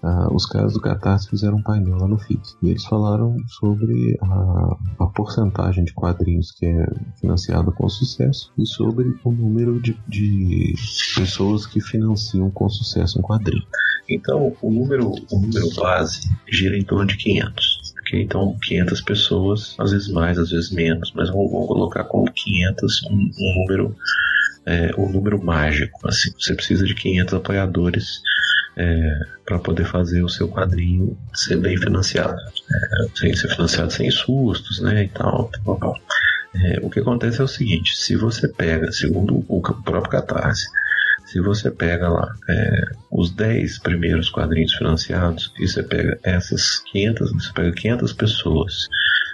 ah, 0.03 0.27
os 0.33 0.45
caras 0.45 0.73
do 0.73 0.81
Catarse 0.81 1.29
fizeram 1.29 1.57
um 1.57 1.63
painel 1.63 1.97
lá 1.97 2.07
no 2.07 2.17
FIC. 2.17 2.41
E 2.61 2.69
eles 2.69 2.85
falaram 2.85 3.35
sobre 3.47 4.17
a, 4.21 4.77
a 4.99 5.07
porcentagem 5.07 5.83
de 5.83 5.93
quadrinhos 5.93 6.51
que 6.51 6.65
é 6.65 6.85
financiada 7.19 7.71
com 7.71 7.87
sucesso 7.89 8.51
e 8.57 8.65
sobre 8.65 9.15
o 9.23 9.31
número 9.31 9.81
de, 9.81 9.97
de 10.07 10.73
pessoas 11.15 11.65
que 11.65 11.81
financiam 11.81 12.49
com 12.51 12.69
sucesso 12.69 13.19
um 13.19 13.21
quadrinho. 13.21 13.65
Então, 14.09 14.55
o 14.61 14.71
número, 14.71 15.11
o 15.31 15.39
número 15.39 15.69
base 15.75 16.29
gira 16.47 16.75
em 16.77 16.83
torno 16.83 17.05
de 17.05 17.17
500. 17.17 17.93
ok? 17.99 18.21
Então, 18.23 18.57
500 18.63 19.01
pessoas, 19.01 19.75
às 19.77 19.91
vezes 19.91 20.07
mais, 20.09 20.37
às 20.39 20.49
vezes 20.49 20.71
menos, 20.71 21.11
mas 21.15 21.29
vamos 21.29 21.51
colocar 21.51 22.03
como 22.05 22.25
500 22.31 23.03
um, 23.03 23.15
um 23.15 23.59
número 23.61 23.95
é, 24.65 24.91
um 24.97 25.09
número 25.09 25.43
mágico. 25.43 26.07
Assim, 26.07 26.31
você 26.37 26.53
precisa 26.53 26.85
de 26.85 26.95
500 26.95 27.33
apoiadores 27.35 28.21
para 29.45 29.59
poder 29.59 29.83
fazer 29.83 30.23
o 30.23 30.29
seu 30.29 30.47
quadrinho 30.47 31.17
ser 31.33 31.57
bem 31.57 31.75
financiado, 31.75 32.39
é, 32.71 33.07
sem 33.13 33.35
ser 33.35 33.49
financiado 33.49 33.91
sem 33.91 34.09
sustos, 34.09 34.79
né, 34.79 35.03
e 35.03 35.07
tal. 35.09 35.51
tal. 35.65 35.95
É, 36.55 36.79
o 36.81 36.89
que 36.89 36.99
acontece 36.99 37.41
é 37.41 37.43
o 37.43 37.47
seguinte: 37.47 37.97
se 37.97 38.15
você 38.15 38.47
pega, 38.47 38.91
segundo 38.91 39.43
o 39.47 39.61
próprio 39.61 40.11
Catarse, 40.11 40.67
se 41.31 41.39
você 41.41 41.69
pega 41.69 42.09
lá 42.09 42.33
é, 42.49 42.81
os 43.11 43.31
10 43.31 43.79
primeiros 43.79 44.29
quadrinhos 44.29 44.73
financiados 44.73 45.53
e 45.59 45.67
você 45.67 45.83
pega 45.83 46.19
essas 46.23 46.79
500, 46.91 47.31
você 47.33 47.53
pega 47.53 47.71
500 47.71 48.13
pessoas 48.13 48.87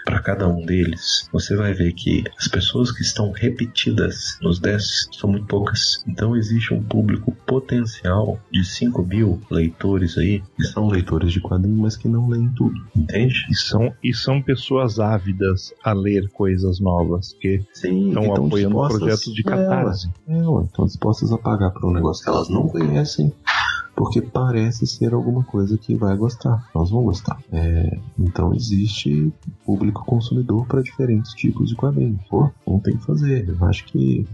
para 0.06 0.20
cada 0.22 0.48
um 0.48 0.64
deles, 0.64 1.28
você 1.34 1.56
vai 1.56 1.74
ver 1.74 1.92
que 1.94 2.24
as 2.38 2.48
pessoas 2.48 2.92
que 2.92 3.02
estão 3.02 3.32
repetidas 3.32 4.38
nos 4.40 4.60
10 4.60 5.10
são 5.12 5.32
muito 5.32 5.48
poucas. 5.48 6.04
Então 6.08 6.36
existe 6.36 6.76
um 6.76 6.84
público 6.84 7.32
potencial 7.48 8.40
de 8.52 8.64
5 8.64 9.02
mil 9.04 9.42
leitores 9.50 10.16
aí, 10.18 10.44
Que 10.58 10.64
são 10.66 10.88
leitores 10.90 11.34
de 11.34 11.42
quadrinhos, 11.42 11.80
mas 11.80 11.98
que 11.98 12.08
não 12.08 12.28
leem 12.28 12.50
tudo. 12.50 12.76
entende? 12.96 13.48
E 13.50 13.56
são, 13.56 13.92
e 14.04 14.14
são 14.14 14.42
pessoas 14.44 15.00
ávidas 15.00 15.74
a 15.84 15.92
ler 15.92 16.30
coisas 16.30 16.80
novas, 16.80 17.34
que 17.42 17.64
Sim, 17.74 18.10
estão 18.10 18.36
apoiando 18.36 18.76
projetos 18.76 19.34
de 19.34 19.42
É, 19.42 19.44
catarse. 19.44 20.08
É, 20.28 20.38
estão 20.66 20.86
dispostas 20.86 21.32
a 21.32 21.38
pagar 21.40 21.72
por 21.72 21.85
um 21.86 21.94
negócio 21.94 22.24
que 22.24 22.30
elas 22.30 22.50
não 22.50 22.68
conhecem 22.68 23.34
porque 23.96 24.22
parece 24.22 24.86
ser 24.86 25.14
alguma 25.14 25.44
coisa 25.44 25.78
que 25.78 25.96
vai 25.96 26.16
gostar. 26.18 26.68
Nós 26.76 26.90
vamos 26.90 27.06
gostar. 27.06 27.40
É, 27.52 27.98
então 28.20 28.54
existe 28.54 29.32
público 29.66 30.04
consumidor 30.06 30.68
para 30.68 30.82
diferentes 30.82 31.34
tipos 31.34 31.70
de 31.70 31.76
quadrinhos. 31.76 32.22
Pô, 32.30 32.52
não 32.68 32.80
tem 32.80 32.98
que 32.98 33.06
fazer. 33.06 33.48
Eu 33.48 33.66
acho 33.66 33.86
que, 33.86 34.28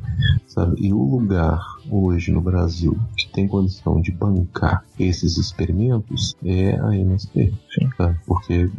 sabe, 0.47 0.75
e 0.79 0.91
o 0.91 1.03
lugar 1.03 1.63
hoje 1.89 2.31
no 2.31 2.41
Brasil 2.41 2.97
que 3.17 3.29
tem 3.29 3.47
condição 3.47 4.01
de 4.01 4.11
bancar 4.11 4.83
esses 4.99 5.37
experimentos 5.37 6.35
é 6.45 6.79
a 6.79 6.95
MSP. 6.95 7.53
Tá? 7.97 8.15
Porque 8.25 8.69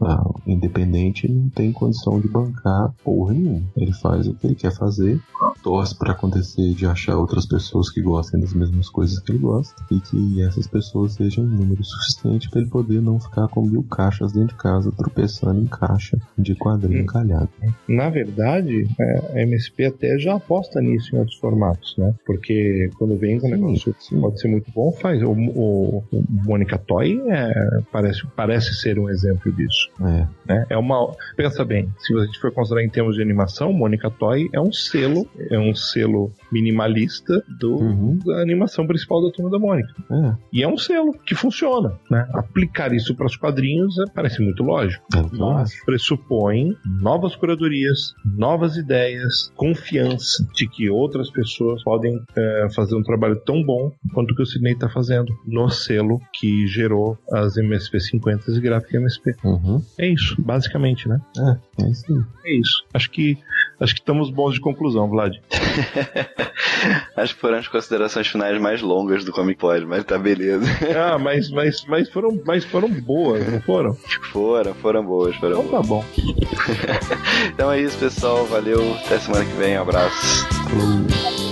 a 0.00 0.30
Independente 0.46 1.28
não 1.28 1.48
tem 1.48 1.72
condição 1.72 2.20
de 2.20 2.28
bancar 2.28 2.92
porra 3.02 3.34
nenhuma. 3.34 3.62
Ele 3.76 3.92
faz 3.92 4.26
o 4.26 4.34
que 4.34 4.46
ele 4.46 4.54
quer 4.54 4.72
fazer, 4.72 5.20
torce 5.62 5.96
para 5.96 6.12
acontecer 6.12 6.74
de 6.74 6.86
achar 6.86 7.16
outras 7.16 7.46
pessoas 7.46 7.90
que 7.90 8.00
gostem 8.00 8.40
das 8.40 8.52
mesmas 8.52 8.88
coisas 8.88 9.18
que 9.18 9.32
ele 9.32 9.38
gosta 9.38 9.74
e 9.90 10.00
que 10.00 10.42
essas 10.42 10.66
pessoas 10.66 11.14
sejam 11.14 11.44
um 11.44 11.48
número 11.48 11.82
suficiente 11.84 12.50
para 12.50 12.60
ele 12.60 12.70
poder 12.70 13.00
não 13.00 13.18
ficar 13.18 13.48
com 13.48 13.62
mil 13.62 13.82
caixas 13.84 14.32
dentro 14.32 14.48
de 14.48 14.62
casa 14.62 14.92
tropeçando 14.92 15.60
em 15.60 15.66
caixa 15.66 16.18
de 16.38 16.54
quadrinho 16.54 17.02
encalhado. 17.02 17.48
Na 17.88 18.10
verdade, 18.10 18.86
é, 19.00 19.40
a 19.40 19.42
MSP 19.42 19.86
até 19.86 20.18
já 20.18 20.34
aposta 20.34 20.80
nisso 20.80 21.14
em 21.14 21.18
outros 21.18 21.38
formatos, 21.38 21.94
né? 21.96 22.14
Porque 22.26 22.51
quando 22.98 23.16
vem 23.16 23.38
com 23.38 23.48
um 23.48 23.50
negócio 23.50 23.94
que 23.94 24.16
pode 24.16 24.40
ser 24.40 24.48
muito 24.48 24.70
bom, 24.72 24.92
faz. 24.92 25.22
O, 25.22 25.32
o, 25.32 26.04
o 26.12 26.24
Mônica 26.28 26.78
Toy 26.78 27.20
é, 27.28 27.80
parece, 27.90 28.26
parece 28.36 28.74
ser 28.74 28.98
um 28.98 29.08
exemplo 29.08 29.52
disso. 29.52 29.90
É, 30.00 30.26
né? 30.46 30.66
É 30.70 30.76
uma. 30.76 31.14
Pensa 31.36 31.64
bem, 31.64 31.88
se 31.98 32.14
a 32.14 32.24
gente 32.24 32.38
for 32.38 32.52
considerar 32.52 32.84
em 32.84 32.88
termos 32.88 33.16
de 33.16 33.22
animação, 33.22 33.72
Mônica 33.72 34.10
Toy 34.10 34.48
é 34.52 34.60
um 34.60 34.72
selo, 34.72 35.26
é 35.50 35.58
um 35.58 35.74
selo 35.74 36.32
minimalista 36.52 37.42
do, 37.58 37.76
Uhum. 37.76 38.18
da 38.24 38.40
animação 38.42 38.86
principal 38.86 39.22
da 39.24 39.30
turma 39.32 39.50
da 39.50 39.58
Mônica. 39.58 39.92
é, 40.10 40.34
E 40.52 40.62
é 40.62 40.68
um 40.68 40.76
selo 40.78 41.12
que 41.26 41.34
funciona, 41.34 41.98
né? 42.10 42.28
Aplicar 42.32 42.92
isso 42.92 43.14
para 43.14 43.26
os 43.26 43.36
quadrinhos 43.36 43.98
é, 43.98 44.04
parece 44.14 44.42
muito 44.42 44.62
lógico. 44.62 45.04
é 45.16 45.36
Mas 45.36 45.72
pressupõe 45.84 46.76
novas 47.00 47.34
curadorias, 47.36 48.14
novas 48.24 48.76
ideias, 48.76 49.50
confiança 49.56 50.46
de 50.54 50.68
que 50.68 50.90
outras 50.90 51.30
pessoas 51.30 51.82
podem 51.82 52.20
é, 52.36 52.66
fazer 52.74 52.94
um 52.96 53.02
trabalho 53.02 53.36
tão 53.36 53.62
bom 53.64 53.92
quanto 54.12 54.32
o 54.32 54.34
que 54.36 54.42
o 54.42 54.46
Sidney 54.46 54.72
está 54.74 54.88
fazendo 54.88 55.32
no 55.46 55.68
selo 55.70 56.20
que 56.38 56.66
gerou 56.66 57.18
as 57.32 57.56
MSP 57.56 58.00
50 58.00 58.50
e 58.50 58.60
Gráfica 58.60 58.96
MSP. 58.98 59.34
Uhum. 59.44 59.82
É 59.98 60.06
isso, 60.08 60.40
basicamente, 60.40 61.08
né? 61.08 61.20
É, 61.38 61.84
é 61.84 61.90
isso. 61.90 62.26
É 62.44 62.54
isso. 62.54 62.84
Acho 62.92 63.10
que 63.10 63.38
acho 63.82 63.94
que 63.94 64.00
estamos 64.00 64.30
bons 64.30 64.54
de 64.54 64.60
conclusão, 64.60 65.08
Vlad. 65.08 65.36
Acho 67.16 67.34
que 67.34 67.40
foram 67.40 67.58
as 67.58 67.68
considerações 67.68 68.26
finais 68.26 68.60
mais 68.60 68.80
longas 68.82 69.24
do 69.24 69.32
Comic 69.32 69.60
Pod, 69.60 69.84
mas 69.86 70.04
tá 70.04 70.18
beleza. 70.18 70.64
Ah, 70.96 71.18
mas, 71.18 71.50
mas, 71.50 71.84
mas, 71.86 72.08
foram, 72.08 72.40
mas 72.44 72.64
foram 72.64 72.88
boas, 72.88 73.46
não 73.46 73.60
foram? 73.62 73.94
Foram, 74.32 74.74
foram 74.74 75.04
boas, 75.04 75.36
foram 75.36 75.60
Então 75.62 75.82
boas. 75.82 75.82
tá 75.82 75.88
bom. 75.88 76.04
Então 77.54 77.70
é 77.70 77.80
isso, 77.80 77.96
pessoal. 77.98 78.44
Valeu. 78.46 78.94
Até 79.04 79.18
semana 79.18 79.44
que 79.44 79.52
vem. 79.52 79.78
Um 79.78 79.82
abraço. 79.82 80.46
Falou. 80.68 81.51